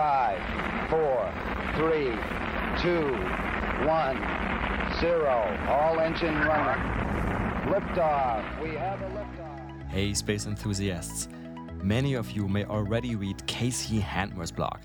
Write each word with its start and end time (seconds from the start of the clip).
Five, 0.00 0.40
four, 0.88 1.30
three, 1.76 2.16
two, 2.80 3.12
one, 3.86 4.16
zero. 4.98 5.58
All 5.68 6.00
engine 6.00 6.36
running. 6.36 6.82
Liftoff. 7.70 8.62
We 8.62 8.76
have 8.76 9.02
a 9.02 9.10
liftoff. 9.10 9.90
Hey, 9.90 10.14
space 10.14 10.46
enthusiasts. 10.46 11.28
Many 11.82 12.14
of 12.14 12.30
you 12.30 12.48
may 12.48 12.64
already 12.64 13.14
read 13.14 13.46
Casey 13.46 14.00
Handmer's 14.00 14.50
blog. 14.50 14.78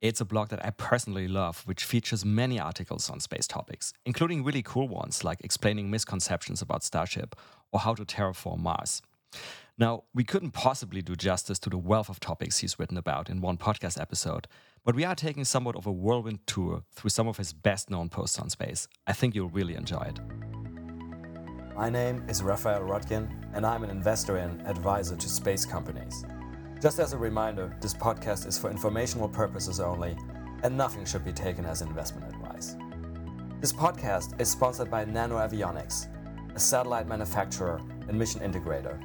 It's 0.00 0.22
a 0.22 0.24
blog 0.24 0.48
that 0.48 0.64
I 0.64 0.70
personally 0.70 1.28
love, 1.28 1.60
which 1.66 1.84
features 1.84 2.24
many 2.24 2.58
articles 2.58 3.10
on 3.10 3.20
space 3.20 3.46
topics, 3.46 3.92
including 4.06 4.44
really 4.44 4.62
cool 4.62 4.88
ones 4.88 5.22
like 5.24 5.42
explaining 5.44 5.90
misconceptions 5.90 6.62
about 6.62 6.82
Starship 6.82 7.36
or 7.70 7.80
how 7.80 7.92
to 7.92 8.06
terraform 8.06 8.60
Mars. 8.60 9.02
Now, 9.76 10.04
we 10.14 10.22
couldn't 10.22 10.52
possibly 10.52 11.02
do 11.02 11.16
justice 11.16 11.58
to 11.58 11.68
the 11.68 11.76
wealth 11.76 12.08
of 12.08 12.20
topics 12.20 12.58
he's 12.58 12.78
written 12.78 12.96
about 12.96 13.28
in 13.28 13.40
one 13.40 13.56
podcast 13.56 14.00
episode, 14.00 14.46
but 14.84 14.94
we 14.94 15.04
are 15.04 15.16
taking 15.16 15.44
somewhat 15.44 15.74
of 15.74 15.84
a 15.84 15.90
whirlwind 15.90 16.46
tour 16.46 16.84
through 16.92 17.10
some 17.10 17.26
of 17.26 17.38
his 17.38 17.52
best 17.52 17.90
known 17.90 18.08
posts 18.08 18.38
on 18.38 18.48
space. 18.50 18.86
I 19.08 19.14
think 19.14 19.34
you'll 19.34 19.48
really 19.48 19.74
enjoy 19.74 20.02
it. 20.02 20.20
My 21.74 21.90
name 21.90 22.24
is 22.28 22.40
Raphael 22.40 22.82
Roettgen, 22.82 23.28
and 23.52 23.66
I'm 23.66 23.82
an 23.82 23.90
investor 23.90 24.36
and 24.36 24.64
advisor 24.64 25.16
to 25.16 25.28
space 25.28 25.64
companies. 25.64 26.24
Just 26.80 27.00
as 27.00 27.12
a 27.12 27.18
reminder, 27.18 27.76
this 27.80 27.94
podcast 27.94 28.46
is 28.46 28.56
for 28.56 28.70
informational 28.70 29.28
purposes 29.28 29.80
only, 29.80 30.16
and 30.62 30.76
nothing 30.76 31.04
should 31.04 31.24
be 31.24 31.32
taken 31.32 31.64
as 31.64 31.82
investment 31.82 32.32
advice. 32.32 32.76
This 33.60 33.72
podcast 33.72 34.40
is 34.40 34.48
sponsored 34.48 34.88
by 34.88 35.04
Nano 35.04 35.38
Avionics, 35.38 36.06
a 36.54 36.60
satellite 36.60 37.08
manufacturer 37.08 37.80
and 38.06 38.16
mission 38.16 38.40
integrator 38.40 39.00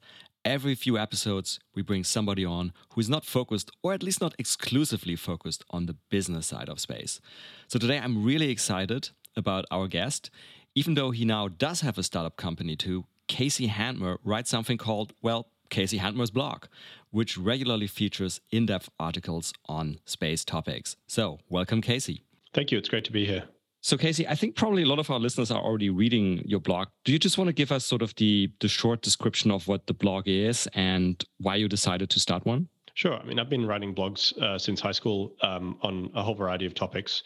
every 0.44 0.74
few 0.74 0.98
episodes 0.98 1.60
we 1.74 1.82
bring 1.82 2.02
somebody 2.02 2.44
on 2.44 2.72
who 2.94 3.00
is 3.00 3.08
not 3.08 3.24
focused, 3.24 3.70
or 3.82 3.92
at 3.92 4.02
least 4.02 4.20
not 4.20 4.34
exclusively 4.38 5.16
focused, 5.16 5.64
on 5.70 5.86
the 5.86 5.96
business 6.10 6.46
side 6.48 6.68
of 6.68 6.80
space. 6.80 7.20
So 7.68 7.78
today 7.78 7.98
I'm 7.98 8.24
really 8.24 8.50
excited 8.50 9.10
about 9.36 9.64
our 9.70 9.86
guest. 9.86 10.30
Even 10.74 10.94
though 10.94 11.10
he 11.10 11.24
now 11.24 11.48
does 11.48 11.82
have 11.82 11.98
a 11.98 12.02
startup 12.02 12.36
company 12.36 12.74
too, 12.74 13.04
Casey 13.28 13.68
Handmer 13.68 14.18
writes 14.24 14.50
something 14.50 14.78
called, 14.78 15.12
well, 15.22 15.48
Casey 15.70 15.98
Handmer's 15.98 16.30
blog, 16.30 16.64
which 17.10 17.36
regularly 17.36 17.86
features 17.86 18.40
in 18.50 18.66
depth 18.66 18.88
articles 18.98 19.52
on 19.66 19.98
space 20.04 20.44
topics. 20.44 20.96
So, 21.06 21.38
welcome, 21.48 21.80
Casey. 21.82 22.24
Thank 22.52 22.72
you. 22.72 22.78
It's 22.78 22.88
great 22.88 23.04
to 23.04 23.12
be 23.12 23.26
here. 23.26 23.44
So, 23.80 23.96
Casey, 23.96 24.26
I 24.26 24.34
think 24.34 24.56
probably 24.56 24.82
a 24.82 24.86
lot 24.86 24.98
of 24.98 25.10
our 25.10 25.20
listeners 25.20 25.50
are 25.50 25.62
already 25.62 25.90
reading 25.90 26.42
your 26.44 26.58
blog. 26.58 26.88
Do 27.04 27.12
you 27.12 27.18
just 27.18 27.38
want 27.38 27.48
to 27.48 27.52
give 27.52 27.70
us 27.70 27.84
sort 27.84 28.02
of 28.02 28.14
the, 28.16 28.50
the 28.60 28.68
short 28.68 29.02
description 29.02 29.50
of 29.50 29.68
what 29.68 29.86
the 29.86 29.94
blog 29.94 30.24
is 30.26 30.66
and 30.74 31.22
why 31.38 31.56
you 31.56 31.68
decided 31.68 32.10
to 32.10 32.18
start 32.18 32.44
one? 32.44 32.68
Sure. 32.94 33.14
I 33.14 33.24
mean, 33.24 33.38
I've 33.38 33.50
been 33.50 33.66
writing 33.66 33.94
blogs 33.94 34.36
uh, 34.38 34.58
since 34.58 34.80
high 34.80 34.92
school 34.92 35.36
um, 35.42 35.78
on 35.82 36.10
a 36.14 36.22
whole 36.22 36.34
variety 36.34 36.66
of 36.66 36.74
topics. 36.74 37.22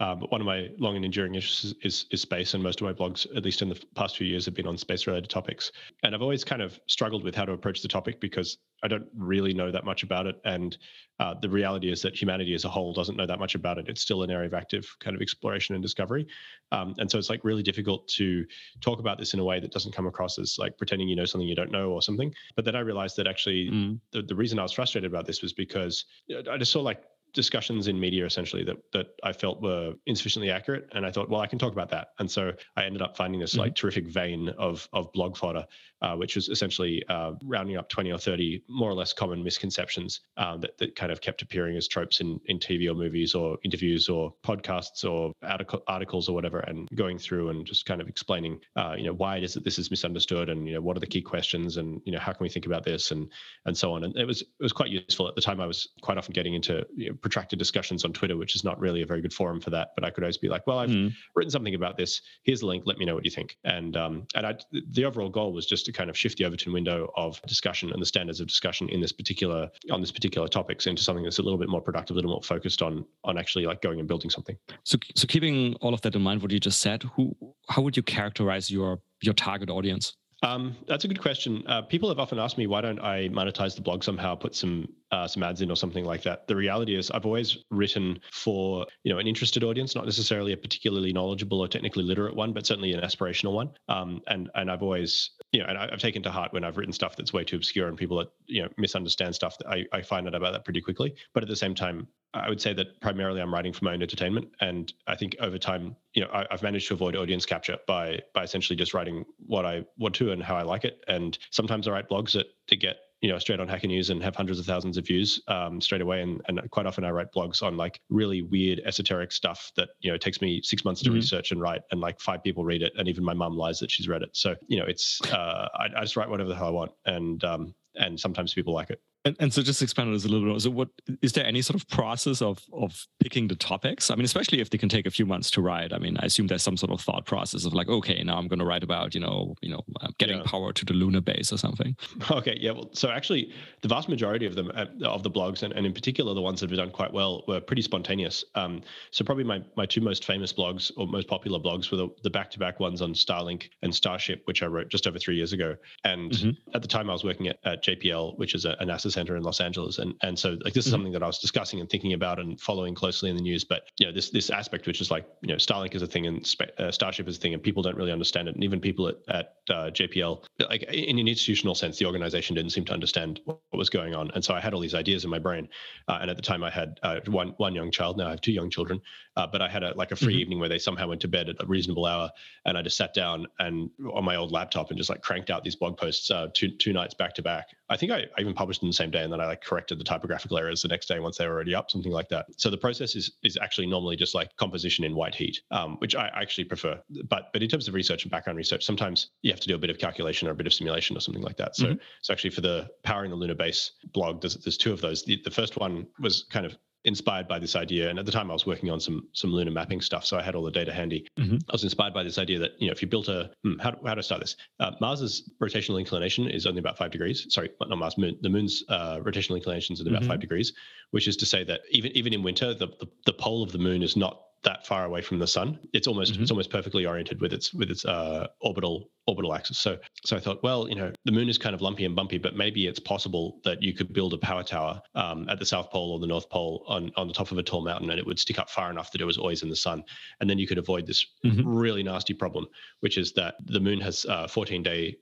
Uh, 0.00 0.14
but 0.14 0.30
one 0.30 0.40
of 0.40 0.46
my 0.46 0.68
long 0.78 0.94
and 0.94 1.04
enduring 1.04 1.34
interests 1.34 1.64
is, 1.64 1.74
is, 1.82 2.06
is, 2.12 2.20
space, 2.20 2.54
and 2.54 2.62
most 2.62 2.80
of 2.80 2.86
my 2.86 2.92
blogs, 2.92 3.26
at 3.36 3.44
least 3.44 3.62
in 3.62 3.68
the 3.68 3.82
past 3.96 4.16
few 4.16 4.26
years, 4.26 4.44
have 4.44 4.54
been 4.54 4.66
on 4.66 4.78
space-related 4.78 5.28
topics. 5.28 5.72
And 6.04 6.14
I've 6.14 6.22
always 6.22 6.44
kind 6.44 6.62
of 6.62 6.78
struggled 6.86 7.24
with 7.24 7.34
how 7.34 7.44
to 7.44 7.52
approach 7.52 7.82
the 7.82 7.88
topic 7.88 8.20
because 8.20 8.58
I 8.84 8.88
don't 8.88 9.06
really 9.16 9.52
know 9.52 9.72
that 9.72 9.84
much 9.84 10.04
about 10.04 10.26
it. 10.26 10.36
And 10.44 10.78
uh, 11.18 11.34
the 11.42 11.48
reality 11.48 11.90
is 11.90 12.00
that 12.02 12.14
humanity 12.14 12.54
as 12.54 12.64
a 12.64 12.68
whole 12.68 12.92
doesn't 12.92 13.16
know 13.16 13.26
that 13.26 13.40
much 13.40 13.56
about 13.56 13.78
it. 13.78 13.88
It's 13.88 14.00
still 14.00 14.22
an 14.22 14.30
area 14.30 14.46
of 14.46 14.54
active 14.54 14.86
kind 15.00 15.16
of 15.16 15.22
exploration 15.22 15.74
and 15.74 15.82
discovery. 15.82 16.28
Um, 16.70 16.94
and 16.98 17.10
so 17.10 17.18
it's 17.18 17.28
like 17.28 17.42
really 17.42 17.64
difficult 17.64 18.06
to 18.08 18.44
talk 18.80 19.00
about 19.00 19.18
this 19.18 19.34
in 19.34 19.40
a 19.40 19.44
way 19.44 19.58
that 19.58 19.72
doesn't 19.72 19.94
come 19.94 20.06
across 20.06 20.38
as 20.38 20.56
like 20.60 20.78
pretending 20.78 21.08
you 21.08 21.16
know 21.16 21.24
something 21.24 21.48
you 21.48 21.56
don't 21.56 21.72
know 21.72 21.90
or 21.90 22.02
something. 22.02 22.32
But 22.54 22.64
then 22.64 22.76
I 22.76 22.80
realized 22.80 23.16
that 23.16 23.26
actually 23.26 23.68
mm. 23.68 23.98
the, 24.12 24.22
the 24.22 24.36
reason 24.36 24.60
I 24.60 24.62
was 24.62 24.72
frustrated 24.72 25.10
about 25.10 25.26
this 25.26 25.42
was 25.42 25.52
because 25.52 26.04
I 26.48 26.56
just 26.56 26.70
saw 26.70 26.82
like 26.82 27.02
discussions 27.32 27.88
in 27.88 27.98
media 27.98 28.24
essentially 28.24 28.64
that 28.64 28.76
that 28.92 29.06
I 29.22 29.32
felt 29.32 29.62
were 29.62 29.94
insufficiently 30.06 30.50
accurate, 30.50 30.88
and 30.92 31.04
I 31.04 31.10
thought, 31.10 31.28
well, 31.28 31.40
I 31.40 31.46
can 31.46 31.58
talk 31.58 31.72
about 31.72 31.90
that. 31.90 32.08
And 32.18 32.30
so 32.30 32.52
I 32.76 32.84
ended 32.84 33.02
up 33.02 33.16
finding 33.16 33.40
this 33.40 33.52
mm-hmm. 33.52 33.60
like 33.60 33.74
terrific 33.74 34.06
vein 34.06 34.48
of 34.58 34.88
of 34.92 35.12
blog 35.12 35.36
fodder, 35.36 35.66
uh, 36.02 36.14
which 36.16 36.36
was 36.36 36.48
essentially 36.48 37.04
uh, 37.08 37.32
rounding 37.44 37.76
up 37.76 37.88
twenty 37.88 38.12
or 38.12 38.18
thirty 38.18 38.62
more 38.68 38.90
or 38.90 38.94
less 38.94 39.12
common 39.12 39.42
misconceptions 39.42 40.20
um, 40.36 40.60
that 40.60 40.78
that 40.78 40.96
kind 40.96 41.12
of 41.12 41.20
kept 41.20 41.42
appearing 41.42 41.76
as 41.76 41.88
tropes 41.88 42.20
in 42.20 42.40
in 42.46 42.58
TV 42.58 42.90
or 42.90 42.94
movies 42.94 43.34
or 43.34 43.58
interviews 43.64 44.08
or 44.08 44.34
podcasts 44.44 45.04
or 45.08 45.32
article, 45.42 45.82
articles 45.86 46.28
or 46.28 46.34
whatever, 46.34 46.60
and 46.60 46.88
going 46.94 47.18
through 47.18 47.50
and 47.50 47.66
just 47.66 47.86
kind 47.86 48.00
of 48.00 48.08
explaining, 48.08 48.58
uh, 48.76 48.94
you 48.96 49.04
know, 49.04 49.14
why 49.14 49.36
it 49.36 49.44
is 49.44 49.54
that 49.54 49.64
this 49.64 49.78
is 49.78 49.90
misunderstood, 49.90 50.48
and 50.48 50.66
you 50.66 50.74
know, 50.74 50.80
what 50.80 50.96
are 50.96 51.00
the 51.00 51.06
key 51.06 51.22
questions, 51.22 51.76
and 51.76 52.00
you 52.04 52.12
know, 52.12 52.18
how 52.18 52.32
can 52.32 52.42
we 52.42 52.48
think 52.48 52.66
about 52.66 52.84
this, 52.84 53.10
and 53.10 53.30
and 53.66 53.76
so 53.76 53.92
on. 53.92 54.04
And 54.04 54.16
it 54.16 54.26
was 54.26 54.42
it 54.42 54.48
was 54.60 54.72
quite 54.72 54.90
useful 54.90 55.28
at 55.28 55.34
the 55.34 55.40
time. 55.40 55.60
I 55.60 55.66
was 55.66 55.88
quite 56.00 56.18
often 56.18 56.32
getting 56.32 56.54
into 56.54 56.86
you 56.96 57.10
know, 57.10 57.17
protracted 57.20 57.58
discussions 57.58 58.04
on 58.04 58.12
Twitter, 58.12 58.36
which 58.36 58.54
is 58.54 58.64
not 58.64 58.78
really 58.78 59.02
a 59.02 59.06
very 59.06 59.20
good 59.20 59.32
forum 59.32 59.60
for 59.60 59.70
that. 59.70 59.90
But 59.94 60.04
I 60.04 60.10
could 60.10 60.24
always 60.24 60.38
be 60.38 60.48
like, 60.48 60.66
well, 60.66 60.78
I've 60.78 60.90
mm. 60.90 61.12
written 61.34 61.50
something 61.50 61.74
about 61.74 61.96
this. 61.96 62.20
Here's 62.44 62.60
the 62.60 62.66
link. 62.66 62.84
Let 62.86 62.98
me 62.98 63.04
know 63.04 63.14
what 63.14 63.24
you 63.24 63.30
think. 63.30 63.56
And 63.64 63.96
um, 63.96 64.26
and 64.34 64.46
I, 64.46 64.56
the 64.90 65.04
overall 65.04 65.28
goal 65.28 65.52
was 65.52 65.66
just 65.66 65.86
to 65.86 65.92
kind 65.92 66.10
of 66.10 66.16
shift 66.16 66.38
the 66.38 66.44
Overton 66.44 66.72
window 66.72 67.10
of 67.16 67.40
discussion 67.42 67.92
and 67.92 68.00
the 68.00 68.06
standards 68.06 68.40
of 68.40 68.46
discussion 68.46 68.88
in 68.88 69.00
this 69.00 69.12
particular 69.12 69.68
on 69.90 70.00
this 70.00 70.12
particular 70.12 70.48
topics 70.48 70.86
into 70.86 71.02
something 71.02 71.24
that's 71.24 71.38
a 71.38 71.42
little 71.42 71.58
bit 71.58 71.68
more 71.68 71.80
productive, 71.80 72.14
a 72.14 72.18
little 72.18 72.30
more 72.30 72.42
focused 72.42 72.82
on 72.82 73.04
on 73.24 73.38
actually 73.38 73.66
like 73.66 73.82
going 73.82 73.98
and 73.98 74.08
building 74.08 74.30
something. 74.30 74.56
So 74.84 74.98
so 75.14 75.26
keeping 75.26 75.74
all 75.76 75.94
of 75.94 76.00
that 76.02 76.14
in 76.14 76.22
mind, 76.22 76.42
what 76.42 76.50
you 76.50 76.60
just 76.60 76.80
said, 76.80 77.02
who 77.14 77.36
how 77.68 77.82
would 77.82 77.96
you 77.96 78.02
characterize 78.02 78.70
your 78.70 79.00
your 79.20 79.34
target 79.34 79.70
audience? 79.70 80.16
Um, 80.42 80.76
that's 80.86 81.04
a 81.04 81.08
good 81.08 81.20
question. 81.20 81.64
Uh, 81.66 81.82
people 81.82 82.08
have 82.08 82.20
often 82.20 82.38
asked 82.38 82.58
me 82.58 82.66
why 82.66 82.80
don't 82.80 83.00
I 83.00 83.28
monetize 83.28 83.74
the 83.74 83.82
blog 83.82 84.04
somehow, 84.04 84.34
put 84.36 84.54
some 84.54 84.88
uh, 85.10 85.26
some 85.26 85.42
ads 85.42 85.62
in 85.62 85.70
or 85.70 85.76
something 85.76 86.04
like 86.04 86.22
that. 86.22 86.46
The 86.46 86.54
reality 86.54 86.94
is, 86.96 87.10
I've 87.10 87.26
always 87.26 87.58
written 87.70 88.20
for 88.30 88.86
you 89.02 89.12
know 89.12 89.18
an 89.18 89.26
interested 89.26 89.64
audience, 89.64 89.94
not 89.94 90.04
necessarily 90.04 90.52
a 90.52 90.56
particularly 90.56 91.12
knowledgeable 91.12 91.60
or 91.60 91.66
technically 91.66 92.04
literate 92.04 92.36
one, 92.36 92.52
but 92.52 92.66
certainly 92.66 92.92
an 92.92 93.00
aspirational 93.00 93.52
one. 93.52 93.70
Um, 93.88 94.22
and 94.28 94.48
and 94.54 94.70
I've 94.70 94.82
always 94.82 95.30
you 95.52 95.60
know, 95.60 95.66
and 95.66 95.78
I've 95.78 95.98
taken 95.98 96.22
to 96.24 96.30
heart 96.30 96.52
when 96.52 96.62
I've 96.62 96.76
written 96.76 96.92
stuff 96.92 97.16
that's 97.16 97.32
way 97.32 97.42
too 97.42 97.56
obscure 97.56 97.88
and 97.88 97.96
people 97.96 98.18
that 98.18 98.28
you 98.46 98.62
know 98.62 98.68
misunderstand 98.76 99.34
stuff. 99.34 99.56
I, 99.66 99.86
I 99.92 100.02
find 100.02 100.26
out 100.26 100.34
about 100.34 100.52
that 100.52 100.64
pretty 100.64 100.80
quickly. 100.80 101.14
But 101.32 101.42
at 101.42 101.48
the 101.48 101.56
same 101.56 101.74
time, 101.74 102.06
I 102.34 102.48
would 102.48 102.60
say 102.60 102.74
that 102.74 103.00
primarily 103.00 103.40
I'm 103.40 103.52
writing 103.52 103.72
for 103.72 103.84
my 103.84 103.94
own 103.94 104.02
entertainment, 104.02 104.48
and 104.60 104.92
I 105.06 105.16
think 105.16 105.36
over 105.40 105.58
time, 105.58 105.96
you 106.14 106.22
know, 106.22 106.30
I, 106.32 106.44
have 106.50 106.62
managed 106.62 106.88
to 106.88 106.94
avoid 106.94 107.16
audience 107.16 107.46
capture 107.46 107.78
by 107.86 108.20
by 108.34 108.42
essentially 108.42 108.76
just 108.76 108.92
writing 108.92 109.24
what 109.38 109.64
I 109.64 109.84
want 109.96 110.14
to 110.16 110.32
and 110.32 110.42
how 110.42 110.56
I 110.56 110.62
like 110.62 110.84
it. 110.84 111.02
And 111.08 111.38
sometimes 111.50 111.88
I 111.88 111.92
write 111.92 112.08
blogs 112.08 112.32
that 112.32 112.46
to 112.68 112.76
get 112.76 112.96
you 113.20 113.28
know 113.28 113.38
straight 113.38 113.60
on 113.60 113.68
Hacker 113.68 113.86
News 113.86 114.10
and 114.10 114.22
have 114.22 114.36
hundreds 114.36 114.58
of 114.58 114.66
thousands 114.66 114.96
of 114.96 115.06
views 115.06 115.40
um, 115.48 115.80
straight 115.80 116.00
away. 116.00 116.22
And, 116.22 116.40
and 116.48 116.60
quite 116.70 116.86
often 116.86 117.04
I 117.04 117.10
write 117.10 117.32
blogs 117.34 117.62
on 117.62 117.76
like 117.76 118.00
really 118.08 118.42
weird 118.42 118.80
esoteric 118.84 119.32
stuff 119.32 119.72
that 119.76 119.90
you 120.00 120.10
know 120.10 120.14
it 120.14 120.20
takes 120.20 120.40
me 120.40 120.62
six 120.62 120.84
months 120.84 121.02
to 121.02 121.10
mm-hmm. 121.10 121.16
research 121.16 121.50
and 121.52 121.60
write, 121.60 121.82
and 121.90 122.00
like 122.00 122.20
five 122.20 122.42
people 122.42 122.64
read 122.64 122.82
it, 122.82 122.92
and 122.96 123.08
even 123.08 123.24
my 123.24 123.34
mum 123.34 123.56
lies 123.56 123.78
that 123.80 123.90
she's 123.90 124.08
read 124.08 124.22
it. 124.22 124.30
So 124.32 124.54
you 124.68 124.78
know 124.78 124.86
it's 124.86 125.20
uh, 125.32 125.68
I, 125.74 125.86
I, 125.96 126.00
just 126.02 126.16
write 126.16 126.28
whatever 126.28 126.48
the 126.48 126.56
hell 126.56 126.68
I 126.68 126.70
want, 126.70 126.92
and 127.06 127.42
um, 127.44 127.74
and 127.96 128.18
sometimes 128.18 128.54
people 128.54 128.74
like 128.74 128.90
it 128.90 129.00
And, 129.24 129.36
and 129.40 129.52
so 129.52 129.62
just 129.62 129.82
expand 129.82 130.08
on 130.08 130.14
this 130.14 130.24
a 130.24 130.28
little 130.28 130.52
bit. 130.52 130.62
So 130.62 130.70
what 130.70 130.88
is 131.22 131.32
there 131.32 131.44
any 131.44 131.60
sort 131.62 131.80
of 131.80 131.88
process 131.88 132.40
of 132.40 132.60
of 132.72 133.06
picking 133.20 133.48
the 133.48 133.56
topics? 133.56 134.10
I 134.10 134.14
mean, 134.14 134.24
especially 134.24 134.60
if 134.60 134.70
they 134.70 134.78
can 134.78 134.88
take 134.88 135.06
a 135.06 135.10
few 135.10 135.26
months 135.26 135.50
to 135.52 135.62
write. 135.62 135.92
I 135.92 135.98
mean, 135.98 136.16
I 136.18 136.26
assume 136.26 136.46
there's 136.46 136.62
some 136.62 136.76
sort 136.76 136.92
of 136.92 137.00
thought 137.00 137.26
process 137.26 137.64
of 137.64 137.74
like, 137.74 137.88
okay, 137.88 138.22
now 138.22 138.38
I'm 138.38 138.48
going 138.48 138.58
to 138.60 138.64
write 138.64 138.82
about 138.82 139.14
you 139.14 139.20
know 139.20 139.54
you 139.60 139.70
know 139.70 139.82
uh, 140.00 140.08
getting 140.18 140.38
yeah. 140.38 140.44
power 140.46 140.72
to 140.72 140.84
the 140.84 140.94
lunar 140.94 141.20
base 141.20 141.52
or 141.52 141.58
something. 141.58 141.96
Okay, 142.30 142.58
yeah. 142.60 142.72
Well, 142.72 142.90
so 142.92 143.08
actually, 143.10 143.52
the 143.80 143.88
vast 143.88 144.08
majority 144.08 144.44
of 144.44 144.54
them 144.54 144.70
uh, 144.74 144.86
of 145.04 145.22
the 145.22 145.30
blogs, 145.30 145.62
and, 145.62 145.72
and 145.72 145.86
in 145.86 145.92
particular 145.92 146.34
the 146.34 146.42
ones 146.42 146.60
that 146.60 146.70
have 146.70 146.76
done 146.76 146.90
quite 146.90 147.12
well, 147.12 147.42
were 147.48 147.60
pretty 147.60 147.82
spontaneous. 147.82 148.44
Um, 148.54 148.82
so 149.10 149.24
probably 149.24 149.44
my 149.44 149.62
my 149.76 149.86
two 149.86 150.00
most 150.00 150.24
famous 150.24 150.52
blogs 150.52 150.92
or 150.96 151.06
most 151.06 151.26
popular 151.26 151.58
blogs 151.58 151.90
were 151.90 151.96
the, 151.96 152.08
the 152.22 152.30
back-to-back 152.30 152.80
ones 152.80 153.00
on 153.00 153.14
Starlink 153.14 153.70
and 153.82 153.94
Starship, 153.94 154.42
which 154.44 154.62
I 154.62 154.66
wrote 154.66 154.88
just 154.88 155.06
over 155.06 155.18
three 155.18 155.36
years 155.36 155.52
ago. 155.52 155.76
And 156.04 156.32
mm-hmm. 156.32 156.50
at 156.74 156.82
the 156.82 156.88
time, 156.88 157.08
I 157.08 157.12
was 157.12 157.24
working 157.24 157.48
at, 157.48 157.58
at 157.64 157.82
JPL, 157.82 158.38
which 158.38 158.54
is 158.54 158.64
a, 158.64 158.70
a, 158.80 158.84
NASA 158.84 159.07
center 159.10 159.36
in 159.36 159.42
Los 159.42 159.60
Angeles, 159.60 159.98
and 159.98 160.14
and 160.22 160.38
so 160.38 160.56
like 160.64 160.72
this 160.74 160.86
is 160.86 160.86
mm-hmm. 160.86 160.90
something 160.92 161.12
that 161.12 161.22
I 161.22 161.26
was 161.26 161.38
discussing 161.38 161.80
and 161.80 161.88
thinking 161.88 162.12
about 162.12 162.38
and 162.38 162.60
following 162.60 162.94
closely 162.94 163.30
in 163.30 163.36
the 163.36 163.42
news. 163.42 163.64
But 163.64 163.82
you 163.98 164.06
know, 164.06 164.12
this 164.12 164.30
this 164.30 164.50
aspect, 164.50 164.86
which 164.86 165.00
is 165.00 165.10
like 165.10 165.26
you 165.42 165.48
know, 165.48 165.56
Starlink 165.56 165.94
is 165.94 166.02
a 166.02 166.06
thing 166.06 166.26
and 166.26 166.54
uh, 166.78 166.90
Starship 166.90 167.28
is 167.28 167.36
a 167.36 167.40
thing, 167.40 167.54
and 167.54 167.62
people 167.62 167.82
don't 167.82 167.96
really 167.96 168.12
understand 168.12 168.48
it, 168.48 168.54
and 168.54 168.64
even 168.64 168.80
people 168.80 169.08
at 169.08 169.16
at 169.28 169.54
uh, 169.70 169.90
JPL, 169.90 170.44
like 170.70 170.82
in 170.84 171.18
an 171.18 171.28
institutional 171.28 171.74
sense, 171.74 171.98
the 171.98 172.06
organization 172.06 172.54
didn't 172.54 172.72
seem 172.72 172.84
to 172.86 172.92
understand 172.92 173.40
what 173.44 173.60
was 173.72 173.90
going 173.90 174.14
on, 174.14 174.30
and 174.32 174.44
so 174.44 174.54
I 174.54 174.60
had 174.60 174.74
all 174.74 174.80
these 174.80 174.94
ideas 174.94 175.24
in 175.24 175.30
my 175.30 175.38
brain. 175.38 175.68
Uh, 176.08 176.18
and 176.20 176.30
at 176.30 176.36
the 176.36 176.42
time, 176.42 176.62
I 176.62 176.70
had 176.70 176.98
uh, 177.02 177.20
one 177.26 177.54
one 177.58 177.74
young 177.74 177.90
child. 177.90 178.16
Now 178.16 178.28
I 178.28 178.30
have 178.30 178.40
two 178.40 178.52
young 178.52 178.70
children, 178.70 179.00
uh, 179.38 179.46
but 179.46 179.62
I 179.62 179.68
had 179.68 179.84
a 179.84 179.94
like 179.94 180.10
a 180.10 180.16
free 180.16 180.34
mm-hmm. 180.34 180.40
evening 180.40 180.58
where 180.58 180.68
they 180.68 180.80
somehow 180.80 181.06
went 181.06 181.20
to 181.20 181.28
bed 181.28 181.48
at 181.48 181.62
a 181.62 181.66
reasonable 181.66 182.06
hour, 182.06 182.28
and 182.66 182.76
I 182.76 182.82
just 182.82 182.96
sat 182.96 183.14
down 183.14 183.46
and 183.60 183.88
on 184.12 184.24
my 184.24 184.34
old 184.34 184.50
laptop 184.50 184.90
and 184.90 184.98
just 184.98 185.08
like 185.08 185.22
cranked 185.22 185.48
out 185.48 185.62
these 185.62 185.76
blog 185.76 185.96
posts 185.96 186.28
uh, 186.30 186.48
two 186.52 186.68
two 186.68 186.92
nights 186.92 187.14
back 187.14 187.34
to 187.34 187.42
back. 187.42 187.68
I 187.88 187.96
think 187.96 188.10
I, 188.10 188.24
I 188.36 188.40
even 188.40 188.52
published 188.52 188.80
them 188.80 188.88
the 188.88 188.94
same 188.94 189.12
day, 189.12 189.22
and 189.22 189.32
then 189.32 189.40
I 189.40 189.46
like 189.46 189.62
corrected 189.62 190.00
the 190.00 190.04
typographical 190.04 190.58
errors 190.58 190.82
the 190.82 190.88
next 190.88 191.06
day 191.06 191.20
once 191.20 191.38
they 191.38 191.46
were 191.46 191.54
already 191.54 191.74
up, 191.74 191.88
something 191.88 192.10
like 192.10 192.28
that. 192.30 192.46
So 192.56 192.68
the 192.68 192.76
process 192.76 193.14
is 193.14 193.30
is 193.44 193.56
actually 193.56 193.86
normally 193.86 194.16
just 194.16 194.34
like 194.34 194.54
composition 194.56 195.04
in 195.04 195.14
white 195.14 195.36
heat, 195.36 195.60
um, 195.70 195.98
which 195.98 196.16
I 196.16 196.26
actually 196.34 196.64
prefer. 196.64 197.00
But 197.28 197.50
but 197.52 197.62
in 197.62 197.68
terms 197.68 197.86
of 197.86 197.94
research 197.94 198.24
and 198.24 198.32
background 198.32 198.56
research, 198.56 198.84
sometimes 198.84 199.30
you 199.42 199.52
have 199.52 199.60
to 199.60 199.68
do 199.68 199.76
a 199.76 199.78
bit 199.78 199.90
of 199.90 199.98
calculation 199.98 200.48
or 200.48 200.50
a 200.50 200.54
bit 200.56 200.66
of 200.66 200.74
simulation 200.74 201.16
or 201.16 201.20
something 201.20 201.44
like 201.44 201.56
that. 201.58 201.76
So 201.76 201.86
mm-hmm. 201.86 201.98
so 202.22 202.32
actually 202.32 202.50
for 202.50 202.60
the 202.60 202.88
powering 203.04 203.30
the 203.30 203.36
lunar 203.36 203.54
base 203.54 203.92
blog, 204.12 204.40
there's 204.40 204.56
there's 204.56 204.76
two 204.76 204.92
of 204.92 205.00
those. 205.00 205.22
The, 205.22 205.40
the 205.44 205.50
first 205.50 205.76
one 205.76 206.08
was 206.18 206.44
kind 206.50 206.66
of 206.66 206.76
inspired 207.08 207.48
by 207.48 207.58
this 207.58 207.74
idea 207.74 208.08
and 208.08 208.18
at 208.18 208.26
the 208.26 208.32
time 208.32 208.50
i 208.50 208.52
was 208.52 208.66
working 208.66 208.90
on 208.90 209.00
some 209.00 209.26
some 209.32 209.50
lunar 209.50 209.70
mapping 209.70 210.00
stuff 210.00 210.24
so 210.24 210.36
i 210.38 210.42
had 210.42 210.54
all 210.54 210.62
the 210.62 210.70
data 210.70 210.92
handy 210.92 211.26
mm-hmm. 211.38 211.56
i 211.68 211.72
was 211.72 211.82
inspired 211.82 212.14
by 212.14 212.22
this 212.22 212.38
idea 212.38 212.58
that 212.58 212.72
you 212.78 212.86
know 212.86 212.92
if 212.92 213.02
you 213.02 213.08
built 213.08 213.28
a 213.28 213.50
hmm, 213.64 213.78
how, 213.78 213.96
how 214.06 214.14
to 214.14 214.22
start 214.22 214.40
this 214.40 214.56
uh, 214.80 214.92
mars's 215.00 215.50
rotational 215.60 215.98
inclination 215.98 216.48
is 216.48 216.66
only 216.66 216.78
about 216.78 216.96
five 216.96 217.10
degrees 217.10 217.46
sorry 217.48 217.70
not 217.80 217.98
mars 217.98 218.16
moon 218.16 218.36
the 218.42 218.48
moon's 218.48 218.84
uh, 218.88 219.18
rotational 219.18 219.56
inclination 219.56 219.94
is 219.94 220.00
about 220.00 220.20
mm-hmm. 220.20 220.28
five 220.28 220.40
degrees 220.40 220.72
which 221.10 221.26
is 221.26 221.36
to 221.36 221.46
say 221.46 221.64
that 221.64 221.80
even 221.90 222.12
even 222.12 222.32
in 222.32 222.42
winter 222.42 222.74
the, 222.74 222.86
the, 223.00 223.08
the 223.26 223.32
pole 223.32 223.62
of 223.62 223.72
the 223.72 223.78
moon 223.78 224.02
is 224.02 224.16
not 224.16 224.42
that 224.64 224.86
far 224.86 225.04
away 225.04 225.22
from 225.22 225.38
the 225.38 225.46
sun. 225.46 225.78
It's 225.92 226.06
almost 226.06 226.32
mm-hmm. 226.32 226.42
it's 226.42 226.50
almost 226.50 226.70
perfectly 226.70 227.06
oriented 227.06 227.40
with 227.40 227.52
its 227.52 227.72
with 227.72 227.90
its 227.90 228.04
uh, 228.04 228.48
orbital 228.60 229.10
orbital 229.26 229.54
axis. 229.54 229.78
So 229.78 229.98
so 230.24 230.36
I 230.36 230.40
thought, 230.40 230.62
well, 230.62 230.88
you 230.88 230.96
know, 230.96 231.12
the 231.24 231.32
moon 231.32 231.48
is 231.48 231.58
kind 231.58 231.74
of 231.74 231.80
lumpy 231.80 232.04
and 232.04 232.16
bumpy, 232.16 232.38
but 232.38 232.56
maybe 232.56 232.86
it's 232.86 232.98
possible 232.98 233.60
that 233.64 233.82
you 233.82 233.94
could 233.94 234.12
build 234.12 234.34
a 234.34 234.38
power 234.38 234.62
tower 234.62 235.00
um, 235.14 235.48
at 235.48 235.58
the 235.58 235.66
South 235.66 235.90
Pole 235.90 236.12
or 236.12 236.18
the 236.18 236.26
North 236.26 236.48
Pole 236.50 236.84
on 236.88 237.12
on 237.16 237.28
the 237.28 237.34
top 237.34 237.52
of 237.52 237.58
a 237.58 237.62
tall 237.62 237.82
mountain, 237.84 238.10
and 238.10 238.18
it 238.18 238.26
would 238.26 238.38
stick 238.38 238.58
up 238.58 238.68
far 238.70 238.90
enough 238.90 239.12
that 239.12 239.20
it 239.20 239.26
was 239.26 239.38
always 239.38 239.62
in 239.62 239.68
the 239.68 239.76
sun, 239.76 240.02
and 240.40 240.50
then 240.50 240.58
you 240.58 240.66
could 240.66 240.78
avoid 240.78 241.06
this 241.06 241.24
mm-hmm. 241.44 241.68
really 241.68 242.02
nasty 242.02 242.34
problem, 242.34 242.66
which 243.00 243.16
is 243.16 243.32
that 243.34 243.54
the 243.66 243.80
moon 243.80 244.00
has 244.00 244.24
uh, 244.26 244.48
14 244.48 244.82
day 244.82 245.16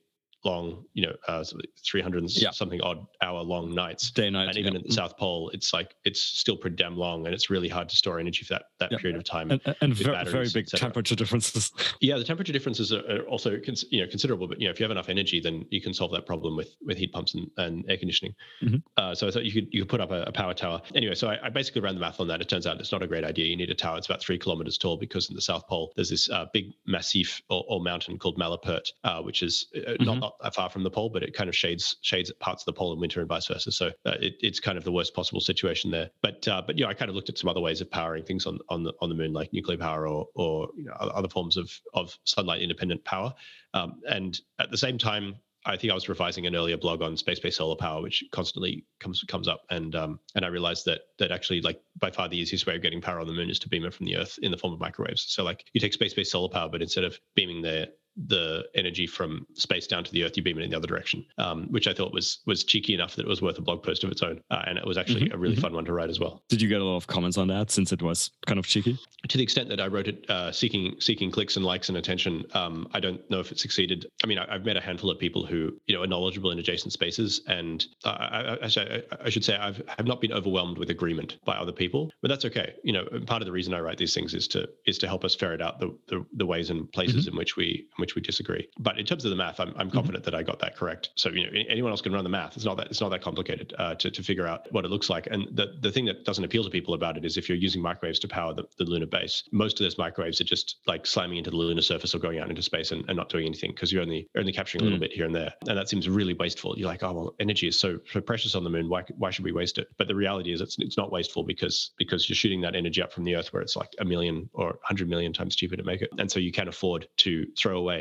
long, 0.44 0.84
you 0.94 1.06
know, 1.06 1.12
uh, 1.28 1.44
300 1.84 2.30
yeah. 2.30 2.50
something 2.50 2.80
odd 2.82 3.04
hour 3.22 3.42
long 3.42 3.74
nights. 3.74 4.10
Day 4.10 4.30
night. 4.30 4.48
And 4.48 4.58
even 4.58 4.74
yeah. 4.74 4.80
at 4.80 4.86
the 4.86 4.92
South 4.92 5.16
Pole, 5.16 5.50
it's 5.52 5.72
like, 5.72 5.94
it's 6.04 6.22
still 6.22 6.56
pretty 6.56 6.76
damn 6.76 6.96
long 6.96 7.26
and 7.26 7.34
it's 7.34 7.50
really 7.50 7.68
hard 7.68 7.88
to 7.88 7.96
store 7.96 8.18
energy 8.18 8.44
for 8.44 8.54
that, 8.54 8.64
that 8.78 8.92
yeah. 8.92 8.98
period 8.98 9.16
of 9.16 9.24
time. 9.24 9.50
And, 9.50 9.76
and 9.80 9.94
very, 9.94 10.24
very 10.24 10.48
big 10.52 10.66
temperature 10.66 11.14
differences. 11.14 11.72
Yeah, 12.00 12.18
the 12.18 12.24
temperature 12.24 12.52
differences 12.52 12.92
are 12.92 13.22
also, 13.22 13.58
you 13.90 14.00
know, 14.00 14.08
considerable, 14.08 14.46
but, 14.46 14.60
you 14.60 14.66
know, 14.66 14.70
if 14.70 14.78
you 14.78 14.84
have 14.84 14.90
enough 14.90 15.08
energy, 15.08 15.40
then 15.40 15.64
you 15.70 15.80
can 15.80 15.94
solve 15.94 16.12
that 16.12 16.26
problem 16.26 16.56
with, 16.56 16.76
with 16.84 16.98
heat 16.98 17.12
pumps 17.12 17.34
and, 17.34 17.50
and 17.56 17.84
air 17.88 17.96
conditioning. 17.96 18.34
Mm-hmm. 18.62 18.76
Uh, 18.96 19.14
so 19.14 19.26
I 19.26 19.30
thought 19.30 19.44
you 19.44 19.52
could, 19.52 19.68
you 19.72 19.82
could 19.82 19.88
put 19.88 20.00
up 20.00 20.10
a, 20.10 20.22
a 20.22 20.32
power 20.32 20.52
tower. 20.52 20.82
Anyway, 20.94 21.14
so 21.14 21.28
I, 21.28 21.46
I, 21.46 21.48
basically 21.48 21.80
ran 21.80 21.94
the 21.94 22.00
math 22.00 22.20
on 22.20 22.28
that. 22.28 22.40
It 22.40 22.48
turns 22.48 22.66
out 22.66 22.78
it's 22.80 22.92
not 22.92 23.02
a 23.02 23.06
great 23.06 23.24
idea. 23.24 23.46
You 23.46 23.56
need 23.56 23.70
a 23.70 23.74
tower. 23.74 23.96
It's 23.96 24.06
about 24.06 24.20
three 24.20 24.38
kilometers 24.38 24.78
tall 24.78 24.96
because 24.96 25.30
in 25.30 25.34
the 25.34 25.42
South 25.42 25.66
Pole, 25.66 25.92
there's 25.96 26.10
this 26.10 26.28
uh, 26.30 26.46
big 26.52 26.72
massif 26.86 27.40
or, 27.48 27.64
or, 27.68 27.80
mountain 27.80 28.18
called 28.18 28.36
Malapert, 28.36 28.88
uh, 29.04 29.22
which 29.22 29.42
is 29.42 29.68
uh, 29.74 29.92
mm-hmm. 29.92 30.04
not, 30.04 30.18
not 30.18 30.35
far 30.54 30.70
from 30.70 30.82
the 30.82 30.90
pole, 30.90 31.08
but 31.08 31.22
it 31.22 31.34
kind 31.34 31.48
of 31.48 31.56
shades 31.56 31.96
shades 32.02 32.32
parts 32.40 32.62
of 32.62 32.66
the 32.66 32.72
pole 32.72 32.92
in 32.92 33.00
winter 33.00 33.20
and 33.20 33.28
vice 33.28 33.46
versa. 33.46 33.72
So 33.72 33.88
uh, 34.04 34.14
it, 34.20 34.34
it's 34.40 34.60
kind 34.60 34.78
of 34.78 34.84
the 34.84 34.92
worst 34.92 35.14
possible 35.14 35.40
situation 35.40 35.90
there. 35.90 36.10
But 36.22 36.46
uh, 36.48 36.62
but 36.66 36.78
yeah, 36.78 36.86
I 36.86 36.94
kind 36.94 37.08
of 37.08 37.14
looked 37.14 37.28
at 37.28 37.38
some 37.38 37.48
other 37.48 37.60
ways 37.60 37.80
of 37.80 37.90
powering 37.90 38.24
things 38.24 38.46
on 38.46 38.58
on 38.68 38.82
the 38.82 38.92
on 39.00 39.08
the 39.08 39.14
moon, 39.14 39.32
like 39.32 39.52
nuclear 39.52 39.78
power 39.78 40.08
or 40.08 40.26
or 40.34 40.68
you 40.76 40.84
know, 40.84 40.92
other 40.94 41.28
forms 41.28 41.56
of 41.56 41.70
of 41.94 42.16
sunlight 42.24 42.62
independent 42.62 43.04
power. 43.04 43.34
Um, 43.74 44.00
and 44.08 44.40
at 44.58 44.70
the 44.70 44.78
same 44.78 44.98
time, 44.98 45.36
I 45.66 45.76
think 45.76 45.90
I 45.90 45.94
was 45.94 46.08
revising 46.08 46.46
an 46.46 46.54
earlier 46.54 46.76
blog 46.76 47.02
on 47.02 47.16
space-based 47.16 47.56
solar 47.56 47.74
power, 47.74 48.00
which 48.00 48.22
constantly 48.30 48.84
comes 49.00 49.22
comes 49.26 49.48
up, 49.48 49.62
and 49.70 49.94
um, 49.96 50.20
and 50.36 50.44
I 50.44 50.48
realized 50.48 50.86
that 50.86 51.00
that 51.18 51.32
actually 51.32 51.60
like 51.60 51.80
by 51.98 52.10
far 52.10 52.28
the 52.28 52.38
easiest 52.38 52.66
way 52.66 52.76
of 52.76 52.82
getting 52.82 53.00
power 53.00 53.18
on 53.18 53.26
the 53.26 53.32
moon 53.32 53.50
is 53.50 53.58
to 53.60 53.68
beam 53.68 53.84
it 53.84 53.92
from 53.92 54.06
the 54.06 54.16
Earth 54.16 54.38
in 54.42 54.52
the 54.52 54.56
form 54.56 54.72
of 54.72 54.80
microwaves. 54.80 55.26
So 55.28 55.42
like 55.42 55.64
you 55.72 55.80
take 55.80 55.92
space-based 55.92 56.30
solar 56.30 56.48
power, 56.48 56.68
but 56.68 56.82
instead 56.82 57.04
of 57.04 57.18
beaming 57.34 57.62
the 57.62 57.88
the 58.16 58.64
energy 58.74 59.06
from 59.06 59.46
space 59.54 59.86
down 59.86 60.04
to 60.04 60.12
the 60.12 60.24
Earth, 60.24 60.36
you 60.36 60.42
beam 60.42 60.58
it 60.58 60.62
in 60.62 60.70
the 60.70 60.76
other 60.76 60.86
direction, 60.86 61.24
um, 61.38 61.66
which 61.70 61.86
I 61.86 61.92
thought 61.92 62.12
was 62.12 62.40
was 62.46 62.64
cheeky 62.64 62.94
enough 62.94 63.16
that 63.16 63.26
it 63.26 63.28
was 63.28 63.42
worth 63.42 63.58
a 63.58 63.62
blog 63.62 63.82
post 63.82 64.04
of 64.04 64.10
its 64.10 64.22
own, 64.22 64.40
uh, 64.50 64.62
and 64.66 64.78
it 64.78 64.86
was 64.86 64.96
actually 64.96 65.22
mm-hmm, 65.22 65.34
a 65.34 65.38
really 65.38 65.54
mm-hmm. 65.54 65.62
fun 65.62 65.74
one 65.74 65.84
to 65.84 65.92
write 65.92 66.10
as 66.10 66.18
well. 66.18 66.42
Did 66.48 66.62
you 66.62 66.68
get 66.68 66.80
a 66.80 66.84
lot 66.84 66.96
of 66.96 67.06
comments 67.06 67.36
on 67.38 67.48
that 67.48 67.70
since 67.70 67.92
it 67.92 68.02
was 68.02 68.30
kind 68.46 68.58
of 68.58 68.66
cheeky? 68.66 68.98
To 69.28 69.36
the 69.36 69.42
extent 69.42 69.68
that 69.68 69.80
I 69.80 69.86
wrote 69.88 70.08
it 70.08 70.28
uh, 70.30 70.52
seeking 70.52 70.94
seeking 71.00 71.30
clicks 71.30 71.56
and 71.56 71.64
likes 71.64 71.88
and 71.88 71.98
attention, 71.98 72.44
um, 72.54 72.88
I 72.92 73.00
don't 73.00 73.20
know 73.30 73.40
if 73.40 73.52
it 73.52 73.58
succeeded. 73.58 74.06
I 74.24 74.26
mean, 74.26 74.38
I, 74.38 74.52
have 74.52 74.64
met 74.64 74.76
a 74.76 74.80
handful 74.80 75.10
of 75.10 75.18
people 75.18 75.44
who 75.44 75.72
you 75.86 75.94
know 75.94 76.02
are 76.02 76.06
knowledgeable 76.06 76.50
in 76.50 76.58
adjacent 76.58 76.92
spaces, 76.92 77.42
and 77.48 77.84
I, 78.04 78.58
I, 78.62 79.02
I 79.24 79.30
should 79.30 79.44
say 79.44 79.56
I've 79.56 79.82
have 79.88 80.06
not 80.06 80.20
been 80.20 80.32
overwhelmed 80.32 80.78
with 80.78 80.90
agreement 80.90 81.38
by 81.44 81.56
other 81.56 81.72
people, 81.72 82.10
but 82.22 82.28
that's 82.28 82.44
okay. 82.46 82.74
You 82.82 82.92
know, 82.92 83.04
part 83.26 83.42
of 83.42 83.46
the 83.46 83.52
reason 83.52 83.74
I 83.74 83.80
write 83.80 83.98
these 83.98 84.14
things 84.14 84.34
is 84.34 84.48
to 84.48 84.68
is 84.86 84.98
to 84.98 85.08
help 85.08 85.24
us 85.24 85.34
ferret 85.34 85.60
out 85.60 85.80
the 85.80 85.96
the, 86.08 86.24
the 86.34 86.46
ways 86.46 86.70
and 86.70 86.90
places 86.92 87.26
mm-hmm. 87.26 87.34
in 87.34 87.38
which 87.38 87.56
we 87.56 87.86
in 87.98 88.05
which 88.06 88.14
we 88.14 88.22
disagree 88.22 88.68
but 88.78 88.98
in 89.00 89.04
terms 89.04 89.24
of 89.24 89.30
the 89.30 89.36
math, 89.36 89.58
I'm, 89.58 89.70
I'm 89.70 89.88
mm-hmm. 89.88 89.96
confident 89.96 90.24
mm-hmm. 90.24 90.30
that 90.30 90.38
I 90.38 90.42
got 90.44 90.58
that 90.60 90.76
correct. 90.76 91.10
So 91.16 91.28
you 91.30 91.44
know, 91.44 91.50
anyone 91.68 91.90
else 91.90 92.00
can 92.00 92.12
run 92.12 92.22
the 92.22 92.30
math. 92.30 92.56
It's 92.56 92.64
not 92.64 92.76
that 92.76 92.86
it's 92.86 93.00
not 93.00 93.10
that 93.10 93.20
complicated 93.22 93.74
uh, 93.78 93.94
to 93.96 94.10
to 94.10 94.22
figure 94.22 94.46
out 94.46 94.70
what 94.72 94.84
it 94.84 94.90
looks 94.92 95.10
like. 95.10 95.26
And 95.28 95.48
the 95.56 95.74
the 95.80 95.90
thing 95.90 96.04
that 96.04 96.24
doesn't 96.24 96.44
appeal 96.44 96.62
to 96.62 96.70
people 96.70 96.94
about 96.94 97.16
it 97.16 97.24
is 97.24 97.36
if 97.36 97.48
you're 97.48 97.58
using 97.58 97.82
microwaves 97.82 98.18
to 98.20 98.28
power 98.28 98.54
the, 98.54 98.64
the 98.78 98.84
lunar 98.84 99.06
base, 99.06 99.42
most 99.50 99.80
of 99.80 99.84
those 99.84 99.98
microwaves 99.98 100.40
are 100.40 100.44
just 100.44 100.76
like 100.86 101.06
slamming 101.06 101.38
into 101.38 101.50
the 101.50 101.56
lunar 101.56 101.82
surface 101.82 102.14
or 102.14 102.18
going 102.18 102.38
out 102.38 102.48
into 102.48 102.62
space 102.62 102.92
and, 102.92 103.04
and 103.08 103.16
not 103.16 103.28
doing 103.28 103.46
anything 103.46 103.70
because 103.70 103.92
you're 103.92 104.02
only 104.02 104.28
only 104.36 104.52
capturing 104.52 104.82
a 104.82 104.84
little 104.84 104.98
mm. 104.98 105.02
bit 105.02 105.12
here 105.12 105.26
and 105.26 105.34
there, 105.34 105.52
and 105.68 105.76
that 105.76 105.88
seems 105.88 106.08
really 106.08 106.34
wasteful. 106.34 106.78
You're 106.78 106.88
like, 106.88 107.02
oh 107.02 107.12
well, 107.12 107.34
energy 107.40 107.66
is 107.68 107.78
so 107.78 107.98
so 108.12 108.20
precious 108.20 108.54
on 108.54 108.64
the 108.64 108.70
moon. 108.70 108.88
Why 108.88 109.02
why 109.16 109.30
should 109.30 109.44
we 109.44 109.52
waste 109.52 109.78
it? 109.78 109.88
But 109.98 110.08
the 110.08 110.14
reality 110.14 110.52
is, 110.52 110.60
it's 110.60 110.76
it's 110.78 110.96
not 110.96 111.10
wasteful 111.10 111.42
because 111.42 111.92
because 111.98 112.28
you're 112.28 112.36
shooting 112.36 112.60
that 112.60 112.76
energy 112.76 113.02
up 113.02 113.12
from 113.12 113.24
the 113.24 113.34
Earth 113.36 113.52
where 113.52 113.62
it's 113.62 113.76
like 113.76 113.94
a 113.98 114.04
million 114.04 114.48
or 114.52 114.78
hundred 114.82 115.08
million 115.08 115.32
times 115.32 115.56
cheaper 115.56 115.76
to 115.76 115.82
make 115.82 116.02
it, 116.02 116.10
and 116.18 116.30
so 116.30 116.38
you 116.38 116.52
can 116.52 116.68
afford 116.68 117.08
to 117.16 117.46
throw 117.56 117.78
away 117.78 117.95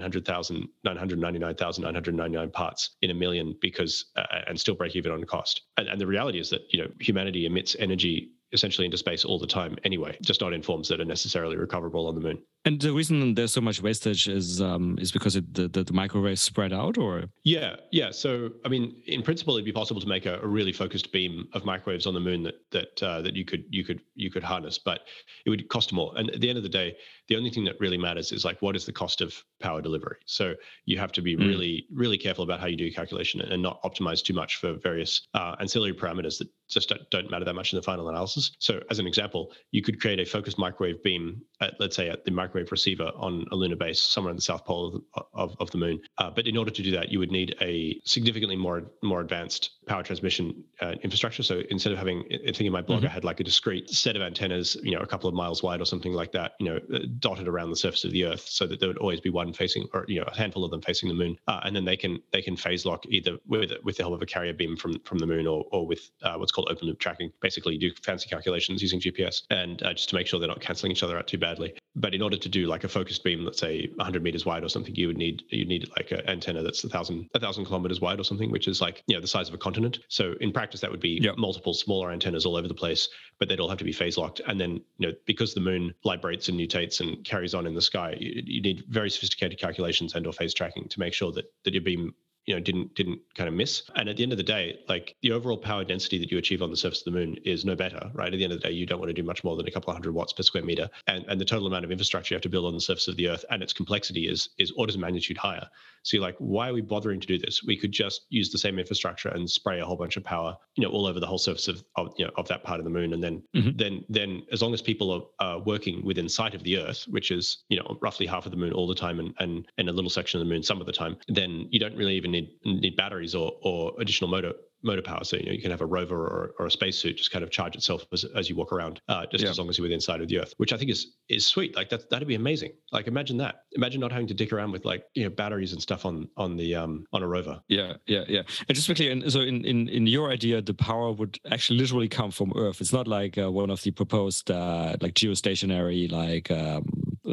hundred 0.00 0.24
thousand 0.24 0.68
999,999 0.84 2.50
parts 2.50 2.96
in 3.02 3.10
a 3.10 3.14
million 3.14 3.56
because 3.60 4.06
uh, 4.16 4.22
and 4.46 4.58
still 4.58 4.74
break 4.74 4.96
even 4.96 5.12
on 5.12 5.24
cost. 5.24 5.62
And, 5.76 5.88
and 5.88 6.00
the 6.00 6.06
reality 6.06 6.38
is 6.38 6.50
that 6.50 6.62
you 6.70 6.82
know 6.82 6.88
humanity 7.00 7.46
emits 7.46 7.76
energy 7.78 8.30
essentially 8.52 8.84
into 8.84 8.98
space 8.98 9.24
all 9.24 9.38
the 9.38 9.46
time 9.46 9.76
anyway, 9.84 10.16
just 10.22 10.40
not 10.40 10.52
in 10.52 10.62
forms 10.62 10.88
that 10.88 11.00
are 11.00 11.06
necessarily 11.06 11.56
recoverable 11.56 12.06
on 12.06 12.14
the 12.14 12.20
moon. 12.20 12.42
And 12.64 12.80
the 12.80 12.92
reason 12.92 13.34
there's 13.34 13.52
so 13.52 13.60
much 13.60 13.82
wastage 13.82 14.28
is 14.28 14.60
um, 14.60 14.96
is 15.00 15.10
because 15.10 15.34
it, 15.34 15.52
the, 15.52 15.66
the, 15.66 15.82
the 15.82 15.92
microwaves 15.92 16.40
spread 16.40 16.72
out, 16.72 16.96
or 16.96 17.24
yeah, 17.42 17.74
yeah. 17.90 18.12
So 18.12 18.50
I 18.64 18.68
mean, 18.68 19.02
in 19.06 19.22
principle, 19.22 19.54
it'd 19.54 19.64
be 19.64 19.72
possible 19.72 20.00
to 20.00 20.06
make 20.06 20.26
a, 20.26 20.38
a 20.38 20.46
really 20.46 20.72
focused 20.72 21.10
beam 21.10 21.48
of 21.54 21.64
microwaves 21.64 22.06
on 22.06 22.14
the 22.14 22.20
moon 22.20 22.44
that 22.44 22.54
that 22.70 23.02
uh, 23.02 23.20
that 23.22 23.34
you 23.34 23.44
could 23.44 23.64
you 23.68 23.84
could 23.84 24.00
you 24.14 24.30
could 24.30 24.44
harness, 24.44 24.78
but 24.78 25.00
it 25.44 25.50
would 25.50 25.68
cost 25.68 25.92
more. 25.92 26.12
And 26.16 26.30
at 26.30 26.40
the 26.40 26.48
end 26.48 26.56
of 26.56 26.62
the 26.62 26.68
day, 26.68 26.94
the 27.28 27.36
only 27.36 27.50
thing 27.50 27.64
that 27.64 27.80
really 27.80 27.98
matters 27.98 28.30
is 28.30 28.44
like 28.44 28.62
what 28.62 28.76
is 28.76 28.86
the 28.86 28.92
cost 28.92 29.20
of 29.20 29.34
power 29.60 29.82
delivery. 29.82 30.18
So 30.26 30.54
you 30.84 30.98
have 30.98 31.10
to 31.12 31.22
be 31.22 31.36
mm. 31.36 31.40
really 31.40 31.86
really 31.92 32.18
careful 32.18 32.44
about 32.44 32.60
how 32.60 32.66
you 32.66 32.76
do 32.76 32.84
your 32.84 32.94
calculation 32.94 33.40
and 33.40 33.60
not 33.60 33.82
optimize 33.82 34.22
too 34.22 34.34
much 34.34 34.56
for 34.56 34.74
various 34.74 35.26
uh, 35.34 35.56
ancillary 35.58 35.94
parameters 35.94 36.38
that 36.38 36.48
just 36.68 36.88
don't, 36.88 37.10
don't 37.10 37.30
matter 37.30 37.44
that 37.44 37.54
much 37.54 37.72
in 37.72 37.76
the 37.76 37.82
final 37.82 38.08
analysis. 38.08 38.52
So 38.60 38.80
as 38.88 39.00
an 39.00 39.06
example, 39.06 39.52
you 39.72 39.82
could 39.82 40.00
create 40.00 40.20
a 40.20 40.24
focused 40.24 40.58
microwave 40.58 41.02
beam 41.02 41.42
at 41.60 41.74
let's 41.80 41.96
say 41.96 42.08
at 42.08 42.24
the 42.24 42.30
micro 42.30 42.51
microwave 42.52 42.70
receiver 42.70 43.10
on 43.16 43.46
a 43.50 43.56
lunar 43.56 43.76
base 43.76 44.02
somewhere 44.02 44.30
in 44.30 44.36
the 44.36 44.42
south 44.42 44.64
pole 44.64 44.86
of 44.86 44.92
the, 44.92 45.22
of, 45.34 45.56
of 45.58 45.70
the 45.70 45.78
moon. 45.78 46.00
Uh, 46.18 46.30
but 46.30 46.46
in 46.46 46.56
order 46.56 46.70
to 46.70 46.82
do 46.82 46.90
that, 46.90 47.10
you 47.10 47.18
would 47.18 47.30
need 47.30 47.56
a 47.60 48.00
significantly 48.04 48.56
more 48.56 48.82
more 49.02 49.20
advanced 49.20 49.70
power 49.86 50.02
transmission 50.02 50.62
uh, 50.80 50.94
infrastructure. 51.02 51.42
So 51.42 51.62
instead 51.70 51.92
of 51.92 51.98
having, 51.98 52.24
I 52.30 52.52
think 52.52 52.60
in 52.60 52.72
my 52.72 52.82
blog, 52.82 53.00
mm-hmm. 53.00 53.08
I 53.08 53.10
had 53.10 53.24
like 53.24 53.40
a 53.40 53.44
discrete 53.44 53.90
set 53.90 54.16
of 54.16 54.22
antennas, 54.22 54.76
you 54.82 54.92
know, 54.92 55.00
a 55.00 55.06
couple 55.06 55.28
of 55.28 55.34
miles 55.34 55.62
wide 55.62 55.80
or 55.80 55.84
something 55.84 56.12
like 56.12 56.32
that, 56.32 56.52
you 56.60 56.66
know, 56.68 56.78
uh, 56.94 56.98
dotted 57.18 57.48
around 57.48 57.70
the 57.70 57.76
surface 57.76 58.04
of 58.04 58.12
the 58.12 58.24
Earth, 58.24 58.46
so 58.46 58.66
that 58.66 58.80
there 58.80 58.88
would 58.88 58.98
always 58.98 59.20
be 59.20 59.30
one 59.30 59.52
facing, 59.52 59.86
or 59.94 60.04
you 60.08 60.20
know, 60.20 60.26
a 60.26 60.36
handful 60.36 60.64
of 60.64 60.70
them 60.70 60.82
facing 60.82 61.08
the 61.08 61.14
moon, 61.14 61.36
uh, 61.48 61.60
and 61.64 61.74
then 61.74 61.84
they 61.84 61.96
can 61.96 62.20
they 62.32 62.42
can 62.42 62.56
phase 62.56 62.84
lock 62.84 63.04
either 63.06 63.38
with 63.46 63.72
with 63.82 63.96
the 63.96 64.02
help 64.02 64.14
of 64.14 64.22
a 64.22 64.26
carrier 64.26 64.52
beam 64.52 64.76
from 64.76 64.98
from 65.00 65.18
the 65.18 65.26
moon 65.26 65.46
or 65.46 65.64
or 65.72 65.86
with 65.86 66.10
uh, 66.22 66.34
what's 66.36 66.52
called 66.52 66.68
open 66.70 66.86
loop 66.86 66.98
tracking. 66.98 67.32
Basically, 67.40 67.74
you 67.74 67.80
do 67.80 67.90
fancy 68.02 68.28
calculations 68.28 68.82
using 68.82 69.00
GPS 69.00 69.42
and 69.50 69.82
uh, 69.82 69.94
just 69.94 70.08
to 70.10 70.14
make 70.14 70.26
sure 70.26 70.38
they're 70.38 70.48
not 70.48 70.60
canceling 70.60 70.92
each 70.92 71.02
other 71.02 71.18
out 71.18 71.26
too 71.26 71.38
badly. 71.38 71.74
But 71.94 72.14
in 72.14 72.22
order 72.22 72.36
to 72.42 72.48
do 72.48 72.66
like 72.66 72.84
a 72.84 72.88
focused 72.88 73.24
beam, 73.24 73.44
let's 73.44 73.58
say 73.58 73.88
100 73.96 74.22
meters 74.22 74.44
wide 74.44 74.64
or 74.64 74.68
something, 74.68 74.94
you 74.94 75.06
would 75.06 75.16
need 75.16 75.42
you 75.48 75.64
need 75.64 75.88
like 75.96 76.10
an 76.10 76.28
antenna 76.28 76.62
that's 76.62 76.84
a 76.84 76.88
thousand 76.88 77.28
a 77.34 77.40
thousand 77.40 77.64
kilometers 77.64 78.00
wide 78.00 78.20
or 78.20 78.24
something, 78.24 78.50
which 78.50 78.68
is 78.68 78.80
like 78.80 79.02
you 79.06 79.14
know 79.14 79.20
the 79.20 79.26
size 79.26 79.48
of 79.48 79.54
a 79.54 79.58
continent. 79.58 80.00
So 80.08 80.34
in 80.40 80.52
practice, 80.52 80.80
that 80.80 80.90
would 80.90 81.00
be 81.00 81.18
yep. 81.22 81.36
multiple 81.38 81.74
smaller 81.74 82.10
antennas 82.10 82.44
all 82.44 82.56
over 82.56 82.68
the 82.68 82.74
place, 82.74 83.08
but 83.38 83.48
they'd 83.48 83.60
all 83.60 83.68
have 83.68 83.78
to 83.78 83.84
be 83.84 83.92
phase 83.92 84.18
locked. 84.18 84.40
And 84.46 84.60
then 84.60 84.82
you 84.98 85.08
know 85.08 85.12
because 85.26 85.54
the 85.54 85.60
moon 85.60 85.94
librates 86.04 86.48
and 86.48 86.58
nutates 86.58 87.00
and 87.00 87.24
carries 87.24 87.54
on 87.54 87.66
in 87.66 87.74
the 87.74 87.82
sky, 87.82 88.16
you, 88.18 88.42
you 88.44 88.60
need 88.60 88.84
very 88.88 89.10
sophisticated 89.10 89.58
calculations 89.58 90.14
and 90.14 90.26
or 90.26 90.32
phase 90.32 90.54
tracking 90.54 90.88
to 90.88 91.00
make 91.00 91.14
sure 91.14 91.32
that 91.32 91.46
that 91.64 91.72
your 91.72 91.82
beam 91.82 92.14
you 92.46 92.54
know 92.54 92.60
didn't 92.60 92.94
didn't 92.94 93.20
kind 93.34 93.48
of 93.48 93.54
miss. 93.54 93.82
And 93.96 94.08
at 94.08 94.16
the 94.16 94.22
end 94.22 94.32
of 94.32 94.38
the 94.38 94.44
day 94.44 94.78
like 94.88 95.16
the 95.22 95.32
overall 95.32 95.58
power 95.58 95.84
density 95.84 96.18
that 96.18 96.30
you 96.30 96.38
achieve 96.38 96.62
on 96.62 96.70
the 96.70 96.76
surface 96.76 97.00
of 97.00 97.12
the 97.12 97.18
moon 97.18 97.36
is 97.44 97.64
no 97.64 97.74
better 97.74 98.10
right? 98.14 98.32
At 98.32 98.38
the 98.38 98.44
end 98.44 98.52
of 98.52 98.60
the 98.60 98.68
day 98.68 98.74
you 98.74 98.86
don't 98.86 98.98
want 98.98 99.10
to 99.10 99.14
do 99.14 99.22
much 99.22 99.44
more 99.44 99.56
than 99.56 99.66
a 99.66 99.70
couple 99.70 99.90
of 99.90 99.96
hundred 99.96 100.12
watts 100.12 100.32
per 100.32 100.42
square 100.42 100.64
meter. 100.64 100.88
And, 101.06 101.24
and 101.28 101.40
the 101.40 101.44
total 101.44 101.66
amount 101.66 101.84
of 101.84 101.90
infrastructure 101.90 102.34
you 102.34 102.36
have 102.36 102.42
to 102.42 102.48
build 102.48 102.66
on 102.66 102.74
the 102.74 102.80
surface 102.80 103.08
of 103.08 103.16
the 103.16 103.28
earth 103.28 103.44
and 103.50 103.62
its 103.62 103.72
complexity 103.72 104.28
is 104.28 104.50
is 104.58 104.72
orders 104.72 104.94
of 104.94 105.00
magnitude 105.00 105.38
higher. 105.38 105.66
So 106.02 106.16
you're 106.16 106.26
like 106.26 106.36
why 106.38 106.68
are 106.68 106.74
we 106.74 106.80
bothering 106.80 107.20
to 107.20 107.26
do 107.26 107.38
this? 107.38 107.62
We 107.64 107.76
could 107.76 107.92
just 107.92 108.26
use 108.30 108.50
the 108.50 108.58
same 108.58 108.78
infrastructure 108.78 109.28
and 109.28 109.48
spray 109.48 109.80
a 109.80 109.84
whole 109.84 109.96
bunch 109.96 110.16
of 110.16 110.24
power 110.24 110.56
you 110.76 110.84
know 110.84 110.90
all 110.90 111.06
over 111.06 111.20
the 111.20 111.26
whole 111.26 111.38
surface 111.38 111.68
of, 111.68 111.84
of 111.96 112.12
you 112.16 112.24
know 112.24 112.32
of 112.36 112.48
that 112.48 112.64
part 112.64 112.80
of 112.80 112.84
the 112.84 112.90
moon. 112.90 113.12
And 113.12 113.22
then 113.22 113.42
mm-hmm. 113.54 113.76
then 113.76 114.04
then 114.08 114.42
as 114.52 114.62
long 114.62 114.74
as 114.74 114.82
people 114.82 115.10
are 115.10 115.22
uh, 115.46 115.58
working 115.60 116.04
within 116.04 116.28
sight 116.28 116.54
of 116.54 116.62
the 116.62 116.78
earth 116.78 117.04
which 117.08 117.30
is 117.30 117.64
you 117.68 117.78
know 117.78 117.98
roughly 118.02 118.26
half 118.26 118.46
of 118.46 118.50
the 118.50 118.58
moon 118.58 118.72
all 118.72 118.86
the 118.86 118.94
time 118.94 119.20
and 119.20 119.34
and, 119.38 119.66
and 119.78 119.88
a 119.88 119.92
little 119.92 120.10
section 120.10 120.40
of 120.40 120.46
the 120.46 120.52
moon 120.52 120.62
some 120.62 120.80
of 120.80 120.86
the 120.86 120.92
time 120.92 121.16
then 121.28 121.68
you 121.70 121.78
don't 121.78 121.96
really 121.96 122.14
even 122.14 122.31
need 122.32 122.50
need 122.64 122.96
batteries 122.96 123.34
or 123.34 123.52
or 123.62 123.92
additional 124.00 124.30
motor 124.30 124.52
motor 124.82 125.02
power. 125.02 125.24
So 125.24 125.36
you 125.36 125.46
know 125.46 125.52
you 125.52 125.62
can 125.62 125.70
have 125.70 125.80
a 125.80 125.86
rover 125.86 126.26
or, 126.26 126.54
or 126.58 126.66
a 126.66 126.70
spacesuit 126.70 127.16
just 127.16 127.30
kind 127.30 127.42
of 127.42 127.50
charge 127.50 127.76
itself 127.76 128.04
as, 128.12 128.24
as 128.36 128.48
you 128.48 128.56
walk 128.56 128.72
around, 128.72 129.00
uh, 129.08 129.26
just 129.30 129.44
yeah. 129.44 129.50
as 129.50 129.58
long 129.58 129.68
as 129.68 129.78
you're 129.78 129.84
within 129.84 130.00
sight 130.00 130.20
of 130.20 130.28
the 130.28 130.38
Earth, 130.38 130.54
which 130.56 130.72
I 130.72 130.76
think 130.76 130.90
is 130.90 131.14
is 131.28 131.46
sweet. 131.46 131.76
Like 131.76 131.88
that 131.90 132.10
that'd 132.10 132.28
be 132.28 132.34
amazing. 132.34 132.72
Like 132.90 133.06
imagine 133.06 133.36
that. 133.38 133.62
Imagine 133.72 134.00
not 134.00 134.12
having 134.12 134.26
to 134.28 134.34
dick 134.34 134.52
around 134.52 134.72
with 134.72 134.84
like 134.84 135.04
you 135.14 135.24
know 135.24 135.30
batteries 135.30 135.72
and 135.72 135.80
stuff 135.80 136.04
on 136.04 136.28
on 136.36 136.56
the 136.56 136.74
um 136.74 137.04
on 137.12 137.22
a 137.22 137.28
rover. 137.28 137.60
Yeah, 137.68 137.94
yeah, 138.06 138.24
yeah. 138.28 138.42
And 138.68 138.74
just 138.74 138.86
quickly, 138.86 139.10
and 139.10 139.30
so 139.32 139.40
in 139.40 139.64
in 139.64 139.88
in 139.88 140.06
your 140.06 140.30
idea, 140.30 140.60
the 140.60 140.74
power 140.74 141.12
would 141.12 141.38
actually 141.50 141.78
literally 141.78 142.08
come 142.08 142.30
from 142.30 142.52
Earth. 142.56 142.80
It's 142.80 142.92
not 142.92 143.06
like 143.06 143.38
uh, 143.38 143.50
one 143.50 143.70
of 143.70 143.82
the 143.82 143.90
proposed 143.90 144.50
uh, 144.50 144.96
like 145.00 145.14
geostationary 145.14 146.10
like 146.10 146.50
um, 146.50 146.84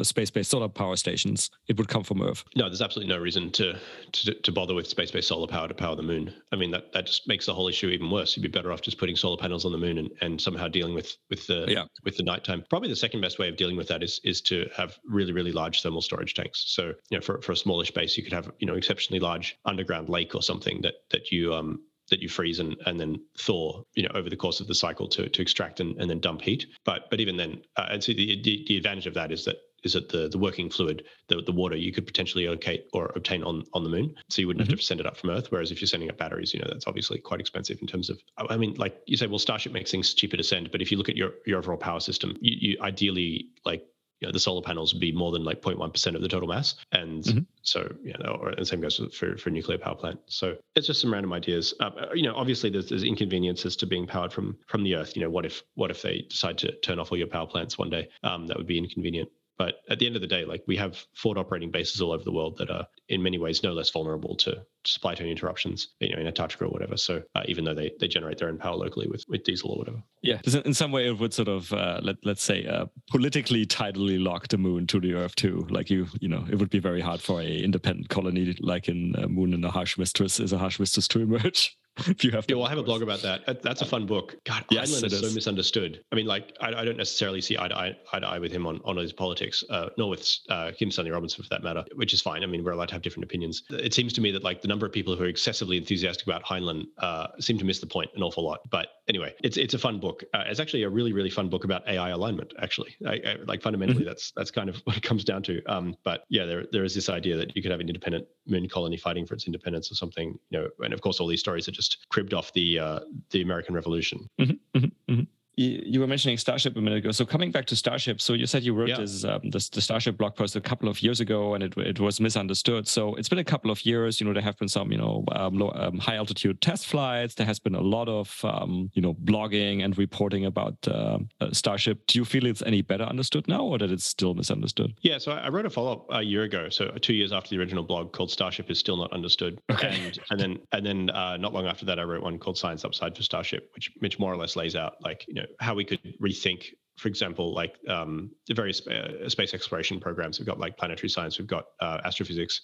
space-based 0.04 0.50
solar 0.50 0.68
power 0.68 0.96
stations. 0.96 1.50
It 1.68 1.76
would 1.78 1.88
come 1.88 2.02
from 2.02 2.22
Earth. 2.22 2.44
No, 2.56 2.68
there's 2.68 2.82
absolutely 2.82 3.12
no 3.14 3.20
reason 3.20 3.50
to 3.52 3.78
to, 4.12 4.34
to 4.34 4.52
bother 4.52 4.74
with 4.74 4.86
space-based 4.86 5.28
solar 5.28 5.46
power 5.46 5.68
to 5.68 5.74
power 5.74 5.96
the 5.96 6.02
moon. 6.02 6.32
I 6.52 6.56
mean 6.56 6.70
that 6.72 6.92
that 6.92 7.06
just 7.06 7.28
makes 7.28 7.46
the 7.46 7.54
whole 7.54 7.68
issue 7.68 7.88
even 7.88 8.10
worse. 8.10 8.36
You'd 8.36 8.42
be 8.42 8.48
better 8.48 8.72
off 8.72 8.82
just 8.82 8.98
putting 8.98 9.16
solar 9.16 9.36
panels 9.36 9.64
on 9.64 9.72
the 9.72 9.78
moon 9.78 9.98
and, 9.98 10.10
and 10.20 10.40
somehow 10.40 10.68
dealing 10.68 10.94
with 10.94 11.16
with 11.28 11.46
the 11.46 11.66
yeah. 11.68 11.84
with 12.04 12.16
the 12.16 12.22
nighttime. 12.22 12.64
Probably 12.70 12.88
the 12.88 12.96
second 12.96 13.20
best 13.20 13.38
way 13.38 13.48
of 13.48 13.56
dealing 13.56 13.76
with 13.76 13.88
that 13.88 14.02
is 14.02 14.20
is 14.24 14.40
to 14.42 14.68
have 14.76 14.98
really 15.04 15.32
really 15.32 15.52
large 15.52 15.82
thermal 15.82 16.02
storage 16.02 16.34
tanks. 16.34 16.64
So 16.66 16.92
you 17.10 17.18
know 17.18 17.20
for 17.20 17.40
for 17.42 17.52
a 17.52 17.56
smaller 17.56 17.84
space 17.84 18.16
you 18.16 18.22
could 18.22 18.32
have 18.32 18.50
you 18.58 18.66
know 18.66 18.74
exceptionally 18.74 19.20
large 19.20 19.58
underground 19.64 20.08
lake 20.08 20.34
or 20.34 20.42
something 20.42 20.80
that 20.82 20.94
that 21.10 21.30
you 21.30 21.54
um 21.54 21.80
that 22.10 22.20
you 22.20 22.28
freeze 22.28 22.58
and, 22.58 22.76
and 22.86 23.00
then 23.00 23.20
thaw, 23.38 23.82
you 23.94 24.02
know, 24.02 24.10
over 24.14 24.28
the 24.28 24.36
course 24.36 24.60
of 24.60 24.66
the 24.66 24.74
cycle 24.74 25.08
to, 25.08 25.28
to 25.28 25.40
extract 25.40 25.80
and, 25.80 25.98
and 26.00 26.10
then 26.10 26.20
dump 26.20 26.42
heat. 26.42 26.66
But 26.84 27.08
but 27.08 27.20
even 27.20 27.36
then, 27.36 27.62
uh, 27.76 27.86
and 27.90 28.04
so 28.04 28.12
the, 28.12 28.42
the, 28.42 28.64
the 28.68 28.76
advantage 28.76 29.06
of 29.06 29.14
that 29.14 29.32
is 29.32 29.44
that 29.46 29.56
is 29.82 29.94
it 29.94 30.08
the 30.08 30.28
the 30.28 30.38
working 30.38 30.70
fluid, 30.70 31.04
the, 31.28 31.42
the 31.42 31.52
water 31.52 31.76
you 31.76 31.92
could 31.92 32.06
potentially 32.06 32.46
locate 32.48 32.86
or 32.92 33.12
obtain 33.16 33.42
on 33.42 33.64
on 33.72 33.84
the 33.84 33.90
moon. 33.90 34.14
So 34.28 34.40
you 34.40 34.46
wouldn't 34.46 34.64
mm-hmm. 34.64 34.72
have 34.72 34.80
to 34.80 34.86
send 34.86 35.00
it 35.00 35.06
up 35.06 35.16
from 35.16 35.30
Earth. 35.30 35.46
Whereas 35.50 35.70
if 35.70 35.80
you're 35.80 35.88
sending 35.88 36.10
up 36.10 36.18
batteries, 36.18 36.52
you 36.54 36.60
know 36.60 36.68
that's 36.68 36.86
obviously 36.86 37.18
quite 37.18 37.40
expensive 37.40 37.78
in 37.80 37.86
terms 37.86 38.10
of. 38.10 38.20
I 38.36 38.56
mean, 38.56 38.74
like 38.74 39.00
you 39.06 39.16
say, 39.16 39.26
well, 39.26 39.38
Starship 39.38 39.72
makes 39.72 39.90
things 39.90 40.14
cheaper 40.14 40.36
to 40.36 40.44
send, 40.44 40.70
but 40.70 40.82
if 40.82 40.90
you 40.90 40.98
look 40.98 41.08
at 41.08 41.16
your 41.16 41.32
your 41.46 41.58
overall 41.58 41.78
power 41.78 42.00
system, 42.00 42.36
you, 42.40 42.70
you 42.70 42.82
ideally 42.82 43.48
like 43.64 43.84
you 44.20 44.28
know, 44.28 44.32
the 44.32 44.38
solar 44.38 44.62
panels 44.62 44.92
would 44.92 45.00
be 45.00 45.12
more 45.12 45.32
than 45.32 45.44
like 45.44 45.62
0.1% 45.62 46.14
of 46.14 46.20
the 46.20 46.28
total 46.28 46.48
mass. 46.48 46.76
And 46.92 47.24
mm-hmm. 47.24 47.38
so, 47.62 47.90
you 48.02 48.14
know, 48.20 48.38
or 48.40 48.54
the 48.54 48.66
same 48.66 48.80
goes 48.80 49.00
for, 49.14 49.36
for 49.36 49.50
nuclear 49.50 49.78
power 49.78 49.94
plant. 49.94 50.20
So 50.26 50.56
it's 50.76 50.86
just 50.86 51.00
some 51.00 51.12
random 51.12 51.32
ideas. 51.32 51.74
Uh, 51.80 51.90
you 52.14 52.22
know, 52.22 52.34
obviously 52.36 52.68
there's, 52.68 52.90
there's 52.90 53.02
inconveniences 53.02 53.76
to 53.76 53.86
being 53.86 54.06
powered 54.06 54.32
from 54.32 54.58
from 54.66 54.84
the 54.84 54.94
earth. 54.94 55.16
You 55.16 55.22
know, 55.22 55.30
what 55.30 55.46
if 55.46 55.62
what 55.74 55.90
if 55.90 56.02
they 56.02 56.26
decide 56.28 56.58
to 56.58 56.72
turn 56.80 56.98
off 56.98 57.10
all 57.10 57.18
your 57.18 57.26
power 57.26 57.46
plants 57.46 57.78
one 57.78 57.90
day? 57.90 58.08
Um, 58.22 58.46
that 58.46 58.56
would 58.56 58.66
be 58.66 58.78
inconvenient. 58.78 59.30
But 59.60 59.82
at 59.90 59.98
the 59.98 60.06
end 60.06 60.16
of 60.16 60.22
the 60.22 60.26
day, 60.26 60.46
like 60.46 60.64
we 60.66 60.74
have 60.78 61.04
forward 61.14 61.38
operating 61.38 61.70
bases 61.70 62.00
all 62.00 62.12
over 62.12 62.24
the 62.24 62.32
world 62.32 62.56
that 62.56 62.70
are 62.70 62.86
in 63.10 63.22
many 63.22 63.36
ways 63.36 63.62
no 63.62 63.74
less 63.74 63.90
vulnerable 63.90 64.34
to 64.36 64.64
supply 64.86 65.14
chain 65.14 65.28
interruptions, 65.28 65.88
you 66.00 66.14
know, 66.14 66.18
in 66.18 66.26
Antarctica 66.26 66.64
or 66.64 66.70
whatever. 66.70 66.96
So 66.96 67.22
uh, 67.34 67.42
even 67.44 67.64
though 67.64 67.74
they, 67.74 67.92
they 68.00 68.08
generate 68.08 68.38
their 68.38 68.48
own 68.48 68.56
power 68.56 68.74
locally 68.74 69.06
with, 69.06 69.22
with 69.28 69.44
diesel 69.44 69.72
or 69.72 69.76
whatever. 69.76 70.02
Yeah, 70.22 70.40
in 70.64 70.72
some 70.72 70.92
way 70.92 71.08
it 71.08 71.18
would 71.18 71.34
sort 71.34 71.48
of 71.48 71.70
uh, 71.74 72.00
let 72.02 72.16
let's 72.24 72.42
say 72.42 72.66
uh, 72.66 72.86
politically 73.10 73.66
tidally 73.66 74.18
lock 74.18 74.48
the 74.48 74.56
moon 74.56 74.86
to 74.86 74.98
the 74.98 75.12
Earth 75.12 75.34
too. 75.34 75.66
Like 75.68 75.90
you, 75.90 76.06
you 76.22 76.28
know, 76.28 76.46
it 76.50 76.58
would 76.58 76.70
be 76.70 76.78
very 76.78 77.02
hard 77.02 77.20
for 77.20 77.42
a 77.42 77.58
independent 77.58 78.08
colony 78.08 78.56
like 78.60 78.88
in 78.88 79.14
uh, 79.22 79.28
Moon 79.28 79.52
and 79.52 79.62
a 79.66 79.70
Harsh 79.70 79.98
Mistress 79.98 80.40
is 80.40 80.54
a 80.54 80.58
harsh 80.58 80.80
mistress 80.80 81.06
to 81.08 81.20
emerge. 81.20 81.76
if 82.06 82.24
you 82.24 82.30
have 82.30 82.46
to. 82.46 82.54
Yeah, 82.54 82.58
well, 82.58 82.66
I 82.66 82.70
have 82.70 82.78
a 82.78 82.82
blog 82.82 83.02
about 83.02 83.22
that. 83.22 83.62
That's 83.62 83.82
a 83.82 83.86
fun 83.86 84.06
book. 84.06 84.36
God, 84.44 84.64
yes, 84.70 84.90
Heinlein 84.90 85.06
is, 85.06 85.12
is, 85.12 85.20
so 85.20 85.34
misunderstood. 85.34 86.02
I 86.12 86.16
mean, 86.16 86.26
like, 86.26 86.56
I, 86.60 86.68
I, 86.68 86.84
don't 86.84 86.96
necessarily 86.96 87.40
see 87.40 87.58
eye 87.58 87.68
to 87.68 87.76
eye, 87.76 87.96
eye 88.12 88.20
to 88.20 88.26
eye 88.26 88.38
with 88.38 88.52
him 88.52 88.66
on, 88.66 88.80
on 88.84 88.96
his 88.96 89.12
politics, 89.12 89.62
uh, 89.70 89.88
nor 89.98 90.10
with 90.10 90.28
uh, 90.48 90.72
Kim 90.76 90.90
Stanley 90.90 91.10
Robinson 91.10 91.42
for 91.42 91.48
that 91.50 91.62
matter, 91.62 91.84
which 91.94 92.12
is 92.12 92.22
fine. 92.22 92.42
I 92.42 92.46
mean, 92.46 92.64
we're 92.64 92.72
allowed 92.72 92.88
to 92.88 92.94
have 92.94 93.02
different 93.02 93.24
opinions. 93.24 93.62
It 93.70 93.94
seems 93.94 94.12
to 94.14 94.20
me 94.20 94.30
that, 94.32 94.44
like, 94.44 94.62
the 94.62 94.68
number 94.68 94.86
of 94.86 94.92
people 94.92 95.16
who 95.16 95.24
are 95.24 95.28
excessively 95.28 95.76
enthusiastic 95.76 96.26
about 96.26 96.44
Heinlein 96.44 96.84
uh, 96.98 97.28
seem 97.38 97.58
to 97.58 97.64
miss 97.64 97.80
the 97.80 97.86
point 97.86 98.10
an 98.14 98.22
awful 98.22 98.44
lot. 98.44 98.60
But 98.70 98.88
anyway, 99.08 99.34
it's 99.42 99.56
it's 99.56 99.74
a 99.74 99.78
fun 99.78 100.00
book. 100.00 100.24
Uh, 100.34 100.44
it's 100.46 100.60
actually 100.60 100.84
a 100.84 100.88
really, 100.88 101.12
really 101.12 101.30
fun 101.30 101.48
book 101.48 101.64
about 101.64 101.86
AI 101.88 102.10
alignment, 102.10 102.52
actually. 102.60 102.96
I, 103.06 103.14
I, 103.14 103.36
like, 103.44 103.62
fundamentally, 103.62 104.00
mm-hmm. 104.00 104.08
that's 104.08 104.32
that's 104.32 104.50
kind 104.50 104.68
of 104.68 104.76
what 104.84 104.96
it 104.96 105.02
comes 105.02 105.24
down 105.24 105.42
to. 105.44 105.62
Um, 105.66 105.96
but 106.04 106.24
yeah, 106.28 106.44
there 106.46 106.64
there 106.72 106.84
is 106.84 106.94
this 106.94 107.08
idea 107.08 107.36
that 107.36 107.54
you 107.54 107.62
could 107.62 107.70
have 107.70 107.80
an 107.80 107.88
independent 107.88 108.26
moon 108.46 108.68
colony 108.68 108.96
fighting 108.96 109.26
for 109.26 109.34
its 109.34 109.46
independence 109.46 109.90
or 109.90 109.94
something, 109.94 110.38
you 110.50 110.58
know, 110.58 110.68
and 110.80 110.92
of 110.92 111.00
course, 111.00 111.20
all 111.20 111.26
these 111.26 111.40
stories 111.40 111.68
are 111.68 111.72
just 111.72 111.89
cribbed 112.08 112.34
off 112.34 112.52
the 112.52 112.78
uh, 112.78 113.00
the 113.30 113.42
American 113.42 113.74
Revolution. 113.74 114.28
Mm-hmm, 114.38 114.78
mm-hmm, 114.78 115.12
mm-hmm 115.12 115.22
you 115.60 116.00
were 116.00 116.06
mentioning 116.06 116.38
Starship 116.38 116.76
a 116.76 116.80
minute 116.80 116.98
ago. 116.98 117.10
So 117.10 117.24
coming 117.26 117.50
back 117.50 117.66
to 117.66 117.76
Starship, 117.76 118.20
so 118.20 118.32
you 118.32 118.46
said 118.46 118.62
you 118.62 118.72
wrote 118.72 118.88
yeah. 118.88 118.96
this, 118.98 119.24
um, 119.24 119.50
this 119.50 119.68
the 119.68 119.80
Starship 119.80 120.16
blog 120.16 120.34
post 120.34 120.56
a 120.56 120.60
couple 120.60 120.88
of 120.88 121.02
years 121.02 121.20
ago, 121.20 121.54
and 121.54 121.62
it 121.62 121.76
it 121.76 122.00
was 122.00 122.20
misunderstood. 122.20 122.88
So 122.88 123.14
it's 123.16 123.28
been 123.28 123.38
a 123.38 123.44
couple 123.44 123.70
of 123.70 123.84
years. 123.84 124.20
You 124.20 124.26
know, 124.26 124.32
there 124.32 124.42
have 124.42 124.58
been 124.58 124.68
some 124.68 124.90
you 124.90 124.98
know 124.98 125.24
um, 125.32 125.58
low, 125.58 125.70
um, 125.74 125.98
high 125.98 126.16
altitude 126.16 126.60
test 126.60 126.86
flights. 126.86 127.34
There 127.34 127.46
has 127.46 127.58
been 127.58 127.74
a 127.74 127.80
lot 127.80 128.08
of 128.08 128.40
um, 128.44 128.90
you 128.94 129.02
know 129.02 129.14
blogging 129.14 129.84
and 129.84 129.96
reporting 129.98 130.46
about 130.46 130.76
uh, 130.88 131.18
uh, 131.40 131.52
Starship. 131.52 132.06
Do 132.06 132.18
you 132.18 132.24
feel 132.24 132.46
it's 132.46 132.62
any 132.62 132.80
better 132.82 133.04
understood 133.04 133.46
now, 133.46 133.62
or 133.62 133.78
that 133.78 133.90
it's 133.90 134.06
still 134.06 134.34
misunderstood? 134.34 134.94
Yeah. 135.02 135.18
So 135.18 135.32
I 135.32 135.48
wrote 135.50 135.66
a 135.66 135.70
follow 135.70 135.92
up 135.92 136.06
a 136.10 136.22
year 136.22 136.44
ago, 136.44 136.70
so 136.70 136.88
two 137.02 137.14
years 137.14 137.32
after 137.32 137.50
the 137.50 137.58
original 137.58 137.84
blog 137.84 138.12
called 138.12 138.30
Starship 138.30 138.70
is 138.70 138.78
still 138.78 138.96
not 138.96 139.12
understood. 139.12 139.60
Okay. 139.70 139.88
And 140.06 140.18
and 140.30 140.40
then 140.40 140.58
and 140.72 140.86
then 140.86 141.10
uh, 141.10 141.36
not 141.36 141.52
long 141.52 141.66
after 141.66 141.84
that, 141.86 141.98
I 141.98 142.02
wrote 142.04 142.22
one 142.22 142.38
called 142.38 142.56
Science 142.56 142.84
Upside 142.84 143.14
for 143.14 143.22
Starship, 143.22 143.70
which 143.74 143.92
which 143.98 144.18
more 144.18 144.32
or 144.32 144.36
less 144.36 144.56
lays 144.56 144.74
out 144.74 144.94
like 145.02 145.26
you 145.28 145.34
know 145.34 145.46
how 145.58 145.74
we 145.74 145.84
could 145.84 146.00
rethink 146.20 146.66
for 147.00 147.08
example, 147.08 147.54
like 147.54 147.76
um, 147.88 148.30
the 148.46 148.52
various 148.52 148.86
uh, 148.86 149.26
space 149.26 149.54
exploration 149.54 149.98
programs. 150.00 150.38
We've 150.38 150.46
got 150.46 150.60
like 150.60 150.76
planetary 150.76 151.08
science, 151.08 151.38
we've 151.38 151.48
got 151.48 151.64
uh, 151.80 151.98
astrophysics, 152.04 152.60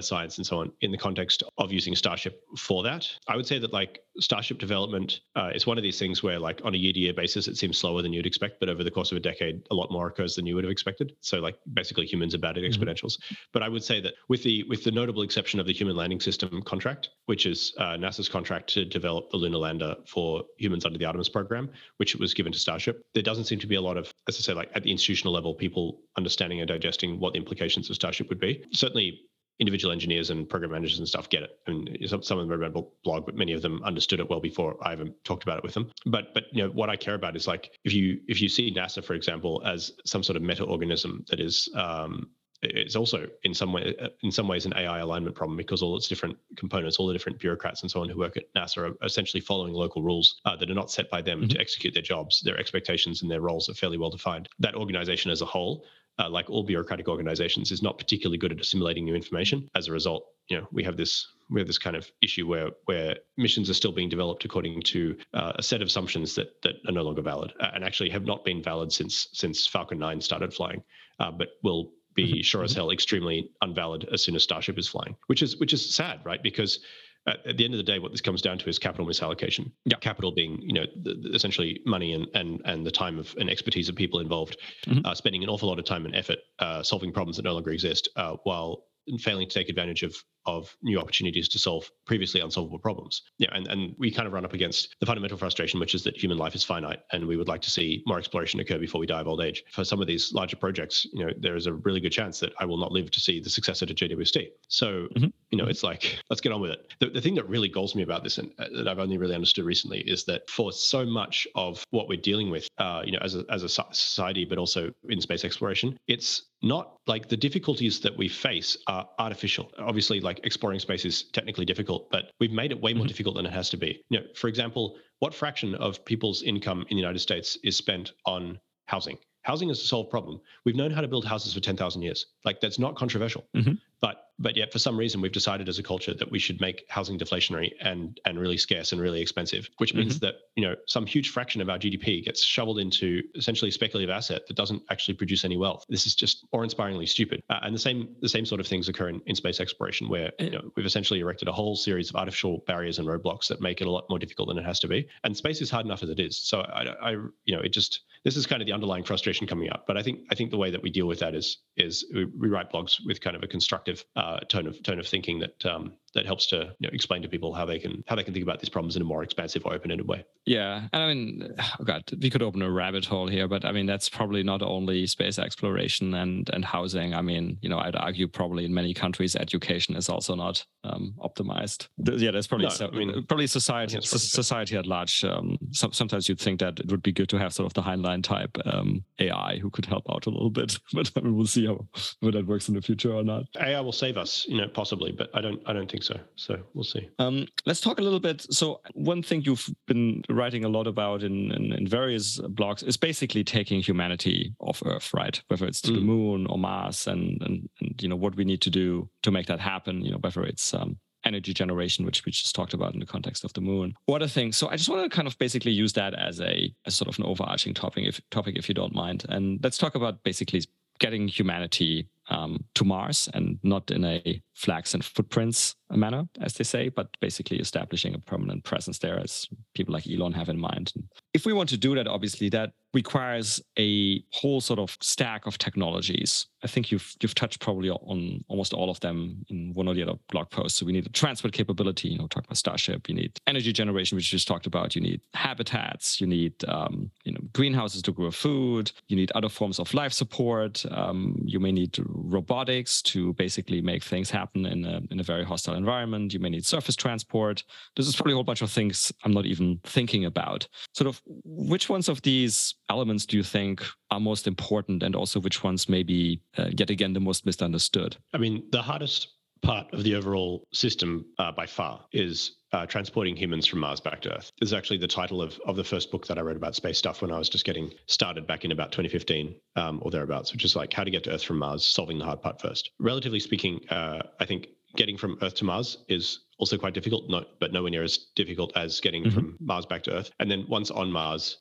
science 0.00 0.38
and 0.38 0.46
so 0.46 0.60
on 0.60 0.72
in 0.80 0.90
the 0.90 0.98
context 0.98 1.42
of 1.58 1.72
using 1.72 1.94
Starship 1.94 2.42
for 2.56 2.82
that. 2.82 3.08
I 3.28 3.36
would 3.36 3.46
say 3.46 3.58
that 3.58 3.72
like 3.72 4.00
Starship 4.18 4.58
development 4.58 5.20
uh, 5.36 5.50
is 5.54 5.66
one 5.66 5.78
of 5.78 5.82
these 5.82 5.98
things 5.98 6.22
where 6.22 6.38
like 6.38 6.60
on 6.64 6.74
a 6.74 6.78
year 6.78 6.92
to 6.92 6.98
year 6.98 7.12
basis, 7.12 7.48
it 7.48 7.56
seems 7.56 7.78
slower 7.78 8.02
than 8.02 8.12
you'd 8.12 8.26
expect, 8.26 8.60
but 8.60 8.68
over 8.68 8.84
the 8.84 8.90
course 8.90 9.10
of 9.10 9.16
a 9.16 9.20
decade, 9.20 9.66
a 9.70 9.74
lot 9.74 9.90
more 9.90 10.06
occurs 10.08 10.36
than 10.36 10.46
you 10.46 10.54
would 10.54 10.64
have 10.64 10.70
expected. 10.70 11.14
So 11.20 11.38
like 11.38 11.56
basically 11.72 12.06
humans 12.06 12.34
are 12.34 12.38
bad 12.38 12.58
at 12.58 12.64
mm-hmm. 12.64 12.82
exponentials. 12.82 13.18
But 13.52 13.62
I 13.62 13.68
would 13.68 13.82
say 13.82 14.00
that 14.00 14.14
with 14.28 14.42
the 14.42 14.64
with 14.64 14.84
the 14.84 14.90
notable 14.90 15.22
exception 15.22 15.60
of 15.60 15.66
the 15.66 15.72
human 15.72 15.96
landing 15.96 16.20
system 16.20 16.62
contract, 16.62 17.10
which 17.26 17.46
is 17.46 17.74
uh, 17.78 17.96
NASA's 17.96 18.28
contract 18.28 18.68
to 18.74 18.84
develop 18.84 19.30
the 19.30 19.36
lunar 19.36 19.58
lander 19.58 19.96
for 20.06 20.44
humans 20.58 20.84
under 20.84 20.98
the 20.98 21.04
Artemis 21.04 21.28
program, 21.28 21.70
which 21.96 22.16
was 22.16 22.34
given 22.34 22.52
to 22.52 22.58
Starship, 22.58 23.02
there 23.14 23.22
doesn't 23.22 23.44
seem 23.44 23.58
to 23.58 23.66
be 23.66 23.76
a 23.76 23.80
lot 23.80 23.96
of, 23.96 24.12
as 24.28 24.36
I 24.36 24.40
say, 24.40 24.52
like 24.52 24.70
at 24.74 24.82
the 24.82 24.90
institutional 24.90 25.32
level, 25.32 25.54
people 25.54 26.00
understanding 26.16 26.60
and 26.60 26.68
digesting 26.68 27.18
what 27.18 27.32
the 27.32 27.38
implications 27.38 27.88
of 27.88 27.96
Starship 27.96 28.28
would 28.28 28.40
be. 28.40 28.64
Certainly 28.72 29.20
individual 29.62 29.92
engineers 29.92 30.30
and 30.30 30.48
program 30.48 30.72
managers 30.72 30.98
and 30.98 31.06
stuff 31.06 31.28
get 31.28 31.44
it. 31.44 31.60
I 31.68 31.70
mean, 31.70 31.96
some, 32.08 32.20
some 32.20 32.38
of 32.38 32.48
them 32.48 32.60
read 32.60 32.74
my 32.74 32.82
blog, 33.04 33.24
but 33.24 33.36
many 33.36 33.52
of 33.52 33.62
them 33.62 33.80
understood 33.84 34.18
it 34.18 34.28
well 34.28 34.40
before 34.40 34.76
I 34.82 34.92
even 34.92 35.14
talked 35.22 35.44
about 35.44 35.58
it 35.58 35.62
with 35.62 35.74
them. 35.74 35.88
But 36.06 36.34
but 36.34 36.44
you 36.50 36.64
know 36.64 36.70
what 36.70 36.90
I 36.90 36.96
care 36.96 37.14
about 37.14 37.36
is 37.36 37.46
like 37.46 37.78
if 37.84 37.92
you 37.94 38.20
if 38.26 38.42
you 38.42 38.48
see 38.48 38.74
NASA, 38.74 39.04
for 39.04 39.14
example, 39.14 39.62
as 39.64 39.92
some 40.04 40.24
sort 40.24 40.36
of 40.36 40.42
meta 40.42 40.64
organism 40.64 41.24
that 41.28 41.38
is 41.38 41.68
um, 41.76 42.28
it's 42.62 42.96
also 42.96 43.28
in 43.44 43.54
some 43.54 43.72
way 43.72 43.94
in 44.22 44.30
some 44.30 44.46
ways 44.48 44.66
an 44.66 44.72
AI 44.76 44.98
alignment 44.98 45.34
problem 45.34 45.56
because 45.56 45.82
all 45.82 45.96
its 45.96 46.08
different 46.08 46.36
components, 46.56 46.96
all 46.96 47.06
the 47.06 47.12
different 47.12 47.38
bureaucrats 47.38 47.82
and 47.82 47.90
so 47.90 48.00
on 48.00 48.08
who 48.08 48.18
work 48.18 48.36
at 48.36 48.52
NASA 48.54 48.90
are 48.90 49.06
essentially 49.06 49.40
following 49.40 49.72
local 49.72 50.02
rules 50.02 50.40
uh, 50.44 50.56
that 50.56 50.70
are 50.70 50.74
not 50.74 50.90
set 50.90 51.10
by 51.10 51.20
them 51.20 51.40
mm-hmm. 51.40 51.48
to 51.48 51.60
execute 51.60 51.94
their 51.94 52.02
jobs. 52.02 52.40
Their 52.42 52.58
expectations 52.58 53.22
and 53.22 53.30
their 53.30 53.40
roles 53.40 53.68
are 53.68 53.74
fairly 53.74 53.98
well 53.98 54.10
defined. 54.10 54.48
That 54.60 54.76
organization 54.76 55.30
as 55.30 55.42
a 55.42 55.46
whole 55.46 55.84
uh, 56.18 56.28
like 56.28 56.50
all 56.50 56.64
bureaucratic 56.64 57.08
organizations, 57.08 57.72
is 57.72 57.82
not 57.82 57.98
particularly 57.98 58.38
good 58.38 58.52
at 58.52 58.60
assimilating 58.60 59.04
new 59.04 59.14
information. 59.14 59.68
As 59.74 59.88
a 59.88 59.92
result, 59.92 60.24
you 60.48 60.58
know, 60.58 60.66
we 60.72 60.82
have 60.84 60.96
this 60.96 61.26
we 61.50 61.60
have 61.60 61.66
this 61.66 61.78
kind 61.78 61.96
of 61.96 62.10
issue 62.22 62.46
where 62.46 62.70
where 62.86 63.16
missions 63.36 63.68
are 63.70 63.74
still 63.74 63.92
being 63.92 64.08
developed 64.08 64.44
according 64.44 64.82
to 64.82 65.16
uh, 65.34 65.52
a 65.56 65.62
set 65.62 65.82
of 65.82 65.86
assumptions 65.86 66.34
that 66.34 66.60
that 66.62 66.74
are 66.88 66.92
no 66.92 67.02
longer 67.02 67.22
valid 67.22 67.52
uh, 67.60 67.70
and 67.74 67.84
actually 67.84 68.10
have 68.10 68.24
not 68.24 68.44
been 68.44 68.62
valid 68.62 68.92
since 68.92 69.28
since 69.32 69.66
Falcon 69.66 69.98
9 69.98 70.20
started 70.20 70.52
flying, 70.52 70.82
uh, 71.20 71.30
but 71.30 71.48
will 71.62 71.92
be 72.14 72.24
mm-hmm. 72.24 72.40
sure 72.42 72.62
as 72.62 72.74
hell 72.74 72.90
extremely 72.90 73.50
unvalid 73.62 74.08
as 74.12 74.22
soon 74.22 74.34
as 74.34 74.42
Starship 74.42 74.78
is 74.78 74.88
flying, 74.88 75.16
which 75.26 75.42
is 75.42 75.58
which 75.58 75.72
is 75.72 75.94
sad, 75.94 76.20
right? 76.24 76.42
Because 76.42 76.80
at, 77.26 77.46
at 77.46 77.56
the 77.56 77.64
end 77.64 77.74
of 77.74 77.78
the 77.78 77.84
day, 77.84 77.98
what 77.98 78.10
this 78.10 78.20
comes 78.20 78.42
down 78.42 78.58
to 78.58 78.68
is 78.68 78.78
capital 78.78 79.06
misallocation. 79.06 79.72
Yeah. 79.84 79.96
Capital 79.98 80.32
being, 80.32 80.58
you 80.60 80.72
know, 80.72 80.86
the, 81.02 81.14
the 81.14 81.34
essentially 81.34 81.80
money 81.86 82.12
and, 82.12 82.26
and 82.34 82.60
and 82.64 82.86
the 82.86 82.90
time 82.90 83.18
of 83.18 83.34
and 83.38 83.48
expertise 83.50 83.88
of 83.88 83.96
people 83.96 84.20
involved, 84.20 84.58
mm-hmm. 84.86 85.04
uh, 85.04 85.14
spending 85.14 85.42
an 85.42 85.48
awful 85.48 85.68
lot 85.68 85.78
of 85.78 85.84
time 85.84 86.04
and 86.06 86.14
effort 86.14 86.38
uh, 86.58 86.82
solving 86.82 87.12
problems 87.12 87.36
that 87.36 87.44
no 87.44 87.54
longer 87.54 87.70
exist, 87.70 88.08
uh, 88.16 88.36
while 88.44 88.84
failing 89.18 89.48
to 89.48 89.54
take 89.54 89.68
advantage 89.68 90.02
of 90.02 90.14
of 90.46 90.76
new 90.82 90.98
opportunities 90.98 91.48
to 91.48 91.58
solve 91.58 91.90
previously 92.06 92.40
unsolvable 92.40 92.78
problems. 92.78 93.22
Yeah, 93.38 93.48
and, 93.52 93.66
and 93.68 93.94
we 93.98 94.10
kind 94.10 94.26
of 94.26 94.32
run 94.32 94.44
up 94.44 94.52
against 94.52 94.96
the 95.00 95.06
fundamental 95.06 95.38
frustration, 95.38 95.80
which 95.80 95.94
is 95.94 96.02
that 96.04 96.16
human 96.16 96.38
life 96.38 96.54
is 96.54 96.64
finite, 96.64 97.00
and 97.12 97.26
we 97.26 97.36
would 97.36 97.48
like 97.48 97.62
to 97.62 97.70
see 97.70 98.02
more 98.06 98.18
exploration 98.18 98.60
occur 98.60 98.78
before 98.78 99.00
we 99.00 99.06
die 99.06 99.20
of 99.20 99.28
old 99.28 99.40
age. 99.42 99.62
For 99.72 99.84
some 99.84 100.00
of 100.00 100.06
these 100.06 100.32
larger 100.32 100.56
projects, 100.56 101.06
you 101.12 101.24
know, 101.24 101.32
there 101.38 101.56
is 101.56 101.66
a 101.66 101.72
really 101.72 102.00
good 102.00 102.12
chance 102.12 102.40
that 102.40 102.52
I 102.58 102.64
will 102.64 102.78
not 102.78 102.92
live 102.92 103.10
to 103.10 103.20
see 103.20 103.40
the 103.40 103.50
successor 103.50 103.86
to 103.86 103.94
JWST. 103.94 104.48
So, 104.68 105.08
mm-hmm. 105.16 105.26
you 105.50 105.58
know, 105.58 105.66
it's 105.66 105.82
like 105.82 106.18
let's 106.30 106.40
get 106.40 106.52
on 106.52 106.60
with 106.60 106.72
it. 106.72 106.92
The, 107.00 107.10
the 107.10 107.20
thing 107.20 107.34
that 107.36 107.48
really 107.48 107.68
galls 107.68 107.94
me 107.94 108.02
about 108.02 108.22
this, 108.22 108.38
and 108.38 108.52
uh, 108.58 108.66
that 108.74 108.88
I've 108.88 108.98
only 108.98 109.18
really 109.18 109.34
understood 109.34 109.64
recently, 109.64 110.00
is 110.00 110.24
that 110.24 110.48
for 110.48 110.72
so 110.72 111.04
much 111.04 111.46
of 111.54 111.84
what 111.90 112.08
we're 112.08 112.20
dealing 112.20 112.50
with, 112.50 112.68
uh, 112.78 113.02
you 113.04 113.12
know, 113.12 113.20
as 113.22 113.34
a 113.34 113.44
as 113.50 113.62
a 113.62 113.68
society, 113.68 114.44
but 114.44 114.58
also 114.58 114.90
in 115.08 115.20
space 115.20 115.44
exploration, 115.44 115.96
it's 116.08 116.42
not 116.62 116.96
like 117.06 117.28
the 117.28 117.36
difficulties 117.36 118.00
that 118.00 118.16
we 118.16 118.28
face 118.28 118.76
are 118.86 119.08
artificial. 119.18 119.70
Obviously, 119.78 120.20
like 120.20 120.31
exploring 120.42 120.80
space 120.80 121.04
is 121.04 121.24
technically 121.24 121.64
difficult, 121.64 122.10
but 122.10 122.30
we've 122.40 122.52
made 122.52 122.72
it 122.72 122.80
way 122.80 122.92
more 122.92 123.02
mm-hmm. 123.02 123.08
difficult 123.08 123.36
than 123.36 123.46
it 123.46 123.52
has 123.52 123.70
to 123.70 123.76
be. 123.76 124.02
You 124.10 124.20
know, 124.20 124.26
for 124.34 124.48
example, 124.48 124.96
what 125.20 125.34
fraction 125.34 125.74
of 125.76 126.04
people's 126.04 126.42
income 126.42 126.80
in 126.88 126.96
the 126.96 127.00
United 127.00 127.20
States 127.20 127.58
is 127.62 127.76
spent 127.76 128.12
on 128.26 128.58
housing? 128.86 129.18
Housing 129.42 129.70
is 129.70 129.80
a 129.80 129.84
solved 129.84 130.10
problem. 130.10 130.40
We've 130.64 130.76
known 130.76 130.92
how 130.92 131.00
to 131.00 131.08
build 131.08 131.24
houses 131.24 131.54
for 131.54 131.60
10,000 131.60 132.02
years. 132.02 132.26
Like 132.44 132.60
that's 132.60 132.78
not 132.78 132.96
controversial. 132.96 133.44
Mm-hmm. 133.56 133.74
But 134.00 134.26
but 134.42 134.56
yet 134.56 134.72
for 134.72 134.78
some 134.78 134.96
reason 134.96 135.20
we've 135.20 135.32
decided 135.32 135.68
as 135.68 135.78
a 135.78 135.82
culture 135.82 136.14
that 136.14 136.30
we 136.30 136.38
should 136.38 136.60
make 136.60 136.84
housing 136.88 137.18
deflationary 137.18 137.70
and 137.80 138.20
and 138.26 138.38
really 138.38 138.58
scarce 138.58 138.92
and 138.92 139.00
really 139.00 139.20
expensive 139.20 139.68
which 139.78 139.94
means 139.94 140.16
mm-hmm. 140.16 140.26
that 140.26 140.34
you 140.56 140.66
know 140.66 140.74
some 140.86 141.06
huge 141.06 141.30
fraction 141.30 141.60
of 141.60 141.70
our 141.70 141.78
gdp 141.78 142.24
gets 142.24 142.42
shoveled 142.42 142.78
into 142.78 143.22
essentially 143.34 143.68
a 143.68 143.72
speculative 143.72 144.10
asset 144.10 144.42
that 144.48 144.56
doesn't 144.56 144.82
actually 144.90 145.14
produce 145.14 145.44
any 145.44 145.56
wealth. 145.56 145.84
This 145.88 146.06
is 146.06 146.14
just 146.14 146.46
awe-inspiringly 146.52 147.06
stupid. 147.06 147.42
Uh, 147.48 147.60
and 147.62 147.74
the 147.74 147.78
same 147.78 148.14
the 148.20 148.28
same 148.28 148.44
sort 148.44 148.60
of 148.60 148.66
things 148.66 148.88
occur 148.88 149.08
in, 149.08 149.20
in 149.26 149.34
space 149.34 149.60
exploration 149.60 150.08
where 150.08 150.32
you 150.38 150.50
know 150.50 150.70
we've 150.76 150.86
essentially 150.86 151.20
erected 151.20 151.48
a 151.48 151.52
whole 151.52 151.76
series 151.76 152.10
of 152.10 152.16
artificial 152.16 152.62
barriers 152.66 152.98
and 152.98 153.08
roadblocks 153.08 153.48
that 153.48 153.60
make 153.60 153.80
it 153.80 153.86
a 153.86 153.90
lot 153.90 154.04
more 154.08 154.18
difficult 154.18 154.48
than 154.48 154.58
it 154.58 154.64
has 154.64 154.80
to 154.80 154.88
be. 154.88 155.08
And 155.24 155.36
space 155.36 155.60
is 155.60 155.70
hard 155.70 155.86
enough 155.86 156.02
as 156.02 156.10
it 156.10 156.20
is. 156.20 156.36
So 156.36 156.60
i, 156.60 156.82
I 157.02 157.10
you 157.44 157.56
know 157.56 157.60
it 157.60 157.72
just 157.72 158.00
this 158.24 158.36
is 158.36 158.46
kind 158.46 158.62
of 158.62 158.66
the 158.66 158.72
underlying 158.72 159.04
frustration 159.04 159.46
coming 159.46 159.70
up 159.70 159.84
but 159.86 159.96
i 159.96 160.02
think 160.02 160.20
i 160.30 160.34
think 160.34 160.50
the 160.50 160.56
way 160.56 160.70
that 160.70 160.82
we 160.82 160.90
deal 160.90 161.06
with 161.06 161.18
that 161.18 161.34
is 161.34 161.58
is 161.76 162.04
we, 162.14 162.24
we 162.24 162.48
write 162.48 162.70
blogs 162.72 162.96
with 163.06 163.20
kind 163.20 163.36
of 163.36 163.42
a 163.42 163.46
constructive 163.46 164.04
uh, 164.16 164.40
tone 164.40 164.66
of 164.66 164.82
tone 164.82 164.98
of 164.98 165.06
thinking 165.06 165.38
that 165.38 165.64
um, 165.66 165.92
that 166.14 166.26
helps 166.26 166.46
to 166.46 166.74
you 166.78 166.88
know, 166.88 166.90
explain 166.92 167.22
to 167.22 167.28
people 167.28 167.52
how 167.52 167.64
they 167.64 167.78
can 167.78 168.04
how 168.06 168.14
they 168.14 168.24
can 168.24 168.32
think 168.32 168.42
about 168.42 168.60
these 168.60 168.68
problems 168.68 168.96
in 168.96 169.02
a 169.02 169.04
more 169.04 169.22
expansive 169.22 169.64
or 169.64 169.74
open-ended 169.74 170.06
way. 170.06 170.24
Yeah, 170.44 170.88
and 170.92 171.02
I 171.02 171.14
mean, 171.14 171.54
oh 171.58 171.84
God, 171.84 172.02
we 172.20 172.30
could 172.30 172.42
open 172.42 172.62
a 172.62 172.70
rabbit 172.70 173.04
hole 173.04 173.28
here, 173.28 173.48
but 173.48 173.64
I 173.64 173.72
mean 173.72 173.86
that's 173.86 174.08
probably 174.08 174.42
not 174.42 174.62
only 174.62 175.06
space 175.06 175.38
exploration 175.38 176.14
and 176.14 176.48
and 176.52 176.64
housing. 176.64 177.14
I 177.14 177.22
mean, 177.22 177.58
you 177.62 177.68
know, 177.68 177.78
I'd 177.78 177.96
argue 177.96 178.28
probably 178.28 178.64
in 178.64 178.74
many 178.74 178.94
countries 178.94 179.36
education 179.36 179.96
is 179.96 180.08
also 180.08 180.34
not 180.34 180.64
um, 180.84 181.14
optimized. 181.18 181.88
Yeah, 181.98 182.32
that's 182.32 182.46
probably 182.46 182.66
no, 182.66 182.70
so, 182.70 182.88
I 182.88 182.90
mean, 182.90 183.24
probably 183.26 183.46
society 183.46 184.00
society 184.00 184.76
at 184.76 184.86
large. 184.86 185.24
Um, 185.24 185.56
sometimes 185.72 186.28
you'd 186.28 186.40
think 186.40 186.60
that 186.60 186.80
it 186.80 186.90
would 186.90 187.02
be 187.02 187.12
good 187.12 187.28
to 187.30 187.38
have 187.38 187.52
sort 187.52 187.66
of 187.66 187.74
the 187.74 187.82
Heinlein 187.82 188.22
type 188.22 188.56
um, 188.66 189.04
AI 189.18 189.58
who 189.58 189.70
could 189.70 189.86
help 189.86 190.04
out 190.10 190.26
a 190.26 190.30
little 190.30 190.50
bit, 190.50 190.78
but 190.92 191.10
I 191.16 191.20
mean, 191.20 191.36
we'll 191.36 191.46
see 191.46 191.66
how 191.66 191.86
whether 192.20 192.38
that 192.38 192.46
works 192.46 192.68
in 192.68 192.74
the 192.74 192.82
future 192.82 193.12
or 193.12 193.22
not. 193.22 193.44
AI 193.60 193.80
will 193.80 193.92
save 193.92 194.16
us, 194.16 194.46
you 194.48 194.58
know, 194.58 194.68
possibly, 194.68 195.12
but 195.12 195.30
I 195.34 195.40
don't 195.40 195.62
I 195.66 195.72
don't 195.72 195.90
think 195.90 196.01
think 196.02 196.20
so. 196.20 196.24
So 196.36 196.62
we'll 196.74 196.84
see. 196.84 197.08
Um, 197.18 197.46
let's 197.66 197.80
talk 197.80 197.98
a 197.98 198.02
little 198.02 198.20
bit. 198.20 198.42
So 198.52 198.80
one 198.94 199.22
thing 199.22 199.42
you've 199.42 199.68
been 199.86 200.22
writing 200.28 200.64
a 200.64 200.68
lot 200.68 200.86
about 200.86 201.22
in, 201.22 201.52
in, 201.52 201.72
in 201.72 201.86
various 201.86 202.38
blogs 202.38 202.86
is 202.86 202.96
basically 202.96 203.44
taking 203.44 203.80
humanity 203.80 204.54
off 204.60 204.82
Earth, 204.84 205.12
right? 205.14 205.40
Whether 205.48 205.66
it's 205.66 205.80
to 205.82 205.92
mm. 205.92 205.94
the 205.96 206.00
moon 206.00 206.46
or 206.46 206.58
Mars, 206.58 207.06
and, 207.06 207.40
and, 207.42 207.68
and 207.80 208.02
you 208.02 208.08
know 208.08 208.16
what 208.16 208.36
we 208.36 208.44
need 208.44 208.60
to 208.62 208.70
do 208.70 209.08
to 209.22 209.30
make 209.30 209.46
that 209.46 209.60
happen. 209.60 210.02
You 210.02 210.12
know 210.12 210.18
whether 210.18 210.42
it's 210.42 210.74
um, 210.74 210.96
energy 211.24 211.54
generation, 211.54 212.04
which 212.04 212.24
we 212.24 212.32
just 212.32 212.54
talked 212.54 212.74
about 212.74 212.94
in 212.94 213.00
the 213.00 213.06
context 213.06 213.44
of 213.44 213.52
the 213.52 213.60
moon. 213.60 213.94
What 214.06 214.22
a 214.22 214.28
thing. 214.28 214.52
So 214.52 214.68
I 214.68 214.76
just 214.76 214.88
want 214.88 215.08
to 215.10 215.14
kind 215.14 215.28
of 215.28 215.38
basically 215.38 215.72
use 215.72 215.92
that 215.94 216.14
as 216.14 216.40
a 216.40 216.72
as 216.86 216.94
sort 216.94 217.08
of 217.08 217.18
an 217.18 217.24
overarching 217.26 217.74
topic, 217.74 218.06
if 218.06 218.20
topic, 218.30 218.56
if 218.56 218.68
you 218.68 218.74
don't 218.74 218.94
mind. 218.94 219.24
And 219.28 219.60
let's 219.62 219.78
talk 219.78 219.94
about 219.94 220.22
basically 220.22 220.62
getting 220.98 221.26
humanity 221.26 222.08
um, 222.28 222.64
to 222.74 222.84
Mars 222.84 223.28
and 223.34 223.58
not 223.62 223.90
in 223.90 224.04
a 224.04 224.42
flags 224.54 224.94
and 224.94 225.04
footprints 225.04 225.74
manner, 225.96 226.28
as 226.40 226.54
they 226.54 226.64
say, 226.64 226.88
but 226.88 227.08
basically 227.20 227.58
establishing 227.58 228.14
a 228.14 228.18
permanent 228.18 228.64
presence 228.64 228.98
there, 228.98 229.18
as 229.18 229.48
people 229.74 229.92
like 229.92 230.06
Elon 230.08 230.32
have 230.32 230.48
in 230.48 230.58
mind. 230.58 230.92
If 231.34 231.46
we 231.46 231.52
want 231.52 231.68
to 231.70 231.76
do 231.76 231.94
that, 231.94 232.06
obviously, 232.06 232.48
that 232.50 232.72
requires 232.94 233.60
a 233.78 234.22
whole 234.32 234.60
sort 234.60 234.78
of 234.78 234.96
stack 235.00 235.46
of 235.46 235.56
technologies. 235.58 236.46
I 236.62 236.66
think 236.66 236.92
you've 236.92 237.14
you've 237.20 237.34
touched 237.34 237.60
probably 237.60 237.90
on 237.90 238.44
almost 238.48 238.72
all 238.72 238.90
of 238.90 239.00
them 239.00 239.44
in 239.48 239.72
one 239.72 239.88
or 239.88 239.94
the 239.94 240.02
other 240.02 240.18
blog 240.30 240.50
post. 240.50 240.76
So 240.76 240.86
we 240.86 240.92
need 240.92 241.06
a 241.06 241.10
transport 241.10 241.52
capability. 241.52 242.08
You 242.08 242.18
know, 242.18 242.26
talk 242.26 242.44
about 242.44 242.56
Starship. 242.56 243.08
You 243.08 243.14
need 243.14 243.40
energy 243.46 243.72
generation, 243.72 244.16
which 244.16 244.32
you 244.32 244.36
just 244.36 244.46
talked 244.46 244.66
about. 244.66 244.94
You 244.94 245.00
need 245.00 245.22
habitats. 245.34 246.20
You 246.20 246.26
need 246.26 246.52
um, 246.68 247.10
you 247.24 247.32
know 247.32 247.40
greenhouses 247.52 248.02
to 248.02 248.12
grow 248.12 248.30
food. 248.30 248.92
You 249.08 249.16
need 249.16 249.32
other 249.34 249.48
forms 249.48 249.78
of 249.80 249.92
life 249.94 250.12
support. 250.12 250.84
Um, 250.90 251.36
you 251.44 251.58
may 251.58 251.72
need 251.72 251.98
robotics 252.04 253.02
to 253.02 253.32
basically 253.34 253.80
make 253.80 254.04
things 254.04 254.30
happen 254.30 254.66
in 254.66 254.84
a 254.84 255.00
in 255.10 255.18
a 255.18 255.24
very 255.24 255.44
hostile 255.44 255.74
environment. 255.82 256.32
You 256.32 256.40
may 256.40 256.50
need 256.50 256.64
surface 256.64 256.96
transport. 256.96 257.64
This 257.96 258.06
is 258.08 258.16
probably 258.16 258.32
a 258.32 258.36
whole 258.36 258.44
bunch 258.44 258.62
of 258.62 258.70
things 258.70 259.12
I'm 259.24 259.32
not 259.32 259.46
even 259.46 259.80
thinking 259.84 260.24
about. 260.24 260.66
Sort 260.94 261.08
of 261.08 261.20
which 261.44 261.88
ones 261.88 262.08
of 262.08 262.22
these 262.22 262.74
elements 262.88 263.26
do 263.26 263.36
you 263.36 263.42
think 263.42 263.82
are 264.10 264.20
most 264.20 264.46
important 264.46 265.02
and 265.02 265.14
also 265.14 265.40
which 265.40 265.62
ones 265.62 265.88
maybe 265.88 266.40
uh, 266.58 266.70
yet 266.76 266.90
again 266.90 267.12
the 267.12 267.20
most 267.20 267.46
misunderstood? 267.46 268.16
I 268.32 268.38
mean, 268.38 268.64
the 268.70 268.82
hardest 268.82 269.28
part 269.62 269.92
of 269.92 270.02
the 270.02 270.14
overall 270.14 270.64
system 270.72 271.24
uh, 271.38 271.52
by 271.52 271.66
far 271.66 272.04
is 272.12 272.56
uh, 272.72 272.86
transporting 272.86 273.36
humans 273.36 273.66
from 273.66 273.80
Mars 273.80 274.00
back 274.00 274.20
to 274.22 274.36
Earth. 274.36 274.50
This 274.58 274.70
is 274.70 274.72
actually 274.72 274.98
the 274.98 275.06
title 275.06 275.40
of, 275.40 275.58
of 275.66 275.76
the 275.76 275.84
first 275.84 276.10
book 276.10 276.26
that 276.26 276.38
I 276.38 276.40
wrote 276.40 276.56
about 276.56 276.74
space 276.74 276.98
stuff 276.98 277.22
when 277.22 277.30
I 277.30 277.38
was 277.38 277.48
just 277.48 277.64
getting 277.64 277.90
started 278.06 278.46
back 278.46 278.64
in 278.64 278.72
about 278.72 278.92
2015 278.92 279.54
um, 279.76 280.00
or 280.02 280.10
thereabouts, 280.10 280.52
which 280.52 280.64
is 280.64 280.74
like 280.74 280.92
how 280.92 281.04
to 281.04 281.10
get 281.10 281.24
to 281.24 281.30
Earth 281.30 281.44
from 281.44 281.58
Mars, 281.58 281.86
solving 281.86 282.18
the 282.18 282.24
hard 282.24 282.42
part 282.42 282.60
first. 282.60 282.90
Relatively 282.98 283.40
speaking, 283.40 283.80
uh, 283.90 284.22
I 284.40 284.44
think 284.44 284.68
getting 284.96 285.16
from 285.16 285.38
Earth 285.42 285.54
to 285.56 285.64
Mars 285.64 285.98
is 286.08 286.40
also 286.58 286.78
quite 286.78 286.94
difficult, 286.94 287.28
not, 287.28 287.58
but 287.60 287.72
nowhere 287.72 287.90
near 287.90 288.02
as 288.02 288.18
difficult 288.36 288.72
as 288.76 289.00
getting 289.00 289.24
mm-hmm. 289.24 289.34
from 289.34 289.56
Mars 289.60 289.86
back 289.86 290.02
to 290.04 290.12
Earth. 290.12 290.30
And 290.38 290.50
then 290.50 290.64
once 290.68 290.90
on 290.90 291.10
Mars, 291.10 291.58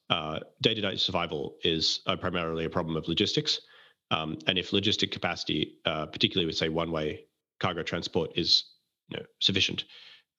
day 0.61 0.73
to 0.73 0.81
day 0.81 0.95
survival 0.95 1.55
is 1.63 2.01
uh, 2.05 2.15
primarily 2.15 2.65
a 2.65 2.69
problem 2.69 2.95
of 2.95 3.07
logistics. 3.07 3.61
Um, 4.11 4.37
and 4.47 4.57
if 4.57 4.71
logistic 4.71 5.11
capacity, 5.11 5.77
uh, 5.85 6.05
particularly 6.05 6.45
with 6.45 6.57
say 6.57 6.69
one 6.69 6.91
way 6.91 7.25
cargo 7.59 7.83
transport, 7.83 8.31
is 8.35 8.65
you 9.09 9.17
know, 9.17 9.25
sufficient, 9.39 9.85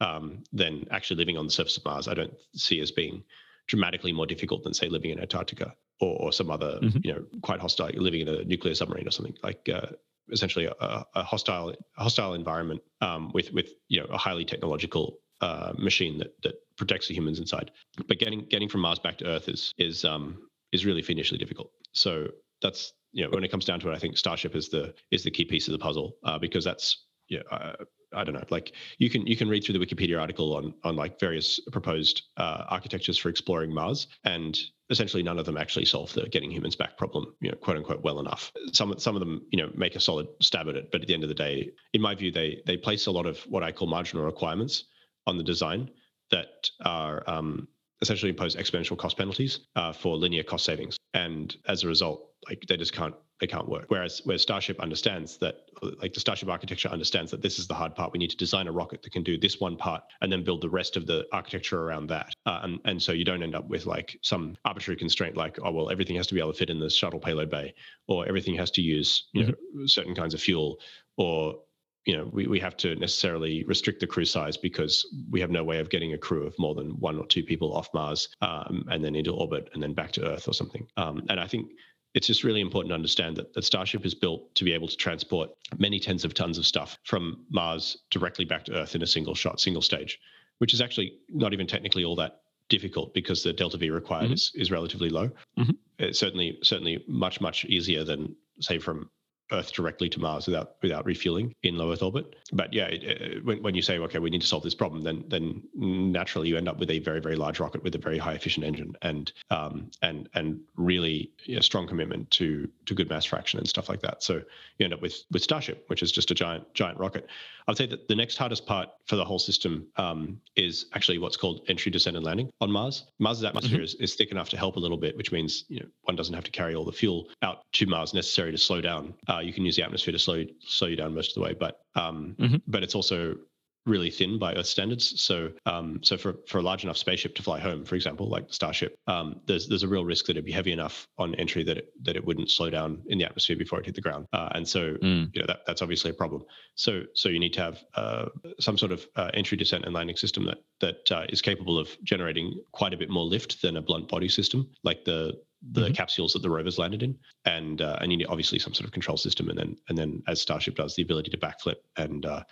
um, 0.01 0.45
then 0.53 0.85
actually 0.91 1.17
living 1.17 1.39
on 1.39 1.47
the 1.47 1.53
surface 1.53 1.77
of 1.77 1.85
Mars, 1.85 2.09
I 2.09 2.15
don't 2.15 2.35
see 2.55 2.81
as 2.81 2.91
being 2.91 3.25
dramatically 3.69 4.13
more 4.13 4.27
difficult 4.27 4.65
than 4.65 4.75
say 4.75 4.89
living 4.89 5.11
in 5.11 5.21
Antarctica 5.21 5.75
or, 6.01 6.17
or 6.21 6.33
some 6.33 6.51
other 6.51 6.79
mm-hmm. 6.83 6.99
you 7.03 7.13
know 7.13 7.25
quite 7.43 7.61
hostile 7.61 7.91
living 7.95 8.21
in 8.21 8.29
a 8.29 8.45
nuclear 8.45 8.75
submarine 8.75 9.07
or 9.07 9.11
something 9.11 9.37
like 9.43 9.69
uh, 9.73 9.87
essentially 10.31 10.67
a, 10.67 11.05
a 11.15 11.23
hostile 11.23 11.75
hostile 11.97 12.35
environment 12.35 12.81
um, 13.01 13.31
with 13.35 13.53
with 13.53 13.71
you 13.89 14.01
know 14.01 14.07
a 14.07 14.19
highly 14.19 14.45
technological 14.45 15.19
uh, 15.41 15.73
machine 15.77 16.19
that 16.19 16.35
that 16.43 16.55
protects 16.77 17.09
the 17.09 17.15
humans 17.15 17.39
inside. 17.39 17.71
But 18.07 18.19
getting 18.19 18.47
getting 18.47 18.69
from 18.69 18.83
Mars 18.83 18.99
back 18.99 19.19
to 19.19 19.27
Earth 19.27 19.49
is 19.49 19.73
is 19.79 20.05
um, 20.05 20.39
is 20.73 20.87
really 20.87 21.03
fiendishly 21.03 21.39
difficult. 21.39 21.71
So 21.93 22.29
that's 22.61 22.93
you 23.13 23.25
know 23.25 23.31
when 23.31 23.45
it 23.45 23.51
comes 23.51 23.65
down 23.65 23.81
to 23.81 23.91
it, 23.91 23.95
I 23.95 23.99
think 23.99 24.17
Starship 24.17 24.55
is 24.55 24.69
the 24.69 24.95
is 25.11 25.25
the 25.25 25.31
key 25.31 25.45
piece 25.45 25.69
of 25.69 25.73
the 25.73 25.79
puzzle 25.79 26.17
uh, 26.25 26.39
because 26.39 26.65
that's 26.65 27.07
yeah, 27.29 27.41
uh, 27.51 27.73
I 28.15 28.25
don't 28.25 28.35
know. 28.35 28.45
Like 28.51 28.73
you 28.99 29.11
can 29.11 29.27
you 29.27 29.37
can 29.37 29.49
read 29.49 29.65
through 29.65 29.79
the 29.79 29.85
Wikipedia 29.85 30.21
article 30.21 30.55
on 30.57 30.75
on 30.85 30.97
like 30.97 31.19
various 31.19 31.61
proposed 31.71 32.23
uh, 32.37 32.65
architectures 32.69 33.19
for 33.19 33.29
exploring 33.29 33.73
Mars, 33.73 34.09
and 34.25 34.59
essentially 34.91 35.23
none 35.23 35.39
of 35.39 35.47
them 35.47 35.57
actually 35.57 35.87
solve 35.87 36.13
the 36.13 36.29
getting 36.29 36.51
humans 36.51 36.77
back 36.77 36.97
problem, 36.99 37.35
you 37.41 37.51
know, 37.51 37.57
quote 37.57 37.77
unquote, 37.77 38.03
well 38.03 38.21
enough. 38.21 38.53
Some 38.73 38.95
some 38.99 39.17
of 39.17 39.21
them, 39.21 39.47
you 39.51 39.63
know, 39.63 39.71
make 39.75 39.97
a 39.97 40.01
solid 40.01 40.29
stab 40.41 40.69
at 40.69 40.77
it, 40.77 40.91
but 40.93 41.01
at 41.01 41.09
the 41.09 41.15
end 41.15 41.23
of 41.23 41.29
the 41.29 41.35
day, 41.35 41.71
in 41.93 42.01
my 42.01 42.15
view, 42.15 42.31
they 42.31 42.63
they 42.67 42.77
place 42.77 43.07
a 43.07 43.11
lot 43.11 43.27
of 43.27 43.39
what 43.49 43.63
I 43.63 43.73
call 43.73 43.89
marginal 43.89 44.25
requirements 44.25 44.85
on 45.27 45.39
the 45.39 45.45
design 45.45 45.91
that 46.31 46.71
are 46.85 47.23
um, 47.29 47.69
essentially 48.03 48.31
impose 48.31 48.57
exponential 48.57 48.99
cost 48.99 49.17
penalties 49.17 49.61
uh, 49.77 49.93
for 49.93 50.17
linear 50.17 50.43
cost 50.43 50.65
savings, 50.65 50.99
and 51.15 51.57
as 51.67 51.85
a 51.85 51.89
result, 51.89 52.29
like 52.49 52.63
they 52.69 52.77
just 52.77 52.93
can't 52.93 53.15
they 53.43 53.47
can't 53.49 53.69
work. 53.69 53.87
Whereas 53.89 54.21
where 54.25 54.39
Starship 54.39 54.79
understands 54.79 55.37
that, 55.39 55.63
like 56.01 56.15
the 56.15 56.21
Starship 56.21 56.49
architecture 56.49 56.89
understands 56.89 57.31
that 57.33 57.43
this 57.43 57.59
is 57.59 57.67
the 57.67 57.75
hard 57.75 57.93
part. 57.93 58.13
We 58.13 58.21
need 58.21 58.31
to 58.31 58.37
design 58.37 58.69
a 58.69 58.73
rocket 58.73 59.03
that 59.03 59.11
can 59.11 59.25
do 59.25 59.37
this 59.37 59.59
one 59.59 59.77
part 59.77 60.05
and 60.21 60.31
then 60.31 60.45
build 60.45 60.61
the 60.61 60.69
rest 60.69 60.97
of 60.97 61.07
the 61.07 61.27
architecture 61.33 61.83
around 61.83 62.07
that. 62.11 62.33
Uh, 62.47 62.61
and, 62.63 62.79
and 62.85 63.03
so 63.03 63.11
you 63.11 63.25
don't 63.25 63.43
end 63.43 63.57
up 63.57 63.69
with 63.69 63.85
like 63.85 64.17
some 64.23 64.57
arbitrary 64.65 64.97
constraint 64.97 65.37
like, 65.37 65.59
oh, 65.65 65.73
well, 65.73 65.91
everything 65.91 66.15
has 66.15 66.29
to 66.29 66.35
be 66.35 66.41
able 66.41 66.53
to 66.53 66.59
fit 66.59 66.71
in 66.71 66.79
the 66.79 66.89
shuttle 66.89 67.19
payload 67.19 67.51
bay 67.51 67.75
or 68.07 68.29
everything 68.29 68.55
has 68.55 68.71
to 68.71 68.81
use 68.81 69.25
you 69.33 69.43
mm-hmm. 69.43 69.81
know, 69.81 69.87
certain 69.87 70.15
kinds 70.15 70.35
of 70.35 70.41
fuel 70.41 70.79
or 71.17 71.57
you 72.05 72.17
know, 72.17 72.29
we, 72.33 72.47
we 72.47 72.59
have 72.59 72.77
to 72.79 72.97
necessarily 72.97 73.65
restrict 73.65 74.01
the 74.01 74.07
crew 74.07 74.25
size 74.25 74.57
because 74.57 75.07
we 75.31 75.41
have 75.41 75.51
no 75.51 75.63
way 75.63 75.79
of 75.79 75.89
getting 75.89 76.15
a 76.15 76.19
crew 76.19 76.47
of 76.47 76.55
more 76.59 76.75
than 76.75 76.91
one 76.99 77.19
or 77.19 77.27
two 77.27 77.45
people 77.45 77.77
off 77.77 77.89
Mars 77.95 78.29
um, 78.41 78.85
and 78.91 79.05
then 79.05 79.15
into 79.15 79.33
orbit 79.33 79.69
and 79.73 79.83
then 79.83 79.95
back 79.95 80.11
to 80.13 80.27
Earth 80.27 80.49
or 80.49 80.53
something. 80.53 80.87
Um, 80.97 81.25
and 81.29 81.39
I 81.39 81.47
think 81.47 81.71
it's 82.15 82.27
just 82.27 82.45
really 82.45 82.61
important 82.61 82.91
to 82.91 82.95
understand 82.95 83.37
that, 83.37 83.55
that 83.55 83.65
Starship 83.65 84.05
is 84.05 84.15
built 84.15 84.55
to 84.57 84.65
be 84.65 84.73
able 84.73 84.89
to 84.89 84.97
transport 84.97 85.51
many 85.79 85.99
tens 85.99 86.25
of 86.25 86.35
tons 86.35 86.59
of 86.59 86.67
stuff 86.67 86.99
from 87.05 87.45
Mars 87.51 87.97
directly 88.11 88.45
back 88.45 88.65
to 88.65 88.75
Earth 88.75 88.95
in 88.95 89.03
a 89.03 89.07
single 89.07 89.35
shot, 89.35 89.61
single 89.61 89.83
stage, 89.83 90.19
which 90.59 90.75
is 90.75 90.81
actually 90.81 91.19
not 91.29 91.53
even 91.53 91.67
technically 91.67 92.05
all 92.05 92.17
that 92.17 92.41
difficult 92.69 93.15
because 93.15 93.43
the 93.43 93.53
delta 93.53 93.77
V 93.77 93.91
required 93.91 94.25
mm-hmm. 94.25 94.35
is, 94.35 94.53
is 94.55 94.71
relatively 94.71 95.09
low. 95.09 95.29
Mm-hmm. 95.59 95.73
It's 95.99 96.19
certainly 96.19 96.59
certainly 96.63 97.05
much 97.07 97.41
much 97.41 97.65
easier 97.67 98.03
than 98.03 98.35
say 98.61 98.79
from 98.79 99.11
Earth 99.53 99.73
directly 99.73 100.09
to 100.09 100.21
Mars 100.21 100.47
without 100.47 100.77
without 100.83 101.05
refueling 101.05 101.55
in 101.63 101.77
low 101.77 101.93
Earth 101.93 102.03
orbit. 102.03 102.37
But 102.53 102.73
yeah, 102.73 102.87
it, 102.87 103.45
when, 103.45 103.63
when 103.63 103.75
you 103.75 103.83
say 103.83 103.99
okay, 103.99 104.19
we 104.19 104.31
need 104.31 104.41
to 104.41 104.47
solve 104.47 104.63
this 104.63 104.75
problem, 104.75 105.03
then 105.03 105.25
then 105.29 105.63
naturally 105.75 106.49
you 106.49 106.57
end 106.57 106.69
up 106.69 106.79
with 106.79 106.91
a 106.91 106.99
very 107.01 107.21
very 107.21 107.37
large 107.37 107.61
rocket 107.61 107.83
with 107.83 107.95
a 107.95 107.99
very 107.99 108.19
high 108.19 108.35
efficient 108.35 108.65
engine 108.65 108.97
and 109.03 109.33
um, 109.51 109.91
and 110.03 110.29
and 110.35 110.61
really 110.77 111.31
know, 111.49 111.61
strong 111.61 111.87
commitment 111.87 112.31
to 112.33 112.69
to 112.87 112.95
good 112.95 113.09
mass 113.09 113.25
fraction 113.25 113.59
and 113.59 113.69
stuff 113.69 113.89
like 113.89 114.01
that. 114.01 114.23
So 114.23 114.43
you 114.79 114.85
end 114.85 114.95
up 114.95 115.03
with 115.03 115.23
with 115.31 115.43
Starship, 115.43 115.85
which 115.89 116.03
is 116.03 116.13
just 116.13 116.31
a 116.31 116.35
giant 116.35 116.73
giant 116.75 116.99
rocket. 116.99 117.29
I'd 117.69 117.77
say 117.77 117.87
that 117.87 118.09
the 118.09 118.17
next 118.17 118.37
hardest 118.37 118.67
part 118.67 118.89
for 119.07 119.17
the 119.17 119.25
whole 119.25 119.39
system 119.39 119.87
um, 119.97 120.41
is 120.57 120.87
actually 120.95 121.19
what's 121.19 121.37
called 121.37 121.63
entry, 121.69 121.91
descent, 121.91 122.17
and 122.17 122.25
landing 122.25 122.51
on 122.61 122.71
Mars. 122.71 123.05
Mars's 123.19 123.45
atmosphere 123.45 123.79
mm-hmm. 123.79 123.85
is, 123.85 123.95
is 123.95 124.15
thick 124.15 124.31
enough 124.31 124.49
to 124.51 124.57
help 124.57 124.77
a 124.77 124.81
little 124.81 124.97
bit, 124.97 125.17
which 125.17 125.33
means 125.33 125.65
you 125.69 125.81
know 125.81 125.87
one 126.03 126.17
doesn't 126.17 126.35
have 126.35 126.45
to 126.45 126.51
carry 126.51 126.75
all 126.75 126.85
the 126.85 126.93
fuel 126.93 127.29
out 127.43 127.63
to 127.73 127.87
Mars 127.87 128.15
necessary 128.15 128.53
to 128.53 128.59
slow 128.59 128.81
down. 128.81 129.15
Uh, 129.29 129.39
you 129.39 129.53
can 129.53 129.65
use 129.65 129.77
the 129.77 129.83
atmosphere 129.83 130.13
to 130.13 130.19
slow 130.19 130.45
slow 130.61 130.89
you 130.89 130.97
down 130.97 131.15
most 131.15 131.31
of 131.31 131.35
the 131.35 131.41
way, 131.41 131.55
but 131.55 131.81
um, 131.95 132.37
mm-hmm. 132.39 132.57
but 132.67 132.83
it's 132.83 132.95
also 132.95 133.37
really 133.87 134.11
thin 134.11 134.39
by 134.39 134.55
Earth 134.55 134.67
standards. 134.67 135.21
So, 135.21 135.51
um, 135.67 136.01
so 136.03 136.17
for, 136.17 136.37
for 136.47 136.59
a 136.59 136.63
large 136.63 136.85
enough 136.85 136.97
spaceship 136.97 137.35
to 137.37 137.43
fly 137.43 137.59
home, 137.59 137.85
for 137.85 137.95
example, 137.95 138.29
like 138.29 138.53
Starship, 138.53 138.95
um, 139.07 139.41
there's 139.47 139.69
there's 139.69 139.83
a 139.83 139.89
real 139.89 140.05
risk 140.05 140.27
that 140.27 140.33
it'd 140.33 140.45
be 140.45 140.53
heavy 140.53 140.73
enough 140.73 141.07
on 141.19 141.35
entry 141.37 141.65
that 141.65 141.79
it, 141.79 141.89
that 142.03 142.17
it 142.17 142.25
wouldn't 142.25 142.51
slow 142.51 142.71
down 142.71 143.03
in 143.07 143.19
the 143.19 143.25
atmosphere 143.25 143.57
before 143.57 143.81
it 143.81 143.87
hit 143.87 143.95
the 143.95 144.01
ground. 144.01 144.27
Uh, 144.33 144.49
and 144.55 144.67
so, 144.67 144.95
mm. 145.03 145.29
you 145.35 145.41
know, 145.41 145.47
that, 145.47 145.61
that's 145.67 145.83
obviously 145.83 146.11
a 146.11 146.15
problem. 146.15 146.43
So, 146.75 147.03
so 147.15 147.29
you 147.29 147.41
need 147.41 147.53
to 147.55 147.61
have 147.61 147.79
uh, 147.95 148.27
some 148.61 148.79
sort 148.79 148.93
of 148.93 149.07
uh, 149.17 149.31
entry, 149.35 149.57
descent, 149.57 149.85
and 149.85 149.95
landing 149.95 150.17
system 150.17 150.45
that 150.47 150.59
that 150.81 151.13
uh, 151.13 151.27
is 151.29 151.43
capable 151.43 151.79
of 151.79 151.89
generating 152.05 152.61
quite 152.73 152.95
a 152.95 152.97
bit 152.97 153.11
more 153.11 153.25
lift 153.25 153.63
than 153.63 153.77
a 153.77 153.83
blunt 153.83 154.09
body 154.09 154.29
system, 154.29 154.71
like 154.85 155.05
the 155.05 155.33
the 155.71 155.83
mm-hmm. 155.83 155.93
capsules 155.93 156.33
that 156.33 156.43
the 156.43 156.51
rovers 156.51 156.79
landed 156.79 157.03
in, 157.03 157.17
and 157.45 157.83
uh, 157.83 157.97
and 158.01 158.11
you 158.11 158.19
need 158.19 158.27
obviously 158.29 158.59
some 158.59 158.75
sort 158.75 158.85
of 158.85 158.93
control 158.93 159.17
system, 159.17 159.49
and 159.49 159.59
then 159.59 159.77
and 159.89 159.99
then 159.99 160.23
as 160.29 160.41
Starship 160.41 160.77
does, 160.77 160.95
the 160.95 161.03
ability 161.03 161.31
to 161.31 161.37
backflip 161.37 161.77
and 161.97 162.27
uh, 162.27 162.43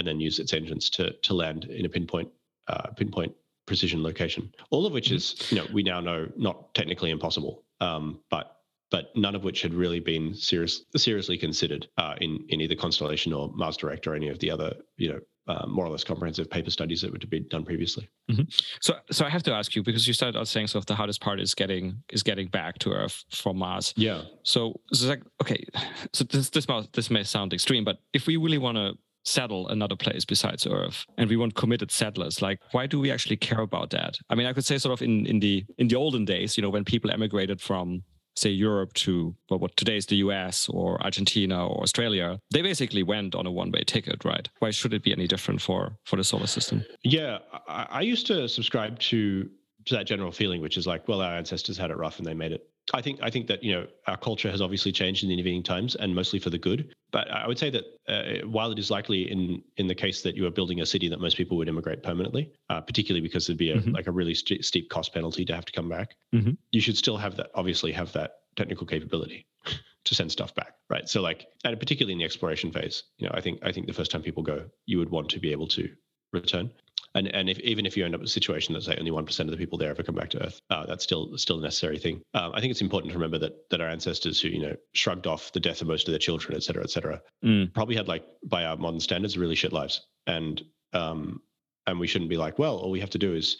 and 0.00 0.08
then 0.08 0.18
use 0.18 0.38
its 0.38 0.54
engines 0.54 0.88
to 0.88 1.12
to 1.12 1.34
land 1.34 1.64
in 1.64 1.84
a 1.84 1.88
pinpoint 1.88 2.30
uh, 2.68 2.88
pinpoint 2.96 3.32
precision 3.66 4.02
location. 4.02 4.52
All 4.70 4.86
of 4.86 4.92
which 4.92 5.08
mm-hmm. 5.08 5.16
is, 5.16 5.52
you 5.52 5.58
know, 5.58 5.66
we 5.72 5.82
now 5.82 6.00
know 6.00 6.26
not 6.36 6.74
technically 6.74 7.10
impossible, 7.10 7.62
um, 7.80 8.20
but 8.30 8.56
but 8.90 9.14
none 9.14 9.34
of 9.36 9.44
which 9.44 9.62
had 9.62 9.72
really 9.72 10.00
been 10.00 10.34
serious, 10.34 10.82
seriously 10.96 11.38
considered 11.38 11.86
uh, 11.98 12.14
in 12.20 12.44
in 12.48 12.60
either 12.62 12.74
Constellation 12.74 13.32
or 13.32 13.52
Mars 13.54 13.76
Direct 13.76 14.06
or 14.06 14.14
any 14.14 14.28
of 14.28 14.38
the 14.38 14.50
other, 14.50 14.72
you 14.96 15.12
know, 15.12 15.20
uh, 15.46 15.66
more 15.66 15.84
or 15.84 15.90
less 15.90 16.02
comprehensive 16.02 16.50
paper 16.50 16.70
studies 16.70 17.02
that 17.02 17.12
would 17.12 17.28
be 17.28 17.40
done 17.40 17.64
previously. 17.64 18.08
Mm-hmm. 18.30 18.44
So, 18.80 18.94
so 19.10 19.24
I 19.24 19.30
have 19.30 19.42
to 19.44 19.52
ask 19.52 19.74
you 19.74 19.82
because 19.82 20.06
you 20.06 20.14
started 20.14 20.38
out 20.38 20.48
saying 20.48 20.68
sort 20.68 20.82
of 20.82 20.86
the 20.86 20.94
hardest 20.94 21.20
part 21.20 21.40
is 21.40 21.54
getting 21.54 22.02
is 22.10 22.22
getting 22.22 22.48
back 22.48 22.78
to 22.78 22.92
Earth 22.92 23.24
from 23.30 23.58
Mars. 23.58 23.92
Yeah. 23.96 24.22
So, 24.42 24.80
so 24.92 25.08
like 25.08 25.22
okay, 25.42 25.64
so 26.12 26.24
this 26.24 26.50
this 26.50 26.66
this 26.92 27.10
may 27.10 27.24
sound 27.24 27.52
extreme, 27.52 27.84
but 27.84 27.98
if 28.14 28.26
we 28.26 28.36
really 28.36 28.58
want 28.58 28.76
to 28.76 28.94
settle 29.24 29.68
another 29.68 29.96
place 29.96 30.24
besides 30.24 30.66
Earth, 30.66 31.04
and 31.18 31.28
we 31.28 31.36
want 31.36 31.54
committed 31.54 31.90
settlers. 31.90 32.40
Like, 32.42 32.58
why 32.72 32.86
do 32.86 33.00
we 33.00 33.10
actually 33.10 33.36
care 33.36 33.60
about 33.60 33.90
that? 33.90 34.18
I 34.28 34.34
mean, 34.34 34.46
I 34.46 34.52
could 34.52 34.64
say 34.64 34.78
sort 34.78 34.92
of 34.92 35.02
in 35.02 35.26
in 35.26 35.40
the 35.40 35.64
in 35.78 35.88
the 35.88 35.96
olden 35.96 36.24
days, 36.24 36.56
you 36.56 36.62
know, 36.62 36.70
when 36.70 36.84
people 36.84 37.10
emigrated 37.10 37.60
from 37.60 38.02
say 38.36 38.50
Europe 38.50 38.92
to 38.94 39.34
well, 39.48 39.58
what 39.58 39.76
today 39.76 39.96
is 39.96 40.06
the 40.06 40.16
US 40.16 40.68
or 40.68 41.02
Argentina 41.02 41.66
or 41.66 41.82
Australia, 41.82 42.38
they 42.50 42.62
basically 42.62 43.02
went 43.02 43.34
on 43.34 43.46
a 43.46 43.50
one-way 43.50 43.82
ticket, 43.84 44.24
right? 44.24 44.48
Why 44.60 44.70
should 44.70 44.94
it 44.94 45.02
be 45.02 45.12
any 45.12 45.26
different 45.26 45.60
for 45.60 45.96
for 46.04 46.16
the 46.16 46.24
solar 46.24 46.46
system? 46.46 46.84
Yeah, 47.02 47.38
I, 47.68 47.86
I 47.90 48.00
used 48.00 48.26
to 48.28 48.48
subscribe 48.48 48.98
to 49.10 49.48
to 49.86 49.94
that 49.94 50.06
general 50.06 50.32
feeling, 50.32 50.60
which 50.60 50.76
is 50.76 50.86
like, 50.86 51.08
well, 51.08 51.20
our 51.20 51.34
ancestors 51.34 51.76
had 51.76 51.90
it 51.90 51.96
rough 51.96 52.18
and 52.18 52.26
they 52.26 52.34
made 52.34 52.52
it 52.52 52.69
I 52.92 53.02
think 53.02 53.20
I 53.22 53.30
think 53.30 53.46
that 53.46 53.62
you 53.62 53.72
know 53.72 53.86
our 54.06 54.16
culture 54.16 54.50
has 54.50 54.60
obviously 54.60 54.92
changed 54.92 55.22
in 55.22 55.28
the 55.28 55.34
intervening 55.34 55.62
times, 55.62 55.94
and 55.94 56.14
mostly 56.14 56.38
for 56.38 56.50
the 56.50 56.58
good. 56.58 56.92
But 57.12 57.30
I 57.30 57.46
would 57.46 57.58
say 57.58 57.70
that 57.70 57.84
uh, 58.08 58.46
while 58.46 58.72
it 58.72 58.78
is 58.78 58.90
likely 58.90 59.30
in 59.30 59.62
in 59.76 59.86
the 59.86 59.94
case 59.94 60.22
that 60.22 60.36
you 60.36 60.46
are 60.46 60.50
building 60.50 60.80
a 60.80 60.86
city 60.86 61.08
that 61.08 61.20
most 61.20 61.36
people 61.36 61.56
would 61.56 61.68
immigrate 61.68 62.02
permanently, 62.02 62.52
uh, 62.68 62.80
particularly 62.80 63.20
because 63.20 63.46
there'd 63.46 63.58
be 63.58 63.70
a, 63.70 63.76
mm-hmm. 63.76 63.92
like 63.92 64.06
a 64.06 64.12
really 64.12 64.34
st- 64.34 64.64
steep 64.64 64.90
cost 64.90 65.14
penalty 65.14 65.44
to 65.44 65.54
have 65.54 65.64
to 65.64 65.72
come 65.72 65.88
back, 65.88 66.16
mm-hmm. 66.34 66.52
you 66.72 66.80
should 66.80 66.96
still 66.96 67.16
have 67.16 67.36
that. 67.36 67.50
Obviously, 67.54 67.92
have 67.92 68.12
that 68.12 68.32
technical 68.56 68.86
capability 68.86 69.46
to 70.04 70.14
send 70.14 70.32
stuff 70.32 70.54
back, 70.54 70.74
right? 70.88 71.08
So 71.08 71.22
like, 71.22 71.46
and 71.64 71.78
particularly 71.78 72.12
in 72.14 72.18
the 72.18 72.24
exploration 72.24 72.72
phase, 72.72 73.04
you 73.18 73.26
know, 73.26 73.34
I 73.34 73.40
think 73.40 73.60
I 73.62 73.72
think 73.72 73.86
the 73.86 73.92
first 73.92 74.10
time 74.10 74.22
people 74.22 74.42
go, 74.42 74.66
you 74.86 74.98
would 74.98 75.10
want 75.10 75.28
to 75.30 75.38
be 75.38 75.52
able 75.52 75.68
to 75.68 75.88
return 76.32 76.70
and 77.14 77.28
and 77.28 77.50
if 77.50 77.58
even 77.60 77.86
if 77.86 77.96
you 77.96 78.04
end 78.04 78.14
up 78.14 78.20
with 78.20 78.28
a 78.28 78.32
situation 78.32 78.72
that's 78.72 78.88
like 78.88 78.98
only 78.98 79.10
one 79.10 79.26
percent 79.26 79.48
of 79.48 79.52
the 79.52 79.58
people 79.58 79.78
there 79.78 79.90
ever 79.90 80.02
come 80.02 80.14
back 80.14 80.30
to 80.30 80.44
Earth, 80.44 80.60
uh, 80.70 80.86
that's 80.86 81.04
still 81.04 81.36
still 81.36 81.58
a 81.58 81.62
necessary 81.62 81.98
thing. 81.98 82.22
Um, 82.34 82.52
I 82.54 82.60
think 82.60 82.70
it's 82.70 82.80
important 82.80 83.12
to 83.12 83.18
remember 83.18 83.38
that 83.38 83.70
that 83.70 83.80
our 83.80 83.88
ancestors 83.88 84.40
who 84.40 84.48
you 84.48 84.62
know 84.62 84.76
shrugged 84.94 85.26
off 85.26 85.52
the 85.52 85.60
death 85.60 85.80
of 85.80 85.88
most 85.88 86.08
of 86.08 86.12
their 86.12 86.18
children, 86.18 86.56
et 86.56 86.62
cetera, 86.62 86.82
et 86.82 86.90
cetera, 86.90 87.20
mm. 87.44 87.72
probably 87.74 87.96
had 87.96 88.08
like 88.08 88.24
by 88.44 88.64
our 88.64 88.76
modern 88.76 89.00
standards 89.00 89.36
really 89.36 89.54
shit 89.56 89.72
lives, 89.72 90.06
and 90.26 90.62
um, 90.92 91.40
and 91.86 91.98
we 91.98 92.06
shouldn't 92.06 92.30
be 92.30 92.36
like, 92.36 92.58
well, 92.58 92.76
all 92.76 92.90
we 92.90 93.00
have 93.00 93.10
to 93.10 93.18
do 93.18 93.34
is, 93.34 93.56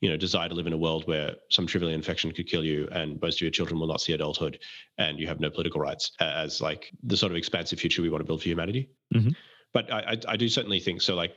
you 0.00 0.10
know, 0.10 0.16
desire 0.16 0.48
to 0.48 0.54
live 0.54 0.66
in 0.66 0.72
a 0.72 0.78
world 0.78 1.06
where 1.06 1.36
some 1.48 1.66
trivial 1.66 1.90
infection 1.90 2.32
could 2.32 2.48
kill 2.48 2.64
you, 2.64 2.88
and 2.92 3.20
most 3.22 3.36
of 3.36 3.40
your 3.42 3.50
children 3.50 3.80
will 3.80 3.86
not 3.86 4.00
see 4.00 4.12
adulthood, 4.12 4.58
and 4.98 5.18
you 5.18 5.26
have 5.26 5.40
no 5.40 5.50
political 5.50 5.80
rights, 5.80 6.12
as 6.20 6.60
like 6.60 6.92
the 7.02 7.16
sort 7.16 7.32
of 7.32 7.36
expansive 7.36 7.80
future 7.80 8.02
we 8.02 8.10
want 8.10 8.20
to 8.20 8.26
build 8.26 8.42
for 8.42 8.48
humanity. 8.48 8.90
Mm-hmm. 9.14 9.30
But 9.72 9.90
I, 9.90 10.00
I, 10.00 10.16
I 10.28 10.36
do 10.36 10.48
certainly 10.48 10.80
think 10.80 11.00
so. 11.00 11.14
Like 11.14 11.34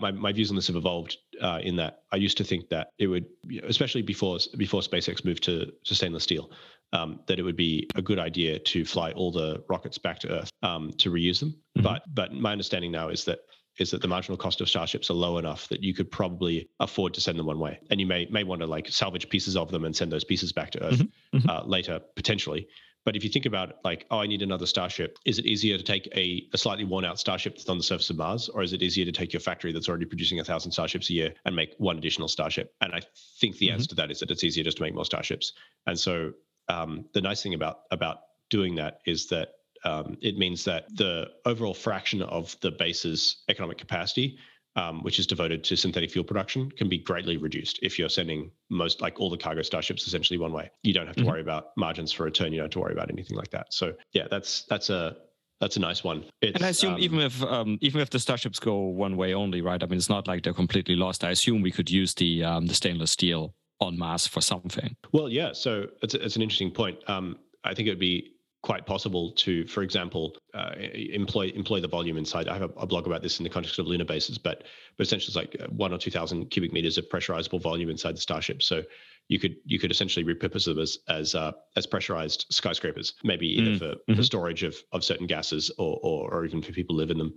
my, 0.00 0.10
my 0.10 0.32
views 0.32 0.50
on 0.50 0.56
this 0.56 0.66
have 0.66 0.76
evolved 0.76 1.16
uh, 1.40 1.60
in 1.62 1.76
that 1.76 2.02
I 2.12 2.16
used 2.16 2.36
to 2.38 2.44
think 2.44 2.68
that 2.68 2.88
it 2.98 3.06
would, 3.06 3.26
especially 3.64 4.02
before 4.02 4.38
before 4.56 4.80
SpaceX 4.80 5.24
moved 5.24 5.42
to, 5.44 5.72
to 5.84 5.94
stainless 5.94 6.24
steel, 6.24 6.50
um, 6.92 7.20
that 7.26 7.38
it 7.38 7.42
would 7.42 7.56
be 7.56 7.88
a 7.94 8.02
good 8.02 8.18
idea 8.18 8.58
to 8.58 8.84
fly 8.84 9.12
all 9.12 9.30
the 9.30 9.62
rockets 9.68 9.98
back 9.98 10.18
to 10.20 10.28
Earth 10.28 10.50
um, 10.62 10.90
to 10.98 11.10
reuse 11.10 11.40
them. 11.40 11.50
Mm-hmm. 11.50 11.82
But 11.82 12.02
but 12.12 12.32
my 12.32 12.52
understanding 12.52 12.90
now 12.90 13.08
is 13.08 13.24
that 13.24 13.40
is 13.78 13.92
that 13.92 14.02
the 14.02 14.08
marginal 14.08 14.36
cost 14.36 14.60
of 14.60 14.68
starships 14.68 15.08
are 15.08 15.14
low 15.14 15.38
enough 15.38 15.68
that 15.68 15.82
you 15.82 15.94
could 15.94 16.10
probably 16.10 16.68
afford 16.80 17.14
to 17.14 17.20
send 17.20 17.38
them 17.38 17.46
one 17.46 17.60
way, 17.60 17.78
and 17.90 18.00
you 18.00 18.06
may 18.06 18.26
may 18.30 18.44
want 18.44 18.60
to 18.60 18.66
like 18.66 18.88
salvage 18.88 19.28
pieces 19.28 19.56
of 19.56 19.70
them 19.70 19.84
and 19.84 19.94
send 19.94 20.10
those 20.10 20.24
pieces 20.24 20.52
back 20.52 20.70
to 20.72 20.82
Earth 20.82 20.98
mm-hmm. 20.98 21.38
mm-hmm. 21.38 21.48
Uh, 21.48 21.62
later 21.64 22.00
potentially. 22.16 22.66
But 23.04 23.16
if 23.16 23.24
you 23.24 23.30
think 23.30 23.46
about 23.46 23.76
like, 23.84 24.06
oh, 24.10 24.18
I 24.18 24.26
need 24.26 24.42
another 24.42 24.66
starship, 24.66 25.18
is 25.24 25.38
it 25.38 25.46
easier 25.46 25.78
to 25.78 25.84
take 25.84 26.08
a, 26.14 26.46
a 26.52 26.58
slightly 26.58 26.84
worn 26.84 27.04
out 27.04 27.18
starship 27.18 27.56
that's 27.56 27.68
on 27.68 27.78
the 27.78 27.84
surface 27.84 28.10
of 28.10 28.16
Mars, 28.16 28.48
or 28.48 28.62
is 28.62 28.72
it 28.72 28.82
easier 28.82 29.04
to 29.04 29.12
take 29.12 29.32
your 29.32 29.40
factory 29.40 29.72
that's 29.72 29.88
already 29.88 30.04
producing 30.04 30.40
a 30.40 30.44
thousand 30.44 30.72
starships 30.72 31.08
a 31.10 31.14
year 31.14 31.34
and 31.44 31.56
make 31.56 31.74
one 31.78 31.96
additional 31.96 32.28
starship? 32.28 32.74
And 32.80 32.92
I 32.92 33.00
think 33.40 33.56
the 33.56 33.66
mm-hmm. 33.66 33.74
answer 33.74 33.88
to 33.88 33.94
that 33.96 34.10
is 34.10 34.20
that 34.20 34.30
it's 34.30 34.44
easier 34.44 34.64
just 34.64 34.76
to 34.78 34.82
make 34.82 34.94
more 34.94 35.04
starships. 35.04 35.52
And 35.86 35.98
so 35.98 36.32
um, 36.68 37.06
the 37.14 37.20
nice 37.20 37.42
thing 37.42 37.54
about 37.54 37.80
about 37.90 38.18
doing 38.50 38.74
that 38.76 39.00
is 39.06 39.26
that 39.28 39.54
um, 39.84 40.18
it 40.20 40.36
means 40.36 40.64
that 40.64 40.94
the 40.96 41.28
overall 41.44 41.74
fraction 41.74 42.22
of 42.22 42.56
the 42.60 42.70
base's 42.70 43.42
economic 43.48 43.78
capacity 43.78 44.38
um, 44.78 45.02
which 45.02 45.18
is 45.18 45.26
devoted 45.26 45.64
to 45.64 45.76
synthetic 45.76 46.10
fuel 46.10 46.24
production, 46.24 46.70
can 46.70 46.88
be 46.88 46.98
greatly 46.98 47.36
reduced 47.36 47.80
if 47.82 47.98
you're 47.98 48.08
sending 48.08 48.50
most, 48.70 49.00
like 49.00 49.18
all 49.18 49.28
the 49.28 49.36
cargo 49.36 49.62
starships, 49.62 50.06
essentially 50.06 50.38
one 50.38 50.52
way. 50.52 50.70
You 50.84 50.92
don't 50.94 51.06
have 51.06 51.16
to 51.16 51.22
mm-hmm. 51.22 51.30
worry 51.30 51.40
about 51.40 51.76
margins 51.76 52.12
for 52.12 52.22
return. 52.22 52.52
You 52.52 52.58
don't 52.58 52.66
have 52.66 52.72
to 52.72 52.80
worry 52.80 52.92
about 52.92 53.10
anything 53.10 53.36
like 53.36 53.50
that. 53.50 53.66
So 53.70 53.94
yeah, 54.12 54.28
that's 54.30 54.62
that's 54.68 54.88
a 54.88 55.16
that's 55.60 55.76
a 55.76 55.80
nice 55.80 56.04
one. 56.04 56.24
It's, 56.40 56.54
and 56.54 56.64
I 56.64 56.68
assume 56.68 56.94
um, 56.94 57.00
even 57.00 57.18
if 57.18 57.42
um, 57.42 57.78
even 57.80 58.00
if 58.00 58.10
the 58.10 58.20
starships 58.20 58.60
go 58.60 58.76
one 58.76 59.16
way 59.16 59.34
only, 59.34 59.62
right? 59.62 59.82
I 59.82 59.86
mean, 59.86 59.96
it's 59.96 60.08
not 60.08 60.28
like 60.28 60.44
they're 60.44 60.54
completely 60.54 60.94
lost. 60.94 61.24
I 61.24 61.30
assume 61.30 61.60
we 61.60 61.72
could 61.72 61.90
use 61.90 62.14
the 62.14 62.44
um, 62.44 62.66
the 62.66 62.74
stainless 62.74 63.10
steel 63.10 63.54
on 63.80 63.98
Mars 63.98 64.28
for 64.28 64.40
something. 64.40 64.96
Well, 65.12 65.28
yeah. 65.28 65.52
So 65.54 65.86
it's 66.02 66.14
it's 66.14 66.36
an 66.36 66.42
interesting 66.42 66.70
point. 66.70 66.98
Um, 67.08 67.36
I 67.64 67.74
think 67.74 67.88
it 67.88 67.90
would 67.90 67.98
be 67.98 68.34
quite 68.62 68.86
possible 68.86 69.32
to, 69.32 69.66
for 69.66 69.82
example, 69.82 70.36
uh, 70.54 70.72
employ 70.78 71.48
employ 71.54 71.80
the 71.80 71.88
volume 71.88 72.16
inside. 72.16 72.48
I 72.48 72.54
have 72.54 72.70
a, 72.70 72.80
a, 72.80 72.86
blog 72.86 73.06
about 73.06 73.22
this 73.22 73.38
in 73.38 73.44
the 73.44 73.50
context 73.50 73.78
of 73.78 73.86
lunar 73.86 74.04
bases, 74.04 74.36
but 74.38 74.64
but 74.96 75.06
essentially 75.06 75.28
it's 75.28 75.36
like 75.36 75.56
uh, 75.62 75.68
one 75.68 75.92
or 75.92 75.98
two 75.98 76.10
thousand 76.10 76.46
cubic 76.50 76.72
meters 76.72 76.98
of 76.98 77.08
pressurizable 77.08 77.62
volume 77.62 77.88
inside 77.88 78.16
the 78.16 78.20
starship. 78.20 78.62
So 78.62 78.82
you 79.28 79.38
could 79.38 79.56
you 79.64 79.78
could 79.78 79.90
essentially 79.90 80.24
repurpose 80.24 80.64
them 80.64 80.78
as 80.78 80.98
as 81.08 81.34
uh, 81.34 81.52
as 81.76 81.86
pressurized 81.86 82.46
skyscrapers, 82.50 83.14
maybe 83.22 83.46
either 83.46 83.70
mm. 83.70 83.78
for, 83.78 83.94
mm-hmm. 83.94 84.14
for 84.14 84.22
storage 84.22 84.64
of 84.64 84.76
of 84.92 85.04
certain 85.04 85.26
gases 85.26 85.70
or, 85.78 85.98
or 86.02 86.34
or 86.34 86.44
even 86.44 86.60
for 86.60 86.72
people 86.72 86.96
live 86.96 87.10
in 87.10 87.18
them. 87.18 87.34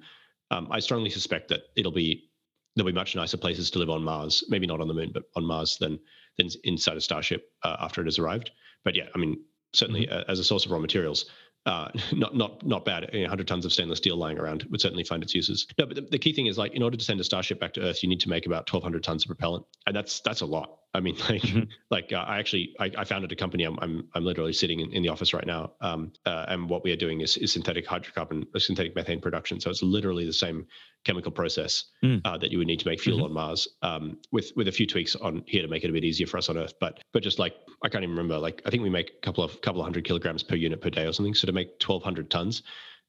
Um, 0.49 0.67
I 0.71 0.79
strongly 0.79 1.09
suspect 1.09 1.49
that 1.49 1.61
it'll 1.75 1.91
be 1.91 2.29
there'll 2.75 2.91
be 2.91 2.95
much 2.95 3.15
nicer 3.15 3.37
places 3.37 3.69
to 3.71 3.79
live 3.79 3.89
on 3.89 4.03
Mars, 4.03 4.43
maybe 4.49 4.65
not 4.65 4.81
on 4.81 4.87
the 4.87 4.93
moon, 4.93 5.11
but 5.13 5.23
on 5.35 5.45
Mars 5.45 5.77
than 5.77 5.99
than 6.37 6.49
inside 6.63 6.97
a 6.97 7.01
starship 7.01 7.51
uh, 7.63 7.77
after 7.79 8.01
it 8.01 8.05
has 8.05 8.17
arrived. 8.17 8.51
But 8.83 8.95
yeah, 8.95 9.07
I 9.13 9.17
mean, 9.17 9.43
certainly 9.73 10.07
mm-hmm. 10.07 10.29
as 10.29 10.39
a 10.39 10.43
source 10.43 10.65
of 10.65 10.71
raw 10.71 10.79
materials, 10.79 11.25
uh, 11.65 11.89
not 12.11 12.35
not 12.35 12.65
not 12.65 12.85
bad. 12.85 13.09
You 13.13 13.19
know, 13.19 13.25
100 13.25 13.47
tons 13.47 13.65
of 13.65 13.73
stainless 13.73 13.97
steel 13.97 14.17
lying 14.17 14.37
around 14.37 14.65
would 14.69 14.81
certainly 14.81 15.03
find 15.03 15.23
its 15.23 15.35
uses. 15.35 15.67
No, 15.77 15.85
but 15.85 15.95
the, 15.95 16.01
the, 16.01 16.19
key 16.19 16.33
thing 16.33 16.47
is 16.47 16.57
like 16.57 16.73
in 16.73 16.83
order 16.83 16.97
to 16.97 17.03
send 17.03 17.19
a 17.19 17.23
starship 17.23 17.59
back 17.59 17.73
to 17.73 17.81
Earth, 17.81 18.03
you 18.03 18.09
need 18.09 18.19
to 18.21 18.29
make 18.29 18.45
about 18.45 18.71
1,200 18.71 19.03
tons 19.03 19.23
of 19.23 19.27
propellant, 19.27 19.65
and 19.85 19.95
that's 19.95 20.19
that's 20.21 20.41
a 20.41 20.45
lot. 20.45 20.80
I 20.93 20.99
mean, 20.99 21.15
like, 21.29 21.41
mm-hmm. 21.41 21.63
like 21.89 22.11
uh, 22.11 22.17
I 22.17 22.39
actually 22.39 22.75
I, 22.79 22.91
I, 22.97 23.03
founded 23.05 23.31
a 23.31 23.35
company. 23.35 23.63
I'm 23.63 23.77
I'm, 23.81 24.07
I'm 24.13 24.25
literally 24.25 24.53
sitting 24.53 24.79
in, 24.79 24.91
in 24.91 25.03
the 25.03 25.09
office 25.09 25.33
right 25.33 25.45
now, 25.45 25.71
um, 25.81 26.11
uh, 26.25 26.45
and 26.49 26.69
what 26.69 26.83
we 26.83 26.91
are 26.91 26.97
doing 26.97 27.21
is, 27.21 27.37
is 27.37 27.53
synthetic 27.53 27.87
hydrocarbon, 27.87 28.45
uh, 28.53 28.59
synthetic 28.59 28.95
methane 28.95 29.21
production. 29.21 29.59
So 29.59 29.69
it's 29.69 29.81
literally 29.81 30.25
the 30.25 30.33
same 30.33 30.67
chemical 31.03 31.31
process 31.31 31.85
mm. 32.03 32.21
uh, 32.25 32.37
that 32.37 32.51
you 32.51 32.57
would 32.57 32.67
need 32.67 32.79
to 32.79 32.87
make 32.87 32.99
fuel 32.99 33.17
mm-hmm. 33.17 33.25
on 33.25 33.33
Mars, 33.33 33.67
um, 33.81 34.17
with 34.31 34.51
with 34.55 34.67
a 34.67 34.71
few 34.71 34.85
tweaks 34.85 35.15
on 35.15 35.43
here 35.47 35.61
to 35.61 35.67
make 35.67 35.83
it 35.83 35.89
a 35.89 35.93
bit 35.93 36.03
easier 36.03 36.27
for 36.27 36.37
us 36.37 36.49
on 36.49 36.57
Earth. 36.57 36.73
But 36.79 36.99
but 37.13 37.23
just 37.23 37.39
like 37.39 37.55
I 37.83 37.89
can't 37.89 38.03
even 38.03 38.15
remember. 38.15 38.37
Like 38.37 38.61
I 38.65 38.69
think 38.69 38.83
we 38.83 38.89
make 38.89 39.11
a 39.17 39.25
couple 39.25 39.43
of 39.43 39.61
couple 39.61 39.81
of 39.81 39.85
hundred 39.85 40.03
kilograms 40.03 40.43
per 40.43 40.55
unit 40.55 40.81
per 40.81 40.89
day 40.89 41.05
or 41.05 41.13
something. 41.13 41.33
So 41.33 41.45
to 41.47 41.53
make 41.53 41.69
1,200 41.85 42.29
tons, 42.29 42.63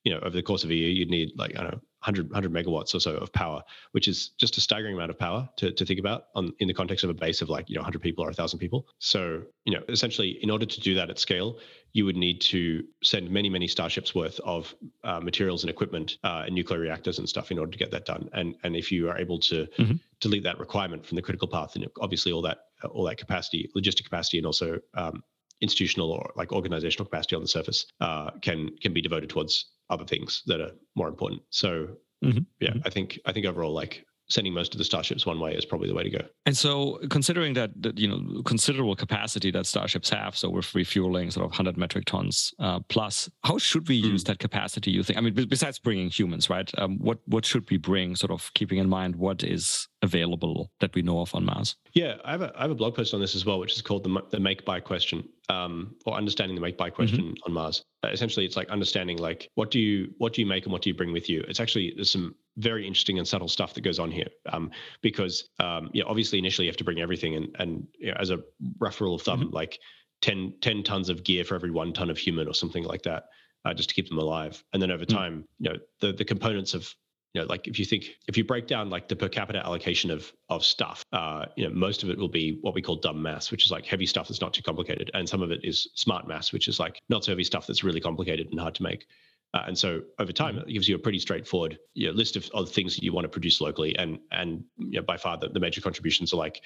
you 0.05 0.13
know, 0.13 0.21
over 0.21 0.31
the 0.31 0.43
course 0.43 0.65
of 0.65 0.71
a 0.71 0.75
year, 0.75 0.91
you'd 0.91 1.11
need 1.11 1.33
like 1.37 1.57
I 1.57 1.63
don't 1.63 1.73
know 1.73 1.81
100, 2.05 2.33
100 2.33 2.53
megawatts 2.53 2.97
or 2.97 3.01
so 3.01 3.15
of 3.15 3.33
power, 3.33 3.63
which 3.93 4.09
is 4.09 4.31
just 4.31 4.57
a 4.57 4.61
staggering 4.61 4.97
amount 4.97 5.11
of 5.11 5.19
power 5.19 5.49
to, 5.57 5.71
to 5.71 5.87
think 5.87 6.01
about 6.01 6.25
on 6.35 6.53
in 6.59 6.67
the 6.67 6.75
context 6.75 7.05
of 7.05 7.11
a 7.11 7.15
base 7.15 7.43
of 7.43 7.49
like, 7.49 7.71
you 7.71 7.77
know, 7.77 7.81
100 7.81 8.03
people 8.03 8.25
or 8.25 8.27
1,000 8.27 8.59
people. 8.59 8.89
So, 8.99 9.43
you 9.65 9.73
know, 9.73 9.83
essentially, 9.89 10.31
in 10.43 10.51
order 10.51 10.67
to 10.67 10.81
do 10.81 10.95
that 10.95 11.11
at 11.11 11.21
scale, 11.21 11.59
you 11.93 12.05
would 12.05 12.17
need 12.17 12.41
to 12.41 12.83
send 13.05 13.31
many, 13.31 13.49
many 13.49 13.69
starships 13.69 14.17
worth 14.17 14.41
of 14.41 14.75
uh, 15.05 15.21
materials 15.21 15.63
and 15.63 15.71
equipment 15.71 16.19
uh, 16.25 16.43
and 16.47 16.57
nuclear 16.57 16.81
reactors 16.81 17.21
and 17.21 17.29
stuff 17.29 17.53
in 17.53 17.59
order 17.59 17.71
to 17.71 17.79
get 17.79 17.93
that 17.93 18.05
done. 18.05 18.29
And 18.33 18.57
and 18.65 18.75
if 18.75 18.91
you 18.91 19.09
are 19.09 19.19
able 19.19 19.39
to 19.39 19.69
mm-hmm. 19.79 19.95
delete 20.19 20.43
that 20.43 20.59
requirement 20.59 21.07
from 21.07 21.15
the 21.15 21.23
critical 21.23 21.47
path, 21.47 21.77
and 21.77 21.87
obviously 22.01 22.33
all 22.33 22.43
that 22.43 22.65
all 22.91 23.05
that 23.05 23.19
capacity, 23.19 23.71
logistic 23.77 24.03
capacity, 24.03 24.39
and 24.39 24.47
also 24.47 24.81
um, 24.95 25.23
institutional 25.61 26.11
or 26.11 26.33
like 26.35 26.53
organizational 26.53 27.07
capacity 27.07 27.37
on 27.37 27.43
the 27.43 27.49
surface 27.49 27.87
uh, 28.01 28.31
can 28.43 28.77
can 28.83 28.93
be 28.93 29.01
devoted 29.01 29.31
towards 29.31 29.67
other 29.93 30.05
things 30.05 30.43
that 30.47 30.61
are 30.61 30.73
more 30.95 31.09
important. 31.09 31.43
So 31.51 31.89
mm-hmm. 32.25 32.39
yeah, 32.61 32.71
mm-hmm. 32.71 32.87
I 32.87 32.91
think 32.91 33.21
I 33.27 33.33
think 33.33 33.47
overall 33.47 33.73
like 33.73 34.05
sending 34.33 34.55
most 34.55 34.73
of 34.73 34.79
the 34.79 34.85
starships 34.85 35.27
one 35.27 35.39
way 35.39 35.55
is 35.55 35.65
probably 35.65 35.89
the 35.89 35.95
way 35.95 36.03
to 36.03 36.11
go. 36.11 36.25
And 36.47 36.57
so, 36.57 36.99
considering 37.11 37.53
that, 37.55 37.71
that 37.83 37.99
you 37.99 38.09
know 38.09 38.43
considerable 38.43 38.97
capacity 38.97 39.51
that 39.51 39.67
starships 39.67 40.09
have, 40.11 40.37
so 40.37 40.49
with 40.49 40.75
refueling 40.75 41.31
sort 41.31 41.45
of 41.45 41.51
100 41.51 41.77
metric 41.77 42.07
tons 42.07 42.55
uh, 42.59 42.81
plus, 42.89 43.29
how 43.45 43.59
should 43.59 43.89
we 43.89 44.01
mm. 44.01 44.07
use 44.13 44.25
that 44.25 44.39
capacity? 44.39 44.91
You 44.91 45.03
think? 45.03 45.19
I 45.19 45.23
mean, 45.23 45.35
besides 45.35 45.79
bringing 45.79 46.09
humans, 46.09 46.49
right? 46.49 46.71
Um, 46.79 46.99
what 46.99 47.19
what 47.27 47.45
should 47.45 47.71
we 47.71 47.77
bring? 47.77 48.17
Sort 48.17 48.33
of 48.33 48.51
keeping 48.55 48.79
in 48.79 48.89
mind 48.89 49.17
what 49.17 49.45
is 49.45 49.89
available 50.03 50.71
that 50.81 50.95
we 50.95 51.03
know 51.03 51.21
of 51.21 51.35
on 51.35 51.45
Mars. 51.45 51.77
Yeah, 51.93 52.17
I 52.25 52.33
have 52.33 52.43
a 52.43 52.53
I 52.57 52.63
have 52.63 52.71
a 52.71 52.75
blog 52.75 52.95
post 52.95 53.15
on 53.15 53.21
this 53.21 53.35
as 53.35 53.45
well, 53.45 53.59
which 53.59 53.75
is 53.75 53.83
called 53.83 54.05
the 54.05 54.23
the 54.31 54.41
make 54.41 54.65
buy 54.65 54.81
question, 54.81 55.29
um, 55.53 55.95
or 56.07 56.15
understanding 56.15 56.55
the 56.55 56.61
make 56.61 56.79
buy 56.79 56.91
question 56.91 57.25
mm-hmm. 57.25 57.43
on 57.47 57.53
Mars. 57.53 57.85
Uh, 58.05 58.09
essentially, 58.09 58.47
it's 58.47 58.57
like 58.57 58.69
understanding 58.71 59.19
like 59.19 59.51
what 59.55 59.71
do 59.71 59.79
you 59.79 60.13
what 60.19 60.33
do 60.33 60.41
you 60.41 60.47
make 60.47 60.65
and 60.65 60.73
what 60.73 60.83
do 60.83 60.91
you 60.91 60.95
bring 60.95 61.13
with 61.13 61.29
you. 61.29 61.45
It's 61.49 61.61
actually 61.61 61.93
there's 61.95 62.11
some 62.11 62.35
very 62.57 62.87
interesting 62.87 63.19
and 63.19 63.27
subtle 63.27 63.49
stuff 63.49 63.75
that 63.75 63.83
goes 63.83 63.99
on 63.99 64.11
here 64.11 64.29
um, 64.53 64.71
because 65.03 65.49
um, 65.61 65.91
yeah, 65.93 66.05
obviously 66.07 66.39
initially 66.39 66.67
you 66.67 66.71
have 66.71 66.77
to 66.79 66.85
bring 66.85 67.01
everything, 67.01 67.37
and 67.37 67.55
and 67.59 67.87
you 67.99 68.09
know, 68.09 68.17
as 68.19 68.31
a 68.31 68.39
rough 68.79 69.01
rule 69.01 69.15
of 69.15 69.23
thumb, 69.23 69.41
mm-hmm. 69.41 69.55
like 69.55 69.79
10, 70.23 70.55
10 70.61 70.85
tons 70.85 71.09
of 71.09 71.25
gear 71.25 71.45
for 71.45 71.55
every 71.55 71.71
one 71.71 71.93
ton 71.93 72.09
of 72.09 72.17
human 72.17 72.47
or 72.47 72.55
something 72.55 72.85
like 72.85 73.03
that. 73.03 73.25
Uh, 73.65 73.73
just 73.73 73.89
to 73.89 73.95
keep 73.95 74.09
them 74.09 74.19
alive, 74.19 74.65
and 74.73 74.83
then 74.83 74.91
over 74.91 75.05
mm. 75.05 75.15
time, 75.15 75.45
you 75.61 75.71
know, 75.71 75.79
the 76.01 76.13
the 76.13 76.25
components 76.25 76.75
of 76.75 76.93
you 77.35 77.41
know, 77.41 77.47
like 77.47 77.67
if 77.67 77.79
you 77.79 77.85
think 77.85 78.17
if 78.29 78.37
you 78.37 78.45
break 78.45 78.67
down 78.67 78.91
like 78.91 79.09
the 79.09 79.17
per 79.17 79.29
capita 79.29 79.65
allocation 79.65 80.11
of 80.11 80.31
of 80.51 80.65
stuff, 80.65 81.05
uh, 81.13 81.47
you 81.57 81.67
know, 81.67 81.75
most 81.75 82.03
of 82.03 82.11
it 82.11 82.19
will 82.19 82.29
be 82.29 82.59
what 82.61 82.75
we 82.75 82.83
call 82.83 82.97
dumb 82.97 83.23
mass, 83.23 83.51
which 83.51 83.65
is 83.65 83.71
like 83.71 83.87
heavy 83.87 84.07
stuff 84.07 84.29
that's 84.29 84.41
not 84.41 84.53
too 84.53 84.63
complicated, 84.63 85.11
and 85.15 85.29
some 85.29 85.43
of 85.43 85.51
it 85.51 85.61
is 85.65 85.89
smart 85.95 86.29
mass, 86.29 86.53
which 86.53 86.69
is 86.69 86.79
like 86.79 87.01
not 87.09 87.25
so 87.25 87.33
heavy 87.33 87.45
stuff 87.45 87.67
that's 87.67 87.83
really 87.83 88.01
complicated 88.01 88.49
and 88.51 88.61
hard 88.61 88.75
to 88.75 88.83
make. 88.83 89.07
Uh, 89.55 89.65
and 89.67 89.77
so 89.77 90.03
over 90.19 90.33
time, 90.33 90.57
mm-hmm. 90.57 90.69
it 90.69 90.73
gives 90.73 90.89
you 90.89 90.97
a 90.97 90.99
pretty 90.99 91.19
straightforward 91.19 91.79
you 91.95 92.07
know, 92.07 92.13
list 92.13 92.37
of, 92.37 92.49
of 92.55 92.71
things 92.71 92.95
that 92.95 93.03
you 93.03 93.13
want 93.13 93.25
to 93.25 93.29
produce 93.29 93.61
locally. 93.61 93.97
And 93.97 94.19
and 94.31 94.65
you 94.79 94.99
know, 94.99 95.03
by 95.03 95.17
far 95.17 95.39
the, 95.39 95.49
the 95.49 95.61
major 95.61 95.81
contributions 95.81 96.33
are 96.33 96.39
like 96.39 96.63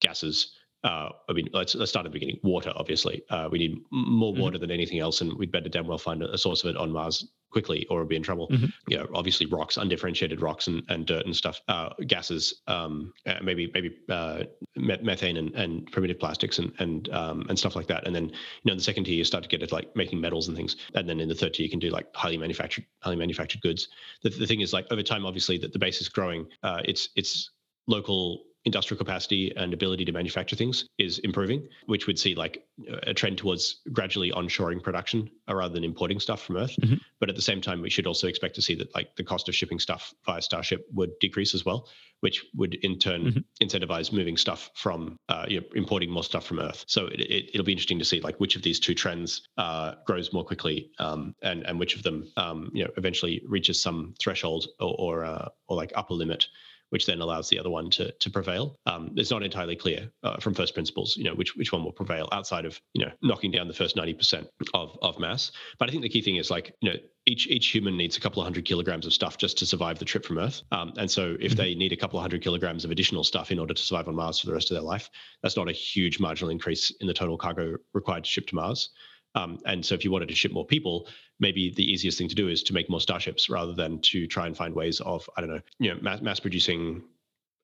gases, 0.00 0.54
uh, 0.84 1.10
I 1.28 1.32
mean, 1.32 1.48
let's 1.52 1.74
let's 1.74 1.90
start 1.90 2.06
at 2.06 2.12
the 2.12 2.18
beginning. 2.18 2.38
Water, 2.42 2.72
obviously, 2.76 3.22
uh, 3.30 3.48
we 3.50 3.58
need 3.58 3.78
more 3.90 4.32
mm-hmm. 4.32 4.42
water 4.42 4.58
than 4.58 4.70
anything 4.70 4.98
else, 4.98 5.20
and 5.20 5.32
we'd 5.34 5.50
better 5.50 5.68
damn 5.68 5.86
well 5.86 5.98
find 5.98 6.22
a, 6.22 6.38
source 6.38 6.62
of 6.62 6.70
it 6.70 6.76
on 6.76 6.92
Mars 6.92 7.28
quickly, 7.50 7.86
or 7.88 7.98
we'll 7.98 8.06
be 8.06 8.16
in 8.16 8.22
trouble. 8.22 8.48
Mm-hmm. 8.48 8.66
You 8.88 8.98
know, 8.98 9.08
obviously, 9.14 9.46
rocks, 9.46 9.78
undifferentiated 9.78 10.40
rocks, 10.42 10.66
and, 10.68 10.82
and 10.88 11.06
dirt 11.06 11.24
and 11.24 11.34
stuff, 11.34 11.60
uh, 11.68 11.90
gases, 12.06 12.62
um, 12.66 13.12
uh, 13.26 13.36
maybe 13.42 13.70
maybe 13.74 13.96
uh, 14.08 14.44
methane 14.76 15.38
and, 15.38 15.54
and 15.54 15.90
primitive 15.90 16.20
plastics 16.20 16.58
and 16.58 16.72
and 16.78 17.08
um, 17.08 17.46
and 17.48 17.58
stuff 17.58 17.74
like 17.74 17.86
that. 17.88 18.06
And 18.06 18.14
then, 18.14 18.26
you 18.26 18.66
know, 18.66 18.72
in 18.72 18.78
the 18.78 18.84
second 18.84 19.04
tier, 19.04 19.14
you 19.14 19.24
start 19.24 19.42
to 19.42 19.48
get 19.48 19.62
it 19.62 19.72
like 19.72 19.94
making 19.96 20.20
metals 20.20 20.46
and 20.46 20.56
things, 20.56 20.76
and 20.94 21.08
then 21.08 21.20
in 21.20 21.28
the 21.28 21.34
third 21.34 21.54
tier, 21.54 21.64
you 21.64 21.70
can 21.70 21.80
do 21.80 21.90
like 21.90 22.14
highly 22.14 22.36
manufactured 22.36 22.84
highly 23.00 23.16
manufactured 23.16 23.62
goods. 23.62 23.88
The, 24.22 24.30
the 24.30 24.46
thing 24.46 24.60
is, 24.60 24.72
like 24.72 24.86
over 24.92 25.02
time, 25.02 25.26
obviously, 25.26 25.58
that 25.58 25.72
the 25.72 25.78
base 25.78 26.00
is 26.00 26.08
growing. 26.08 26.46
Uh, 26.62 26.82
it's 26.84 27.08
it's 27.16 27.50
local 27.88 28.44
industrial 28.66 28.98
capacity 28.98 29.52
and 29.56 29.72
ability 29.72 30.04
to 30.04 30.12
manufacture 30.12 30.56
things 30.56 30.86
is 30.98 31.20
improving, 31.20 31.66
which 31.86 32.06
would 32.06 32.18
see 32.18 32.34
like 32.34 32.66
a 33.04 33.14
trend 33.14 33.38
towards 33.38 33.80
gradually 33.92 34.32
onshoring 34.32 34.82
production 34.82 35.30
rather 35.48 35.72
than 35.72 35.84
importing 35.84 36.18
stuff 36.18 36.42
from 36.42 36.56
Earth. 36.56 36.74
Mm-hmm. 36.82 36.96
But 37.20 37.30
at 37.30 37.36
the 37.36 37.42
same 37.42 37.60
time, 37.60 37.80
we 37.80 37.88
should 37.88 38.06
also 38.06 38.26
expect 38.26 38.56
to 38.56 38.62
see 38.62 38.74
that 38.74 38.92
like 38.94 39.14
the 39.16 39.24
cost 39.24 39.48
of 39.48 39.54
shipping 39.54 39.78
stuff 39.78 40.12
via 40.26 40.42
Starship 40.42 40.84
would 40.92 41.12
decrease 41.20 41.54
as 41.54 41.64
well, 41.64 41.88
which 42.20 42.44
would 42.56 42.74
in 42.74 42.98
turn 42.98 43.24
mm-hmm. 43.24 43.64
incentivize 43.64 44.12
moving 44.12 44.36
stuff 44.36 44.70
from 44.74 45.16
uh, 45.28 45.46
you 45.48 45.60
know, 45.60 45.66
importing 45.76 46.10
more 46.10 46.24
stuff 46.24 46.44
from 46.44 46.58
Earth. 46.58 46.84
So 46.88 47.06
it, 47.06 47.50
will 47.54 47.60
it, 47.60 47.66
be 47.66 47.72
interesting 47.72 48.00
to 48.00 48.04
see 48.04 48.20
like 48.20 48.38
which 48.40 48.56
of 48.56 48.62
these 48.62 48.80
two 48.80 48.94
trends 48.94 49.48
uh, 49.56 49.94
grows 50.04 50.32
more 50.32 50.44
quickly, 50.44 50.90
um, 50.98 51.36
and 51.40 51.62
and 51.62 51.78
which 51.78 51.94
of 51.94 52.02
them 52.02 52.28
um, 52.36 52.70
you 52.74 52.84
know 52.84 52.90
eventually 52.96 53.42
reaches 53.48 53.80
some 53.80 54.14
threshold 54.20 54.66
or 54.80 54.96
or, 54.98 55.24
uh, 55.24 55.48
or 55.68 55.76
like 55.76 55.92
upper 55.94 56.14
limit 56.14 56.48
which 56.90 57.06
then 57.06 57.20
allows 57.20 57.48
the 57.48 57.58
other 57.58 57.70
one 57.70 57.90
to 57.90 58.12
to 58.12 58.30
prevail. 58.30 58.76
Um, 58.86 59.12
it's 59.16 59.30
not 59.30 59.42
entirely 59.42 59.76
clear 59.76 60.10
uh, 60.22 60.38
from 60.38 60.54
first 60.54 60.74
principles, 60.74 61.16
you 61.16 61.24
know, 61.24 61.34
which 61.34 61.56
which 61.56 61.72
one 61.72 61.84
will 61.84 61.92
prevail 61.92 62.28
outside 62.32 62.64
of 62.64 62.80
you 62.94 63.04
know 63.04 63.12
knocking 63.22 63.50
down 63.50 63.68
the 63.68 63.74
first 63.74 63.96
ninety 63.96 64.14
percent 64.14 64.48
of 64.74 64.96
of 65.02 65.18
mass. 65.18 65.52
But 65.78 65.88
I 65.88 65.92
think 65.92 66.02
the 66.02 66.08
key 66.08 66.22
thing 66.22 66.36
is 66.36 66.50
like 66.50 66.74
you 66.80 66.90
know 66.90 66.98
each 67.26 67.46
each 67.48 67.68
human 67.68 67.96
needs 67.96 68.16
a 68.16 68.20
couple 68.20 68.40
of 68.40 68.46
hundred 68.46 68.64
kilograms 68.64 69.06
of 69.06 69.12
stuff 69.12 69.36
just 69.36 69.58
to 69.58 69.66
survive 69.66 69.98
the 69.98 70.04
trip 70.04 70.24
from 70.24 70.38
Earth. 70.38 70.62
Um, 70.72 70.92
and 70.96 71.10
so 71.10 71.36
if 71.40 71.52
mm-hmm. 71.52 71.56
they 71.56 71.74
need 71.74 71.92
a 71.92 71.96
couple 71.96 72.18
of 72.18 72.22
hundred 72.22 72.42
kilograms 72.42 72.84
of 72.84 72.90
additional 72.90 73.24
stuff 73.24 73.50
in 73.50 73.58
order 73.58 73.74
to 73.74 73.82
survive 73.82 74.08
on 74.08 74.14
Mars 74.14 74.38
for 74.38 74.46
the 74.46 74.54
rest 74.54 74.70
of 74.70 74.76
their 74.76 74.82
life, 74.82 75.10
that's 75.42 75.56
not 75.56 75.68
a 75.68 75.72
huge 75.72 76.20
marginal 76.20 76.50
increase 76.50 76.92
in 77.00 77.06
the 77.06 77.14
total 77.14 77.36
cargo 77.36 77.76
required 77.94 78.24
to 78.24 78.30
ship 78.30 78.46
to 78.48 78.54
Mars. 78.54 78.90
Um, 79.34 79.58
and 79.66 79.84
so 79.84 79.94
if 79.94 80.04
you 80.04 80.10
wanted 80.10 80.28
to 80.28 80.34
ship 80.34 80.52
more 80.52 80.64
people, 80.64 81.08
maybe 81.38 81.72
the 81.74 81.84
easiest 81.84 82.18
thing 82.18 82.28
to 82.28 82.34
do 82.34 82.48
is 82.48 82.62
to 82.64 82.72
make 82.72 82.88
more 82.88 83.00
starships 83.00 83.48
rather 83.50 83.72
than 83.72 84.00
to 84.00 84.26
try 84.26 84.46
and 84.46 84.56
find 84.56 84.74
ways 84.74 85.00
of, 85.00 85.28
I 85.36 85.40
don't 85.40 85.50
know, 85.50 85.60
you 85.78 85.94
know, 85.94 86.00
mass, 86.00 86.20
mass 86.20 86.40
producing 86.40 87.02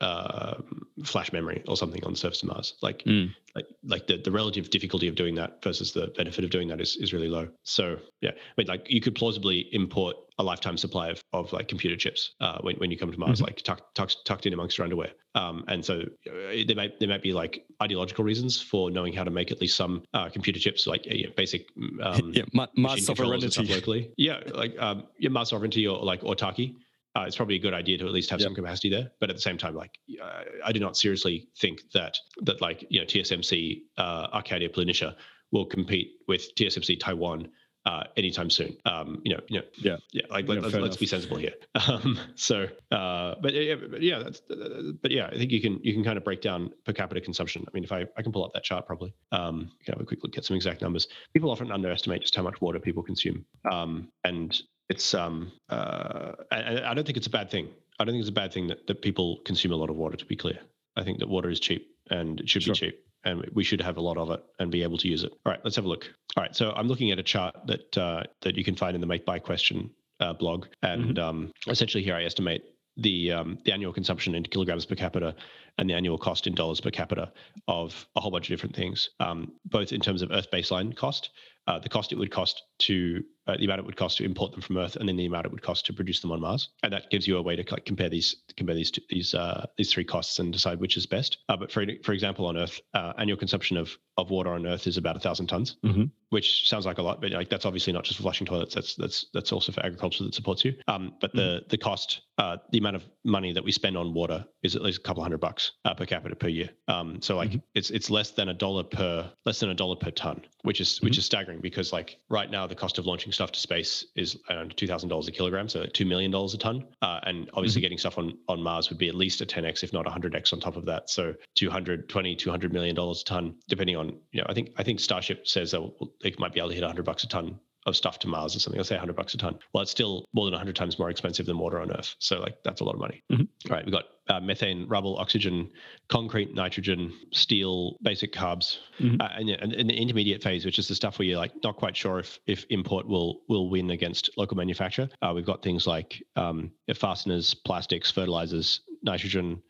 uh, 0.03 0.61
flash 1.05 1.33
memory 1.33 1.63
or 1.69 1.77
something 1.77 2.05
on 2.05 2.13
the 2.13 2.19
surface 2.19 2.43
of 2.43 2.49
Mars. 2.49 2.75
Like, 2.83 3.05
mm. 3.05 3.33
like, 3.55 3.67
like 3.85 4.07
the, 4.09 4.19
the 4.19 4.33
relative 4.33 4.69
difficulty 4.69 5.07
of 5.07 5.15
doing 5.15 5.37
that 5.37 5.63
versus 5.63 5.93
the 5.93 6.09
benefit 6.17 6.45
of 6.45 6.51
doing 6.51 6.69
that 6.69 6.81
is, 6.81 6.97
is 6.97 7.13
really 7.13 7.29
low. 7.29 7.49
So 7.63 7.97
yeah, 8.21 8.31
I 8.31 8.53
mean, 8.59 8.67
like 8.67 8.91
you 8.91 9.01
could 9.01 9.15
plausibly 9.15 9.69
import 9.73 10.17
a 10.39 10.43
lifetime 10.43 10.77
supply 10.77 11.09
of, 11.09 11.23
of 11.33 11.53
like 11.53 11.69
computer 11.69 11.97
chips 11.97 12.33
uh, 12.41 12.59
when, 12.63 12.77
when 12.77 12.91
you 12.91 12.99
come 12.99 13.13
to 13.13 13.19
Mars, 13.19 13.39
mm-hmm. 13.39 13.45
like 13.45 13.63
tucked, 13.63 13.95
tucked, 13.95 14.17
tucked 14.25 14.47
in 14.47 14.53
amongst 14.53 14.77
your 14.77 14.85
underwear. 14.85 15.11
Um, 15.37 15.65
and 15.69 15.85
so 15.85 16.03
uh, 16.27 16.63
there 16.67 16.77
might 16.77 16.99
there 17.01 17.09
might 17.09 17.23
be 17.23 17.33
like 17.33 17.65
ideological 17.81 18.25
reasons 18.25 18.61
for 18.61 18.91
knowing 18.91 19.15
how 19.15 19.25
to 19.25 19.31
make 19.31 19.51
at 19.51 19.61
least 19.61 19.77
some 19.77 20.03
uh, 20.13 20.29
computer 20.29 20.59
chips, 20.59 20.87
like 20.87 21.07
you 21.07 21.29
know, 21.29 21.33
basic 21.37 21.69
um, 22.03 22.33
yeah, 22.35 22.43
Mars 22.77 23.07
sovereignty 23.07 23.65
locally. 23.65 24.13
Yeah, 24.19 24.41
like 24.53 24.79
um, 24.79 25.05
yeah, 25.19 25.31
Mars 25.31 25.51
sovereignty 25.51 25.87
or 25.87 26.05
like 26.05 26.21
autarky 26.23 26.75
uh, 27.17 27.25
it's 27.27 27.37
probably 27.37 27.57
a 27.57 27.59
good 27.59 27.75
idea 27.75 27.99
to 27.99 28.07
at 28.07 28.13
least 28.13 28.31
have 28.31 28.41
yep. 28.41 28.47
some 28.47 28.55
capacity 28.55 28.89
there. 28.89 29.11
But 29.21 29.31
at 29.31 29.37
the 29.37 29.43
same 29.43 29.59
time, 29.59 29.75
like 29.75 29.99
uh, 30.23 30.43
I 30.65 30.73
do 30.73 30.81
not 30.81 30.97
seriously 30.97 31.49
think 31.59 31.83
that 31.93 32.17
that 32.43 32.61
like 32.61 32.85
you 32.89 33.01
know 33.01 33.07
TSMC 33.07 33.83
uh, 33.99 34.29
Arcadia 34.33 34.69
Planitia 34.69 35.15
will 35.51 35.67
compete 35.67 36.13
with 36.27 36.55
TSMC 36.55 36.99
Taiwan 36.99 37.49
uh, 37.85 38.05
anytime 38.17 38.49
soon. 38.49 38.77
Um, 38.85 39.21
you 39.25 39.35
know, 39.35 39.41
you 39.49 39.59
know, 39.59 39.65
yeah, 39.77 39.97
yeah. 40.13 40.23
Like 40.31 40.47
let, 40.49 40.65
us 40.65 40.73
let's 40.73 40.97
be 40.97 41.07
sensible 41.07 41.37
here. 41.37 41.53
Um, 41.89 42.19
so, 42.37 42.69
uh, 42.93 43.35
but 43.43 43.55
yeah, 43.55 43.75
but 43.75 44.03
yeah, 44.03 44.21
that's, 44.21 44.41
but 44.49 45.11
yeah, 45.11 45.27
I 45.27 45.37
think 45.37 45.51
you 45.51 45.61
can 45.61 45.81
you 45.83 45.93
can 45.93 46.05
kind 46.05 46.17
of 46.17 46.23
break 46.23 46.41
down 46.41 46.71
per 46.85 46.93
capita 46.93 47.21
consumption. 47.21 47.65
I 47.67 47.71
mean, 47.75 47.83
if 47.83 47.91
I 47.91 48.07
I 48.17 48.23
can 48.23 48.31
pull 48.31 48.45
up 48.45 48.53
that 48.55 48.63
chart 48.63 48.87
probably. 48.87 49.15
Um, 49.33 49.73
you 49.81 49.85
can 49.85 49.95
have 49.95 50.01
a 50.01 50.07
quick 50.07 50.23
look 50.23 50.39
at 50.39 50.45
some 50.45 50.55
exact 50.55 50.81
numbers. 50.81 51.09
People 51.35 51.51
often 51.51 51.73
underestimate 51.73 52.21
just 52.21 52.37
how 52.37 52.43
much 52.43 52.61
water 52.61 52.79
people 52.79 53.03
consume, 53.03 53.45
um, 53.71 54.09
and 54.25 54.63
it's 54.89 55.15
um, 55.15 55.53
uh, 55.69 56.33
I, 56.51 56.83
I 56.85 56.95
don't 56.95 57.05
think 57.05 57.17
it's 57.17 57.27
a 57.27 57.31
bad 57.31 57.51
thing. 57.51 57.69
I 57.99 58.05
don't 58.05 58.13
think 58.13 58.23
it's 58.23 58.31
a 58.31 58.33
bad 58.33 58.53
thing 58.53 58.67
that, 58.69 58.87
that 58.87 59.03
people 59.03 59.41
consume 59.45 59.73
a 59.73 59.77
lot 59.77 59.91
of 59.91 59.97
water. 59.97 60.17
To 60.17 60.27
be 60.27 60.37
clear, 60.37 60.59
I 60.97 61.05
think 61.05 61.19
that 61.21 61.29
water 61.29 61.51
is 61.51 61.61
cheap 61.61 61.89
and 62.11 62.41
it 62.41 62.49
should 62.49 62.63
sure. 62.63 62.75
be 62.75 62.79
cheap 62.79 63.05
and 63.25 63.49
we 63.55 63.65
should 63.65 63.81
have 63.81 63.97
a 63.97 64.01
lot 64.01 64.17
of 64.17 64.31
it 64.31 64.43
and 64.59 64.71
be 64.71 64.83
able 64.83 64.99
to 64.99 65.09
use 65.09 65.25
it. 65.25 65.33
All 65.45 65.53
right, 65.53 65.61
let's 65.65 65.77
have 65.77 65.85
a 65.85 65.89
look. 65.89 66.11
All 66.37 66.43
right, 66.43 66.55
so 66.55 66.73
I'm 66.73 66.89
looking 66.89 67.11
at 67.11 67.19
a 67.19 67.23
chart 67.23 67.55
that 67.67 67.99
uh, 67.99 68.23
that 68.43 68.57
you 68.57 68.65
can 68.65 68.77
find 68.77 68.95
in 68.95 69.01
the 69.01 69.07
Make 69.07 69.25
Buy 69.25 69.39
Question 69.39 69.91
uh, 70.21 70.33
blog, 70.33 70.67
and 70.83 71.17
mm-hmm. 71.17 71.25
um, 71.25 71.53
essentially 71.69 72.03
here 72.03 72.15
I 72.15 72.25
estimate 72.25 72.63
the 72.97 73.33
um, 73.33 73.59
the 73.65 73.73
annual 73.73 73.93
consumption 73.93 74.35
in 74.35 74.43
kilograms 74.45 74.85
per 74.85 74.95
capita 74.95 75.35
and 75.79 75.89
the 75.89 75.95
annual 75.95 76.19
cost 76.19 76.47
in 76.47 76.55
dollars 76.55 76.81
per 76.81 76.91
capita 76.91 77.33
of 77.69 78.07
a 78.17 78.21
whole 78.21 78.31
bunch 78.31 78.51
of 78.51 78.53
different 78.53 78.77
things, 78.77 79.09
um, 79.21 79.53
both 79.65 79.93
in 79.93 80.01
terms 80.01 80.21
of 80.21 80.31
Earth 80.31 80.51
baseline 80.53 80.95
cost, 80.95 81.31
uh, 81.67 81.79
the 81.79 81.89
cost 81.89 82.13
it 82.13 82.19
would 82.19 82.31
cost 82.31 82.63
to 82.79 83.23
uh, 83.47 83.57
the 83.57 83.65
amount 83.65 83.81
it 83.81 83.87
would 83.87 83.97
cost 83.97 84.19
to 84.19 84.25
import 84.25 84.53
them 84.53 84.61
from 84.61 84.79
Earth, 84.79 84.97
and 84.97 85.09
then 85.09 85.17
the 85.17 85.27
amount 85.27 85.47
it 85.47 85.53
would 85.53 85.63
cost 85.63 85.87
to 85.87 85.93
produce 85.93 86.21
them 86.21 86.33
on 86.33 86.41
Mars, 86.41 86.69
and 86.83 86.93
that 86.93 87.11
gives 87.11 87.27
you 87.27 87.37
a 87.37 87.43
way 87.43 87.57
to 87.57 87.65
like, 87.71 87.85
compare 87.85 88.09
these 88.09 88.37
compare 88.57 88.75
these 88.75 88.93
these 89.09 89.35
uh, 89.35 89.67
these 89.77 89.93
three 89.93 90.05
costs 90.05 90.39
and 90.39 90.53
decide 90.53 90.81
which 90.81 90.97
is 90.97 91.07
best. 91.07 91.39
Uh, 91.49 91.57
but 91.57 91.71
for 91.71 91.85
for 92.05 92.13
example, 92.13 92.47
on 92.47 92.57
Earth, 92.57 92.81
uh, 92.95 93.13
annual 93.19 93.37
consumption 93.37 93.77
of 93.77 93.97
of 94.19 94.31
water 94.31 94.51
on 94.51 94.67
Earth 94.67 94.87
is 94.87 94.97
about 94.97 95.17
a 95.17 95.21
thousand 95.21 95.47
tons, 95.47 95.77
mm-hmm. 95.85 96.05
which 96.31 96.69
sounds 96.69 96.85
like 96.85 96.99
a 96.99 97.03
lot, 97.03 97.21
but 97.21 97.31
like 97.33 97.49
that's 97.49 97.65
obviously 97.65 97.93
not 97.93 98.05
just 98.05 98.17
for 98.17 98.23
flushing 98.23 98.47
toilets. 98.47 98.75
That's 98.75 98.95
that's 98.95 99.27
that's 99.33 99.53
also 99.53 99.73
for 99.73 99.85
agriculture 99.85 100.25
that 100.25 100.35
supports 100.35 100.65
you. 100.65 100.75
Um, 100.89 101.15
but 101.21 101.33
the 101.33 101.41
mm-hmm. 101.41 101.67
the 101.69 101.79
cost, 101.79 102.23
uh, 102.39 102.59
the 102.71 102.79
amount 102.79 102.97
of 102.97 103.05
money 103.25 103.53
that 103.53 103.65
we 103.65 103.73
spend 103.73 103.97
on 103.97 104.13
water 104.15 104.45
is 104.63 104.77
at 104.77 104.83
least 104.83 104.99
a 104.99 105.03
couple 105.03 105.23
hundred 105.23 105.41
bucks 105.41 105.73
uh, 105.85 105.95
per 105.95 106.07
capita 106.07 106.37
per 106.37 106.49
year. 106.49 106.71
Um, 106.89 107.21
so 107.23 107.37
like 107.37 107.51
mm-hmm. 107.51 107.59
it's 107.75 107.91
it's 107.91 108.11
less 108.11 108.31
than 108.33 108.51
a 108.51 108.55
dollar 108.55 108.85
per 108.85 109.31
less 109.47 109.61
than 109.61 109.71
a 109.71 109.75
dollar 109.75 109.97
per 109.97 110.11
ton, 110.11 110.43
which 110.63 110.81
is 110.81 111.01
which 111.01 111.15
mm-hmm. 111.15 111.19
is 111.19 111.27
staggering 111.27 111.61
because 111.61 111.93
like 111.93 112.19
right 112.29 112.51
now 112.51 112.67
the 112.67 112.75
cost 112.75 112.99
of 112.99 113.07
launching 113.07 113.32
stuff 113.33 113.53
to 113.53 113.61
space 113.61 114.07
is 114.17 114.39
around 114.51 114.77
two 114.77 114.87
thousand 114.87 115.09
dollars 115.09 115.29
a 115.29 115.33
kilogram, 115.33 115.69
so 115.69 115.85
two 115.87 116.05
million 116.05 116.31
dollars 116.31 116.55
a 116.55 116.59
ton. 116.59 116.87
Uh, 117.03 117.21
and 117.25 117.51
obviously, 117.55 117.81
mm-hmm. 117.81 117.85
getting 117.85 117.99
stuff 117.99 118.19
on 118.19 118.39
on 118.49 118.63
Mars 118.63 118.89
would 118.91 118.99
be 118.99 119.09
at 119.09 119.15
least 119.15 119.41
a 119.41 119.47
10x, 119.47 119.83
if 119.83 119.93
not 119.93 120.07
a 120.07 120.11
100x, 120.11 120.53
on 120.53 120.61
top 120.61 120.77
of 120.77 120.85
that. 120.87 121.11
So 121.11 121.35
220, 121.57 122.37
200 122.37 122.73
million 122.73 122.95
dollars 122.95 123.23
a 123.23 123.25
ton, 123.25 123.55
depending 123.69 123.97
on 123.97 124.19
you 124.33 124.41
know. 124.41 124.47
I 124.49 124.55
think 124.55 124.71
I 124.77 124.83
think 124.83 125.01
Starship 125.01 125.47
says 125.47 125.73
that 125.73 125.91
they 126.23 126.35
might 126.39 126.53
be 126.53 126.61
able 126.61 126.71
to 126.71 126.75
hit 126.75 126.83
100 126.83 127.05
bucks 127.05 127.25
a 127.25 127.29
ton 127.29 127.59
of 127.87 127.97
stuff 127.97 128.19
to 128.21 128.29
Mars 128.29 128.55
or 128.55 128.61
something. 128.61 128.79
I'll 128.79 128.85
say 128.85 128.95
100 128.95 129.17
bucks 129.17 129.35
a 129.35 129.39
ton. 129.39 129.59
Well, 129.73 129.83
it's 129.83 129.91
still 129.91 130.29
more 130.33 130.47
than 130.47 130.53
100 130.53 130.77
times 130.77 130.99
more 130.99 131.11
expensive 131.11 131.47
than 131.47 131.59
water 131.59 131.81
on 131.81 131.91
Earth. 131.91 132.15
So 132.19 132.39
like 132.39 132.57
that's 132.65 132.81
a 132.81 132.85
lot 132.85 132.95
of 132.95 133.01
money. 133.01 133.23
Mm-hmm. 133.31 133.43
All 133.71 133.77
right, 133.77 133.85
we've 133.85 133.93
got 133.93 134.05
uh, 134.29 134.41
methane, 134.41 134.87
rubble, 134.89 135.17
oxygen, 135.19 135.71
concrete, 136.09 136.55
nitrogen, 136.55 137.13
steel, 137.33 137.97
basic 138.03 138.33
carbs, 138.33 138.79
mm-hmm. 139.01 139.21
uh, 139.21 139.29
and, 139.37 139.51
and, 139.51 139.73
and, 139.73 139.91
the 139.91 139.95
intermediate 139.95 140.43
phase, 140.43 140.65
which 140.65 140.79
is 140.79 140.87
the 140.87 140.95
stuff 140.95 141.19
where 141.19 141.27
you're 141.27 141.39
like 141.39 141.53
not 141.65 141.77
quite 141.77 141.97
sure 141.97 142.21
if 142.21 142.39
if 142.47 142.65
import 142.71 143.07
will 143.07 143.41
will 143.49 143.69
win 143.69 143.91
against 143.91 144.31
local 144.37 144.57
manufacture. 144.57 145.09
Uh, 145.21 145.33
we've 145.35 145.47
got 145.47 145.63
things 145.63 145.87
like 145.87 146.23
um, 146.37 146.71
fasteners, 146.95 147.55
plastics, 147.55 148.11
fertilizers, 148.11 148.81
nitrogen, 149.03 149.61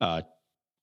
uh, 0.00 0.22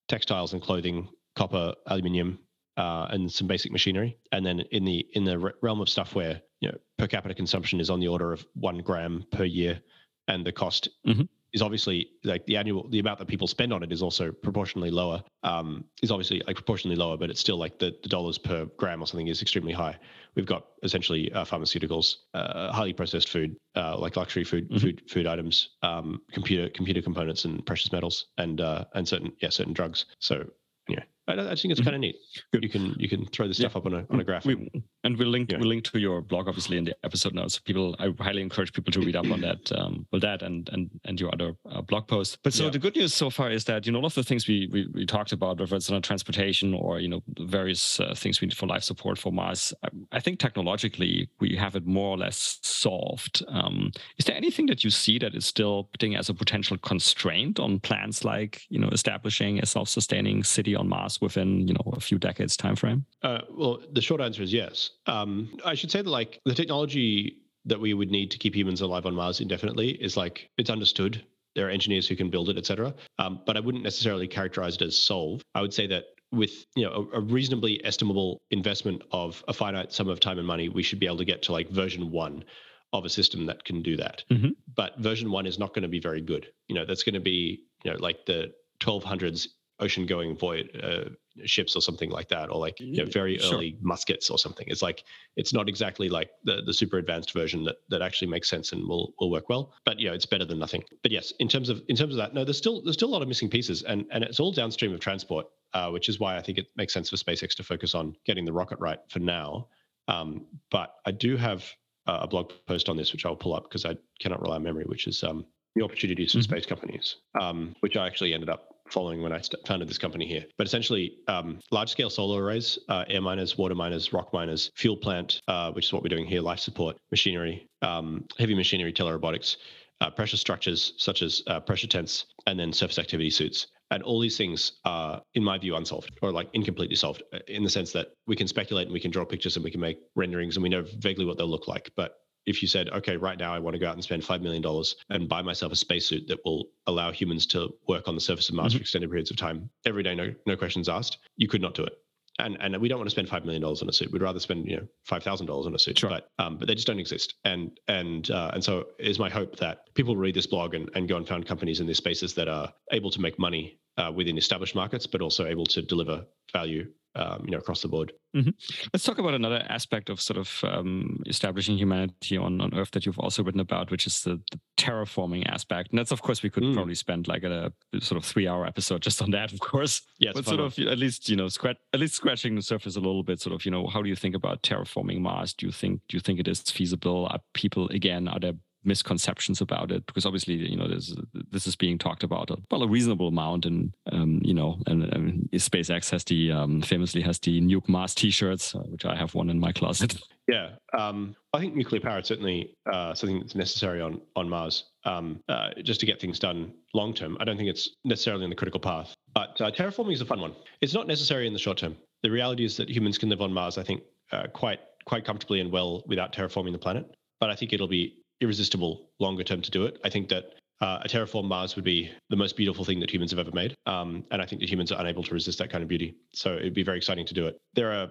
textiles 0.08 0.52
and 0.52 0.62
clothing, 0.62 1.08
copper, 1.34 1.74
aluminium, 1.86 2.38
uh, 2.76 3.06
and 3.10 3.30
some 3.30 3.46
basic 3.46 3.72
machinery. 3.72 4.18
And 4.32 4.44
then 4.44 4.60
in 4.72 4.84
the 4.84 5.06
in 5.14 5.24
the 5.24 5.52
realm 5.62 5.80
of 5.80 5.88
stuff 5.88 6.14
where 6.14 6.40
you 6.60 6.70
know 6.70 6.78
per 6.98 7.06
capita 7.06 7.34
consumption 7.34 7.80
is 7.80 7.90
on 7.90 8.00
the 8.00 8.08
order 8.08 8.32
of 8.32 8.46
one 8.54 8.78
gram 8.78 9.24
per 9.32 9.44
year, 9.44 9.80
and 10.28 10.44
the 10.44 10.52
cost 10.52 10.88
mm-hmm. 11.06 11.22
is 11.52 11.62
obviously 11.62 12.08
like 12.24 12.44
the 12.46 12.56
annual 12.56 12.88
the 12.88 12.98
amount 12.98 13.18
that 13.18 13.28
people 13.28 13.46
spend 13.46 13.72
on 13.72 13.82
it 13.82 13.92
is 13.92 14.02
also 14.02 14.30
proportionally 14.30 14.90
lower. 14.90 15.22
Um, 15.42 15.84
is 16.02 16.10
obviously 16.10 16.42
like 16.46 16.56
proportionally 16.56 16.96
lower, 16.96 17.16
but 17.16 17.30
it's 17.30 17.40
still 17.40 17.56
like 17.56 17.78
the, 17.78 17.96
the 18.02 18.08
dollars 18.08 18.38
per 18.38 18.66
gram 18.76 19.02
or 19.02 19.06
something 19.06 19.28
is 19.28 19.42
extremely 19.42 19.72
high. 19.72 19.98
We've 20.34 20.46
got 20.46 20.66
essentially 20.82 21.32
uh, 21.32 21.44
pharmaceuticals, 21.44 22.16
uh, 22.34 22.70
highly 22.72 22.92
processed 22.92 23.30
food, 23.30 23.56
uh, 23.74 23.96
like 23.96 24.16
luxury 24.16 24.44
food, 24.44 24.68
mm-hmm. 24.68 24.78
food, 24.78 25.02
food 25.08 25.26
items, 25.26 25.70
um, 25.82 26.20
computer 26.32 26.68
computer 26.68 27.00
components, 27.00 27.46
and 27.46 27.64
precious 27.64 27.90
metals, 27.90 28.26
and 28.36 28.60
uh, 28.60 28.84
and 28.94 29.08
certain 29.08 29.32
yeah 29.40 29.48
certain 29.48 29.72
drugs. 29.72 30.04
So 30.18 30.44
yeah, 30.88 31.04
I, 31.28 31.32
I 31.32 31.54
think 31.54 31.72
it's 31.72 31.80
mm-hmm. 31.80 31.84
kind 31.84 31.94
of 31.96 32.00
neat. 32.00 32.16
Good. 32.52 32.62
You 32.62 32.68
can 32.68 32.94
you 32.98 33.08
can 33.08 33.26
throw 33.26 33.48
this 33.48 33.58
stuff 33.58 33.72
yeah. 33.74 33.78
up 33.78 33.86
on 33.86 33.94
a 33.94 34.06
on 34.10 34.20
a 34.20 34.24
graph. 34.24 34.44
We, 34.44 34.70
and 35.04 35.16
we'll 35.16 35.28
link 35.28 35.50
yeah. 35.50 35.58
we'll 35.58 35.68
link 35.68 35.84
to 35.84 35.98
your 35.98 36.20
blog 36.20 36.48
obviously 36.48 36.78
in 36.78 36.84
the 36.84 36.96
episode 37.04 37.34
notes. 37.34 37.58
People, 37.58 37.96
I 37.98 38.12
highly 38.20 38.42
encourage 38.42 38.72
people 38.72 38.92
to 38.92 39.00
read 39.00 39.16
up 39.16 39.30
on 39.30 39.40
that, 39.40 39.72
um, 39.72 40.06
well 40.12 40.20
that 40.20 40.42
and 40.42 40.68
and 40.72 40.90
and 41.04 41.20
your 41.20 41.32
other 41.32 41.54
uh, 41.70 41.82
blog 41.82 42.06
posts. 42.06 42.36
But 42.42 42.52
so 42.52 42.64
yeah. 42.64 42.70
the 42.70 42.78
good 42.78 42.96
news 42.96 43.14
so 43.14 43.30
far 43.30 43.50
is 43.50 43.64
that 43.64 43.86
you 43.86 43.92
know 43.92 43.98
all 43.98 44.06
of 44.06 44.14
the 44.14 44.22
things 44.22 44.46
we 44.46 44.68
we, 44.72 44.88
we 44.94 45.06
talked 45.06 45.32
about, 45.32 45.58
whether 45.58 45.76
it's 45.76 45.90
on 45.90 46.00
transportation 46.02 46.74
or 46.74 47.00
you 47.00 47.08
know 47.08 47.22
various 47.40 48.00
uh, 48.00 48.14
things 48.14 48.40
we 48.40 48.46
need 48.46 48.56
for 48.56 48.66
life 48.66 48.82
support 48.82 49.18
for 49.18 49.32
Mars, 49.32 49.72
I, 49.82 49.88
I, 50.12 50.20
think 50.20 50.38
technologically 50.38 51.28
we 51.40 51.56
have 51.56 51.76
it 51.76 51.86
more 51.86 52.10
or 52.10 52.18
less 52.18 52.58
solved. 52.62 53.44
Um, 53.48 53.90
is 54.18 54.24
there 54.26 54.36
anything 54.36 54.66
that 54.66 54.84
you 54.84 54.90
see 54.90 55.18
that 55.18 55.34
is 55.34 55.46
still 55.46 55.84
putting 55.92 56.14
as 56.14 56.28
a 56.28 56.34
potential 56.34 56.76
constraint 56.78 57.58
on 57.58 57.80
plans 57.80 58.24
like 58.24 58.62
you 58.68 58.78
know 58.78 58.88
establishing 58.88 59.58
a 59.58 59.66
self-sustaining 59.66 60.44
city 60.44 60.74
on 60.74 60.88
Mars 60.88 61.15
within 61.20 61.66
you 61.66 61.74
know 61.74 61.92
a 61.92 62.00
few 62.00 62.18
decades 62.18 62.56
time 62.56 62.76
frame? 62.76 63.04
Uh, 63.22 63.40
well, 63.50 63.80
the 63.92 64.00
short 64.00 64.20
answer 64.20 64.42
is 64.42 64.52
yes. 64.52 64.90
Um, 65.06 65.56
I 65.64 65.74
should 65.74 65.90
say 65.90 66.02
that 66.02 66.10
like 66.10 66.40
the 66.44 66.54
technology 66.54 67.38
that 67.64 67.80
we 67.80 67.94
would 67.94 68.10
need 68.10 68.30
to 68.30 68.38
keep 68.38 68.54
humans 68.54 68.80
alive 68.80 69.06
on 69.06 69.14
Mars 69.14 69.40
indefinitely 69.40 69.90
is 69.90 70.16
like 70.16 70.48
it's 70.56 70.70
understood. 70.70 71.24
There 71.54 71.66
are 71.66 71.70
engineers 71.70 72.06
who 72.06 72.16
can 72.16 72.30
build 72.30 72.48
it, 72.50 72.58
etc. 72.58 72.94
Um, 73.18 73.40
but 73.46 73.56
I 73.56 73.60
wouldn't 73.60 73.82
necessarily 73.82 74.28
characterize 74.28 74.76
it 74.76 74.82
as 74.82 74.98
solved. 74.98 75.42
I 75.54 75.62
would 75.62 75.72
say 75.72 75.86
that 75.88 76.04
with 76.32 76.66
you 76.74 76.84
know 76.84 77.08
a, 77.12 77.18
a, 77.18 77.20
reasonably 77.20 77.84
estimable 77.84 78.40
investment 78.50 79.02
of 79.10 79.42
a 79.48 79.52
finite 79.52 79.92
sum 79.92 80.08
of 80.08 80.20
time 80.20 80.38
and 80.38 80.46
money, 80.46 80.68
we 80.68 80.82
should 80.82 81.00
be 81.00 81.06
able 81.06 81.16
to 81.18 81.24
get 81.24 81.42
to 81.42 81.52
like 81.52 81.68
version 81.70 82.10
one 82.10 82.44
of 82.92 83.04
a 83.04 83.08
system 83.08 83.46
that 83.46 83.64
can 83.64 83.82
do 83.82 83.96
that. 83.96 84.24
Mm-hmm. 84.30 84.50
But 84.74 84.98
version 84.98 85.30
one 85.30 85.46
is 85.46 85.58
not 85.58 85.74
going 85.74 85.82
to 85.82 85.88
be 85.88 86.00
very 86.00 86.20
good. 86.20 86.48
You 86.68 86.74
know, 86.74 86.84
that's 86.84 87.02
going 87.02 87.14
to 87.14 87.20
be 87.20 87.64
you 87.84 87.90
know 87.90 87.96
like 87.98 88.26
the 88.26 88.52
1200s 88.80 89.48
ocean 89.80 90.06
going 90.06 90.36
void 90.36 90.70
uh, 90.82 91.10
ships 91.44 91.76
or 91.76 91.82
something 91.82 92.10
like 92.10 92.28
that 92.28 92.50
or 92.50 92.58
like 92.58 92.80
you 92.80 92.96
know 92.96 93.10
very 93.10 93.38
sure. 93.38 93.54
early 93.54 93.76
muskets 93.80 94.30
or 94.30 94.38
something 94.38 94.66
it's 94.68 94.82
like 94.82 95.04
it's 95.36 95.52
not 95.52 95.68
exactly 95.68 96.08
like 96.08 96.30
the 96.44 96.62
the 96.64 96.72
super 96.72 96.96
advanced 96.96 97.32
version 97.32 97.62
that 97.64 97.76
that 97.90 98.00
actually 98.00 98.28
makes 98.28 98.48
sense 98.48 98.72
and 98.72 98.86
will 98.88 99.12
will 99.20 99.30
work 99.30 99.48
well 99.48 99.74
but 99.84 99.98
you 100.00 100.08
know 100.08 100.14
it's 100.14 100.26
better 100.26 100.44
than 100.44 100.58
nothing 100.58 100.82
but 101.02 101.12
yes 101.12 101.32
in 101.38 101.48
terms 101.48 101.68
of 101.68 101.82
in 101.88 101.96
terms 101.96 102.14
of 102.14 102.18
that 102.18 102.32
no 102.32 102.44
there's 102.44 102.56
still 102.56 102.82
there's 102.82 102.94
still 102.94 103.08
a 103.08 103.14
lot 103.16 103.22
of 103.22 103.28
missing 103.28 103.50
pieces 103.50 103.82
and 103.82 104.06
and 104.10 104.24
it's 104.24 104.40
all 104.40 104.52
downstream 104.52 104.92
of 104.94 105.00
transport 105.00 105.46
uh, 105.74 105.90
which 105.90 106.08
is 106.08 106.18
why 106.18 106.36
i 106.36 106.42
think 106.42 106.56
it 106.56 106.68
makes 106.76 106.92
sense 106.92 107.10
for 107.10 107.16
spacex 107.16 107.54
to 107.54 107.62
focus 107.62 107.94
on 107.94 108.14
getting 108.24 108.44
the 108.44 108.52
rocket 108.52 108.78
right 108.78 109.00
for 109.08 109.18
now 109.18 109.68
um, 110.08 110.46
but 110.70 110.94
i 111.04 111.10
do 111.10 111.36
have 111.36 111.64
a 112.06 112.26
blog 112.26 112.52
post 112.66 112.88
on 112.88 112.96
this 112.96 113.12
which 113.12 113.26
i'll 113.26 113.36
pull 113.36 113.54
up 113.54 113.64
because 113.64 113.84
i 113.84 113.94
cannot 114.20 114.40
rely 114.40 114.56
on 114.56 114.62
memory 114.62 114.84
which 114.86 115.06
is 115.06 115.22
um, 115.22 115.44
the 115.74 115.84
opportunities 115.84 116.32
for 116.32 116.38
mm-hmm. 116.38 116.52
space 116.52 116.64
companies 116.64 117.16
um, 117.40 117.74
which 117.80 117.96
i 117.96 118.06
actually 118.06 118.32
ended 118.32 118.48
up 118.48 118.75
following 118.90 119.22
when 119.22 119.32
I 119.32 119.40
founded 119.66 119.88
this 119.88 119.98
company 119.98 120.26
here. 120.26 120.44
But 120.58 120.66
essentially, 120.66 121.18
um, 121.28 121.60
large 121.70 121.90
scale 121.90 122.10
solar 122.10 122.42
arrays, 122.42 122.78
uh, 122.88 123.04
air 123.08 123.20
miners, 123.20 123.58
water 123.58 123.74
miners, 123.74 124.12
rock 124.12 124.32
miners, 124.32 124.70
fuel 124.74 124.96
plant, 124.96 125.40
uh, 125.48 125.72
which 125.72 125.86
is 125.86 125.92
what 125.92 126.02
we're 126.02 126.08
doing 126.08 126.26
here, 126.26 126.40
life 126.40 126.60
support, 126.60 126.96
machinery, 127.10 127.66
um, 127.82 128.24
heavy 128.38 128.54
machinery, 128.54 128.92
telerobotics, 128.92 129.56
uh, 130.00 130.10
pressure 130.10 130.36
structures 130.36 130.92
such 130.98 131.22
as 131.22 131.42
uh, 131.46 131.60
pressure 131.60 131.86
tents, 131.86 132.26
and 132.46 132.58
then 132.58 132.72
surface 132.72 132.98
activity 132.98 133.30
suits. 133.30 133.68
And 133.90 134.02
all 134.02 134.20
these 134.20 134.36
things 134.36 134.72
are, 134.84 135.22
in 135.34 135.44
my 135.44 135.58
view, 135.58 135.76
unsolved 135.76 136.18
or 136.20 136.32
like 136.32 136.48
incompletely 136.54 136.96
solved 136.96 137.22
uh, 137.32 137.38
in 137.46 137.62
the 137.62 137.70
sense 137.70 137.92
that 137.92 138.08
we 138.26 138.34
can 138.34 138.48
speculate 138.48 138.86
and 138.86 138.92
we 138.92 139.00
can 139.00 139.10
draw 139.10 139.24
pictures 139.24 139.56
and 139.56 139.64
we 139.64 139.70
can 139.70 139.80
make 139.80 139.98
renderings 140.16 140.56
and 140.56 140.62
we 140.62 140.68
know 140.68 140.84
vaguely 140.98 141.24
what 141.24 141.38
they'll 141.38 141.48
look 141.48 141.68
like. 141.68 141.90
But 141.96 142.18
if 142.46 142.62
you 142.62 142.68
said, 142.68 142.88
okay, 142.90 143.16
right 143.16 143.38
now 143.38 143.52
I 143.52 143.58
want 143.58 143.74
to 143.74 143.78
go 143.78 143.88
out 143.88 143.94
and 143.94 144.02
spend 144.02 144.22
$5 144.22 144.40
million 144.40 144.64
and 145.10 145.28
buy 145.28 145.42
myself 145.42 145.72
a 145.72 145.76
spacesuit 145.76 146.28
that 146.28 146.38
will 146.44 146.68
allow 146.86 147.10
humans 147.10 147.46
to 147.48 147.68
work 147.88 148.08
on 148.08 148.14
the 148.14 148.20
surface 148.20 148.48
of 148.48 148.54
Mars 148.54 148.72
mm-hmm. 148.72 148.78
for 148.78 148.82
extended 148.82 149.10
periods 149.10 149.30
of 149.30 149.36
time 149.36 149.68
every 149.84 150.02
day, 150.02 150.14
no, 150.14 150.32
no 150.46 150.56
questions 150.56 150.88
asked, 150.88 151.18
you 151.36 151.48
could 151.48 151.60
not 151.60 151.74
do 151.74 151.84
it. 151.84 151.94
And, 152.38 152.56
and 152.60 152.76
we 152.78 152.88
don't 152.88 152.98
want 152.98 153.06
to 153.06 153.10
spend 153.10 153.28
$5 153.28 153.44
million 153.44 153.64
on 153.64 153.88
a 153.88 153.92
suit. 153.92 154.12
We'd 154.12 154.20
rather 154.20 154.40
spend, 154.40 154.68
you 154.68 154.76
know, 154.76 154.86
$5,000 155.08 155.66
on 155.66 155.74
a 155.74 155.78
suit, 155.78 155.98
sure. 155.98 156.10
but, 156.10 156.28
um, 156.38 156.58
but 156.58 156.68
they 156.68 156.74
just 156.74 156.86
don't 156.86 156.98
exist. 156.98 157.34
And, 157.44 157.78
and, 157.88 158.30
uh, 158.30 158.50
and 158.52 158.62
so 158.62 158.88
is 158.98 159.18
my 159.18 159.30
hope 159.30 159.56
that 159.56 159.92
people 159.94 160.16
read 160.16 160.34
this 160.34 160.46
blog 160.46 160.74
and, 160.74 160.90
and 160.94 161.08
go 161.08 161.16
and 161.16 161.26
found 161.26 161.46
companies 161.46 161.80
in 161.80 161.86
these 161.86 161.96
spaces 161.96 162.34
that 162.34 162.46
are 162.46 162.72
able 162.92 163.10
to 163.10 163.20
make 163.22 163.38
money 163.38 163.78
uh, 163.96 164.12
within 164.14 164.36
established 164.36 164.74
markets, 164.74 165.06
but 165.06 165.22
also 165.22 165.46
able 165.46 165.64
to 165.64 165.80
deliver 165.80 166.26
value 166.52 166.86
um, 167.16 167.42
you 167.44 167.50
know 167.50 167.58
across 167.58 167.82
the 167.82 167.88
board. 167.88 168.12
Mm-hmm. 168.36 168.50
Let's 168.92 169.04
talk 169.04 169.18
about 169.18 169.32
another 169.32 169.64
aspect 169.68 170.10
of 170.10 170.20
sort 170.20 170.36
of 170.36 170.60
um, 170.62 171.22
establishing 171.26 171.78
humanity 171.78 172.36
on, 172.36 172.60
on 172.60 172.74
Earth 172.74 172.90
that 172.90 173.06
you've 173.06 173.18
also 173.18 173.42
written 173.42 173.60
about, 173.60 173.90
which 173.90 174.06
is 174.06 174.20
the, 174.20 174.40
the 174.52 174.60
terraforming 174.76 175.48
aspect. 175.48 175.90
And 175.90 175.98
that's, 175.98 176.10
of 176.10 176.20
course, 176.20 176.42
we 176.42 176.50
could 176.50 176.62
mm. 176.62 176.74
probably 176.74 176.94
spend 176.94 177.28
like 177.28 177.44
a, 177.44 177.72
a, 177.94 178.00
sort 178.00 178.18
of 178.18 178.26
three-hour 178.26 178.66
episode 178.66 179.00
just 179.00 179.22
on 179.22 179.30
that, 179.30 179.54
of 179.54 179.60
course. 179.60 180.02
Yeah, 180.18 180.32
but 180.34 180.44
sort 180.44 180.60
of 180.60 180.78
at 180.78 180.98
least 180.98 181.30
you 181.30 181.36
know, 181.36 181.48
scratch, 181.48 181.78
at 181.94 182.00
least 182.00 182.14
scratching 182.14 182.54
the 182.56 182.62
surface 182.62 182.96
a 182.96 183.00
little 183.00 183.22
bit. 183.22 183.40
Sort 183.40 183.54
of, 183.54 183.64
you 183.64 183.70
know, 183.70 183.86
how 183.86 184.02
do 184.02 184.08
you 184.10 184.16
think 184.16 184.34
about 184.34 184.62
terraforming 184.62 185.20
Mars? 185.20 185.54
Do 185.54 185.64
you 185.64 185.72
think 185.72 186.02
do 186.08 186.16
you 186.16 186.20
think 186.20 186.38
it 186.38 186.48
is 186.48 186.60
feasible? 186.60 187.26
Are 187.30 187.40
people 187.54 187.88
again? 187.88 188.28
Are 188.28 188.38
there 188.38 188.54
misconceptions 188.86 189.60
about 189.60 189.90
it 189.90 190.04
because 190.06 190.24
obviously 190.24 190.54
you 190.54 190.76
know 190.76 190.88
this 190.88 191.14
this 191.50 191.66
is 191.66 191.76
being 191.76 191.98
talked 191.98 192.22
about 192.22 192.50
a, 192.50 192.56
well 192.70 192.82
a 192.82 192.88
reasonable 192.88 193.28
amount 193.28 193.66
and 193.66 193.92
um, 194.12 194.40
you 194.42 194.54
know 194.54 194.78
and, 194.86 195.04
and, 195.04 195.48
SpaceX 195.52 196.10
has 196.10 196.22
the 196.24 196.52
um, 196.52 196.82
famously 196.82 197.22
has 197.22 197.38
the 197.40 197.60
nuke 197.60 197.88
Mars 197.88 198.14
T-shirts 198.14 198.74
uh, 198.74 198.80
which 198.80 199.04
I 199.04 199.16
have 199.16 199.34
one 199.34 199.50
in 199.50 199.58
my 199.58 199.72
closet. 199.72 200.16
Yeah, 200.48 200.76
um, 200.96 201.34
I 201.52 201.58
think 201.58 201.74
nuclear 201.74 202.00
power 202.00 202.20
is 202.20 202.28
certainly 202.28 202.76
uh, 202.92 203.14
something 203.14 203.40
that's 203.40 203.56
necessary 203.56 204.00
on 204.00 204.20
on 204.36 204.48
Mars 204.48 204.84
um, 205.04 205.40
uh, 205.48 205.70
just 205.82 205.98
to 205.98 206.06
get 206.06 206.20
things 206.20 206.38
done 206.38 206.72
long 206.94 207.14
term. 207.14 207.36
I 207.40 207.44
don't 207.44 207.56
think 207.56 207.68
it's 207.68 207.96
necessarily 208.04 208.44
on 208.44 208.50
the 208.50 208.54
critical 208.54 208.78
path, 208.78 209.12
but 209.34 209.60
uh, 209.60 209.72
terraforming 209.72 210.12
is 210.12 210.20
a 210.20 210.24
fun 210.24 210.40
one. 210.40 210.54
It's 210.80 210.94
not 210.94 211.08
necessary 211.08 211.48
in 211.48 211.52
the 211.52 211.58
short 211.58 211.78
term. 211.78 211.96
The 212.22 212.30
reality 212.30 212.64
is 212.64 212.76
that 212.76 212.88
humans 212.88 213.18
can 213.18 213.28
live 213.28 213.40
on 213.40 213.52
Mars. 213.52 213.76
I 213.76 213.82
think 213.82 214.02
uh, 214.30 214.46
quite 214.52 214.78
quite 215.04 215.24
comfortably 215.24 215.60
and 215.60 215.72
well 215.72 216.04
without 216.06 216.32
terraforming 216.32 216.72
the 216.72 216.78
planet. 216.78 217.16
But 217.40 217.50
I 217.50 217.56
think 217.56 217.72
it'll 217.72 217.88
be 217.88 218.18
irresistible 218.40 219.10
longer 219.18 219.44
term 219.44 219.62
to 219.62 219.70
do 219.70 219.84
it. 219.84 219.98
I 220.04 220.10
think 220.10 220.28
that 220.28 220.44
uh, 220.80 220.98
a 221.02 221.08
terraform 221.08 221.44
Mars 221.44 221.74
would 221.76 221.84
be 221.84 222.10
the 222.28 222.36
most 222.36 222.56
beautiful 222.56 222.84
thing 222.84 223.00
that 223.00 223.10
humans 223.10 223.30
have 223.30 223.38
ever 223.38 223.52
made. 223.52 223.74
Um, 223.86 224.24
and 224.30 224.42
I 224.42 224.46
think 224.46 224.60
that 224.60 224.70
humans 224.70 224.92
are 224.92 225.00
unable 225.00 225.22
to 225.22 225.34
resist 225.34 225.58
that 225.58 225.70
kind 225.70 225.82
of 225.82 225.88
beauty. 225.88 226.16
So 226.32 226.54
it'd 226.54 226.74
be 226.74 226.82
very 226.82 226.98
exciting 226.98 227.26
to 227.26 227.34
do 227.34 227.46
it. 227.46 227.56
There 227.74 227.92
are, 227.92 228.08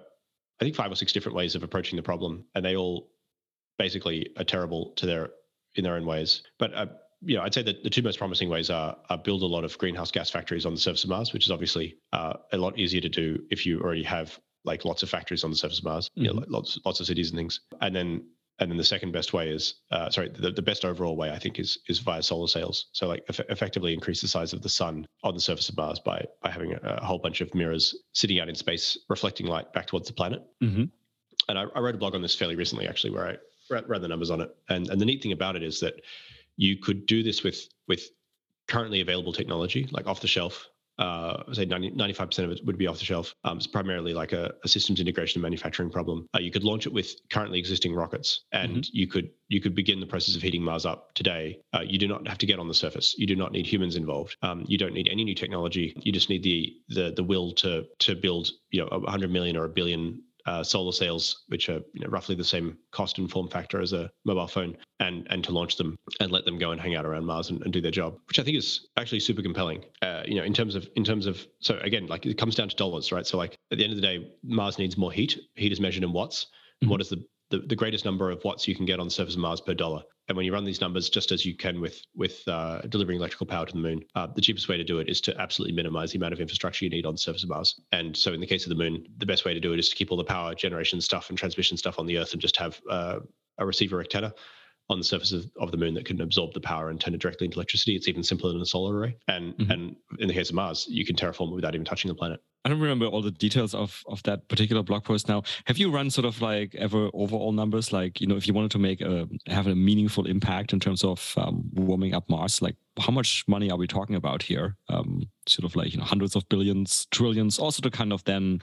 I 0.60 0.64
think, 0.64 0.76
five 0.76 0.92
or 0.92 0.96
six 0.96 1.14
different 1.14 1.36
ways 1.36 1.56
of 1.56 1.64
approaching 1.64 1.96
the 1.96 2.04
problem, 2.04 2.46
and 2.56 2.66
they 2.66 2.76
all 2.76 3.12
basically 3.78 4.30
are 4.38 4.44
terrible 4.44 4.94
to 4.96 5.06
their 5.06 5.30
in 5.76 5.84
their 5.84 5.96
own 5.96 6.06
ways. 6.06 6.42
But 6.58 6.74
uh, 6.74 6.86
you 7.22 7.36
know, 7.36 7.44
I'd 7.44 7.54
say 7.54 7.64
that 7.64 7.84
the 7.84 7.90
two 7.90 8.02
most 8.02 8.18
promising 8.18 8.50
ways 8.50 8.70
are, 8.70 8.98
are, 9.10 9.18
build 9.18 9.42
a 9.42 9.48
lot 9.48 9.64
of 9.64 9.78
greenhouse 9.78 10.12
gas 10.12 10.30
factories 10.30 10.66
on 10.66 10.74
the 10.74 10.80
surface 10.80 11.04
of 11.04 11.10
Mars, 11.10 11.34
which 11.34 11.46
is 11.46 11.52
obviously 11.52 11.98
uh, 12.14 12.34
a 12.52 12.58
lot 12.58 12.78
easier 12.78 13.02
to 13.02 13.10
do 13.10 13.40
if 13.50 13.66
you 13.66 13.80
already 13.82 14.04
have 14.04 14.40
like 14.64 14.86
lots 14.86 15.04
of 15.04 15.10
factories 15.10 15.44
on 15.44 15.52
the 15.52 15.56
surface 15.56 15.80
of 15.80 15.86
Mars, 15.86 16.10
mm-hmm. 16.10 16.22
you 16.22 16.34
know, 16.34 16.40
mm-hmm. 16.40 16.54
lots 16.54 16.80
lots 16.86 17.00
of 17.00 17.06
cities 17.06 17.30
and 17.30 17.38
things. 17.38 17.62
And 17.82 17.96
then 17.96 18.26
and 18.60 18.72
then 18.72 18.78
the 18.78 18.84
second 18.84 19.12
best 19.12 19.34
way 19.34 19.50
is 19.50 19.76
uh, 19.92 20.10
sorry 20.10 20.30
the, 20.30 20.52
the 20.52 20.62
best 20.62 20.86
overall 20.86 21.16
way 21.16 21.32
i 21.32 21.38
think 21.38 21.60
is 21.60 21.80
is 21.88 22.00
via 22.00 22.22
solar 22.24 22.48
sails. 22.48 22.88
So 22.94 23.08
like 23.08 23.24
eff- 23.30 23.50
effectively 23.50 23.94
increase 23.94 24.22
the 24.22 24.28
size 24.28 24.54
of 24.54 24.62
the 24.62 24.70
sun 24.70 25.08
on 25.24 25.34
the 25.34 25.40
surface 25.40 25.70
of 25.70 25.78
mars 25.78 26.00
by 26.00 26.26
by 26.42 26.50
having 26.50 26.74
a, 26.74 26.80
a 26.84 27.06
whole 27.06 27.20
bunch 27.20 27.42
of 27.42 27.54
mirrors 27.54 27.96
sitting 28.14 28.40
out 28.40 28.50
in 28.50 28.56
space 28.56 28.98
reflecting 29.10 29.48
light 29.48 29.72
back 29.74 29.88
towards 29.88 30.08
the 30.08 30.14
planet. 30.14 30.44
Mm-hmm. 30.64 30.86
and 31.50 31.60
I, 31.60 31.66
I, 31.76 31.80
wrote 31.80 31.96
a 31.96 31.98
blog 31.98 32.16
on 32.16 32.22
this 32.22 32.36
fairly 32.36 32.56
recently 32.56 32.88
actually 32.88 33.12
where 33.12 33.28
i 33.28 33.82
ran 33.88 34.02
the 34.02 34.08
numbers 34.08 34.32
on 34.32 34.42
it. 34.42 34.56
And 34.70 34.90
and 34.90 35.00
the 35.00 35.06
neat 35.06 35.22
thing 35.22 35.32
about 35.32 35.56
it 35.56 35.64
is 35.64 35.80
that 35.80 35.96
you 36.58 36.78
could 36.78 37.06
do 37.06 37.24
this 37.24 37.44
with 37.44 37.68
with 37.88 38.10
currently 38.68 39.02
available 39.02 39.34
technology 39.34 39.88
like 39.92 40.08
off 40.08 40.22
the 40.22 40.28
shelf 40.28 40.70
uh, 40.98 41.44
say 41.52 41.66
90, 41.66 41.92
95% 41.92 42.44
of 42.46 42.52
it 42.52 42.66
would 42.66 42.78
be 42.78 42.88
off 42.88 43.00
the 43.00 43.06
shelf. 43.06 43.34
Um, 43.44 43.58
it's 43.58 43.68
primarily 43.68 44.14
like 44.14 44.32
a, 44.32 44.54
a, 44.64 44.68
systems 44.68 45.00
integration 45.00 45.40
and 45.40 45.44
manufacturing 45.44 45.90
problem. 45.90 46.28
Uh, 46.34 46.40
you 46.40 46.52
could 46.52 46.64
launch 46.64 46.86
it 46.86 46.94
with 46.94 47.16
currently 47.30 47.60
existing 47.60 47.94
rockets, 47.94 48.46
and 48.52 48.78
mm-hmm. 48.78 48.90
you 48.94 49.08
could 49.08 49.30
you 49.48 49.62
could 49.62 49.76
begin 49.76 50.00
the 50.00 50.06
process 50.06 50.36
of 50.36 50.42
heating 50.42 50.64
Mars 50.64 50.86
up 50.86 51.14
today. 51.14 51.60
Uh, 51.74 51.82
you 51.86 52.00
do 52.00 52.08
not 52.08 52.28
have 52.28 52.38
to 52.38 52.46
get 52.46 52.60
on 52.60 52.68
the 52.68 52.74
surface. 52.74 53.16
You 53.18 53.28
do 53.28 53.36
not 53.36 53.52
need 53.52 53.66
humans 53.66 53.96
involved. 53.96 54.38
Um, 54.42 54.64
you 54.68 54.78
don't 54.78 54.94
need 54.94 55.10
any 55.12 55.24
new 55.24 55.36
technology. 55.36 55.94
You 56.02 56.12
just 56.12 56.30
need 56.30 56.44
the 56.44 56.74
the 56.90 57.14
the 57.16 57.24
will 57.24 57.52
to 57.56 57.86
to 58.00 58.16
build 58.16 58.50
you 58.72 58.82
know 58.82 58.88
100 59.00 59.30
million 59.32 59.58
or 59.58 59.66
a 59.66 59.70
billion 59.70 60.22
uh, 60.46 60.64
solar 60.64 60.92
sails, 60.92 61.44
which 61.48 61.70
are 61.70 61.82
you 61.94 62.02
know, 62.02 62.08
roughly 62.08 62.36
the 62.36 62.44
same 62.44 62.78
cost 62.92 63.18
and 63.18 63.30
form 63.30 63.48
factor 63.48 63.82
as 63.82 63.94
a 63.94 64.10
mobile 64.26 64.48
phone, 64.48 64.78
and 65.00 65.28
and 65.30 65.44
to 65.44 65.52
launch 65.52 65.78
them 65.78 65.98
and 66.20 66.32
let 66.32 66.46
them 66.46 66.58
go 66.58 66.72
and 66.72 66.80
hang 66.80 66.96
out 66.96 67.06
around 67.06 67.26
Mars 67.26 67.50
and, 67.50 67.62
and 67.64 67.74
do 67.74 67.82
their 67.82 67.92
job, 67.92 68.18
which 68.28 68.40
I 68.40 68.44
think 68.44 68.58
is 68.58 68.88
actually 68.98 69.20
super 69.20 69.42
compelling. 69.42 69.84
Uh, 70.02 70.24
you 70.26 70.36
know, 70.36 70.44
in 70.44 70.54
terms 70.54 70.76
of 70.76 70.88
in 70.96 71.04
terms 71.04 71.26
of 71.26 71.46
so 71.60 71.78
again, 71.80 72.08
like 72.08 72.26
it 72.26 72.38
comes 72.38 72.56
down 72.56 72.70
to 72.70 72.76
dollars, 72.76 73.12
right? 73.12 73.26
So 73.26 73.38
like 73.38 73.58
at 73.72 73.78
the 73.78 73.84
end 73.84 73.94
of 73.94 73.98
the 73.98 74.06
day, 74.06 74.32
Mars 74.44 74.78
needs 74.78 74.98
more 74.98 75.12
heat. 75.12 75.38
Heat 75.56 75.72
is 75.72 75.80
measured 75.80 76.04
in 76.04 76.14
watts. 76.14 76.48
Mm-hmm. 76.84 76.92
What 76.92 77.02
is 77.02 77.10
the 77.10 77.26
the, 77.52 77.60
the 77.60 77.76
greatest 77.76 78.06
number 78.06 78.32
of 78.32 78.44
watts 78.44 78.68
you 78.68 78.76
can 78.76 78.86
get 78.86 79.00
on 79.00 79.08
the 79.08 79.12
surface 79.12 79.36
of 79.36 79.40
Mars 79.40 79.62
per 79.62 79.74
dollar. 79.74 80.02
And 80.28 80.36
when 80.36 80.46
you 80.46 80.54
run 80.54 80.66
these 80.66 80.82
numbers, 80.82 81.10
just 81.10 81.32
as 81.32 81.46
you 81.46 81.56
can 81.56 81.80
with 81.80 82.02
with 82.16 82.48
uh, 82.48 82.82
delivering 82.90 83.20
electrical 83.20 83.46
power 83.46 83.66
to 83.66 83.74
the 83.74 83.80
moon, 83.80 84.02
uh, 84.16 84.28
the 84.28 84.42
cheapest 84.42 84.68
way 84.68 84.78
to 84.78 84.84
do 84.84 85.00
it 85.00 85.08
is 85.08 85.22
to 85.22 85.40
absolutely 85.40 85.76
minimize 85.76 86.12
the 86.12 86.18
amount 86.18 86.34
of 86.34 86.40
infrastructure 86.40 86.84
you 86.84 86.90
need 86.90 87.06
on 87.06 87.14
the 87.14 87.20
surface 87.20 87.44
of 87.44 87.50
Mars. 87.50 87.80
And 87.92 88.18
so, 88.18 88.34
in 88.34 88.40
the 88.40 88.48
case 88.48 88.66
of 88.66 88.70
the 88.70 88.76
moon, 88.76 89.06
the 89.18 89.26
best 89.26 89.46
way 89.46 89.54
to 89.54 89.60
do 89.60 89.74
it 89.74 89.80
is 89.80 89.90
to 89.90 89.96
keep 89.96 90.12
all 90.12 90.18
the 90.18 90.24
power 90.24 90.56
generation 90.56 91.00
stuff 91.00 91.30
and 91.30 91.38
transmission 91.38 91.78
stuff 91.78 92.00
on 92.00 92.08
the 92.08 92.18
Earth, 92.18 92.34
and 92.34 92.42
just 92.42 92.58
have 92.58 92.82
uh, 92.90 93.20
a 93.60 93.66
receiver 93.66 94.00
antenna 94.00 94.34
on 94.90 95.00
the 95.00 95.04
surface 95.04 95.32
of, 95.32 95.46
of, 95.60 95.72
the 95.72 95.78
moon 95.78 95.94
that 95.96 96.06
can 96.06 96.22
absorb 96.22 96.54
the 96.54 96.60
power 96.60 96.90
and 96.90 97.02
turn 97.02 97.14
it 97.14 97.22
directly 97.22 97.46
into 97.46 97.58
electricity. 97.58 97.96
It's 97.96 98.08
even 98.08 98.24
simpler 98.24 98.52
than 98.52 98.62
a 98.62 98.66
solar 98.66 98.96
array. 98.96 99.18
And 99.28 99.58
mm-hmm. 99.58 99.72
and 99.72 99.96
in 100.20 100.28
the 100.28 100.34
case 100.34 100.50
of 100.50 100.56
Mars, 100.56 100.86
you 100.88 101.06
can 101.06 101.16
terraform 101.16 101.52
it 101.52 101.56
without 101.56 101.74
even 101.74 101.86
touching 101.86 102.10
the 102.10 102.16
planet. 102.16 102.40
I 102.64 102.70
don't 102.70 102.80
remember 102.80 103.06
all 103.06 103.22
the 103.22 103.32
details 103.32 103.76
of 103.76 104.04
of 104.08 104.22
that 104.24 104.48
particular 104.48 104.82
blog 104.82 105.04
post 105.04 105.28
now. 105.28 105.44
Have 105.66 105.78
you 105.78 105.92
run 105.92 106.10
sort 106.10 106.26
of 106.26 106.42
like 106.42 106.74
ever 106.76 107.10
overall 107.14 107.52
numbers? 107.52 107.94
Like 107.94 108.20
you 108.20 108.28
know, 108.28 108.36
if 108.36 108.48
you 108.48 108.54
wanted 108.54 108.72
to 108.72 108.80
make 108.80 109.02
a 109.02 109.28
have 109.48 109.68
a 109.68 109.76
meaningful 109.76 110.26
impact 110.26 110.74
in 110.74 110.80
terms 110.80 111.04
of 111.04 111.34
um, 111.38 111.70
warming 111.74 112.14
up 112.14 112.28
Mars, 112.28 112.62
like 112.62 112.76
how 113.00 113.12
much 113.12 113.44
money 113.48 113.70
are 113.70 113.78
we 113.78 113.88
talking 113.88 114.16
about 114.16 114.42
here? 114.42 114.76
Um, 114.90 115.24
sort 115.48 115.66
of 115.66 115.76
like 115.76 115.94
you 115.94 116.00
know 116.00 116.06
hundreds 116.06 116.36
of 116.36 116.48
billions, 116.50 117.06
trillions. 117.12 117.60
Also 117.60 117.82
to 117.82 117.92
kind 117.92 118.12
of 118.12 118.24
then 118.24 118.62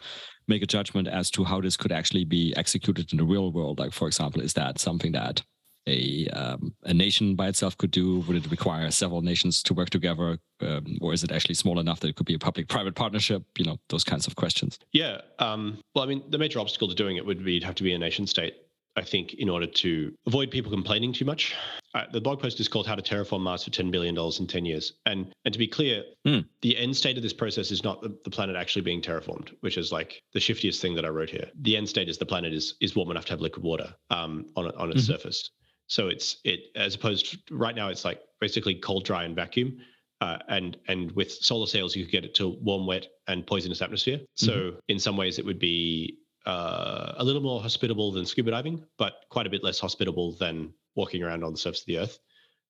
make 0.49 0.63
a 0.63 0.67
judgment 0.67 1.07
as 1.07 1.31
to 1.31 1.45
how 1.45 1.61
this 1.61 1.77
could 1.77 1.93
actually 1.93 2.25
be 2.25 2.53
executed 2.57 3.13
in 3.13 3.19
the 3.19 3.25
real 3.25 3.53
world. 3.53 3.79
Like 3.79 3.93
for 3.93 4.09
example, 4.09 4.43
is 4.43 4.53
that 4.55 4.81
something 4.81 5.13
that 5.13 5.43
a 5.87 6.29
um, 6.29 6.75
a 6.85 6.95
nation 6.95 7.35
by 7.35 7.49
itself 7.49 7.77
could 7.77 7.91
do? 7.91 8.21
Would 8.21 8.37
it 8.37 8.51
require 8.51 8.91
several 8.91 9.23
nations 9.23 9.63
to 9.65 9.75
work 9.75 9.91
together, 9.91 10.39
um, 10.61 10.99
or 11.01 11.13
is 11.13 11.25
it 11.25 11.33
actually 11.33 11.55
small 11.55 11.79
enough 11.79 12.01
that 12.01 12.09
it 12.09 12.17
could 12.17 12.27
be 12.27 12.35
a 12.35 12.39
public-private 12.39 12.95
partnership? 12.95 13.43
You 13.59 13.65
know, 13.65 13.79
those 13.89 14.05
kinds 14.05 14.27
of 14.27 14.37
questions. 14.37 14.79
Yeah. 14.93 15.21
Um, 15.39 15.79
well, 15.95 16.05
I 16.05 16.07
mean, 16.07 16.23
the 16.29 16.39
major 16.39 16.61
obstacle 16.61 16.89
to 16.89 16.95
doing 16.95 17.17
it 17.17 17.27
would 17.27 17.45
be 17.45 17.55
you'd 17.55 17.65
have 17.65 17.75
to 17.77 17.83
be 17.83 17.93
a 17.93 17.99
nation 17.99 18.27
state. 18.27 18.55
I 18.95 19.03
think 19.03 19.35
in 19.35 19.49
order 19.49 19.67
to 19.67 20.13
avoid 20.27 20.51
people 20.51 20.71
complaining 20.71 21.13
too 21.13 21.25
much. 21.25 21.55
Uh, 21.95 22.05
the 22.13 22.21
blog 22.21 22.41
post 22.41 22.61
is 22.61 22.69
called 22.69 22.87
"How 22.87 22.95
to 22.95 23.03
Terraform 23.03 23.41
Mars 23.41 23.65
for 23.65 23.71
Ten 23.71 23.91
Billion 23.91 24.15
Dollars 24.15 24.41
in 24.41 24.47
Ten 24.47 24.65
Years," 24.65 24.95
and 25.07 25.33
and 25.45 25.53
to 25.53 25.59
be 25.59 25.67
clear, 25.67 26.05
mm. 26.27 26.45
the 26.61 26.77
end 26.77 26.97
state 26.97 27.17
of 27.17 27.23
this 27.23 27.33
process 27.33 27.71
is 27.71 27.83
not 27.85 28.03
the, 28.03 28.17
the, 28.25 28.31
planet 28.31 28.57
actually 28.57 28.83
being 28.83 29.01
terraformed, 29.01 29.55
which 29.61 29.79
is 29.79 29.93
like 29.93 30.23
the 30.33 30.41
shiftiest 30.41 30.81
thing 30.81 30.95
that 30.95 31.05
I 31.05 31.09
wrote 31.09 31.31
here. 31.31 31.49
The 31.63 31.77
end 31.77 31.89
state 31.89 32.09
is 32.09 32.19
the 32.19 32.27
planet 32.27 32.53
is 32.53 32.75
is 32.81 32.95
warm 32.95 33.11
enough 33.11 33.25
to 33.27 33.33
have 33.33 33.41
liquid 33.41 33.65
water 33.65 33.95
um, 34.11 34.47
on 34.57 34.67
on 34.73 34.91
its 34.91 35.03
mm-hmm. 35.03 35.13
surface. 35.13 35.51
So 35.93 36.09
it's 36.09 36.39
it 36.43 36.61
as 36.75 36.95
opposed 36.95 37.47
to, 37.47 37.55
right 37.55 37.77
now 37.77 37.89
it's 37.89 38.03
like 38.03 38.21
basically 38.41 38.77
cold, 38.77 39.05
dry, 39.05 39.25
and 39.25 39.37
vacuum. 39.37 39.77
Uh, 40.23 40.39
and 40.49 40.79
and 40.89 41.13
with 41.13 41.31
solar 41.31 41.67
sails 41.67 41.95
you 41.95 42.05
could 42.05 42.13
get 42.13 42.25
it 42.25 42.35
to 42.37 42.57
warm, 42.63 42.87
wet, 42.87 43.09
and 43.29 43.47
poisonous 43.47 43.83
atmosphere. 43.83 44.21
So 44.37 44.53
mm-hmm. 44.53 44.79
in 44.89 44.99
some 44.99 45.19
ways 45.19 45.39
it 45.39 45.45
would 45.45 45.59
be 45.59 46.17
uh, 46.47 47.13
a 47.19 47.25
little 47.25 47.43
more 47.43 47.61
hospitable 47.61 48.11
than 48.11 48.25
scuba 48.25 48.53
diving, 48.53 48.83
but 48.97 49.13
quite 49.29 49.47
a 49.47 49.51
bit 49.51 49.63
less 49.63 49.79
hospitable 49.79 50.33
than 50.41 50.73
walking 50.95 51.23
around 51.23 51.45
on 51.45 51.53
the 51.53 51.59
surface 51.59 51.81
of 51.81 51.87
the 51.87 51.99
Earth, 51.99 52.19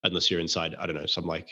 unless 0.02 0.28
you're 0.28 0.40
inside 0.40 0.74
I 0.74 0.86
don't 0.86 0.96
know 0.96 1.06
some 1.06 1.26
like 1.26 1.48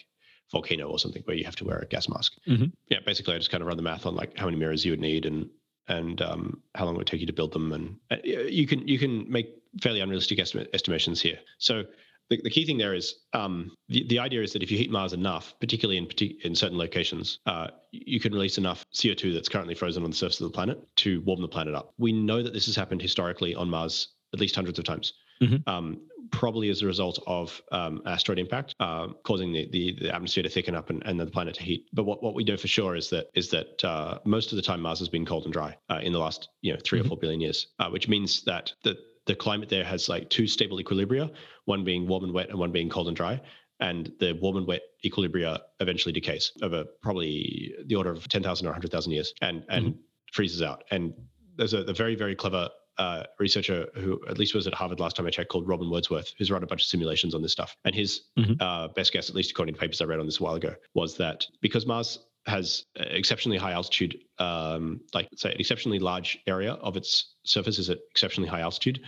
volcano 0.50 0.88
or 0.88 0.98
something 0.98 1.22
where 1.26 1.36
you 1.36 1.44
have 1.44 1.56
to 1.56 1.64
wear 1.64 1.78
a 1.78 1.86
gas 1.86 2.08
mask. 2.08 2.32
Mm-hmm. 2.48 2.64
Yeah, 2.88 2.98
basically 3.06 3.36
I 3.36 3.38
just 3.38 3.52
kind 3.52 3.62
of 3.62 3.68
run 3.68 3.76
the 3.76 3.84
math 3.84 4.06
on 4.06 4.16
like 4.16 4.36
how 4.36 4.46
many 4.46 4.56
mirrors 4.56 4.84
you 4.84 4.90
would 4.90 5.00
need 5.00 5.24
and 5.24 5.48
and 5.86 6.20
um, 6.20 6.62
how 6.74 6.84
long 6.86 6.94
it 6.94 6.98
would 6.98 7.06
take 7.06 7.20
you 7.20 7.26
to 7.26 7.32
build 7.32 7.52
them, 7.52 7.72
and 7.72 7.96
uh, 8.10 8.16
you 8.24 8.66
can 8.66 8.88
you 8.88 8.98
can 8.98 9.30
make 9.30 9.59
fairly 9.82 10.00
unrealistic 10.00 10.38
estimate, 10.38 10.70
estimations 10.72 11.20
here. 11.20 11.38
So 11.58 11.84
the, 12.30 12.40
the 12.42 12.50
key 12.50 12.64
thing 12.64 12.78
there 12.78 12.94
is 12.94 13.16
um, 13.32 13.72
the, 13.88 14.06
the 14.08 14.18
idea 14.18 14.42
is 14.42 14.52
that 14.52 14.62
if 14.62 14.70
you 14.70 14.78
heat 14.78 14.90
Mars 14.90 15.12
enough, 15.12 15.54
particularly 15.60 15.98
in 15.98 16.08
in 16.42 16.54
certain 16.54 16.78
locations, 16.78 17.40
uh, 17.46 17.68
you 17.90 18.20
can 18.20 18.32
release 18.32 18.56
enough 18.56 18.84
CO2 18.94 19.34
that's 19.34 19.48
currently 19.48 19.74
frozen 19.74 20.04
on 20.04 20.10
the 20.10 20.16
surface 20.16 20.40
of 20.40 20.50
the 20.50 20.54
planet 20.54 20.80
to 20.96 21.20
warm 21.22 21.42
the 21.42 21.48
planet 21.48 21.74
up. 21.74 21.92
We 21.98 22.12
know 22.12 22.42
that 22.42 22.52
this 22.52 22.66
has 22.66 22.76
happened 22.76 23.02
historically 23.02 23.54
on 23.54 23.68
Mars 23.68 24.08
at 24.32 24.40
least 24.40 24.54
hundreds 24.54 24.78
of 24.78 24.84
times. 24.84 25.12
Mm-hmm. 25.42 25.68
Um, 25.68 26.00
probably 26.30 26.70
as 26.70 26.82
a 26.82 26.86
result 26.86 27.18
of 27.26 27.60
um, 27.72 28.02
asteroid 28.06 28.38
impact, 28.38 28.76
uh, 28.78 29.08
causing 29.24 29.52
the, 29.52 29.68
the, 29.72 29.96
the 30.00 30.14
atmosphere 30.14 30.42
to 30.42 30.48
thicken 30.48 30.76
up 30.76 30.90
and, 30.90 31.02
and 31.04 31.18
the 31.18 31.26
planet 31.26 31.54
to 31.56 31.62
heat. 31.62 31.86
But 31.92 32.04
what, 32.04 32.22
what 32.22 32.34
we 32.34 32.44
know 32.44 32.56
for 32.56 32.68
sure 32.68 32.94
is 32.94 33.10
that 33.10 33.30
is 33.34 33.48
that 33.50 33.82
uh, 33.84 34.18
most 34.24 34.52
of 34.52 34.56
the 34.56 34.62
time 34.62 34.80
Mars 34.80 34.98
has 35.00 35.08
been 35.08 35.26
cold 35.26 35.44
and 35.44 35.52
dry 35.52 35.76
uh, 35.88 35.98
in 36.02 36.12
the 36.12 36.18
last 36.18 36.50
you 36.60 36.72
know 36.72 36.78
3 36.84 36.98
mm-hmm. 36.98 37.06
or 37.06 37.08
four 37.08 37.16
billion 37.16 37.40
years, 37.40 37.68
uh, 37.80 37.88
which 37.88 38.06
means 38.06 38.42
that 38.44 38.72
the 38.84 38.96
the 39.30 39.36
climate 39.36 39.68
there 39.68 39.84
has 39.84 40.08
like 40.08 40.28
two 40.28 40.48
stable 40.48 40.78
equilibria, 40.78 41.30
one 41.64 41.84
being 41.84 42.08
warm 42.08 42.24
and 42.24 42.34
wet 42.34 42.48
and 42.50 42.58
one 42.58 42.72
being 42.72 42.88
cold 42.88 43.06
and 43.06 43.16
dry. 43.16 43.40
And 43.78 44.12
the 44.18 44.32
warm 44.32 44.56
and 44.56 44.66
wet 44.66 44.82
equilibria 45.04 45.60
eventually 45.78 46.12
decays 46.12 46.50
over 46.62 46.84
probably 47.00 47.72
the 47.86 47.94
order 47.94 48.10
of 48.10 48.26
10,000 48.26 48.66
or 48.66 48.70
100,000 48.70 49.12
years 49.12 49.32
and, 49.40 49.62
and 49.68 49.86
mm-hmm. 49.86 49.98
freezes 50.32 50.62
out. 50.62 50.82
And 50.90 51.14
there's 51.56 51.74
a, 51.74 51.82
a 51.82 51.94
very, 51.94 52.16
very 52.16 52.34
clever 52.34 52.70
uh, 52.98 53.22
researcher 53.38 53.86
who 53.94 54.20
at 54.28 54.36
least 54.36 54.52
was 54.52 54.66
at 54.66 54.74
Harvard 54.74 54.98
last 54.98 55.14
time 55.14 55.26
I 55.26 55.30
checked 55.30 55.48
called 55.48 55.68
Robin 55.68 55.88
Wordsworth, 55.88 56.34
who's 56.36 56.50
run 56.50 56.64
a 56.64 56.66
bunch 56.66 56.82
of 56.82 56.88
simulations 56.88 57.32
on 57.32 57.40
this 57.40 57.52
stuff. 57.52 57.76
And 57.84 57.94
his 57.94 58.22
mm-hmm. 58.36 58.54
uh, 58.58 58.88
best 58.88 59.12
guess, 59.12 59.30
at 59.30 59.36
least 59.36 59.52
according 59.52 59.76
to 59.76 59.80
papers 59.80 60.00
I 60.00 60.06
read 60.06 60.18
on 60.18 60.26
this 60.26 60.40
a 60.40 60.42
while 60.42 60.56
ago, 60.56 60.74
was 60.94 61.16
that 61.18 61.46
because 61.60 61.86
Mars 61.86 62.18
has 62.46 62.84
exceptionally 62.96 63.58
high 63.58 63.72
altitude, 63.72 64.18
um, 64.38 65.00
like 65.14 65.28
say, 65.36 65.52
an 65.52 65.60
exceptionally 65.60 65.98
large 65.98 66.38
area 66.46 66.72
of 66.74 66.96
its 66.96 67.34
surface 67.44 67.78
is 67.78 67.90
at 67.90 67.98
exceptionally 68.10 68.48
high 68.48 68.60
altitude, 68.60 69.00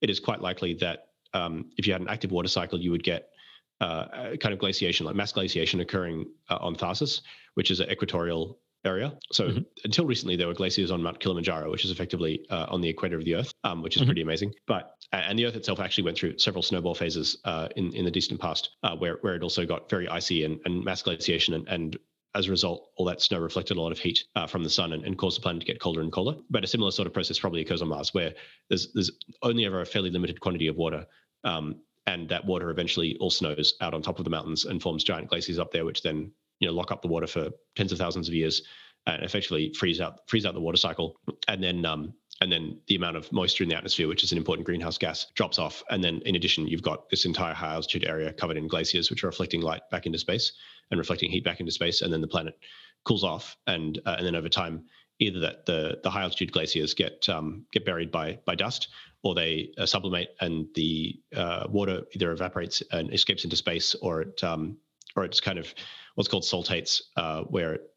it 0.00 0.10
is 0.10 0.20
quite 0.20 0.40
likely 0.40 0.74
that 0.74 1.06
um, 1.32 1.70
if 1.76 1.86
you 1.86 1.92
had 1.92 2.02
an 2.02 2.08
active 2.08 2.32
water 2.32 2.48
cycle, 2.48 2.80
you 2.80 2.90
would 2.90 3.04
get 3.04 3.28
uh, 3.80 4.36
kind 4.40 4.52
of 4.52 4.58
glaciation, 4.58 5.06
like 5.06 5.14
mass 5.14 5.32
glaciation 5.32 5.80
occurring 5.80 6.26
uh, 6.50 6.58
on 6.60 6.74
Tharsis, 6.74 7.20
which 7.54 7.70
is 7.70 7.80
an 7.80 7.90
equatorial 7.90 8.58
area. 8.84 9.16
So 9.32 9.48
mm-hmm. 9.48 9.60
until 9.84 10.06
recently, 10.06 10.36
there 10.36 10.46
were 10.46 10.54
glaciers 10.54 10.90
on 10.90 11.02
Mount 11.02 11.20
Kilimanjaro, 11.20 11.70
which 11.70 11.84
is 11.84 11.90
effectively 11.90 12.44
uh, 12.50 12.66
on 12.68 12.80
the 12.80 12.88
equator 12.88 13.16
of 13.16 13.24
the 13.24 13.36
Earth, 13.36 13.52
um, 13.64 13.82
which 13.82 13.96
is 13.96 14.02
mm-hmm. 14.02 14.08
pretty 14.08 14.22
amazing. 14.22 14.52
But 14.66 14.94
and 15.12 15.38
the 15.38 15.46
Earth 15.46 15.56
itself 15.56 15.80
actually 15.80 16.04
went 16.04 16.16
through 16.16 16.38
several 16.38 16.62
snowball 16.62 16.94
phases 16.94 17.38
uh, 17.44 17.68
in 17.76 17.92
in 17.94 18.04
the 18.04 18.10
distant 18.10 18.40
past, 18.40 18.70
uh, 18.82 18.96
where 18.96 19.18
where 19.20 19.34
it 19.34 19.42
also 19.42 19.64
got 19.64 19.88
very 19.88 20.08
icy 20.08 20.44
and, 20.44 20.60
and 20.64 20.84
mass 20.84 21.02
glaciation 21.02 21.54
and, 21.54 21.68
and 21.68 21.98
as 22.34 22.48
a 22.48 22.50
result, 22.50 22.88
all 22.96 23.06
that 23.06 23.20
snow 23.20 23.38
reflected 23.38 23.76
a 23.76 23.80
lot 23.80 23.92
of 23.92 23.98
heat 23.98 24.24
uh, 24.36 24.46
from 24.46 24.64
the 24.64 24.70
sun 24.70 24.92
and, 24.92 25.04
and, 25.04 25.18
caused 25.18 25.36
the 25.36 25.42
planet 25.42 25.60
to 25.60 25.66
get 25.66 25.80
colder 25.80 26.00
and 26.00 26.12
colder. 26.12 26.38
But 26.48 26.64
a 26.64 26.66
similar 26.66 26.90
sort 26.90 27.06
of 27.06 27.12
process 27.12 27.38
probably 27.38 27.60
occurs 27.60 27.82
on 27.82 27.88
Mars, 27.88 28.14
where 28.14 28.34
there's 28.68 28.92
there's 28.92 29.10
only 29.42 29.66
ever 29.66 29.80
a 29.80 29.86
fairly 29.86 30.10
limited 30.10 30.40
quantity 30.40 30.66
of 30.66 30.76
water, 30.76 31.06
um, 31.44 31.80
and 32.06 32.28
that 32.30 32.44
water 32.46 32.70
eventually 32.70 33.16
all 33.20 33.30
snows 33.30 33.74
out 33.80 33.94
on 33.94 34.02
top 34.02 34.18
of 34.18 34.24
the 34.24 34.30
mountains 34.30 34.64
and 34.64 34.82
forms 34.82 35.04
giant 35.04 35.28
glaciers 35.28 35.58
up 35.58 35.72
there, 35.72 35.84
which 35.84 36.02
then 36.02 36.32
you 36.58 36.68
know 36.68 36.74
lock 36.74 36.90
up 36.90 37.02
the 37.02 37.08
water 37.08 37.26
for 37.26 37.50
tens 37.76 37.92
of 37.92 37.98
thousands 37.98 38.28
of 38.28 38.34
years 38.34 38.62
and 39.06 39.22
effectively 39.22 39.72
freeze 39.74 40.00
out 40.00 40.20
freeze 40.26 40.46
out 40.46 40.54
the 40.54 40.60
water 40.60 40.78
cycle, 40.78 41.16
and 41.48 41.62
then 41.62 41.84
um, 41.84 42.14
and 42.42 42.50
then 42.50 42.76
the 42.88 42.96
amount 42.96 43.16
of 43.16 43.30
moisture 43.30 43.62
in 43.62 43.70
the 43.70 43.76
atmosphere, 43.76 44.08
which 44.08 44.24
is 44.24 44.32
an 44.32 44.36
important 44.36 44.66
greenhouse 44.66 44.98
gas, 44.98 45.26
drops 45.36 45.60
off. 45.60 45.80
And 45.90 46.02
then 46.02 46.20
in 46.26 46.34
addition, 46.34 46.66
you've 46.66 46.82
got 46.82 47.08
this 47.08 47.24
entire 47.24 47.54
high 47.54 47.72
altitude 47.72 48.04
area 48.04 48.32
covered 48.32 48.56
in 48.56 48.66
glaciers, 48.66 49.10
which 49.10 49.22
are 49.22 49.28
reflecting 49.28 49.60
light 49.60 49.82
back 49.92 50.06
into 50.06 50.18
space 50.18 50.52
and 50.90 50.98
reflecting 50.98 51.30
heat 51.30 51.44
back 51.44 51.60
into 51.60 51.70
space. 51.70 52.02
And 52.02 52.12
then 52.12 52.20
the 52.20 52.26
planet 52.26 52.58
cools 53.04 53.22
off, 53.22 53.56
and 53.68 54.00
uh, 54.04 54.16
and 54.18 54.26
then 54.26 54.34
over 54.34 54.48
time, 54.48 54.86
either 55.20 55.38
that 55.38 55.66
the 55.66 56.00
the 56.02 56.10
high 56.10 56.22
altitude 56.22 56.50
glaciers 56.50 56.94
get 56.94 57.28
um, 57.28 57.64
get 57.72 57.84
buried 57.84 58.10
by 58.10 58.40
by 58.44 58.56
dust, 58.56 58.88
or 59.22 59.36
they 59.36 59.70
uh, 59.78 59.86
sublimate 59.86 60.34
and 60.40 60.66
the 60.74 61.20
uh, 61.36 61.68
water 61.70 62.02
either 62.12 62.32
evaporates 62.32 62.82
and 62.90 63.14
escapes 63.14 63.44
into 63.44 63.54
space, 63.54 63.94
or 64.02 64.22
it 64.22 64.42
um, 64.42 64.76
or 65.14 65.24
it's 65.24 65.40
kind 65.40 65.60
of 65.60 65.72
what's 66.16 66.28
called 66.28 66.42
saltates, 66.42 67.02
uh, 67.16 67.42
where 67.42 67.74
it 67.74 67.91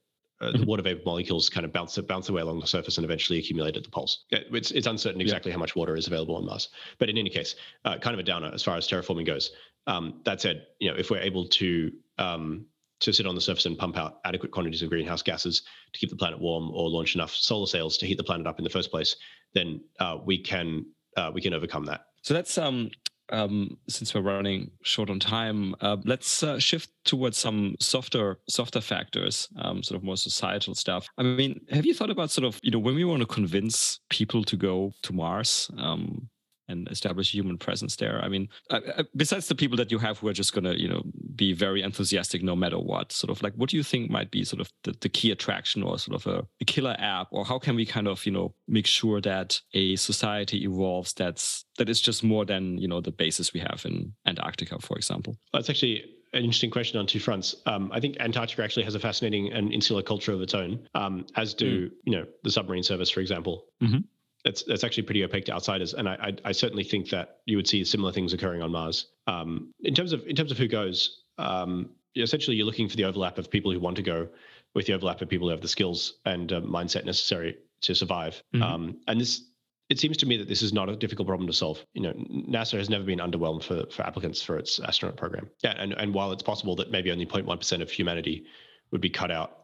uh, 0.46 0.52
the 0.52 0.58
mm-hmm. 0.60 0.68
water 0.68 0.84
vapor 0.84 1.02
molecules 1.06 1.50
kind 1.50 1.66
of 1.66 1.74
bounce 1.74 1.98
it 1.98 2.08
bounce 2.08 2.30
away 2.30 2.42
along 2.42 2.60
the 2.60 2.68
surface 2.68 2.98
and 2.98 3.06
eventually 3.06 3.40
accumulate 3.40 3.76
at 3.76 3.84
the 3.84 3.90
poles. 3.90 4.26
It's, 4.32 4.72
it's 4.72 4.88
uncertain 4.88 5.22
exactly 5.22 5.52
yeah. 5.52 5.56
how 5.58 5.60
much 5.60 5.76
water 5.76 5.96
is 5.96 6.08
available 6.08 6.36
on 6.36 6.46
Mars, 6.46 6.70
but 7.00 7.10
in 7.10 7.18
any 7.18 7.30
case, 7.30 7.56
uh, 7.86 7.98
kind 7.98 8.14
of 8.14 8.20
a 8.20 8.24
downer 8.24 8.52
as 8.54 8.64
far 8.64 8.78
as 8.78 8.88
terraforming 8.88 9.26
goes. 9.26 9.52
Um, 9.88 10.22
that 10.26 10.42
said, 10.42 10.68
you 10.80 10.90
know, 10.90 10.98
if 10.98 11.10
we're 11.10 11.20
able 11.20 11.48
to 11.48 11.92
um, 12.18 12.66
to 13.02 13.14
sit 13.14 13.28
on 13.28 13.36
the 13.36 13.42
surface 13.42 13.66
and 13.66 13.78
pump 13.78 13.98
out 13.98 14.20
adequate 14.26 14.52
quantities 14.52 14.82
of 14.82 14.90
greenhouse 14.90 15.22
gases 15.22 15.64
to 15.94 16.00
keep 16.00 16.10
the 16.10 16.16
planet 16.16 16.40
warm, 16.40 16.72
or 16.72 16.90
launch 16.90 17.16
enough 17.16 17.34
solar 17.36 17.68
sails 17.68 17.98
to 17.98 18.06
heat 18.06 18.18
the 18.18 18.24
planet 18.24 18.48
up 18.48 18.58
in 18.58 18.64
the 18.64 18.70
first 18.70 18.90
place, 18.90 19.16
then 19.54 19.82
uh, 20.00 20.18
we 20.24 20.38
can 20.38 20.86
uh, 21.18 21.32
we 21.34 21.42
can 21.42 21.54
overcome 21.54 21.86
that. 21.86 22.06
So 22.22 22.34
that's 22.34 22.58
um, 22.58 22.90
um, 23.32 23.78
since 23.88 24.14
we're 24.14 24.22
running 24.22 24.72
short 24.84 25.10
on 25.10 25.20
time, 25.20 25.76
uh, 25.82 25.98
let's 26.06 26.44
uh, 26.44 26.60
shift 26.60 26.90
towards 27.06 27.38
some 27.38 27.76
softer 27.80 28.40
softer 28.50 28.82
factors, 28.82 29.48
um, 29.58 29.84
sort 29.84 29.98
of 29.98 30.04
more 30.04 30.18
societal 30.18 30.76
stuff. 30.76 31.08
I 31.18 31.24
mean, 31.24 31.62
have 31.72 31.86
you 31.86 31.94
thought 31.94 32.10
about 32.10 32.32
sort 32.32 32.46
of 32.46 32.60
you 32.64 32.72
know 32.72 32.80
when 32.80 32.96
we 32.96 33.04
want 33.04 33.22
to 33.22 33.28
convince 33.28 34.00
people 34.10 34.44
to 34.44 34.56
go 34.56 34.94
to 35.04 35.14
Mars? 35.14 35.70
Um, 35.78 36.30
and 36.68 36.88
establish 36.90 37.34
human 37.34 37.58
presence 37.58 37.96
there. 37.96 38.20
I 38.24 38.28
mean, 38.28 38.50
besides 39.16 39.48
the 39.48 39.56
people 39.56 39.78
that 39.78 39.92
you 39.92 40.00
have 40.00 40.20
who 40.20 40.28
are 40.28 40.34
just 40.34 40.54
going 40.54 40.64
to, 40.64 40.80
you 40.80 40.88
know, 40.88 41.04
be 41.36 41.54
very 41.54 41.82
enthusiastic 41.82 42.44
no 42.44 42.56
matter 42.56 42.80
what, 42.80 43.12
sort 43.12 43.32
of 43.32 43.42
like, 43.44 43.54
what 43.56 43.70
do 43.70 43.78
you 43.78 43.84
think 43.84 44.10
might 44.10 44.32
be 44.32 44.44
sort 44.44 44.62
of 44.62 44.72
the, 44.84 44.96
the 45.02 45.10
key 45.10 45.32
attraction 45.32 45.84
or 45.84 45.98
sort 46.00 46.16
of 46.16 46.28
a, 46.28 46.48
a, 46.62 46.66
killer 46.66 46.96
app, 47.00 47.28
or 47.32 47.46
how 47.46 47.60
can 47.60 47.76
we 47.76 47.86
kind 47.86 48.08
of, 48.08 48.26
you 48.26 48.32
know, 48.32 48.54
make 48.68 48.88
sure 48.88 49.22
that 49.22 49.60
a 49.74 49.96
society 49.96 50.64
evolves 50.64 51.14
that's 51.14 51.66
that 51.78 51.90
is 51.90 52.02
just 52.02 52.24
more 52.24 52.46
than 52.46 52.78
you 52.78 52.88
know 52.88 53.02
the 53.02 53.12
basis 53.12 53.54
we 53.54 53.60
have 53.60 53.84
in 53.86 54.14
Antarctica, 54.26 54.80
for 54.80 54.98
example? 54.98 55.38
That's 55.54 55.70
actually 55.70 56.04
an 56.34 56.44
interesting 56.44 56.72
question 56.72 57.00
on 57.00 57.08
two 57.08 57.20
fronts. 57.20 57.56
Um, 57.66 57.92
I 57.94 58.00
think 58.00 58.18
Antarctica 58.20 58.64
actually 58.64 58.84
has 58.84 58.96
a 58.96 59.00
fascinating 59.00 59.54
and 59.54 59.72
insular 59.72 60.02
culture 60.02 60.34
of 60.34 60.42
its 60.42 60.54
own, 60.54 60.88
um, 60.96 61.26
as 61.36 61.54
do 61.54 61.90
mm. 61.90 61.92
you 62.06 62.18
know 62.18 62.26
the 62.44 62.52
submarine 62.52 62.84
service, 62.84 63.10
for 63.10 63.22
example. 63.22 63.66
Mm-hmm 63.82 64.00
that's 64.46 64.64
that's 64.64 64.84
actually 64.84 65.04
pretty 65.04 65.24
opaque 65.24 65.46
to 65.46 65.54
outsiders, 65.54 65.96
and 65.96 66.08
I, 66.08 66.14
I, 66.22 66.50
I 66.50 66.52
certainly 66.52 66.84
think 66.84 67.10
that 67.10 67.40
you 67.46 67.58
would 67.58 67.68
see 67.68 67.84
similar 67.84 68.14
things 68.14 68.32
occurring 68.32 68.62
on 68.62 68.72
Mars. 68.72 69.08
Um, 69.28 69.74
in 69.82 69.96
terms 69.96 70.14
of 70.14 70.26
in 70.28 70.36
terms 70.36 70.52
of 70.52 70.58
who 70.58 70.68
goes, 70.68 71.24
um, 71.40 71.90
essentially 72.16 72.56
you're 72.56 72.66
looking 72.66 72.88
for 72.88 72.96
the 72.96 73.06
overlap 73.06 73.40
of 73.40 73.50
people 73.50 73.72
who 73.72 73.80
want 73.80 73.98
to 73.98 74.04
go, 74.04 74.30
with 74.76 74.86
the 74.86 74.94
overlap 74.94 75.22
of 75.22 75.30
people 75.30 75.48
who 75.48 75.52
have 75.52 75.62
the 75.62 75.68
skills 75.68 76.20
and 76.26 76.54
uh, 76.54 76.62
mindset 76.62 77.06
necessary 77.06 77.58
to 77.82 77.96
survive. 77.96 78.42
Mm-hmm. 78.54 78.64
Um, 78.64 78.98
and 79.08 79.20
this, 79.20 79.50
it 79.90 80.00
seems 80.00 80.18
to 80.18 80.28
me 80.28 80.38
that 80.38 80.48
this 80.48 80.62
is 80.62 80.74
not 80.74 80.90
a 80.90 80.96
difficult 80.96 81.28
problem 81.28 81.48
to 81.48 81.54
solve. 81.54 81.84
You 81.94 82.04
know, 82.04 82.14
NASA 82.14 82.78
has 82.78 82.90
never 82.90 83.04
been 83.04 83.20
underwhelmed 83.20 83.64
for 83.64 83.88
for 83.90 84.04
applicants 84.04 84.44
for 84.44 84.60
its 84.60 84.80
astronaut 84.80 85.18
program. 85.18 85.50
Yeah, 85.64 85.74
and 85.78 85.94
and 85.94 86.14
while 86.14 86.32
it's 86.32 86.44
possible 86.44 86.76
that 86.76 86.92
maybe 86.92 87.12
only 87.12 87.26
0.1 87.26 87.58
percent 87.58 87.82
of 87.82 87.90
humanity 87.90 88.46
would 88.92 89.02
be 89.02 89.10
cut 89.10 89.32
out 89.32 89.64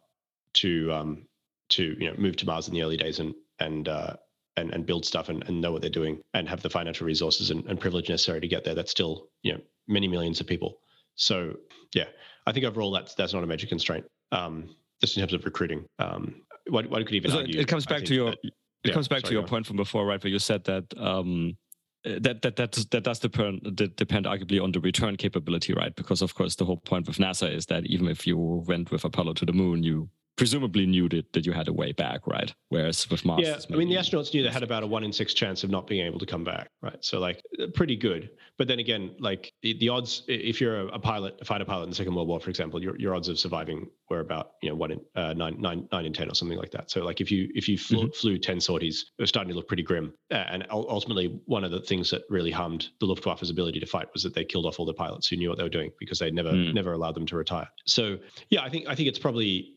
to 0.56 0.92
um, 0.92 1.28
to 1.70 1.96
you 2.00 2.10
know 2.10 2.16
move 2.18 2.36
to 2.38 2.48
Mars 2.48 2.68
in 2.68 2.74
the 2.74 2.82
early 2.82 2.98
days 2.98 3.20
and 3.20 3.36
and 3.60 3.88
uh, 3.88 4.16
and, 4.58 4.72
and 4.74 4.86
build 4.86 5.06
stuff 5.06 5.30
and, 5.30 5.44
and 5.48 5.62
know 5.62 5.72
what 5.72 5.82
they're 5.82 5.90
doing 5.90 6.20
and 6.34 6.48
have 6.48 6.62
the 6.62 6.70
financial 6.70 7.08
resources 7.08 7.52
and, 7.52 7.66
and 7.68 7.80
privilege 7.80 8.10
necessary 8.10 8.42
to 8.42 8.48
get 8.48 8.64
there. 8.64 8.76
That's 8.76 8.92
still, 8.92 9.30
you 9.44 9.54
know, 9.54 9.60
many 9.88 10.08
millions 10.08 10.40
of 10.40 10.48
people. 10.48 10.80
So 11.16 11.56
yeah, 11.94 12.06
I 12.46 12.52
think 12.52 12.66
overall 12.66 12.92
that's 12.92 13.16
that's 13.16 13.34
not 13.34 13.44
a 13.44 13.48
major 13.48 13.68
constraint. 13.68 14.06
Um, 14.32 14.76
just 15.02 15.18
in 15.18 15.22
terms 15.22 15.34
of 15.34 15.44
recruiting. 15.46 15.86
Um, 16.00 16.42
what 16.70 16.90
what 16.90 17.06
could 17.06 17.16
even 17.16 17.32
so 17.32 17.40
argue, 17.40 17.60
it 17.60 17.68
comes 17.68 17.86
back 17.86 18.04
to 18.06 18.14
your 18.14 18.30
that, 18.32 18.38
it 18.44 18.54
yeah, 18.86 18.94
comes 18.94 19.08
back 19.08 19.22
sorry, 19.22 19.30
to 19.30 19.34
your 19.34 19.48
point 19.48 19.66
from 19.66 19.78
before, 19.78 20.06
right? 20.06 20.24
Where 20.24 20.32
you 20.32 20.40
said 20.40 20.64
that 20.66 20.86
um, 20.98 21.58
that 22.04 22.42
that 22.42 22.56
that 22.56 22.72
that 22.92 23.04
does 23.04 23.20
depend 23.20 23.62
depend 23.96 24.26
arguably 24.26 24.62
on 24.62 24.72
the 24.72 24.80
return 24.80 25.18
capability, 25.18 25.74
right? 25.74 25.96
Because 25.96 26.22
of 26.22 26.36
course 26.36 26.56
the 26.56 26.66
whole 26.66 26.78
point 26.78 27.08
with 27.08 27.18
NASA 27.18 27.52
is 27.54 27.66
that 27.68 27.86
even 27.88 28.08
if 28.08 28.26
you 28.26 28.38
went 28.68 28.92
with 28.92 29.04
Apollo 29.04 29.34
to 29.34 29.46
the 29.46 29.54
moon, 29.54 29.84
you 29.84 30.10
presumably 30.36 30.86
knew 30.86 31.10
that, 31.10 31.32
that 31.34 31.46
you 31.46 31.52
had 31.52 31.68
a 31.68 31.74
way 31.74 31.92
back, 31.92 32.26
right? 32.28 32.54
Whereas 32.70 33.10
with 33.10 33.26
Mars, 33.26 33.42
yeah, 33.44 33.58
I 33.72 33.76
mean 33.76 33.90
the 33.90 33.96
astronauts 33.96 34.34
knew 34.34 34.44
they 34.44 34.50
had 34.50 34.64
about 34.64 34.84
a 34.84 34.88
one 34.88 35.04
in 35.04 35.14
six 35.14 35.34
chance 35.34 35.64
of 35.64 35.70
not 35.70 35.88
being 35.88 36.06
able 36.06 36.20
to 36.20 36.26
come 36.26 36.44
back, 36.44 36.70
right? 36.82 36.98
So 37.02 37.20
like 37.20 37.42
pretty 37.74 37.96
good. 37.96 38.30
But 38.58 38.68
then 38.68 38.80
again, 38.80 39.16
like 39.20 39.54
the, 39.62 39.78
the 39.80 39.90
odds, 39.90 40.24
if 40.28 40.62
you're 40.62 40.88
a, 40.88 41.00
pilot, 41.00 41.38
a 41.42 41.46
fighter 41.46 41.66
pilot 41.66 41.84
in 41.84 41.90
the 41.90 41.96
Second 41.96 42.16
World 42.16 42.28
War, 42.28 42.40
for 42.40 42.50
example, 42.50 42.82
your, 42.82 42.98
your 42.98 43.16
odds 43.16 43.28
of 43.28 43.40
surviving 43.40 43.90
were 44.10 44.20
about 44.20 44.52
you 44.62 44.70
know 44.70 44.76
one 44.76 44.92
in 44.92 45.02
uh, 45.16 45.34
nine, 45.34 45.60
nine, 45.60 45.88
nine 45.92 46.06
in 46.06 46.14
ten 46.14 46.30
or 46.30 46.36
something 46.36 46.58
like 46.58 46.72
that. 46.72 46.92
So 46.92 47.04
like 47.04 47.22
if 47.22 47.32
you 47.32 47.50
if 47.54 47.68
you 47.68 47.78
flew, 47.78 48.06
mm-hmm. 48.06 48.12
flew 48.12 48.38
ten 48.38 48.60
sorties, 48.60 49.06
it 49.18 49.22
was 49.22 49.30
starting 49.30 49.50
to 49.50 49.56
look 49.56 49.68
pretty 49.68 49.84
grim. 49.84 50.14
Uh, 50.32 50.46
and 50.50 50.66
ultimately, 50.70 51.40
one 51.46 51.64
of 51.64 51.72
the 51.72 51.82
things 51.82 52.10
that 52.12 52.24
really 52.30 52.52
harmed 52.52 52.90
the 53.00 53.06
Luftwaffe's 53.06 53.50
ability 53.50 53.80
to 53.80 53.86
fight 53.86 54.08
was 54.14 54.24
that 54.24 54.34
they 54.34 54.46
killed 54.46 54.66
off 54.66 54.80
all 54.80 54.86
the 54.86 54.94
pilots 54.94 55.28
who 55.28 55.36
knew 55.38 55.50
what 55.50 55.58
they 55.58 55.64
were 55.64 55.70
doing 55.70 55.92
because 56.00 56.20
they 56.20 56.32
never 56.32 56.52
mm. 56.52 56.74
never 56.74 56.94
allowed 56.94 57.16
them 57.16 57.26
to 57.28 57.36
retire. 57.36 57.68
So 57.86 58.18
yeah, 58.50 58.62
I 58.64 58.70
think 58.70 58.88
I 58.88 58.96
think 58.96 59.08
it's 59.08 59.20
probably 59.20 59.76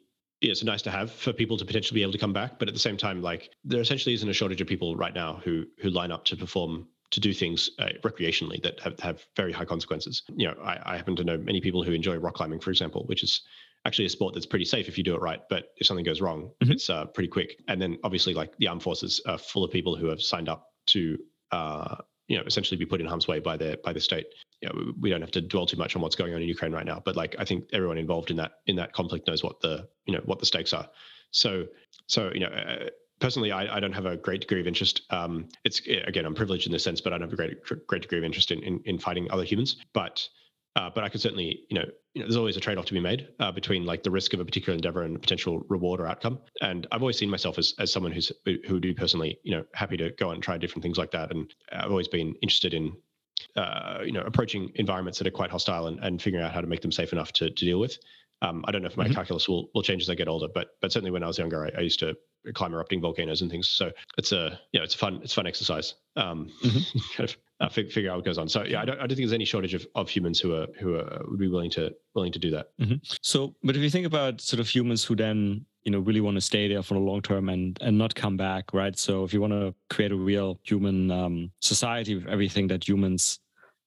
it's 0.51 0.65
nice 0.65 0.83
to 0.83 0.91
have 0.91 1.11
for 1.11 1.33
people 1.33 1.57
to 1.57 1.65
potentially 1.65 1.99
be 1.99 2.03
able 2.03 2.13
to 2.13 2.19
come 2.19 2.33
back. 2.33 2.59
But 2.59 2.69
at 2.69 2.75
the 2.75 2.81
same 2.81 2.97
time, 2.97 3.23
like 3.23 3.51
there 3.65 3.81
essentially 3.81 4.15
isn't 4.15 4.29
a 4.29 4.33
shortage 4.33 4.61
of 4.61 4.67
people 4.67 4.97
right 4.97 5.15
now 5.15 5.41
who 5.45 5.65
who 5.81 5.91
line 5.91 6.13
up 6.13 6.25
to 6.27 6.37
perform 6.37 6.89
to 7.11 7.21
do 7.21 7.33
things 7.33 7.71
uh, 7.79 7.91
recreationally 8.03 8.61
that 8.63 8.81
have, 8.81 8.99
have 9.01 9.25
very 9.37 9.53
high 9.53 9.65
consequences. 9.65 10.23
You 10.35 10.49
know, 10.49 10.55
I, 10.63 10.95
I 10.95 10.97
happen 10.97 11.15
to 11.17 11.25
know 11.25 11.37
many 11.37 11.61
people 11.61 11.85
who 11.85 11.93
enjoy 11.93 12.17
rock 12.17 12.35
climbing, 12.35 12.59
for 12.61 12.71
example, 12.71 13.05
which 13.07 13.23
is 13.23 13.43
actually 13.85 14.07
a 14.07 14.09
sport 14.09 14.35
that's 14.35 14.47
pretty 14.47 14.65
safe 14.65 14.89
if 14.89 14.99
you 14.99 15.05
do 15.05 15.15
it 15.15 15.21
right. 15.21 15.41
But 15.49 15.67
if 15.77 15.87
something 15.87 16.05
goes 16.05 16.21
wrong, 16.21 16.51
mm-hmm. 16.61 16.73
it's 16.73 16.91
uh, 16.91 17.05
pretty 17.07 17.29
quick. 17.29 17.61
And 17.69 17.81
then 17.81 17.99
obviously, 18.03 18.35
like 18.35 18.57
the 18.59 18.69
armed 18.69 18.83
forces 18.83 19.21
are 19.27 19.39
full 19.39 19.65
of 19.65 19.71
people 19.71 19.97
who 19.97 20.07
have 20.07 20.21
signed 20.21 20.49
up 20.49 20.73
to, 20.89 21.19
uh, 21.53 21.97
you 22.27 22.37
know, 22.37 22.45
essentially 22.47 22.79
be 22.79 22.87
put 22.87 23.01
in 23.01 23.07
harm's 23.07 23.29
way 23.29 23.39
by 23.39 23.57
the 23.57 23.79
by 23.85 23.93
the 23.93 24.01
state 24.01 24.27
you 24.65 24.71
know, 24.71 24.93
we 24.99 25.11
don't 25.11 25.21
have 25.21 25.31
to 25.33 25.43
dwell 25.43 25.67
too 25.67 25.77
much 25.77 25.95
on 25.95 26.01
what's 26.01 26.17
going 26.17 26.35
on 26.35 26.41
in 26.41 26.49
Ukraine 26.49 26.73
right 26.73 26.87
now, 26.87 27.03
but 27.05 27.17
like 27.17 27.37
I 27.39 27.45
think 27.45 27.69
everyone 27.73 27.99
involved 27.99 28.31
in 28.31 28.37
that 28.39 28.53
in 28.67 28.77
that 28.77 28.93
conflict 28.93 29.29
knows 29.29 29.45
what 29.45 29.61
the 29.61 29.89
you 30.07 30.15
know 30.15 30.23
what 30.25 30.39
the 30.39 30.47
stakes 30.47 30.73
are. 30.73 30.89
So 31.31 31.67
so 32.07 32.31
you 32.33 32.41
know. 32.41 32.49
Uh, 32.49 32.89
personally, 33.21 33.53
I, 33.53 33.77
I, 33.77 33.81
don't 33.81 33.93
have 33.93 34.07
a 34.07 34.17
great 34.17 34.41
degree 34.41 34.61
of 34.61 34.67
interest. 34.67 35.03
Um, 35.11 35.49
it's 35.65 35.81
again, 35.87 36.27
I'm 36.27 36.35
privileged 36.35 36.67
in 36.67 36.73
this 36.73 36.83
sense, 36.83 37.01
but 37.01 37.13
I 37.13 37.17
don't 37.17 37.31
have 37.31 37.33
a 37.33 37.37
great 37.37 37.59
great 37.87 38.03
degree 38.03 38.19
of 38.19 38.25
interest 38.25 38.51
in 38.51 38.63
in, 38.63 38.81
in 38.85 38.99
fighting 38.99 39.31
other 39.31 39.45
humans. 39.45 39.77
But 39.93 40.29
uh, 40.77 40.91
but 40.93 41.05
I 41.05 41.09
could 41.09 41.21
certainly, 41.21 41.61
you 41.71 41.79
know, 41.79 41.85
you 42.15 42.21
know, 42.21 42.27
there's 42.27 42.37
always 42.37 42.57
a 42.57 42.61
trade-off 42.61 42.87
to 42.87 42.93
be 42.93 43.01
made 43.01 43.29
uh, 43.39 43.53
between 43.53 43.87
like 43.87 44.03
the 44.03 44.11
risk 44.11 44.35
of 44.35 44.41
a 44.41 44.45
particular 44.45 44.75
endeavor 44.75 45.03
and 45.03 45.21
potential 45.21 45.65
reward 45.69 46.01
or 46.01 46.07
outcome. 46.09 46.41
And 46.63 46.87
I've 46.91 47.03
always 47.03 47.17
seen 47.17 47.31
myself 47.31 47.59
as 47.59 47.75
as 47.79 47.93
someone 47.93 48.13
who's 48.13 48.33
who 48.45 48.75
would 48.75 48.83
be 48.83 48.95
personally, 48.95 49.39
you 49.45 49.53
know, 49.53 49.65
happy 49.75 49.97
to 49.99 50.11
go 50.19 50.31
and 50.31 50.43
try 50.43 50.59
different 50.59 50.83
things 50.83 50.99
like 50.99 51.13
that. 51.13 51.31
And 51.31 51.53
I've 51.73 51.91
always 51.91 52.09
been 52.09 52.35
interested 52.43 52.75
in 52.75 52.97
uh, 53.57 53.99
you 54.05 54.13
know, 54.13 54.23
approaching 54.23 54.71
environments 54.77 55.19
that 55.19 55.27
are 55.27 55.33
quite 55.33 55.51
hostile 55.51 55.87
and, 55.87 55.99
and 56.01 56.21
figuring 56.21 56.45
out 56.45 56.53
how 56.53 56.61
to 56.61 56.67
make 56.67 56.81
them 56.81 56.93
safe 56.93 57.13
enough 57.13 57.33
to, 57.33 57.51
to 57.51 57.65
deal 57.65 57.81
with. 57.81 57.99
Um, 58.43 58.65
I 58.67 58.73
don't 58.73 58.83
know 58.83 58.89
if 58.89 58.97
my 58.97 59.05
mm-hmm. 59.05 59.15
calculus 59.15 59.49
will, 59.49 59.71
will 59.75 59.83
change 59.83 60.03
as 60.03 60.11
I 60.11 60.15
get 60.15 60.29
older, 60.29 60.49
but 60.53 60.77
but 60.81 60.93
certainly 60.93 61.11
when 61.11 61.23
I 61.23 61.27
was 61.27 61.39
younger, 61.39 61.65
I, 61.65 61.79
I, 61.79 61.81
used 61.81 62.01
to 62.01 62.15
climb 62.53 62.75
erupting 62.75 63.01
volcanoes 63.01 63.41
and 63.43 63.51
things. 63.51 63.69
So 63.69 63.91
it's 64.19 64.33
a 64.33 64.59
you 64.73 64.81
know 64.81 64.85
it's 64.85 64.95
a 64.95 64.99
fun 64.99 65.21
it's 65.23 65.33
fun 65.33 65.47
exercise. 65.47 65.95
Um, 66.17 66.51
mm-hmm. 66.63 66.99
kind 67.17 67.31
of 67.31 67.37
uh, 67.61 67.69
fig- 67.69 67.93
figure 67.93 68.11
out 68.11 68.17
what 68.17 68.25
goes 68.25 68.39
on. 68.39 68.49
So 68.49 68.65
yeah, 68.65 68.83
I 68.83 68.85
don't, 68.85 68.97
I 68.97 69.07
don't 69.07 69.11
think 69.11 69.21
there's 69.21 69.33
any 69.33 69.45
shortage 69.45 69.75
of, 69.75 69.87
of 69.95 70.11
humans 70.11 70.41
who 70.41 70.55
are 70.55 70.67
who 70.79 70.97
are, 70.97 71.23
would 71.29 71.39
be 71.39 71.49
willing 71.49 71.71
to 71.71 71.95
willing 72.15 72.33
to 72.33 72.39
do 72.39 72.51
that. 72.51 72.67
Mm-hmm. 72.81 72.97
So, 73.23 73.55
but 73.63 73.77
if 73.77 73.83
you 73.83 73.91
think 73.91 74.07
about 74.07 74.41
sort 74.41 74.61
of 74.61 74.69
humans 74.69 75.05
who 75.05 75.15
then 75.17 75.65
you 75.85 75.93
know 75.93 76.01
really 76.01 76.21
want 76.21 76.37
to 76.37 76.41
stay 76.41 76.69
there 76.69 76.83
for 76.83 76.95
the 76.95 77.01
long 77.01 77.23
term 77.23 77.49
and 77.49 77.79
and 77.81 77.97
not 77.97 78.15
come 78.15 78.37
back, 78.37 78.75
right? 78.75 78.99
So 78.99 79.25
if 79.25 79.33
you 79.33 79.41
want 79.41 79.53
to 79.53 79.75
create 79.89 80.13
a 80.13 80.17
real 80.17 80.61
human 80.65 81.11
um, 81.11 81.51
society 81.61 82.17
with 82.17 82.27
everything 82.27 82.69
that 82.69 82.87
humans 82.87 83.41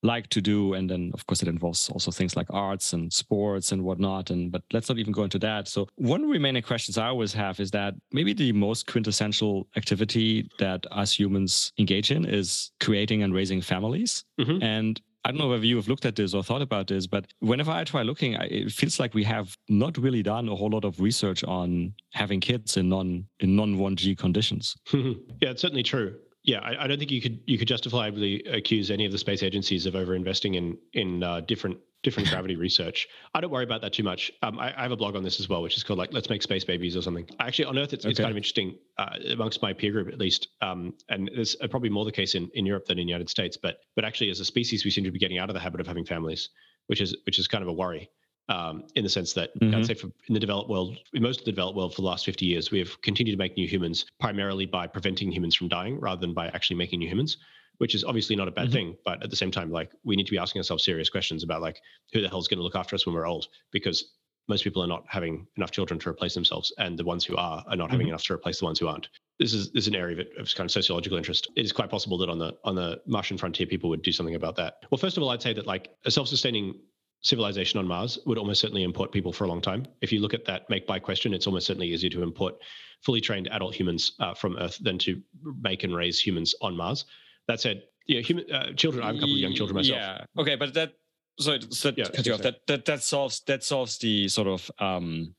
like 0.03 0.27
to 0.27 0.41
do 0.41 0.73
and 0.73 0.89
then 0.89 1.11
of 1.13 1.25
course 1.25 1.41
it 1.41 1.47
involves 1.47 1.89
also 1.89 2.11
things 2.11 2.35
like 2.35 2.47
arts 2.51 2.93
and 2.93 3.11
sports 3.11 3.71
and 3.71 3.83
whatnot 3.83 4.29
and 4.29 4.51
but 4.51 4.61
let's 4.71 4.89
not 4.89 4.97
even 4.97 5.11
go 5.11 5.23
into 5.23 5.39
that 5.39 5.67
so 5.67 5.87
one 5.95 6.29
remaining 6.29 6.61
questions 6.61 6.97
i 6.97 7.07
always 7.07 7.33
have 7.33 7.59
is 7.59 7.71
that 7.71 7.95
maybe 8.11 8.33
the 8.33 8.51
most 8.51 8.85
quintessential 8.87 9.67
activity 9.75 10.49
that 10.59 10.85
us 10.91 11.11
humans 11.11 11.71
engage 11.79 12.11
in 12.11 12.25
is 12.25 12.71
creating 12.79 13.23
and 13.23 13.33
raising 13.33 13.61
families 13.61 14.23
mm-hmm. 14.39 14.61
and 14.63 15.01
I 15.25 15.31
don't 15.31 15.39
know 15.39 15.49
whether 15.49 15.65
you 15.65 15.75
have 15.75 15.89
looked 15.89 16.05
at 16.05 16.15
this 16.15 16.33
or 16.33 16.41
thought 16.41 16.61
about 16.61 16.87
this, 16.87 17.05
but 17.05 17.25
whenever 17.39 17.69
I 17.69 17.83
try 17.83 18.01
looking, 18.01 18.35
it 18.35 18.71
feels 18.71 18.97
like 18.97 19.13
we 19.13 19.25
have 19.25 19.57
not 19.67 19.97
really 19.97 20.23
done 20.23 20.47
a 20.47 20.55
whole 20.55 20.69
lot 20.69 20.85
of 20.85 21.01
research 21.01 21.43
on 21.43 21.93
having 22.13 22.39
kids 22.39 22.77
in 22.77 22.87
non 22.87 23.25
in 23.41 23.53
non 23.53 23.75
1G 23.75 24.17
conditions. 24.17 24.77
yeah, 24.93 25.13
it's 25.41 25.61
certainly 25.61 25.83
true 25.83 26.15
yeah, 26.47 26.61
I, 26.61 26.85
I, 26.85 26.87
don't 26.87 26.97
think 26.97 27.11
you 27.11 27.21
could 27.21 27.41
you 27.45 27.57
could 27.57 27.67
justifiably 27.67 28.41
accuse 28.45 28.89
any 28.89 29.05
of 29.05 29.11
the 29.11 29.17
space 29.17 29.43
agencies 29.43 29.85
of 29.85 29.95
overinvesting 29.95 30.55
in 30.55 30.77
in 30.93 31.21
uh, 31.21 31.41
different 31.41 31.77
different 32.03 32.29
gravity 32.31 32.55
research. 32.55 33.05
I 33.35 33.41
don't 33.41 33.51
worry 33.51 33.65
about 33.65 33.81
that 33.81 33.91
too 33.91 34.03
much. 34.03 34.31
Um, 34.41 34.57
I, 34.57 34.73
I, 34.77 34.83
have 34.83 34.93
a 34.93 34.95
blog 34.95 35.17
on 35.17 35.23
this 35.23 35.41
as 35.41 35.49
well, 35.49 35.61
which 35.61 35.75
is 35.75 35.83
called 35.83 35.99
like 35.99 36.13
"Let's 36.13 36.29
Make 36.29 36.41
Space 36.41 36.63
Babies" 36.63 36.95
or 36.95 37.01
something. 37.01 37.27
Actually, 37.41 37.65
on 37.65 37.77
Earth, 37.77 37.91
it's, 37.91 38.05
okay. 38.05 38.11
it's 38.11 38.19
kind 38.19 38.31
of 38.31 38.37
interesting 38.37 38.77
uh, 38.97 39.17
amongst 39.29 39.61
my 39.61 39.73
peer 39.73 39.91
group 39.91 40.07
at 40.07 40.19
least, 40.19 40.47
um, 40.61 40.93
and 41.09 41.29
it's 41.33 41.57
probably 41.69 41.89
more 41.89 42.05
the 42.05 42.13
case 42.13 42.33
in, 42.33 42.49
in 42.53 42.65
Europe 42.65 42.85
than 42.85 42.97
in 42.97 43.05
the 43.05 43.11
United 43.11 43.29
States. 43.29 43.57
But 43.57 43.79
but 43.97 44.05
actually, 44.05 44.29
as 44.29 44.39
a 44.39 44.45
species, 44.45 44.85
we 44.85 44.91
seem 44.91 45.03
to 45.03 45.11
be 45.11 45.19
getting 45.19 45.39
out 45.39 45.49
of 45.49 45.53
the 45.53 45.59
habit 45.59 45.81
of 45.81 45.87
having 45.87 46.05
families, 46.05 46.47
which 46.87 47.01
is 47.01 47.13
which 47.25 47.39
is 47.39 47.49
kind 47.49 47.61
of 47.61 47.67
a 47.67 47.73
worry 47.73 48.09
um, 48.49 48.83
in 48.95 49.03
the 49.03 49.09
sense 49.09 49.33
that 49.33 49.57
mm-hmm. 49.59 49.75
I'd 49.75 49.85
say 49.85 49.93
for, 49.93 50.07
in 50.27 50.33
the 50.33 50.39
developed 50.39 50.69
world, 50.69 50.97
in 51.13 51.21
most 51.21 51.39
of 51.39 51.45
the 51.45 51.51
developed 51.51 51.77
world 51.77 51.93
for 51.93 52.01
the 52.01 52.07
last 52.07 52.25
50 52.25 52.45
years, 52.45 52.71
we 52.71 52.79
have 52.79 53.01
continued 53.01 53.33
to 53.33 53.37
make 53.37 53.57
new 53.57 53.67
humans 53.67 54.05
primarily 54.19 54.65
by 54.65 54.87
preventing 54.87 55.31
humans 55.31 55.55
from 55.55 55.67
dying 55.67 55.99
rather 55.99 56.21
than 56.21 56.33
by 56.33 56.47
actually 56.47 56.77
making 56.77 56.99
new 56.99 57.09
humans, 57.09 57.37
which 57.79 57.93
is 57.93 58.03
obviously 58.03 58.35
not 58.35 58.47
a 58.47 58.51
bad 58.51 58.65
mm-hmm. 58.65 58.73
thing. 58.73 58.97
But 59.03 59.21
at 59.23 59.29
the 59.29 59.35
same 59.35 59.51
time, 59.51 59.71
like 59.71 59.91
we 60.03 60.15
need 60.15 60.25
to 60.25 60.31
be 60.31 60.37
asking 60.37 60.59
ourselves 60.59 60.83
serious 60.83 61.09
questions 61.09 61.43
about 61.43 61.61
like 61.61 61.81
who 62.13 62.21
the 62.21 62.29
hell 62.29 62.39
is 62.39 62.47
going 62.47 62.59
to 62.59 62.63
look 62.63 62.75
after 62.75 62.95
us 62.95 63.05
when 63.05 63.15
we're 63.15 63.27
old 63.27 63.47
because 63.71 64.13
most 64.47 64.63
people 64.63 64.81
are 64.81 64.87
not 64.87 65.03
having 65.07 65.45
enough 65.57 65.71
children 65.71 65.99
to 65.99 66.09
replace 66.09 66.33
themselves, 66.33 66.71
and 66.77 66.97
the 66.97 67.03
ones 67.03 67.25
who 67.25 67.35
are 67.35 67.63
are 67.67 67.75
not 67.75 67.85
mm-hmm. 67.85 67.91
having 67.91 68.07
enough 68.07 68.23
to 68.23 68.33
replace 68.33 68.59
the 68.59 68.65
ones 68.65 68.79
who 68.79 68.87
aren't. 68.87 69.09
This 69.39 69.53
is 69.53 69.71
this 69.71 69.83
is 69.83 69.87
an 69.89 69.95
area 69.95 70.21
of, 70.21 70.27
of, 70.39 70.55
kind 70.55 70.67
of 70.67 70.71
sociological 70.71 71.17
interest. 71.17 71.49
It 71.55 71.65
is 71.65 71.71
quite 71.71 71.89
possible 71.89 72.17
that 72.19 72.29
on 72.29 72.39
the 72.39 72.53
on 72.63 72.75
the 72.75 73.01
Martian 73.05 73.37
frontier, 73.37 73.67
people 73.67 73.89
would 73.89 74.01
do 74.01 74.11
something 74.11 74.35
about 74.35 74.55
that. 74.55 74.75
Well, 74.89 74.97
first 74.97 75.17
of 75.17 75.23
all, 75.23 75.29
I'd 75.29 75.41
say 75.41 75.53
that 75.53 75.67
like 75.67 75.89
a 76.05 76.11
self-sustaining 76.11 76.75
civilization 77.21 77.79
on 77.79 77.87
Mars 77.87 78.19
would 78.25 78.37
almost 78.37 78.61
certainly 78.61 78.83
import 78.83 79.11
people 79.11 79.33
for 79.33 79.43
a 79.43 79.47
long 79.47 79.61
time. 79.61 79.85
If 80.01 80.11
you 80.11 80.19
look 80.19 80.33
at 80.33 80.45
that 80.45 80.69
make 80.69 80.87
buy 80.87 80.99
question, 80.99 81.33
it's 81.33 81.47
almost 81.47 81.67
certainly 81.67 81.87
easier 81.87 82.09
to 82.11 82.23
import 82.23 82.55
fully 83.01 83.21
trained 83.21 83.47
adult 83.51 83.75
humans 83.75 84.13
uh, 84.19 84.33
from 84.33 84.57
Earth 84.57 84.77
than 84.81 84.97
to 84.99 85.21
make 85.61 85.83
and 85.83 85.95
raise 85.95 86.19
humans 86.19 86.55
on 86.61 86.75
Mars. 86.75 87.05
That 87.47 87.59
said, 87.59 87.83
yeah, 88.07 88.21
human 88.21 88.49
uh, 88.51 88.73
children. 88.73 89.03
I 89.03 89.07
have 89.07 89.15
a 89.15 89.19
couple 89.19 89.35
of 89.35 89.39
young 89.39 89.53
children 89.53 89.75
myself. 89.75 89.97
Yeah. 89.97 90.41
Okay, 90.41 90.55
but 90.55 90.73
that 90.73 90.93
sorry, 91.39 91.61
so 91.69 91.91
yeah, 91.95 92.05
cut 92.05 92.25
you 92.25 92.33
off. 92.33 92.41
That, 92.41 92.65
that 92.67 92.85
that 92.85 93.03
solves 93.03 93.41
that 93.47 93.63
solves 93.63 93.97
the 93.97 94.27
sort 94.27 94.47
of 94.47 94.71
um, 94.79 95.35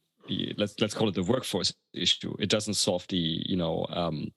let's 0.56 0.74
let's 0.80 0.94
call 0.94 1.08
it 1.08 1.14
the 1.14 1.22
workforce 1.22 1.72
issue. 1.94 2.34
It 2.38 2.48
doesn't 2.48 2.74
solve 2.74 3.06
the 3.08 3.42
you 3.46 3.56
know 3.56 3.86
um, 3.90 4.30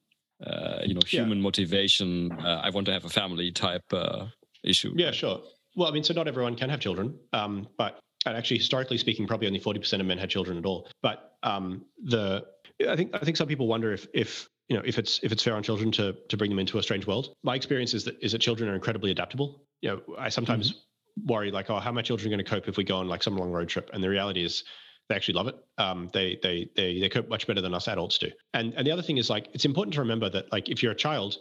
uh, 0.45 0.79
you 0.83 0.93
know 0.93 1.01
human 1.05 1.37
yeah. 1.37 1.43
motivation. 1.43 2.31
Uh, 2.31 2.61
I 2.63 2.69
want 2.69 2.85
to 2.87 2.93
have 2.93 3.05
a 3.05 3.09
family 3.09 3.51
type 3.51 3.83
uh, 3.93 4.27
issue. 4.63 4.93
Yeah, 4.95 5.11
sure. 5.11 5.41
Well, 5.76 5.88
I 5.88 5.91
mean, 5.91 6.03
so 6.03 6.13
not 6.13 6.28
everyone 6.28 6.55
can 6.55 6.69
have 6.69 6.80
children, 6.80 7.17
um, 7.34 7.67
but 7.78 7.99
actually, 8.26 8.57
historically 8.57 8.97
speaking, 8.97 9.28
probably 9.28 9.47
only 9.47 9.59
forty 9.59 9.80
percent 9.80 10.01
of 10.01 10.07
men 10.07 10.17
had 10.17 10.30
children 10.30 10.57
at 10.57 10.65
all. 10.65 10.88
But 11.01 11.34
um, 11.43 11.86
the 12.03 12.45
I 12.88 12.95
think 12.95 13.11
I 13.13 13.19
think 13.19 13.38
some 13.38 13.47
people 13.47 13.67
wonder 13.67 13.93
if 13.93 14.07
if 14.13 14.49
you 14.67 14.76
know 14.76 14.84
if 14.86 14.97
it's 14.97 15.19
if 15.24 15.32
it's 15.32 15.43
fair 15.43 15.55
on 15.55 15.63
children 15.63 15.91
to 15.93 16.15
to 16.30 16.38
bring 16.38 16.49
them 16.49 16.59
into 16.59 16.78
a 16.78 16.84
strange 16.84 17.07
world. 17.07 17.34
My 17.43 17.55
experience 17.55 17.93
is 17.93 18.03
that 18.05 18.17
is 18.22 18.32
that 18.34 18.39
children 18.39 18.69
are 18.69 18.76
incredibly 18.76 19.11
adaptable. 19.11 19.63
You 19.82 19.89
know, 19.89 20.15
I 20.17 20.30
sometimes 20.30 20.72
mm-hmm. 20.72 21.28
worry 21.28 21.51
like, 21.51 21.69
oh, 21.69 21.80
how 21.80 21.89
are 21.89 21.93
my 21.93 22.01
children 22.01 22.30
going 22.30 22.43
to 22.43 22.49
cope 22.49 22.67
if 22.67 22.78
we 22.78 22.84
go 22.84 22.97
on 22.97 23.07
like 23.07 23.24
some 23.24 23.38
long 23.38 23.51
road 23.51 23.69
trip? 23.69 23.89
And 23.93 24.03
the 24.03 24.09
reality 24.09 24.43
is 24.43 24.63
they 25.09 25.15
actually 25.15 25.34
love 25.34 25.47
it. 25.47 25.55
Um, 25.78 26.09
they 26.13 26.39
they 26.41 26.69
they 26.76 26.99
they 26.99 27.09
cope 27.09 27.30
much 27.30 27.47
better 27.47 27.61
than 27.61 27.74
us 27.74 27.88
adults 27.88 28.17
do. 28.17 28.30
And 28.53 28.74
and 28.76 28.86
the 28.86 28.91
other 28.91 29.01
thing 29.01 29.17
is 29.17 29.30
like 29.30 29.47
it's 29.53 29.65
important 29.65 29.93
to 29.95 30.01
remember 30.01 30.30
that 30.30 30.51
like 30.51 30.69
if 30.69 30.84
you're 30.84 30.91
a 30.91 30.95
child, 30.95 31.38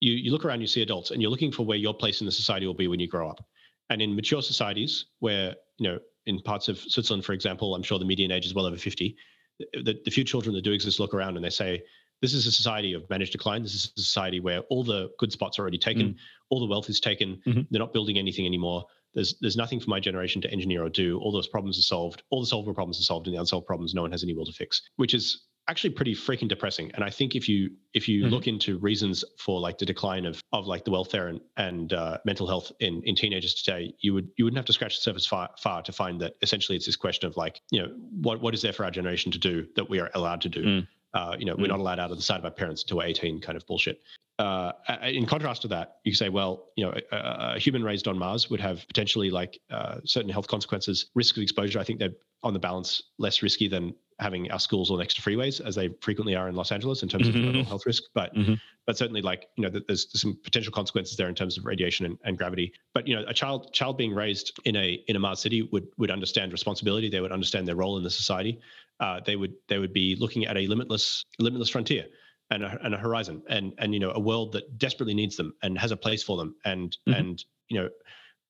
you 0.00 0.12
you 0.12 0.32
look 0.32 0.44
around, 0.44 0.60
you 0.60 0.66
see 0.66 0.82
adults, 0.82 1.10
and 1.10 1.20
you're 1.20 1.30
looking 1.30 1.52
for 1.52 1.64
where 1.64 1.78
your 1.78 1.94
place 1.94 2.20
in 2.20 2.26
the 2.26 2.32
society 2.32 2.66
will 2.66 2.74
be 2.74 2.88
when 2.88 3.00
you 3.00 3.08
grow 3.08 3.28
up. 3.28 3.44
And 3.90 4.00
in 4.00 4.14
mature 4.14 4.42
societies, 4.42 5.06
where 5.20 5.54
you 5.78 5.88
know, 5.88 5.98
in 6.26 6.40
parts 6.40 6.68
of 6.68 6.78
Switzerland, 6.78 7.24
for 7.24 7.32
example, 7.32 7.74
I'm 7.74 7.82
sure 7.82 7.98
the 7.98 8.04
median 8.04 8.30
age 8.30 8.46
is 8.46 8.54
well 8.54 8.66
over 8.66 8.76
50. 8.76 9.16
The, 9.58 10.00
the 10.04 10.10
few 10.10 10.24
children 10.24 10.54
that 10.54 10.62
do 10.62 10.72
exist 10.72 10.98
look 10.98 11.14
around 11.14 11.36
and 11.36 11.44
they 11.44 11.50
say, 11.50 11.82
"This 12.22 12.32
is 12.32 12.46
a 12.46 12.52
society 12.52 12.92
of 12.92 13.08
managed 13.10 13.32
decline. 13.32 13.62
This 13.62 13.74
is 13.74 13.92
a 13.96 14.00
society 14.00 14.40
where 14.40 14.60
all 14.70 14.82
the 14.84 15.10
good 15.18 15.32
spots 15.32 15.58
are 15.58 15.62
already 15.62 15.78
taken, 15.78 16.14
mm. 16.14 16.16
all 16.50 16.60
the 16.60 16.66
wealth 16.66 16.88
is 16.88 17.00
taken. 17.00 17.40
Mm-hmm. 17.46 17.60
They're 17.70 17.80
not 17.80 17.92
building 17.92 18.18
anything 18.18 18.46
anymore. 18.46 18.84
There's 19.14 19.36
there's 19.40 19.56
nothing 19.56 19.80
for 19.80 19.90
my 19.90 20.00
generation 20.00 20.42
to 20.42 20.50
engineer 20.50 20.84
or 20.84 20.88
do. 20.88 21.18
All 21.20 21.30
those 21.30 21.46
problems 21.46 21.78
are 21.78 21.82
solved. 21.82 22.22
All 22.30 22.40
the 22.40 22.46
solvable 22.46 22.74
problems 22.74 22.98
are 22.98 23.04
solved, 23.04 23.26
and 23.26 23.36
the 23.36 23.40
unsolved 23.40 23.66
problems 23.66 23.94
no 23.94 24.02
one 24.02 24.12
has 24.12 24.24
any 24.24 24.34
will 24.34 24.46
to 24.46 24.52
fix. 24.52 24.82
Which 24.96 25.14
is 25.14 25.46
actually 25.68 25.90
pretty 25.90 26.14
freaking 26.14 26.48
depressing. 26.48 26.90
And 26.94 27.02
I 27.04 27.10
think 27.10 27.34
if 27.34 27.48
you 27.48 27.70
if 27.92 28.08
you 28.08 28.22
mm-hmm. 28.22 28.32
look 28.34 28.46
into 28.46 28.78
reasons 28.78 29.24
for 29.38 29.60
like 29.60 29.78
the 29.78 29.86
decline 29.86 30.26
of 30.26 30.42
of 30.52 30.66
like 30.66 30.84
the 30.84 30.90
welfare 30.90 31.28
and 31.28 31.40
and 31.56 31.92
uh, 31.92 32.18
mental 32.24 32.46
health 32.46 32.72
in 32.80 33.02
in 33.04 33.14
teenagers 33.14 33.54
today, 33.54 33.94
you 34.00 34.14
would 34.14 34.28
you 34.36 34.44
wouldn't 34.44 34.58
have 34.58 34.66
to 34.66 34.72
scratch 34.72 34.96
the 34.96 35.02
surface 35.02 35.26
far 35.26 35.50
far 35.58 35.82
to 35.82 35.92
find 35.92 36.20
that 36.20 36.34
essentially 36.42 36.76
it's 36.76 36.86
this 36.86 36.96
question 36.96 37.26
of 37.26 37.36
like 37.36 37.60
you 37.70 37.80
know 37.80 37.88
what 38.20 38.40
what 38.40 38.54
is 38.54 38.62
there 38.62 38.72
for 38.72 38.84
our 38.84 38.90
generation 38.90 39.32
to 39.32 39.38
do 39.38 39.66
that 39.76 39.88
we 39.88 40.00
are 40.00 40.10
allowed 40.14 40.40
to 40.42 40.48
do. 40.48 40.62
Mm. 40.62 40.88
Uh, 41.14 41.36
you 41.38 41.46
know, 41.46 41.54
mm. 41.54 41.60
we're 41.60 41.68
not 41.68 41.78
allowed 41.78 42.00
out 42.00 42.10
of 42.10 42.16
the 42.16 42.22
sight 42.22 42.40
of 42.40 42.44
our 42.44 42.50
parents 42.50 42.82
until 42.82 42.96
we're 42.96 43.04
18, 43.04 43.40
kind 43.40 43.56
of 43.56 43.64
bullshit. 43.66 44.02
Uh, 44.40 44.72
in 45.04 45.26
contrast 45.26 45.62
to 45.62 45.68
that, 45.68 45.98
you 46.02 46.10
can 46.10 46.16
say, 46.16 46.28
well, 46.28 46.70
you 46.74 46.84
know, 46.84 46.92
a, 47.12 47.54
a 47.54 47.58
human 47.60 47.84
raised 47.84 48.08
on 48.08 48.18
Mars 48.18 48.50
would 48.50 48.60
have 48.60 48.84
potentially 48.88 49.30
like 49.30 49.60
uh, 49.70 50.00
certain 50.04 50.28
health 50.28 50.48
consequences, 50.48 51.06
risk 51.14 51.36
of 51.36 51.44
exposure. 51.44 51.78
I 51.78 51.84
think 51.84 52.00
they're 52.00 52.16
on 52.42 52.52
the 52.52 52.58
balance 52.58 53.02
less 53.18 53.42
risky 53.42 53.68
than 53.68 53.94
having 54.18 54.50
our 54.50 54.58
schools 54.58 54.90
all 54.90 54.96
next 54.96 55.14
to 55.14 55.22
freeways 55.22 55.60
as 55.60 55.74
they 55.74 55.88
frequently 56.00 56.34
are 56.34 56.48
in 56.48 56.54
Los 56.54 56.70
Angeles 56.70 57.02
in 57.02 57.08
terms 57.08 57.28
mm-hmm. 57.28 57.60
of 57.60 57.66
health 57.66 57.86
risk. 57.86 58.04
But 58.14 58.34
mm-hmm. 58.34 58.54
but 58.86 58.96
certainly 58.96 59.22
like 59.22 59.48
you 59.56 59.62
know 59.62 59.70
there's, 59.70 59.84
there's, 59.86 60.20
some 60.20 60.38
potential 60.42 60.72
consequences 60.72 61.16
there 61.16 61.28
in 61.28 61.34
terms 61.34 61.58
of 61.58 61.64
radiation 61.64 62.06
and, 62.06 62.18
and, 62.24 62.38
gravity. 62.38 62.72
But 62.92 63.08
you 63.08 63.16
know 63.16 63.24
a 63.26 63.34
child 63.34 63.72
child 63.72 63.98
being 63.98 64.14
raised 64.14 64.58
in 64.64 64.76
a 64.76 65.02
in 65.08 65.16
a 65.16 65.18
Mars 65.18 65.40
city 65.40 65.62
would 65.72 65.86
would 65.98 66.10
understand 66.10 66.52
responsibility. 66.52 67.08
They 67.08 67.20
would 67.20 67.32
understand 67.32 67.66
their 67.66 67.76
role 67.76 67.96
in 67.96 68.04
the 68.04 68.10
society. 68.10 68.60
Uh, 69.00 69.20
they 69.24 69.36
would 69.36 69.54
they 69.68 69.78
would 69.78 69.92
be 69.92 70.16
looking 70.16 70.46
at 70.46 70.56
a 70.56 70.66
limitless 70.66 71.24
limitless 71.38 71.70
frontier. 71.70 72.06
And 72.50 72.62
a, 72.62 72.78
and 72.84 72.94
a 72.94 72.98
horizon 72.98 73.42
and 73.48 73.72
and 73.78 73.94
you 73.94 74.00
know 74.00 74.12
a 74.14 74.20
world 74.20 74.52
that 74.52 74.76
desperately 74.76 75.14
needs 75.14 75.34
them 75.34 75.54
and 75.62 75.78
has 75.78 75.92
a 75.92 75.96
place 75.96 76.22
for 76.22 76.36
them 76.36 76.54
and 76.66 76.90
mm-hmm. 77.08 77.18
and 77.18 77.44
you 77.68 77.80
know 77.80 77.88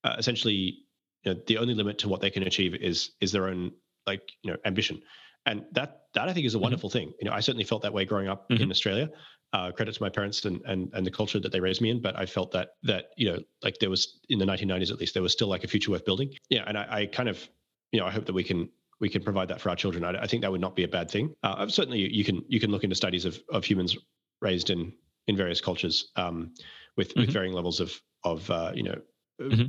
uh, 0.03 0.17
essentially 0.19 0.85
you 1.23 1.33
know, 1.33 1.41
the 1.47 1.59
only 1.59 1.75
limit 1.75 1.99
to 1.99 2.09
what 2.09 2.21
they 2.21 2.29
can 2.29 2.43
achieve 2.43 2.75
is 2.75 3.13
is 3.21 3.31
their 3.31 3.47
own 3.47 3.71
like 4.05 4.33
you 4.43 4.51
know 4.51 4.57
ambition 4.65 5.01
and 5.47 5.65
that 5.73 6.03
that 6.15 6.29
I 6.29 6.33
think 6.33 6.47
is 6.47 6.55
a 6.55 6.57
mm-hmm. 6.57 6.63
wonderful 6.63 6.89
mm-hmm. 6.89 6.99
thing. 6.99 7.13
You 7.21 7.29
know, 7.29 7.35
I 7.35 7.41
certainly 7.41 7.65
felt 7.65 7.83
that 7.83 7.93
way 7.93 8.05
growing 8.05 8.29
up 8.29 8.49
mm-hmm. 8.49 8.63
in 8.63 8.71
Australia. 8.71 9.11
Uh, 9.53 9.71
credit 9.71 9.95
to 9.95 10.03
my 10.03 10.09
parents 10.09 10.45
and, 10.45 10.61
and 10.67 10.91
and 10.95 11.07
the 11.07 11.11
culture 11.11 11.39
that 11.39 11.53
they 11.53 11.61
raised 11.61 11.81
me 11.81 11.91
in, 11.91 12.01
but 12.01 12.19
I 12.19 12.27
felt 12.27 12.51
that 12.53 12.71
that 12.83 13.11
you 13.17 13.31
know, 13.31 13.39
like 13.63 13.79
there 13.79 13.91
was 13.91 14.19
in 14.29 14.39
the 14.39 14.45
1990s 14.45 14.91
at 14.91 14.99
least, 14.99 15.15
there 15.15 15.23
was 15.23 15.33
still 15.33 15.49
like 15.49 15.63
a 15.63 15.69
future 15.69 15.91
worth 15.91 16.05
building. 16.05 16.33
Yeah, 16.51 16.65
and 16.67 16.77
I, 16.77 16.87
I 16.91 17.07
kind 17.07 17.29
of, 17.29 17.49
you 17.93 18.01
know, 18.01 18.07
I 18.07 18.11
hope 18.11 18.27
that 18.27 18.33
we 18.33 18.43
can 18.43 18.69
we 19.01 19.09
can 19.09 19.23
provide 19.23 19.49
that 19.49 19.61
for 19.61 19.71
our 19.71 19.77
children. 19.77 20.05
I, 20.05 20.23
I 20.23 20.27
think 20.27 20.43
that 20.43 20.51
would 20.51 20.61
not 20.61 20.75
be 20.75 20.85
a 20.85 20.89
bad 20.89 21.11
thing. 21.11 21.35
Uh, 21.45 21.69
certainly, 21.69 22.01
you 22.13 22.25
can 22.25 22.43
you 22.49 22.59
can 22.59 22.71
look 22.71 22.83
into 22.83 22.97
studies 22.97 23.25
of 23.25 23.39
of 23.51 23.65
humans 23.65 23.97
raised 24.41 24.71
in 24.71 24.93
in 25.29 25.37
various 25.37 25.61
cultures 25.61 26.11
um, 26.17 26.53
with 26.97 27.11
mm-hmm. 27.11 27.21
with 27.21 27.31
varying 27.31 27.55
levels 27.55 27.79
of 27.81 28.01
of 28.25 28.51
uh, 28.51 28.73
you 28.75 28.83
know. 28.83 29.01
Mm-hmm 29.41 29.67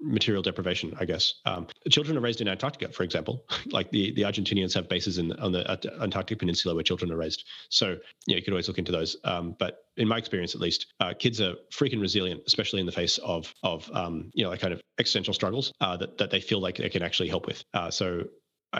material 0.00 0.42
deprivation, 0.42 0.94
I 0.98 1.04
guess. 1.04 1.34
Um, 1.44 1.66
children 1.90 2.16
are 2.16 2.20
raised 2.20 2.40
in 2.40 2.48
Antarctica, 2.48 2.92
for 2.92 3.02
example. 3.02 3.46
like 3.66 3.90
the, 3.90 4.12
the 4.12 4.22
Argentinians 4.22 4.74
have 4.74 4.88
bases 4.88 5.18
in 5.18 5.32
on 5.34 5.52
the 5.52 5.68
Antarctic 6.00 6.38
Peninsula 6.38 6.74
where 6.74 6.84
children 6.84 7.10
are 7.12 7.16
raised. 7.16 7.44
So 7.70 7.96
yeah, 8.26 8.36
you 8.36 8.42
could 8.42 8.52
always 8.52 8.68
look 8.68 8.78
into 8.78 8.92
those. 8.92 9.16
Um, 9.24 9.56
but 9.58 9.78
in 9.96 10.06
my 10.08 10.18
experience, 10.18 10.54
at 10.54 10.60
least, 10.60 10.86
uh, 11.00 11.14
kids 11.18 11.40
are 11.40 11.54
freaking 11.72 12.00
resilient, 12.00 12.42
especially 12.46 12.80
in 12.80 12.86
the 12.86 12.92
face 12.92 13.18
of 13.18 13.54
of 13.62 13.90
um, 13.92 14.30
you 14.34 14.44
know 14.44 14.50
like 14.50 14.60
kind 14.60 14.74
of 14.74 14.82
existential 14.98 15.34
struggles 15.34 15.72
uh, 15.80 15.96
that 15.96 16.18
that 16.18 16.30
they 16.30 16.40
feel 16.40 16.60
like 16.60 16.76
they 16.76 16.88
can 16.88 17.02
actually 17.02 17.28
help 17.28 17.46
with. 17.46 17.64
Uh, 17.72 17.90
so 17.90 18.24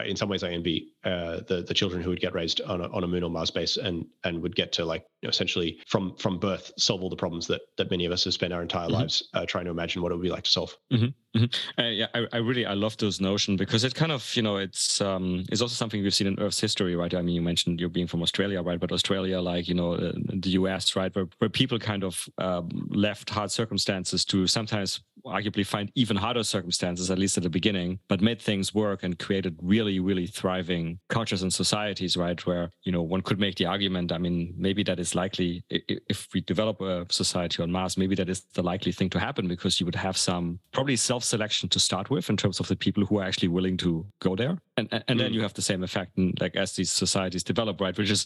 in 0.05 0.15
some 0.15 0.29
ways 0.29 0.43
I 0.43 0.51
envy 0.51 0.93
uh, 1.03 1.41
the 1.47 1.63
the 1.67 1.73
children 1.73 2.01
who 2.01 2.09
would 2.09 2.19
get 2.19 2.33
raised 2.33 2.61
on 2.61 2.81
a, 2.81 2.89
on 2.89 3.03
a 3.03 3.07
moon 3.07 3.23
or 3.23 3.29
Mars 3.29 3.51
base 3.51 3.77
and 3.77 4.05
and 4.23 4.41
would 4.41 4.55
get 4.55 4.71
to 4.73 4.85
like 4.85 5.05
you 5.21 5.27
know, 5.27 5.29
essentially 5.29 5.79
from 5.87 6.15
from 6.17 6.39
birth 6.39 6.71
solve 6.77 7.01
all 7.01 7.09
the 7.09 7.15
problems 7.15 7.47
that 7.47 7.61
that 7.77 7.89
many 7.89 8.05
of 8.05 8.11
us 8.11 8.23
have 8.23 8.33
spent 8.33 8.53
our 8.53 8.61
entire 8.61 8.87
mm-hmm. 8.87 8.95
lives 8.95 9.29
uh, 9.33 9.45
trying 9.45 9.65
to 9.65 9.71
imagine 9.71 10.01
what 10.01 10.11
it 10.11 10.15
would 10.15 10.23
be 10.23 10.29
like 10.29 10.43
to 10.43 10.51
solve. 10.51 10.75
Mm-hmm. 10.91 11.39
Mm-hmm. 11.39 11.81
Uh, 11.81 11.89
yeah, 11.89 12.07
I, 12.13 12.25
I, 12.33 12.37
really 12.37 12.65
I 12.65 12.73
love 12.73 12.97
those 12.97 13.21
notion 13.21 13.57
because 13.57 13.83
it 13.83 13.93
kind 13.93 14.11
of 14.11 14.35
you 14.35 14.41
know 14.41 14.57
it's 14.57 15.01
um 15.01 15.43
it's 15.51 15.61
also 15.61 15.73
something 15.73 16.01
we've 16.01 16.13
seen 16.13 16.27
in 16.27 16.39
Earth's 16.39 16.59
history, 16.59 16.95
right? 16.95 17.13
I 17.13 17.21
mean, 17.21 17.35
you 17.35 17.41
mentioned 17.41 17.79
you're 17.79 17.89
being 17.89 18.07
from 18.07 18.21
Australia, 18.21 18.61
right? 18.61 18.79
But 18.79 18.91
Australia, 18.91 19.39
like 19.39 19.67
you 19.67 19.75
know, 19.75 19.93
uh, 19.93 20.13
the 20.33 20.51
U.S., 20.51 20.95
right, 20.95 21.13
where 21.15 21.27
where 21.39 21.49
people 21.49 21.79
kind 21.79 22.03
of 22.03 22.27
um, 22.37 22.69
left 22.89 23.29
hard 23.29 23.51
circumstances 23.51 24.25
to 24.25 24.47
sometimes 24.47 25.01
arguably 25.27 25.65
find 25.65 25.91
even 25.95 26.17
harder 26.17 26.43
circumstances, 26.43 27.11
at 27.11 27.19
least 27.19 27.37
at 27.37 27.43
the 27.43 27.49
beginning, 27.49 27.99
but 28.07 28.21
made 28.21 28.41
things 28.41 28.73
work 28.73 29.03
and 29.03 29.17
created 29.19 29.57
really, 29.61 29.99
really 29.99 30.27
thriving 30.27 30.99
cultures 31.09 31.41
and 31.41 31.53
societies, 31.53 32.17
right? 32.17 32.43
Where, 32.45 32.71
you 32.83 32.91
know, 32.91 33.01
one 33.01 33.21
could 33.21 33.39
make 33.39 33.55
the 33.55 33.65
argument, 33.65 34.11
I 34.11 34.17
mean, 34.17 34.53
maybe 34.57 34.83
that 34.83 34.99
is 34.99 35.15
likely, 35.15 35.63
if 35.69 36.27
we 36.33 36.41
develop 36.41 36.81
a 36.81 37.05
society 37.09 37.61
on 37.61 37.71
Mars, 37.71 37.97
maybe 37.97 38.15
that 38.15 38.29
is 38.29 38.41
the 38.53 38.63
likely 38.63 38.91
thing 38.91 39.09
to 39.11 39.19
happen 39.19 39.47
because 39.47 39.79
you 39.79 39.85
would 39.85 39.95
have 39.95 40.17
some 40.17 40.59
probably 40.71 40.95
self 40.95 41.23
selection 41.23 41.69
to 41.69 41.79
start 41.79 42.09
with 42.09 42.29
in 42.29 42.37
terms 42.37 42.59
of 42.59 42.67
the 42.67 42.75
people 42.75 43.05
who 43.05 43.19
are 43.19 43.23
actually 43.23 43.47
willing 43.49 43.77
to 43.77 44.05
go 44.19 44.35
there. 44.35 44.57
And, 44.77 44.87
and, 44.91 45.03
mm. 45.07 45.17
then 45.19 45.33
you 45.33 45.41
have 45.41 45.53
the 45.53 45.61
same 45.61 45.83
effect, 45.83 46.17
in, 46.17 46.33
like 46.39 46.55
as 46.55 46.73
these 46.73 46.91
societies 46.91 47.43
develop, 47.43 47.81
right? 47.81 47.97
Which 47.97 48.11
is, 48.11 48.25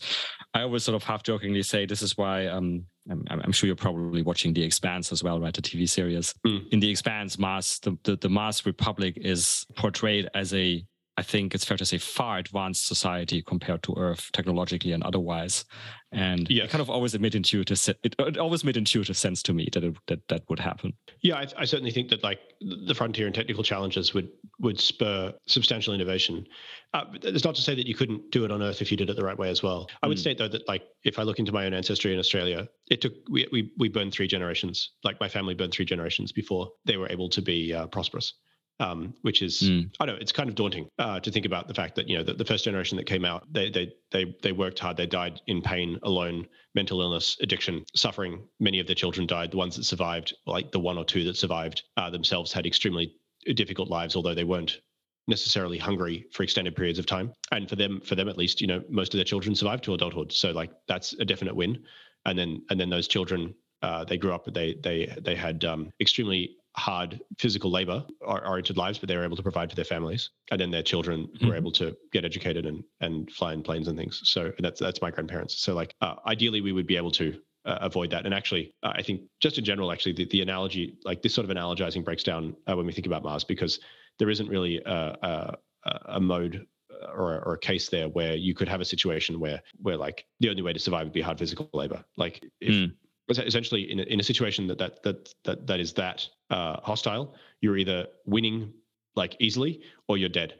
I 0.53 0.61
always 0.61 0.83
sort 0.83 0.95
of 0.95 1.03
half 1.03 1.23
jokingly 1.23 1.63
say, 1.63 1.85
this 1.85 2.01
is 2.01 2.17
why 2.17 2.47
um, 2.47 2.85
I'm, 3.09 3.25
I'm, 3.29 3.51
sure 3.51 3.67
you're 3.67 3.75
probably 3.75 4.21
watching 4.21 4.53
The 4.53 4.63
Expanse 4.63 5.11
as 5.11 5.23
well, 5.23 5.39
right? 5.39 5.53
The 5.53 5.61
TV 5.61 5.89
series. 5.89 6.33
Mm. 6.45 6.69
In 6.71 6.79
The 6.79 6.89
Expanse, 6.89 7.39
Mars, 7.39 7.79
the, 7.81 7.97
the, 8.03 8.15
the 8.15 8.29
Mars 8.29 8.65
Republic 8.65 9.17
is 9.17 9.65
portrayed 9.75 10.29
as 10.33 10.53
a 10.53 10.85
I 11.17 11.23
think 11.23 11.53
it's 11.53 11.65
fair 11.65 11.77
to 11.77 11.85
say 11.85 11.97
far 11.97 12.37
advanced 12.37 12.87
society 12.87 13.41
compared 13.41 13.83
to 13.83 13.95
Earth 13.97 14.29
technologically 14.31 14.93
and 14.93 15.03
otherwise. 15.03 15.65
And 16.13 16.49
yeah. 16.49 16.63
it 16.63 16.69
kind 16.69 16.81
of 16.81 16.89
always 16.89 17.17
made 17.19 17.35
intuitive 17.35 17.77
it, 18.03 18.15
it 18.17 18.37
always 18.37 18.63
made 18.63 18.77
intuitive 18.77 19.17
sense 19.17 19.43
to 19.43 19.53
me 19.53 19.69
that 19.73 19.83
it, 19.83 19.95
that 20.07 20.27
that 20.29 20.43
would 20.49 20.59
happen. 20.59 20.93
Yeah, 21.21 21.35
I, 21.35 21.47
I, 21.57 21.65
certainly 21.65 21.91
think 21.91 22.09
that 22.09 22.23
like 22.23 22.39
the 22.61 22.93
frontier 22.93 23.25
and 23.25 23.35
technical 23.35 23.63
challenges 23.63 24.13
would 24.13 24.29
would 24.59 24.79
spur 24.79 25.33
substantial 25.47 25.93
innovation. 25.93 26.45
Uh, 26.93 27.05
it's 27.23 27.45
not 27.45 27.55
to 27.55 27.61
say 27.61 27.75
that 27.75 27.87
you 27.87 27.95
couldn't 27.95 28.31
do 28.31 28.43
it 28.45 28.51
on 28.51 28.61
Earth 28.61 28.81
if 28.81 28.89
you 28.91 28.97
did 28.97 29.09
it 29.09 29.15
the 29.15 29.23
right 29.23 29.37
way 29.37 29.49
as 29.49 29.61
well. 29.61 29.89
I 30.01 30.07
would 30.07 30.17
mm. 30.17 30.21
state 30.21 30.37
though 30.37 30.49
that 30.49 30.67
like 30.67 30.83
if 31.03 31.19
I 31.19 31.23
look 31.23 31.39
into 31.39 31.51
my 31.51 31.65
own 31.65 31.73
ancestry 31.73 32.13
in 32.13 32.19
Australia, 32.19 32.67
it 32.89 33.01
took 33.01 33.13
we 33.29 33.47
we 33.51 33.71
we 33.77 33.89
burned 33.89 34.13
three 34.13 34.27
generations. 34.27 34.91
Like 35.03 35.19
my 35.19 35.27
family 35.27 35.55
burned 35.55 35.73
three 35.73 35.85
generations 35.85 36.31
before 36.31 36.71
they 36.85 36.97
were 36.97 37.09
able 37.09 37.29
to 37.29 37.41
be 37.41 37.73
uh, 37.73 37.87
prosperous 37.87 38.33
um, 38.81 39.13
which 39.21 39.41
is 39.43 39.61
mm. 39.61 39.89
I 39.99 40.05
don't 40.05 40.15
know 40.15 40.21
it's 40.21 40.31
kind 40.31 40.49
of 40.49 40.55
daunting 40.55 40.89
uh, 40.97 41.19
to 41.19 41.31
think 41.31 41.45
about 41.45 41.67
the 41.67 41.73
fact 41.73 41.95
that 41.95 42.09
you 42.09 42.17
know 42.17 42.23
the, 42.23 42.33
the, 42.33 42.43
first 42.43 42.65
generation 42.65 42.97
that 42.97 43.05
came 43.05 43.23
out 43.23 43.47
they 43.53 43.69
they 43.69 43.93
they 44.11 44.35
they 44.41 44.51
worked 44.51 44.79
hard 44.79 44.97
they 44.97 45.05
died 45.05 45.39
in 45.47 45.61
pain 45.61 45.99
alone 46.03 46.47
mental 46.73 47.01
illness 47.01 47.37
addiction 47.41 47.85
suffering. 47.95 48.41
Many 48.59 48.79
of 48.79 48.87
their 48.87 48.95
children 48.95 49.27
died. 49.27 49.51
The 49.51 49.57
ones 49.57 49.75
that 49.75 49.83
survived 49.83 50.35
like 50.47 50.71
the 50.71 50.79
one 50.79 50.97
or 50.97 51.05
two 51.05 51.23
that 51.25 51.37
survived 51.37 51.83
uh, 51.95 52.09
themselves 52.09 52.51
had 52.51 52.65
extremely 52.65 53.15
difficult 53.53 53.89
lives 53.89 54.15
although 54.15 54.35
they 54.35 54.43
weren't 54.43 54.81
necessarily 55.27 55.77
hungry 55.77 56.25
for 56.31 56.43
extended 56.43 56.75
periods 56.75 56.97
of 56.97 57.05
time. 57.05 57.31
And 57.51 57.69
for 57.69 57.75
them 57.75 58.01
for 58.01 58.15
them 58.15 58.27
at 58.27 58.37
least 58.37 58.61
you 58.61 58.67
know 58.67 58.83
most 58.89 59.13
of 59.13 59.19
their 59.19 59.25
children 59.25 59.53
survived 59.53 59.83
to 59.83 59.93
adulthood. 59.93 60.33
So 60.33 60.51
like 60.51 60.71
that's 60.87 61.13
a 61.13 61.25
definite 61.25 61.55
win. 61.55 61.83
And 62.25 62.37
then 62.37 62.63
and 62.71 62.79
then 62.79 62.89
those 62.89 63.07
children 63.07 63.53
uh, 63.83 64.05
they 64.05 64.17
grew 64.17 64.33
up 64.33 64.51
they 64.51 64.75
they 64.83 65.15
they 65.21 65.35
had 65.35 65.63
um, 65.65 65.91
extremely 65.99 66.55
hard 66.77 67.19
physical 67.37 67.69
labor 67.69 68.05
oriented 68.21 68.77
lives, 68.77 68.97
but 68.97 69.09
they 69.09 69.17
were 69.17 69.23
able 69.23 69.35
to 69.35 69.43
provide 69.43 69.69
for 69.69 69.75
their 69.75 69.85
families. 69.85 70.29
And 70.51 70.59
then 70.59 70.71
their 70.71 70.83
children 70.83 71.27
mm-hmm. 71.27 71.47
were 71.47 71.55
able 71.55 71.71
to 71.73 71.95
get 72.11 72.23
educated 72.25 72.65
and, 72.65 72.83
and 73.01 73.29
fly 73.31 73.53
in 73.53 73.61
planes 73.61 73.87
and 73.87 73.97
things. 73.97 74.21
So 74.23 74.51
that's, 74.59 74.79
that's 74.79 75.01
my 75.01 75.11
grandparents. 75.11 75.59
So 75.59 75.73
like, 75.73 75.93
uh, 76.01 76.15
ideally 76.25 76.61
we 76.61 76.71
would 76.71 76.87
be 76.87 76.97
able 76.97 77.11
to 77.11 77.39
uh, 77.65 77.77
avoid 77.81 78.09
that. 78.11 78.25
And 78.25 78.33
actually, 78.33 78.73
uh, 78.83 78.93
I 78.95 79.01
think 79.01 79.21
just 79.39 79.57
in 79.57 79.65
general, 79.65 79.91
actually 79.91 80.13
the, 80.13 80.25
the 80.25 80.41
analogy, 80.41 80.95
like 81.03 81.21
this 81.21 81.33
sort 81.33 81.49
of 81.49 81.55
analogizing 81.55 82.03
breaks 82.03 82.23
down 82.23 82.55
uh, 82.67 82.75
when 82.75 82.85
we 82.85 82.93
think 82.93 83.05
about 83.05 83.23
Mars, 83.23 83.43
because 83.43 83.79
there 84.17 84.29
isn't 84.29 84.47
really 84.47 84.81
a, 84.85 85.17
a, 85.21 85.57
a 86.05 86.19
mode 86.19 86.65
uh, 86.91 87.07
or, 87.07 87.43
or, 87.45 87.53
a 87.53 87.59
case 87.59 87.89
there 87.89 88.09
where 88.09 88.35
you 88.35 88.53
could 88.53 88.67
have 88.67 88.81
a 88.81 88.85
situation 88.85 89.39
where 89.39 89.61
where 89.81 89.97
like 89.97 90.25
the 90.39 90.49
only 90.49 90.61
way 90.61 90.73
to 90.73 90.79
survive 90.79 91.05
would 91.05 91.13
be 91.13 91.21
hard 91.21 91.39
physical 91.39 91.69
labor. 91.73 92.03
Like 92.17 92.43
if 92.59 92.73
mm 92.73 92.91
essentially 93.29 93.91
in 93.91 93.99
a, 93.99 94.03
in 94.03 94.19
a 94.19 94.23
situation 94.23 94.67
that 94.67 94.77
that 94.77 95.03
that 95.03 95.33
that, 95.45 95.67
that 95.67 95.79
is 95.79 95.93
that 95.93 96.27
uh, 96.49 96.79
hostile, 96.81 97.35
you're 97.61 97.77
either 97.77 98.07
winning 98.25 98.73
like 99.15 99.35
easily 99.39 99.81
or 100.07 100.17
you're 100.17 100.29
dead. 100.29 100.55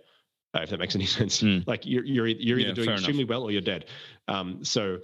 Uh, 0.55 0.61
if 0.61 0.69
that 0.69 0.79
makes 0.79 0.95
any 0.95 1.05
sense, 1.19 1.41
mm. 1.41 1.65
like 1.67 1.85
you're 1.85 2.03
you're 2.03 2.27
you're 2.27 2.59
either 2.59 2.69
yeah, 2.69 2.75
doing 2.75 2.89
extremely 2.89 3.23
enough. 3.23 3.29
well 3.29 3.43
or 3.43 3.51
you're 3.51 3.61
dead. 3.61 3.85
Um, 4.27 4.63
so 4.63 4.99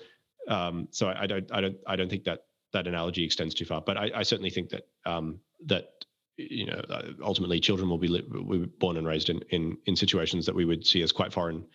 um, 0.47 0.87
so 0.91 1.07
I, 1.07 1.23
I, 1.23 1.27
don't 1.27 1.51
I 1.51 1.61
don't 1.61 1.77
I 1.87 1.95
don't 1.95 2.09
think 2.09 2.23
that 2.25 2.43
that 2.73 2.87
analogy 2.87 3.23
extends 3.23 3.53
too 3.53 3.65
far. 3.65 3.81
But 3.81 3.97
I, 3.97 4.11
I 4.15 4.23
certainly 4.23 4.49
think 4.49 4.69
that 4.69 4.87
um, 5.05 5.39
that 5.65 5.89
you 6.37 6.65
know 6.65 6.81
uh, 6.89 7.03
ultimately 7.23 7.59
children 7.59 7.89
will 7.89 7.97
be, 7.97 8.07
li- 8.07 8.25
will 8.29 8.59
be 8.59 8.65
born 8.65 8.97
and 8.97 9.07
raised 9.07 9.29
in, 9.29 9.41
in 9.49 9.77
in 9.85 9.95
situations 9.95 10.45
that 10.45 10.55
we 10.55 10.65
would 10.65 10.85
see 10.85 11.01
as 11.01 11.11
quite 11.11 11.33
foreign 11.33 11.65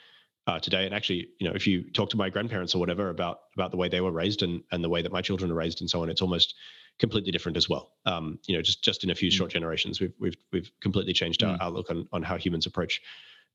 uh, 0.47 0.59
today. 0.59 0.87
And 0.87 0.95
actually, 0.95 1.29
you 1.39 1.49
know, 1.49 1.55
if 1.55 1.67
you 1.67 1.91
talk 1.91 2.11
to 2.11 2.17
my 2.17 2.29
grandparents 2.29 2.75
or 2.75 2.79
whatever 2.79 3.11
about 3.11 3.41
about 3.57 3.71
the 3.71 3.77
way 3.77 3.89
they 3.89 4.01
were 4.01 4.11
raised 4.11 4.43
and 4.43 4.63
and 4.73 4.83
the 4.83 4.89
way 4.89 5.03
that 5.03 5.13
my 5.13 5.23
children 5.23 5.51
are 5.51 5.55
raised 5.55 5.81
and 5.81 5.89
so 5.89 6.03
on, 6.03 6.11
it's 6.11 6.23
almost 6.23 6.55
completely 6.99 7.33
different 7.33 7.57
as 7.57 7.69
well. 7.69 7.93
Um, 8.07 8.39
you 8.47 8.57
know, 8.57 8.63
just 8.63 8.83
just 8.83 9.05
in 9.05 9.11
a 9.11 9.15
few 9.15 9.31
mm. 9.31 9.33
short 9.33 9.51
generations, 9.51 10.01
we've 10.01 10.15
we've 10.19 10.37
we've 10.53 10.71
completely 10.81 11.13
changed 11.13 11.41
mm. 11.41 11.51
our 11.51 11.59
outlook 11.61 11.91
on 11.91 12.09
on 12.13 12.23
how 12.23 12.37
humans 12.37 12.67
approach 12.67 13.01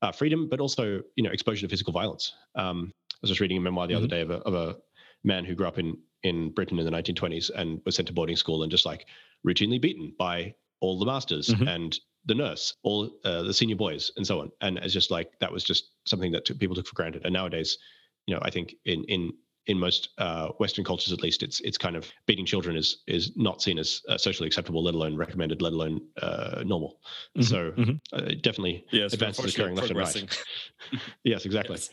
uh, 0.02 0.12
freedom, 0.12 0.48
but 0.48 0.60
also 0.60 1.02
you 1.16 1.24
know 1.24 1.30
exposure 1.30 1.66
to 1.66 1.68
physical 1.68 1.92
violence. 1.92 2.32
Um, 2.54 2.92
I 3.12 3.18
was 3.22 3.30
just 3.30 3.40
reading 3.40 3.58
a 3.58 3.60
memoir 3.60 3.86
the 3.86 3.94
mm-hmm. 3.94 4.04
other 4.04 4.08
day 4.08 4.20
of 4.20 4.30
a 4.30 4.38
of 4.38 4.54
a 4.54 4.76
man 5.24 5.44
who 5.44 5.54
grew 5.54 5.66
up 5.66 5.78
in 5.78 5.96
in 6.22 6.50
Britain 6.50 6.78
in 6.78 6.84
the 6.84 6.90
1920s 6.90 7.50
and 7.54 7.80
was 7.84 7.94
sent 7.94 8.08
to 8.08 8.14
boarding 8.14 8.36
school 8.36 8.62
and 8.62 8.72
just 8.72 8.84
like 8.84 9.06
routinely 9.46 9.80
beaten 9.80 10.12
by 10.18 10.52
all 10.80 10.98
the 10.98 11.06
masters 11.06 11.48
mm-hmm. 11.48 11.68
and 11.68 12.00
the 12.24 12.34
nurse, 12.34 12.74
all 12.82 13.10
uh, 13.24 13.42
the 13.42 13.54
senior 13.54 13.76
boys, 13.76 14.10
and 14.16 14.26
so 14.26 14.40
on. 14.40 14.50
And 14.60 14.78
it's 14.78 14.92
just 14.92 15.10
like 15.10 15.38
that 15.40 15.52
was 15.52 15.64
just 15.64 15.92
something 16.08 16.32
that 16.32 16.58
people 16.58 16.74
took 16.74 16.86
for 16.86 16.94
granted. 16.94 17.24
And 17.24 17.32
nowadays, 17.32 17.78
you 18.26 18.34
know, 18.34 18.40
I 18.42 18.50
think 18.50 18.74
in 18.84 19.04
in 19.04 19.32
in 19.66 19.78
most 19.78 20.08
uh, 20.16 20.48
Western 20.58 20.84
cultures, 20.84 21.12
at 21.12 21.20
least, 21.20 21.42
it's 21.42 21.60
it's 21.60 21.76
kind 21.76 21.96
of 21.96 22.10
beating 22.26 22.46
children 22.46 22.76
is 22.76 23.02
is 23.06 23.32
not 23.36 23.60
seen 23.60 23.78
as 23.78 24.02
uh, 24.08 24.16
socially 24.16 24.46
acceptable, 24.46 24.82
let 24.82 24.94
alone 24.94 25.16
recommended, 25.16 25.60
let 25.60 25.72
alone 25.72 26.00
uh, 26.22 26.62
normal. 26.64 27.00
Mm-hmm. 27.36 27.42
So 27.42 27.70
mm-hmm. 27.72 27.92
Uh, 28.12 28.34
definitely 28.40 28.84
yes, 28.90 29.12
advances 29.12 29.54
occurring 29.54 29.76
left 29.76 29.90
and 29.90 29.98
right. 29.98 30.38
yes, 31.24 31.44
exactly. 31.44 31.76
Yes 31.76 31.90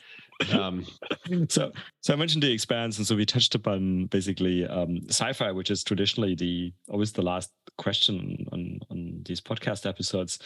um, 0.53 0.85
so, 1.49 1.71
so 2.01 2.13
I 2.13 2.15
mentioned 2.15 2.43
the 2.43 2.51
expanse, 2.51 2.97
and 2.97 3.07
so 3.07 3.15
we 3.15 3.25
touched 3.25 3.55
upon 3.55 4.07
basically 4.07 4.65
um, 4.65 4.99
sci-fi, 5.09 5.51
which 5.51 5.71
is 5.71 5.83
traditionally 5.83 6.35
the 6.35 6.73
always 6.89 7.11
the 7.13 7.21
last 7.21 7.51
question 7.77 8.45
on 8.51 8.79
on 8.89 9.21
these 9.25 9.41
podcast 9.41 9.87
episodes. 9.87 10.39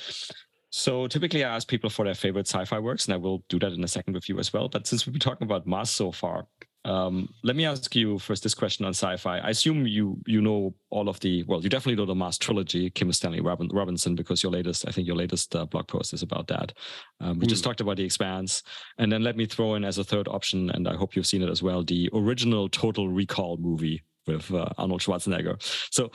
So 0.71 1.07
typically, 1.07 1.43
I 1.43 1.55
ask 1.55 1.67
people 1.67 1.89
for 1.89 2.05
their 2.05 2.15
favorite 2.15 2.47
sci-fi 2.47 2.79
works, 2.79 3.05
and 3.05 3.13
I 3.13 3.17
will 3.17 3.43
do 3.49 3.59
that 3.59 3.73
in 3.73 3.83
a 3.83 3.87
second 3.87 4.13
with 4.13 4.29
you 4.29 4.39
as 4.39 4.53
well. 4.53 4.69
But 4.69 4.85
since 4.87 5.05
we've 5.05 5.13
been 5.13 5.19
talking 5.19 5.45
about 5.45 5.65
Mars 5.65 5.89
so 5.89 6.11
far, 6.11 6.47
um, 6.85 7.27
let 7.43 7.55
me 7.55 7.65
ask 7.65 7.93
you 7.95 8.19
first 8.19 8.43
this 8.43 8.53
question 8.53 8.85
on 8.85 8.91
sci-fi. 8.91 9.39
I 9.39 9.49
assume 9.49 9.85
you 9.85 10.17
you 10.25 10.41
know 10.41 10.73
all 10.91 11.09
of 11.09 11.19
the 11.19 11.43
well, 11.43 11.61
you 11.61 11.69
definitely 11.69 11.95
know 11.95 12.05
the 12.05 12.15
Mars 12.15 12.37
trilogy, 12.37 12.89
Kim 12.89 13.11
Stanley 13.11 13.41
Robin, 13.41 13.67
Robinson, 13.73 14.15
because 14.15 14.43
your 14.43 14.51
latest, 14.51 14.87
I 14.87 14.91
think 14.91 15.07
your 15.07 15.15
latest 15.15 15.55
uh, 15.55 15.65
blog 15.65 15.87
post 15.87 16.13
is 16.13 16.21
about 16.21 16.47
that. 16.47 16.73
Um, 17.19 17.39
we 17.39 17.45
mm. 17.45 17.49
just 17.49 17.63
hmm. 17.63 17.69
talked 17.69 17.81
about 17.81 17.97
the 17.97 18.03
Expanse, 18.03 18.63
and 18.97 19.11
then 19.11 19.23
let 19.23 19.35
me 19.35 19.45
throw 19.45 19.75
in 19.75 19.83
as 19.83 19.97
a 19.97 20.03
third 20.03 20.27
option, 20.27 20.69
and 20.69 20.87
I 20.87 20.95
hope 20.95 21.15
you've 21.15 21.27
seen 21.27 21.41
it 21.41 21.49
as 21.49 21.63
well, 21.63 21.83
the 21.83 22.09
original 22.13 22.69
Total 22.69 23.09
Recall 23.09 23.57
movie 23.57 24.03
with 24.27 24.53
uh, 24.53 24.69
Arnold 24.77 25.01
Schwarzenegger. 25.01 25.61
So 25.91 26.11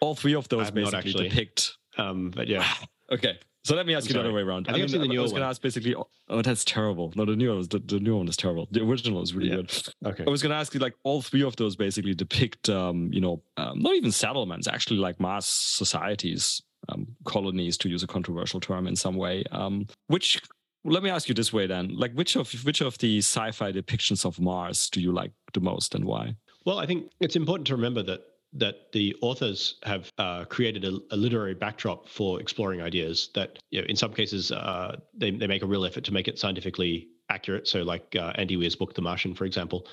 all 0.00 0.14
three 0.14 0.34
of 0.34 0.48
those 0.48 0.70
basically 0.70 1.28
depict. 1.28 1.76
Um, 1.98 2.30
but 2.30 2.46
yeah. 2.46 2.66
okay, 3.10 3.38
so 3.66 3.74
let 3.74 3.84
me 3.84 3.94
ask 3.94 4.04
I'm 4.04 4.08
you 4.08 4.12
sorry. 4.12 4.22
the 4.22 4.28
other 4.28 4.36
way 4.36 4.42
around. 4.42 4.68
I, 4.68 4.72
think 4.72 4.76
I, 4.76 4.80
mean, 4.82 4.88
seen 4.88 5.00
the 5.00 5.08
new 5.08 5.18
I 5.18 5.22
was 5.22 5.32
going 5.32 5.42
to 5.42 5.48
ask 5.48 5.60
basically. 5.60 5.96
Oh, 6.28 6.42
that's 6.42 6.64
terrible. 6.64 7.12
No, 7.16 7.24
the 7.24 7.34
new 7.34 7.48
one 7.48 7.58
was 7.58 7.68
the, 7.68 7.80
the 7.80 7.98
new 7.98 8.16
one 8.16 8.28
is 8.28 8.36
terrible. 8.36 8.68
The 8.70 8.82
original 8.82 9.22
is 9.22 9.34
really 9.34 9.50
yeah. 9.50 9.56
good. 9.56 9.88
Okay. 10.04 10.24
I 10.24 10.30
was 10.30 10.40
going 10.40 10.50
to 10.50 10.56
ask 10.56 10.72
you 10.72 10.80
like 10.80 10.94
all 11.02 11.20
three 11.20 11.42
of 11.42 11.56
those 11.56 11.74
basically 11.74 12.14
depict, 12.14 12.68
um, 12.68 13.10
you 13.12 13.20
know, 13.20 13.42
um, 13.56 13.80
not 13.80 13.94
even 13.94 14.12
settlements, 14.12 14.68
actually 14.68 14.98
like 14.98 15.18
mass 15.18 15.46
societies, 15.46 16.62
um, 16.88 17.08
colonies, 17.24 17.76
to 17.78 17.88
use 17.88 18.04
a 18.04 18.06
controversial 18.06 18.60
term 18.60 18.86
in 18.86 18.94
some 18.94 19.16
way. 19.16 19.42
Um, 19.50 19.88
which 20.06 20.40
let 20.84 21.02
me 21.02 21.10
ask 21.10 21.28
you 21.28 21.34
this 21.34 21.52
way 21.52 21.66
then: 21.66 21.88
like, 21.96 22.12
which 22.12 22.36
of 22.36 22.52
which 22.64 22.80
of 22.80 22.96
the 22.98 23.18
sci-fi 23.18 23.72
depictions 23.72 24.24
of 24.24 24.38
Mars 24.38 24.88
do 24.90 25.00
you 25.00 25.10
like 25.10 25.32
the 25.54 25.60
most, 25.60 25.96
and 25.96 26.04
why? 26.04 26.36
Well, 26.64 26.78
I 26.78 26.86
think 26.86 27.10
it's 27.20 27.36
important 27.36 27.66
to 27.68 27.76
remember 27.76 28.02
that 28.04 28.20
that 28.52 28.92
the 28.92 29.14
authors 29.20 29.76
have 29.82 30.10
uh, 30.18 30.44
created 30.44 30.84
a, 30.84 30.98
a, 31.10 31.16
literary 31.16 31.54
backdrop 31.54 32.08
for 32.08 32.40
exploring 32.40 32.80
ideas 32.80 33.30
that 33.34 33.58
you 33.70 33.80
know, 33.80 33.86
in 33.88 33.96
some 33.96 34.12
cases 34.12 34.52
uh, 34.52 34.96
they, 35.14 35.30
they 35.30 35.46
make 35.46 35.62
a 35.62 35.66
real 35.66 35.84
effort 35.84 36.04
to 36.04 36.12
make 36.12 36.28
it 36.28 36.38
scientifically 36.38 37.08
accurate. 37.28 37.66
So 37.68 37.82
like 37.82 38.14
uh, 38.16 38.32
andy 38.36 38.56
weir's 38.56 38.76
book 38.76 38.94
the 38.94 39.02
martian 39.02 39.34
for 39.34 39.44
example 39.44 39.86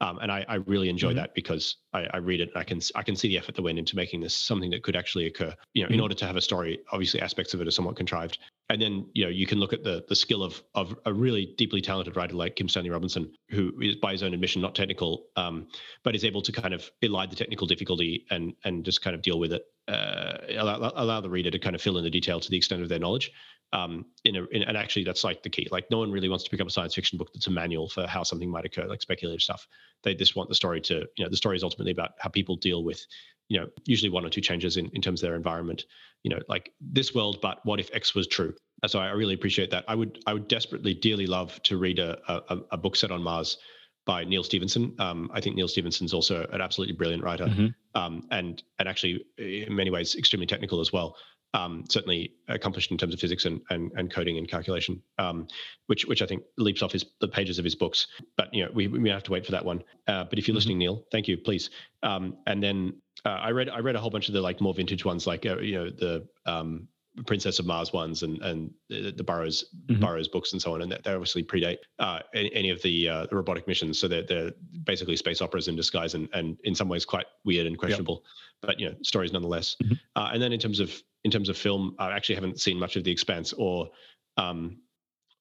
um, 0.00 0.18
and 0.18 0.32
I, 0.32 0.44
I, 0.48 0.54
really 0.56 0.88
enjoy 0.88 1.08
mm-hmm. 1.08 1.18
that 1.18 1.34
because 1.34 1.76
I, 1.92 2.06
I, 2.14 2.16
read 2.18 2.40
it 2.40 2.48
and 2.54 2.58
I 2.58 2.64
can 2.64 2.80
I 2.94 3.02
can 3.02 3.16
see 3.16 3.28
the 3.28 3.36
effort 3.36 3.54
that 3.54 3.62
went 3.62 3.78
into 3.78 3.96
making 3.96 4.20
this 4.20 4.34
something 4.34 4.70
that 4.70 4.82
could 4.82 4.96
actually 4.96 5.26
occur. 5.26 5.54
You 5.74 5.82
know, 5.82 5.88
mm-hmm. 5.88 5.94
in 5.94 6.00
order 6.00 6.14
to 6.14 6.26
have 6.26 6.36
a 6.36 6.40
story, 6.40 6.80
obviously 6.90 7.20
aspects 7.20 7.52
of 7.52 7.60
it 7.60 7.68
are 7.68 7.70
somewhat 7.70 7.96
contrived. 7.96 8.38
and 8.70 8.80
then 8.80 9.06
you 9.14 9.24
know 9.24 9.30
you 9.30 9.46
can 9.46 9.58
look 9.58 9.72
at 9.72 9.84
the 9.84 10.04
the 10.08 10.16
skill 10.16 10.42
of 10.42 10.62
of 10.74 10.96
a 11.04 11.12
really 11.12 11.54
deeply 11.58 11.80
talented 11.80 12.16
writer 12.16 12.34
like 12.34 12.56
Kim 12.56 12.68
Stanley 12.68 12.90
Robinson, 12.90 13.30
who 13.50 13.72
is 13.82 13.96
by 13.96 14.12
his 14.12 14.22
own 14.22 14.32
admission 14.32 14.62
not 14.62 14.74
technical, 14.74 15.26
um, 15.36 15.66
but 16.02 16.14
is 16.14 16.24
able 16.24 16.42
to 16.42 16.52
kind 16.52 16.72
of 16.72 16.90
elide 17.02 17.30
the 17.30 17.36
technical 17.36 17.66
difficulty 17.66 18.24
and 18.30 18.54
and 18.64 18.84
just 18.84 19.02
kind 19.02 19.14
of 19.14 19.22
deal 19.22 19.38
with 19.38 19.52
it, 19.52 19.62
uh, 19.88 20.38
allow, 20.56 20.92
allow 20.96 21.20
the 21.20 21.30
reader 21.30 21.50
to 21.50 21.58
kind 21.58 21.74
of 21.74 21.82
fill 21.82 21.98
in 21.98 22.04
the 22.04 22.10
detail 22.10 22.40
to 22.40 22.50
the 22.50 22.56
extent 22.56 22.82
of 22.82 22.88
their 22.88 22.98
knowledge. 22.98 23.30
Um, 23.72 24.06
in 24.24 24.34
a, 24.34 24.44
in, 24.46 24.64
and 24.64 24.76
actually 24.76 25.04
that's 25.04 25.22
like 25.22 25.44
the 25.44 25.50
key. 25.50 25.68
Like 25.70 25.84
no 25.92 25.98
one 25.98 26.10
really 26.10 26.28
wants 26.28 26.42
to 26.42 26.50
pick 26.50 26.60
up 26.60 26.66
a 26.66 26.70
science 26.70 26.94
fiction 26.94 27.18
book 27.18 27.30
that's 27.32 27.46
a 27.46 27.52
manual 27.52 27.88
for 27.88 28.04
how 28.06 28.24
something 28.24 28.50
might 28.50 28.64
occur, 28.64 28.86
like 28.86 29.00
speculative 29.00 29.40
stuff. 29.40 29.68
They 30.02 30.14
just 30.14 30.34
want 30.34 30.48
the 30.48 30.56
story 30.56 30.80
to, 30.82 31.06
you 31.16 31.24
know, 31.24 31.30
the 31.30 31.36
story 31.36 31.56
is 31.56 31.62
ultimately 31.62 31.92
about 31.92 32.12
how 32.18 32.30
people 32.30 32.56
deal 32.56 32.82
with 32.82 33.06
you 33.50 33.58
know, 33.58 33.66
usually 33.84 34.08
one 34.08 34.24
or 34.24 34.30
two 34.30 34.40
changes 34.40 34.76
in, 34.76 34.88
in 34.94 35.02
terms 35.02 35.20
of 35.22 35.28
their 35.28 35.36
environment. 35.36 35.84
You 36.22 36.30
know, 36.30 36.38
like 36.48 36.72
this 36.80 37.14
world, 37.14 37.40
but 37.42 37.58
what 37.64 37.80
if 37.80 37.90
X 37.92 38.14
was 38.14 38.26
true? 38.26 38.54
So 38.86 38.98
I 38.98 39.10
really 39.10 39.34
appreciate 39.34 39.70
that. 39.72 39.84
I 39.88 39.94
would 39.94 40.22
I 40.26 40.32
would 40.32 40.48
desperately, 40.48 40.94
dearly 40.94 41.26
love 41.26 41.60
to 41.64 41.76
read 41.76 41.98
a 41.98 42.18
a, 42.28 42.58
a 42.70 42.76
book 42.78 42.96
set 42.96 43.10
on 43.10 43.22
Mars 43.22 43.58
by 44.06 44.24
Neal 44.24 44.44
Stephenson. 44.44 44.94
Um, 44.98 45.30
I 45.34 45.40
think 45.40 45.56
Neal 45.56 45.68
Stephenson's 45.68 46.14
also 46.14 46.46
an 46.52 46.60
absolutely 46.60 46.94
brilliant 46.94 47.24
writer, 47.24 47.46
mm-hmm. 47.46 48.00
um, 48.00 48.26
and 48.30 48.62
and 48.78 48.88
actually 48.88 49.24
in 49.36 49.74
many 49.74 49.90
ways 49.90 50.14
extremely 50.14 50.46
technical 50.46 50.80
as 50.80 50.92
well 50.92 51.16
um, 51.54 51.84
certainly 51.88 52.32
accomplished 52.48 52.90
in 52.90 52.98
terms 52.98 53.14
of 53.14 53.20
physics 53.20 53.44
and, 53.44 53.60
and, 53.70 53.90
and 53.96 54.10
coding 54.10 54.38
and 54.38 54.48
calculation, 54.48 55.02
um, 55.18 55.48
which 55.86 56.06
which 56.06 56.22
I 56.22 56.26
think 56.26 56.42
leaps 56.58 56.82
off 56.82 56.92
his 56.92 57.04
the 57.20 57.28
pages 57.28 57.58
of 57.58 57.64
his 57.64 57.74
books. 57.74 58.06
But 58.36 58.52
you 58.54 58.64
know, 58.64 58.70
we 58.72 58.86
we 58.86 59.08
have 59.10 59.24
to 59.24 59.32
wait 59.32 59.44
for 59.44 59.52
that 59.52 59.64
one. 59.64 59.82
Uh, 60.06 60.24
but 60.24 60.38
if 60.38 60.46
you're 60.46 60.52
mm-hmm. 60.52 60.56
listening, 60.56 60.78
Neal, 60.78 61.04
thank 61.10 61.28
you, 61.28 61.36
please. 61.36 61.70
Um, 62.02 62.36
and 62.46 62.62
then 62.62 62.94
uh, 63.24 63.30
I 63.30 63.50
read 63.50 63.68
I 63.68 63.80
read 63.80 63.96
a 63.96 64.00
whole 64.00 64.10
bunch 64.10 64.28
of 64.28 64.34
the 64.34 64.40
like 64.40 64.60
more 64.60 64.74
vintage 64.74 65.04
ones, 65.04 65.26
like 65.26 65.44
uh, 65.44 65.58
you 65.58 65.74
know 65.74 65.90
the 65.90 66.26
um, 66.46 66.88
Princess 67.26 67.58
of 67.58 67.66
Mars 67.66 67.92
ones 67.92 68.22
and 68.22 68.40
and 68.42 68.72
the, 68.88 69.10
the 69.10 69.24
Burroughs 69.24 69.64
mm-hmm. 69.86 70.00
Burroughs 70.00 70.28
books 70.28 70.52
and 70.52 70.62
so 70.62 70.74
on, 70.74 70.82
and 70.82 70.92
they 70.92 71.12
obviously 71.12 71.42
predate 71.42 71.78
uh, 71.98 72.20
any, 72.34 72.54
any, 72.54 72.70
of 72.70 72.80
the 72.82 73.08
uh, 73.08 73.26
the 73.26 73.36
robotic 73.36 73.66
missions. 73.66 73.98
So 73.98 74.06
they're 74.06 74.22
they're 74.22 74.52
basically 74.84 75.16
space 75.16 75.42
operas 75.42 75.68
in 75.68 75.76
disguise, 75.76 76.14
and 76.14 76.28
and 76.32 76.56
in 76.64 76.74
some 76.74 76.88
ways 76.88 77.04
quite 77.04 77.26
weird 77.44 77.66
and 77.66 77.76
questionable, 77.76 78.22
yep. 78.24 78.32
but 78.62 78.80
you 78.80 78.88
know 78.88 78.94
stories 79.02 79.32
nonetheless. 79.32 79.76
Mm-hmm. 79.82 79.94
Uh, 80.14 80.30
and 80.32 80.40
then 80.40 80.52
in 80.52 80.60
terms 80.60 80.78
of 80.78 81.02
in 81.24 81.30
terms 81.30 81.48
of 81.48 81.56
film, 81.56 81.94
I 81.98 82.12
actually 82.12 82.36
haven't 82.36 82.60
seen 82.60 82.78
much 82.78 82.96
of 82.96 83.04
The 83.04 83.10
Expanse 83.10 83.52
or 83.52 83.90
um, 84.36 84.78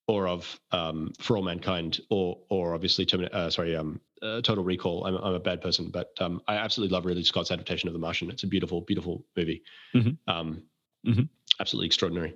or 0.07 0.27
of 0.27 0.59
um, 0.71 1.13
For 1.19 1.37
All 1.37 1.43
Mankind 1.43 1.99
or 2.09 2.39
or 2.49 2.73
obviously 2.73 3.05
Termin- 3.05 3.33
uh, 3.33 3.49
sorry 3.49 3.75
um, 3.75 4.01
uh, 4.21 4.41
Total 4.41 4.63
Recall. 4.63 5.05
I'm, 5.05 5.15
I'm 5.15 5.35
a 5.35 5.39
bad 5.39 5.61
person, 5.61 5.89
but 5.91 6.09
um, 6.19 6.41
I 6.47 6.55
absolutely 6.55 6.93
love 6.93 7.05
Ridley 7.05 7.23
Scott's 7.23 7.51
adaptation 7.51 7.87
of 7.87 7.93
The 7.93 7.99
Martian. 7.99 8.29
It's 8.29 8.43
a 8.43 8.47
beautiful, 8.47 8.81
beautiful 8.81 9.25
movie. 9.37 9.63
Mm-hmm. 9.95 10.31
Um, 10.31 10.63
mm-hmm. 11.07 11.23
Absolutely 11.59 11.87
extraordinary. 11.87 12.35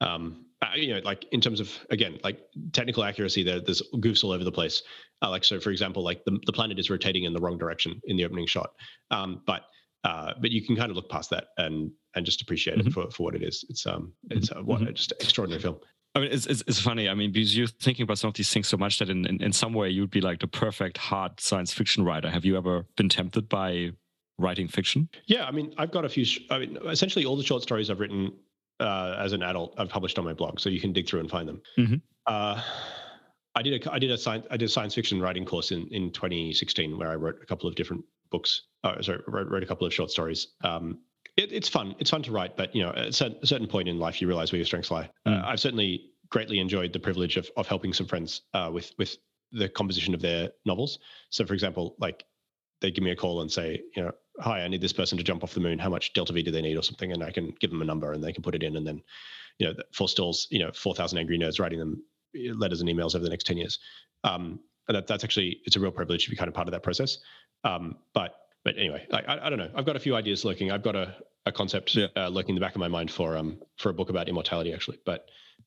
Um, 0.00 0.46
you 0.74 0.94
know, 0.94 1.00
like 1.04 1.26
in 1.32 1.40
terms 1.40 1.60
of 1.60 1.70
again, 1.90 2.18
like 2.22 2.40
technical 2.72 3.04
accuracy, 3.04 3.42
there, 3.42 3.60
there's 3.60 3.82
goofs 3.96 4.24
all 4.24 4.32
over 4.32 4.44
the 4.44 4.52
place. 4.52 4.82
Uh, 5.22 5.30
like 5.30 5.44
so, 5.44 5.60
for 5.60 5.70
example, 5.70 6.02
like 6.02 6.24
the, 6.24 6.38
the 6.46 6.52
planet 6.52 6.78
is 6.78 6.90
rotating 6.90 7.24
in 7.24 7.32
the 7.32 7.40
wrong 7.40 7.58
direction 7.58 8.00
in 8.04 8.16
the 8.16 8.24
opening 8.24 8.46
shot, 8.46 8.70
um, 9.10 9.42
but 9.46 9.62
uh, 10.04 10.32
but 10.40 10.50
you 10.50 10.64
can 10.64 10.76
kind 10.76 10.90
of 10.90 10.96
look 10.96 11.08
past 11.08 11.30
that 11.30 11.48
and 11.58 11.90
and 12.14 12.26
just 12.26 12.42
appreciate 12.42 12.78
mm-hmm. 12.78 12.88
it 12.88 12.92
for, 12.92 13.10
for 13.10 13.22
what 13.22 13.34
it 13.34 13.42
is. 13.42 13.64
It's 13.68 13.86
um 13.86 14.12
it's 14.30 14.50
a, 14.50 14.62
what 14.62 14.80
mm-hmm. 14.80 14.92
just 14.92 15.12
extraordinary 15.12 15.62
film. 15.62 15.78
I 16.14 16.20
mean, 16.20 16.30
it's, 16.30 16.46
it's, 16.46 16.62
it's 16.66 16.78
funny. 16.78 17.08
I 17.08 17.14
mean, 17.14 17.32
because 17.32 17.56
you're 17.56 17.66
thinking 17.66 18.02
about 18.02 18.18
some 18.18 18.28
of 18.28 18.34
these 18.34 18.52
things 18.52 18.68
so 18.68 18.76
much 18.76 18.98
that 18.98 19.08
in, 19.08 19.24
in, 19.26 19.42
in 19.42 19.50
some 19.50 19.72
way 19.72 19.88
you'd 19.88 20.10
be 20.10 20.20
like 20.20 20.40
the 20.40 20.46
perfect 20.46 20.98
hard 20.98 21.40
science 21.40 21.72
fiction 21.72 22.04
writer. 22.04 22.28
Have 22.28 22.44
you 22.44 22.58
ever 22.58 22.84
been 22.96 23.08
tempted 23.08 23.48
by 23.48 23.92
writing 24.38 24.68
fiction? 24.68 25.08
Yeah, 25.26 25.46
I 25.46 25.52
mean, 25.52 25.72
I've 25.78 25.90
got 25.90 26.04
a 26.04 26.10
few. 26.10 26.26
I 26.50 26.58
mean, 26.58 26.76
essentially 26.86 27.24
all 27.24 27.36
the 27.36 27.42
short 27.42 27.62
stories 27.62 27.88
I've 27.88 28.00
written 28.00 28.32
uh, 28.78 29.16
as 29.18 29.32
an 29.32 29.42
adult, 29.42 29.74
I've 29.78 29.88
published 29.88 30.18
on 30.18 30.24
my 30.26 30.34
blog, 30.34 30.60
so 30.60 30.68
you 30.68 30.80
can 30.80 30.92
dig 30.92 31.08
through 31.08 31.20
and 31.20 31.30
find 31.30 31.48
them. 31.48 31.62
Mm-hmm. 31.78 31.94
Uh, 32.26 32.60
I 33.54 33.62
did 33.62 33.86
a 33.86 33.92
I 33.92 33.98
did 33.98 34.10
a 34.10 34.18
science 34.18 34.46
I 34.50 34.56
did 34.56 34.66
a 34.66 34.68
science 34.68 34.94
fiction 34.94 35.20
writing 35.20 35.44
course 35.44 35.72
in 35.72 35.88
in 35.90 36.10
2016 36.12 36.98
where 36.98 37.10
I 37.10 37.14
wrote 37.14 37.36
a 37.42 37.46
couple 37.46 37.68
of 37.68 37.74
different 37.74 38.04
books. 38.32 38.62
Uh, 38.82 39.00
sorry, 39.00 39.20
wrote, 39.28 39.48
wrote, 39.48 39.62
a 39.62 39.66
couple 39.66 39.86
of 39.86 39.94
short 39.94 40.10
stories. 40.10 40.48
Um, 40.64 40.98
it, 41.36 41.52
it's 41.52 41.68
fun. 41.68 41.94
It's 42.00 42.10
fun 42.10 42.22
to 42.24 42.32
write, 42.32 42.56
but 42.56 42.74
you 42.74 42.82
know, 42.82 42.90
at 42.90 43.20
a 43.20 43.46
certain 43.46 43.68
point 43.68 43.88
in 43.88 43.98
life, 43.98 44.20
you 44.20 44.26
realize 44.26 44.50
where 44.50 44.58
your 44.58 44.66
strengths 44.66 44.90
lie. 44.90 45.08
Mm. 45.26 45.40
Uh, 45.40 45.46
I've 45.46 45.60
certainly 45.60 46.10
greatly 46.30 46.58
enjoyed 46.58 46.92
the 46.92 46.98
privilege 46.98 47.36
of 47.36 47.48
of 47.56 47.68
helping 47.68 47.92
some 47.92 48.06
friends 48.06 48.42
uh, 48.54 48.70
with 48.72 48.90
with 48.98 49.16
the 49.52 49.68
composition 49.68 50.14
of 50.14 50.20
their 50.20 50.50
novels. 50.64 50.98
So, 51.30 51.46
for 51.46 51.54
example, 51.54 51.94
like 51.98 52.24
they 52.80 52.90
give 52.90 53.04
me 53.04 53.12
a 53.12 53.16
call 53.16 53.42
and 53.42 53.52
say, 53.52 53.80
you 53.94 54.02
know, 54.02 54.12
hi, 54.40 54.62
I 54.62 54.68
need 54.68 54.80
this 54.80 54.92
person 54.92 55.16
to 55.18 55.24
jump 55.24 55.44
off 55.44 55.54
the 55.54 55.60
moon. 55.60 55.78
How 55.78 55.90
much 55.90 56.12
delta 56.12 56.32
V 56.32 56.42
do 56.42 56.50
they 56.50 56.62
need, 56.62 56.76
or 56.76 56.82
something? 56.82 57.12
And 57.12 57.22
I 57.22 57.30
can 57.30 57.54
give 57.60 57.70
them 57.70 57.82
a 57.82 57.84
number, 57.84 58.12
and 58.12 58.22
they 58.22 58.32
can 58.32 58.42
put 58.42 58.54
it 58.54 58.62
in, 58.62 58.76
and 58.76 58.86
then, 58.86 59.00
you 59.58 59.66
know, 59.66 59.74
forestalls, 59.92 60.48
you 60.50 60.58
know, 60.58 60.72
four 60.72 60.94
thousand 60.94 61.18
angry 61.18 61.38
nerds 61.38 61.60
writing 61.60 61.78
them 61.78 62.02
uh, 62.36 62.54
letters 62.54 62.80
and 62.80 62.90
emails 62.90 63.14
over 63.14 63.24
the 63.24 63.30
next 63.30 63.46
ten 63.46 63.56
years. 63.56 63.78
Um, 64.24 64.60
and 64.92 65.02
that, 65.02 65.06
that's 65.06 65.24
actually 65.24 65.60
it's 65.64 65.76
a 65.76 65.80
real 65.80 65.90
privilege 65.90 66.24
to 66.24 66.30
be 66.30 66.36
kind 66.36 66.48
of 66.48 66.54
part 66.54 66.68
of 66.68 66.72
that 66.72 66.82
process. 66.82 67.18
Um, 67.64 67.96
but 68.14 68.36
but 68.64 68.76
anyway, 68.76 69.06
I, 69.12 69.20
I, 69.20 69.46
I, 69.46 69.50
don't 69.50 69.58
know. 69.58 69.70
I've 69.74 69.86
got 69.86 69.96
a 69.96 70.00
few 70.00 70.14
ideas 70.14 70.44
lurking. 70.44 70.70
I've 70.70 70.82
got 70.82 70.94
a, 70.94 71.16
a 71.46 71.52
concept 71.52 71.94
yeah. 71.94 72.06
uh, 72.16 72.28
lurking 72.28 72.50
in 72.50 72.54
the 72.56 72.60
back 72.60 72.74
of 72.74 72.78
my 72.78 72.88
mind 72.88 73.10
for 73.10 73.36
um 73.36 73.58
for 73.78 73.88
a 73.90 73.94
book 73.94 74.10
about 74.10 74.28
immortality 74.28 74.72
actually. 74.72 74.98
But 75.04 75.26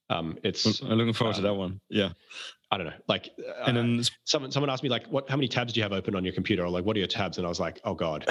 um, 0.09 0.38
it's 0.43 0.82
I'm 0.82 0.89
looking 0.89 1.13
forward 1.13 1.34
uh, 1.34 1.38
to 1.38 1.41
that 1.43 1.53
one. 1.55 1.80
Yeah. 1.89 2.09
I 2.71 2.78
don't 2.78 2.88
know. 2.88 2.93
Like, 3.07 3.30
uh, 3.39 3.63
and 3.67 3.78
then 3.78 4.03
someone 4.26 4.51
someone 4.51 4.69
asked 4.69 4.84
me 4.84 4.89
like, 4.89 5.07
what? 5.07 5.30
How 5.30 5.38
many 5.38 5.47
tabs 5.47 5.73
do 5.73 5.80
you 5.80 5.84
have 5.84 5.93
open 5.93 6.15
on 6.15 6.23
your 6.23 6.34
computer? 6.34 6.63
Or 6.65 6.69
like, 6.69 6.84
what 6.84 6.95
are 6.95 6.99
your 6.99 7.07
tabs? 7.07 7.38
And 7.38 7.45
I 7.45 7.49
was 7.49 7.59
like, 7.59 7.80
oh 7.86 7.93
god, 7.93 8.26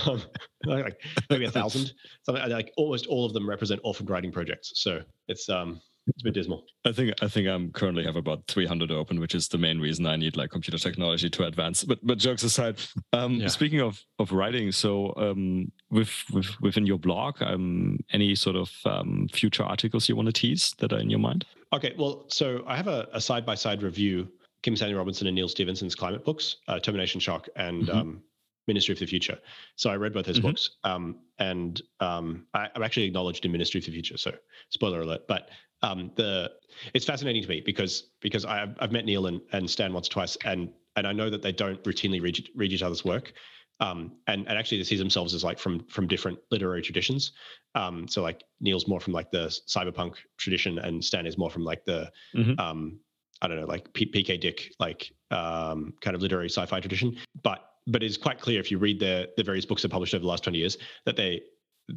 like 0.64 1.00
maybe 1.30 1.46
a 1.46 1.50
thousand. 1.50 1.92
Something 2.22 2.48
like 2.50 2.72
almost 2.76 3.06
all 3.06 3.24
of 3.24 3.32
them 3.32 3.48
represent 3.48 3.80
orphan 3.82 4.06
writing 4.06 4.30
projects. 4.30 4.72
So 4.76 5.02
it's 5.26 5.48
um 5.48 5.80
it's 6.06 6.22
a 6.22 6.24
bit 6.24 6.34
dismal. 6.34 6.64
I 6.84 6.92
think 6.92 7.12
I 7.22 7.28
think 7.28 7.48
I'm 7.48 7.70
currently 7.70 8.04
have 8.04 8.16
about 8.16 8.46
300 8.48 8.90
open, 8.90 9.20
which 9.20 9.34
is 9.34 9.48
the 9.48 9.58
main 9.58 9.80
reason 9.80 10.06
I 10.06 10.16
need 10.16 10.36
like 10.36 10.50
computer 10.50 10.78
technology 10.78 11.30
to 11.30 11.44
advance. 11.44 11.84
But 11.84 11.98
but 12.02 12.18
jokes 12.18 12.42
aside, 12.42 12.80
um, 13.12 13.34
yeah. 13.34 13.48
speaking 13.48 13.80
of 13.80 14.02
of 14.18 14.32
writing, 14.32 14.72
so 14.72 15.14
um, 15.16 15.70
with, 15.90 16.12
with 16.32 16.60
within 16.60 16.86
your 16.86 16.98
blog, 16.98 17.40
um, 17.40 17.98
any 18.12 18.34
sort 18.34 18.56
of 18.56 18.70
um, 18.84 19.28
future 19.32 19.62
articles 19.62 20.08
you 20.08 20.16
want 20.16 20.26
to 20.26 20.32
tease 20.32 20.74
that 20.78 20.92
are 20.92 20.98
in 20.98 21.10
your 21.10 21.20
mind? 21.20 21.46
Okay, 21.72 21.94
well, 21.96 22.24
so 22.28 22.64
I 22.66 22.76
have 22.76 22.88
a 22.88 23.20
side 23.20 23.46
by 23.46 23.54
side 23.54 23.82
review. 23.82 24.28
Kim 24.62 24.76
Stanley 24.76 24.94
Robinson 24.94 25.26
and 25.26 25.34
Neal 25.34 25.48
Stephenson's 25.48 25.96
climate 25.96 26.24
books, 26.24 26.58
uh, 26.68 26.78
Termination 26.78 27.18
Shock 27.18 27.48
and 27.56 27.82
mm-hmm. 27.82 27.98
um, 27.98 28.22
Ministry 28.68 28.92
of 28.92 29.00
the 29.00 29.06
Future. 29.06 29.38
So 29.76 29.90
I 29.90 29.96
read 29.96 30.12
both 30.12 30.26
those 30.26 30.38
mm-hmm. 30.38 30.48
books, 30.48 30.70
um, 30.84 31.16
and 31.38 31.82
um, 32.00 32.46
I, 32.54 32.68
am 32.74 32.82
actually 32.82 33.04
acknowledged 33.04 33.44
in 33.44 33.52
Ministry 33.52 33.80
of 33.80 33.86
the 33.86 33.92
Future. 33.92 34.16
So 34.16 34.32
spoiler 34.70 35.00
alert, 35.00 35.26
but 35.26 35.50
um, 35.82 36.10
the 36.16 36.50
it's 36.94 37.04
fascinating 37.04 37.42
to 37.42 37.48
me 37.48 37.60
because 37.64 38.10
because 38.20 38.44
I've, 38.44 38.74
I've 38.78 38.92
met 38.92 39.04
Neal 39.04 39.26
and, 39.26 39.40
and 39.52 39.68
Stan 39.68 39.92
once 39.92 40.08
or 40.08 40.12
twice, 40.12 40.36
and 40.44 40.72
and 40.96 41.06
I 41.06 41.12
know 41.12 41.30
that 41.30 41.42
they 41.42 41.52
don't 41.52 41.82
routinely 41.84 42.22
read, 42.22 42.48
read 42.54 42.72
each 42.72 42.82
other's 42.82 43.04
work. 43.04 43.32
Um, 43.80 44.12
and 44.28 44.46
and 44.46 44.58
actually 44.58 44.78
they 44.78 44.84
see 44.84 44.96
themselves 44.96 45.34
as 45.34 45.42
like 45.42 45.58
from 45.58 45.84
from 45.86 46.06
different 46.06 46.38
literary 46.50 46.82
traditions. 46.82 47.32
Um, 47.74 48.06
so 48.06 48.22
like 48.22 48.44
Neal's 48.60 48.86
more 48.86 49.00
from 49.00 49.12
like 49.12 49.30
the 49.30 49.46
cyberpunk 49.68 50.14
tradition, 50.36 50.78
and 50.78 51.04
Stan 51.04 51.26
is 51.26 51.36
more 51.36 51.50
from 51.50 51.64
like 51.64 51.84
the 51.84 52.10
mm-hmm. 52.34 52.58
um, 52.60 53.00
I 53.40 53.48
don't 53.48 53.58
know, 53.58 53.66
like 53.66 53.92
P- 53.92 54.10
PK 54.10 54.40
Dick, 54.40 54.72
like 54.78 55.12
um, 55.32 55.94
kind 56.00 56.14
of 56.14 56.22
literary 56.22 56.48
sci-fi 56.48 56.78
tradition. 56.78 57.16
But 57.42 57.64
but 57.88 58.04
it's 58.04 58.16
quite 58.16 58.40
clear 58.40 58.60
if 58.60 58.70
you 58.70 58.78
read 58.78 59.00
the 59.00 59.30
the 59.36 59.42
various 59.42 59.66
books 59.66 59.82
they 59.82 59.88
published 59.88 60.14
over 60.14 60.22
the 60.22 60.28
last 60.28 60.44
twenty 60.44 60.58
years 60.58 60.78
that 61.04 61.16
they 61.16 61.42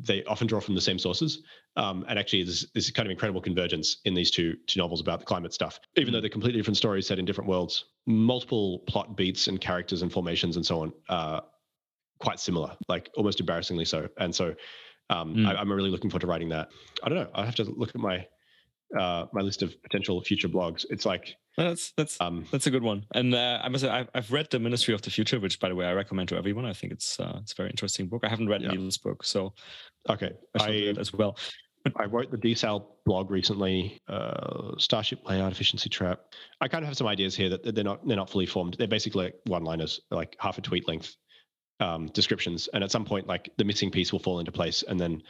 they 0.04 0.24
often 0.26 0.48
draw 0.48 0.60
from 0.60 0.76
the 0.76 0.82
same 0.82 1.00
sources. 1.00 1.44
Um, 1.76 2.06
and 2.08 2.18
actually, 2.20 2.44
there's 2.44 2.68
this 2.74 2.90
kind 2.92 3.08
of 3.08 3.12
incredible 3.12 3.42
convergence 3.42 3.98
in 4.06 4.14
these 4.14 4.32
two 4.32 4.56
two 4.68 4.80
novels 4.80 5.02
about 5.02 5.20
the 5.20 5.26
climate 5.26 5.54
stuff. 5.54 5.80
Even 5.96 6.14
though 6.14 6.22
they're 6.22 6.30
completely 6.30 6.60
different 6.60 6.78
stories 6.78 7.08
set 7.08 7.20
in 7.20 7.26
different 7.26 7.50
worlds, 7.50 7.86
multiple 8.06 8.80
plot 8.88 9.16
beats 9.16 9.48
and 9.48 9.60
characters 9.60 10.02
and 10.02 10.12
formations 10.12 10.56
and 10.56 10.66
so 10.66 10.82
on 10.82 10.94
are 11.10 11.44
quite 12.20 12.40
similar, 12.40 12.76
like 12.88 13.10
almost 13.16 13.40
embarrassingly 13.40 13.86
so. 13.86 14.08
And 14.18 14.34
so, 14.34 14.56
um, 15.10 15.36
mm. 15.36 15.48
I, 15.48 15.62
am 15.62 15.72
really 15.72 15.90
looking 15.90 16.10
forward 16.10 16.22
to 16.22 16.28
writing 16.28 16.50
that. 16.50 16.70
I 17.04 17.10
don't 17.10 17.18
know. 17.18 17.30
I 17.34 17.46
have 17.46 17.56
to 17.56 17.64
look 17.64 17.90
at 17.90 18.02
my 18.02 18.26
uh, 18.98 19.26
my 19.34 19.42
list 19.42 19.62
of 19.62 19.82
potential 19.82 20.22
future 20.22 20.50
blogs. 20.50 20.86
It's 20.90 21.06
like 21.06 21.36
that's 21.58 21.94
that's 21.98 22.20
um, 22.20 22.46
that's 22.52 22.68
a 22.68 22.72
good 22.72 22.84
one. 22.84 23.06
And 23.14 23.34
uh, 23.34 23.60
I 23.64 23.70
must 23.70 23.84
say, 23.84 23.90
I've, 23.90 24.10
I've 24.14 24.32
read 24.32 24.48
the 24.52 24.60
Ministry 24.60 24.94
of 24.94 25.02
the 25.02 25.10
Future, 25.10 25.40
which, 25.40 25.60
by 25.60 25.70
the 25.70 25.76
way, 25.76 25.86
I 25.86 25.94
recommend 25.94 26.30
to 26.30 26.38
everyone. 26.38 26.66
I 26.66 26.74
think 26.74 26.94
it's 26.94 27.20
uh, 27.20 27.40
it's 27.42 27.54
a 27.54 27.56
very 27.56 27.70
interesting 27.70 28.08
book. 28.08 28.24
I 28.26 28.30
haven't 28.30 28.50
read 28.50 28.62
yeah. 28.62 28.72
Neal's 28.72 28.98
book, 28.98 29.24
so 29.24 29.54
okay, 30.10 30.34
I, 30.60 30.66
I 30.66 31.00
as 31.00 31.14
well. 31.14 31.38
I 31.98 32.06
wrote 32.06 32.32
the 32.32 32.38
desal 32.38 32.88
blog 33.06 33.30
recently, 33.30 34.02
uh, 34.08 34.72
Starship 34.80 35.20
Layout 35.30 35.52
Efficiency 35.52 35.88
Trap. 35.88 36.20
I 36.60 36.68
kind 36.68 36.84
of 36.84 36.88
have 36.88 36.98
some 36.98 37.06
ideas 37.06 37.36
here 37.36 37.50
that 37.50 37.76
they're 37.76 37.84
not 37.84 38.06
they're 38.08 38.18
not 38.18 38.30
fully 38.30 38.48
formed. 38.48 38.76
They're 38.80 38.88
basically 38.88 39.26
like 39.26 39.36
one-liners, 39.46 40.02
like 40.10 40.36
half 40.40 40.58
a 40.58 40.62
tweet 40.62 40.88
length 40.88 41.16
um, 41.80 42.08
descriptions. 42.08 42.70
And 42.74 42.84
at 42.84 42.92
some 42.92 43.06
point, 43.06 43.28
like 43.28 43.52
the 43.58 43.64
missing 43.64 43.92
piece 43.92 44.12
will 44.12 44.20
fall 44.20 44.40
into 44.40 44.52
place, 44.52 44.84
and 44.88 45.00
then 45.00 45.22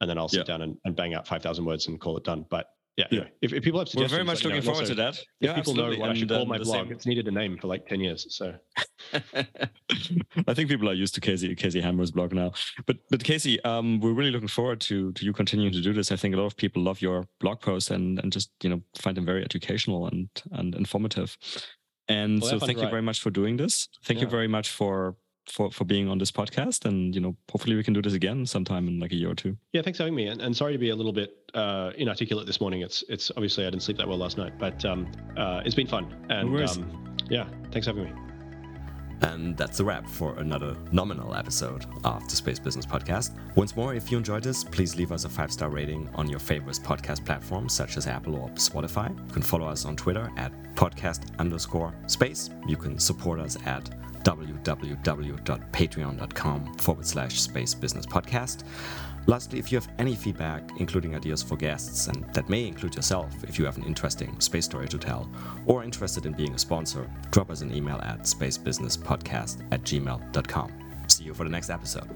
and 0.00 0.08
then 0.08 0.16
I'll 0.16 0.28
sit 0.28 0.40
yeah. 0.40 0.44
down 0.44 0.62
and, 0.62 0.76
and 0.84 0.94
bang 0.94 1.14
out 1.14 1.26
five 1.26 1.42
thousand 1.42 1.64
words 1.64 1.88
and 1.88 2.00
call 2.00 2.16
it 2.16 2.24
done. 2.24 2.46
But 2.48 2.66
yeah, 2.96 3.06
yeah. 3.10 3.24
If, 3.42 3.52
if, 3.52 3.62
people 3.62 3.78
have 3.78 3.88
suggestions, 3.88 4.12
we're 4.12 4.16
very 4.16 4.24
much 4.24 4.42
looking 4.42 4.62
forward 4.62 4.80
also, 4.80 4.94
to 4.94 5.02
that. 5.02 5.14
If 5.18 5.26
yeah, 5.40 5.54
people 5.54 5.72
absolutely. 5.72 5.96
know 5.96 6.00
what 6.00 6.10
I 6.10 6.14
should 6.14 6.30
and, 6.30 6.38
call 6.38 6.46
my 6.46 6.58
blog, 6.58 6.86
same. 6.86 6.92
it's 6.92 7.06
needed 7.06 7.28
a 7.28 7.30
name 7.30 7.58
for 7.58 7.66
like 7.66 7.86
ten 7.86 8.00
years. 8.00 8.26
So 8.30 8.54
I 9.12 10.54
think 10.54 10.70
people 10.70 10.88
are 10.88 10.94
used 10.94 11.14
to 11.16 11.20
Casey 11.20 11.54
Casey 11.54 11.82
Handmer's 11.82 12.10
blog 12.10 12.32
now. 12.32 12.52
But 12.86 12.96
but 13.10 13.22
Casey, 13.22 13.62
um, 13.64 14.00
we're 14.00 14.14
really 14.14 14.30
looking 14.30 14.48
forward 14.48 14.80
to 14.82 15.12
to 15.12 15.24
you 15.24 15.32
continuing 15.34 15.72
to 15.72 15.82
do 15.82 15.92
this. 15.92 16.10
I 16.10 16.16
think 16.16 16.34
a 16.34 16.38
lot 16.38 16.46
of 16.46 16.56
people 16.56 16.82
love 16.82 17.02
your 17.02 17.26
blog 17.40 17.60
posts 17.60 17.90
and 17.90 18.18
and 18.20 18.32
just 18.32 18.50
you 18.62 18.70
know 18.70 18.82
find 18.98 19.16
them 19.16 19.26
very 19.26 19.44
educational 19.44 20.06
and 20.06 20.28
and 20.52 20.74
informative. 20.74 21.36
And 22.08 22.40
Well, 22.40 22.50
so 22.50 22.58
thank 22.60 22.72
to 22.72 22.76
you 22.78 22.82
write. 22.84 22.90
very 22.90 23.02
much 23.02 23.20
for 23.20 23.30
doing 23.30 23.56
this. 23.56 23.88
Thank 24.04 24.20
you 24.20 24.28
very 24.28 24.48
much 24.48 24.70
for 24.70 25.16
for 25.50 25.70
for 25.70 25.84
being 25.84 26.08
on 26.08 26.18
this 26.18 26.30
podcast. 26.32 26.84
And 26.84 27.14
you 27.14 27.20
know 27.20 27.36
hopefully 27.50 27.76
we 27.76 27.82
can 27.82 27.94
do 27.94 28.02
this 28.02 28.14
again 28.14 28.46
sometime 28.46 28.88
in 28.88 29.00
like 29.00 29.12
a 29.12 29.16
year 29.16 29.30
or 29.30 29.34
two. 29.34 29.56
yeah, 29.72 29.82
thanks 29.82 29.98
for 29.98 30.04
having 30.04 30.14
me. 30.14 30.28
And, 30.28 30.40
and 30.40 30.56
sorry 30.56 30.72
to 30.72 30.78
be 30.78 30.90
a 30.90 30.96
little 30.96 31.12
bit 31.12 31.45
uh, 31.56 31.92
inarticulate 31.96 32.46
this 32.46 32.60
morning. 32.60 32.82
It's 32.82 33.02
it's 33.08 33.30
obviously 33.30 33.66
I 33.66 33.70
didn't 33.70 33.82
sleep 33.82 33.96
that 33.98 34.06
well 34.06 34.18
last 34.18 34.38
night, 34.38 34.52
but 34.58 34.84
um, 34.84 35.10
uh, 35.36 35.62
it's 35.64 35.74
been 35.74 35.86
fun. 35.86 36.14
And 36.28 36.52
worries. 36.52 36.76
um, 36.76 37.16
yeah, 37.28 37.48
thanks 37.72 37.86
for 37.86 37.94
having 37.94 38.04
me. 38.04 38.12
And 39.22 39.56
that's 39.56 39.80
a 39.80 39.84
wrap 39.84 40.06
for 40.06 40.38
another 40.38 40.76
nominal 40.92 41.34
episode 41.34 41.86
of 42.04 42.28
the 42.28 42.36
Space 42.36 42.58
Business 42.58 42.84
Podcast. 42.84 43.30
Once 43.56 43.74
more, 43.74 43.94
if 43.94 44.12
you 44.12 44.18
enjoyed 44.18 44.42
this, 44.42 44.62
please 44.62 44.94
leave 44.94 45.10
us 45.10 45.24
a 45.24 45.28
five 45.28 45.50
star 45.50 45.70
rating 45.70 46.08
on 46.14 46.28
your 46.28 46.38
favorite 46.38 46.76
podcast 46.76 47.24
platform, 47.24 47.66
such 47.68 47.96
as 47.96 48.06
Apple 48.06 48.36
or 48.36 48.50
Spotify. 48.50 49.08
You 49.26 49.32
can 49.32 49.42
follow 49.42 49.66
us 49.66 49.86
on 49.86 49.96
Twitter 49.96 50.30
at 50.36 50.52
podcast 50.74 51.36
underscore 51.38 51.94
space. 52.06 52.50
You 52.68 52.76
can 52.76 52.98
support 52.98 53.40
us 53.40 53.56
at 53.64 53.84
www.patreon.com 54.22 56.74
forward 56.74 57.06
slash 57.06 57.40
space 57.40 57.74
business 57.74 58.04
podcast. 58.04 58.64
Lastly, 59.26 59.58
if 59.58 59.72
you 59.72 59.78
have 59.78 59.88
any 59.98 60.14
feedback, 60.14 60.62
including 60.78 61.16
ideas 61.16 61.42
for 61.42 61.56
guests, 61.56 62.06
and 62.06 62.24
that 62.32 62.48
may 62.48 62.66
include 62.66 62.94
yourself 62.94 63.32
if 63.42 63.58
you 63.58 63.64
have 63.64 63.76
an 63.76 63.84
interesting 63.84 64.38
space 64.40 64.64
story 64.64 64.88
to 64.88 64.98
tell, 64.98 65.28
or 65.66 65.82
interested 65.82 66.26
in 66.26 66.32
being 66.32 66.54
a 66.54 66.58
sponsor, 66.58 67.10
drop 67.32 67.50
us 67.50 67.60
an 67.60 67.74
email 67.74 68.00
at 68.02 68.20
spacebusinesspodcast 68.20 69.66
at 69.72 69.82
gmail.com. 69.82 70.72
See 71.08 71.24
you 71.24 71.34
for 71.34 71.44
the 71.44 71.50
next 71.50 71.70
episode. 71.70 72.08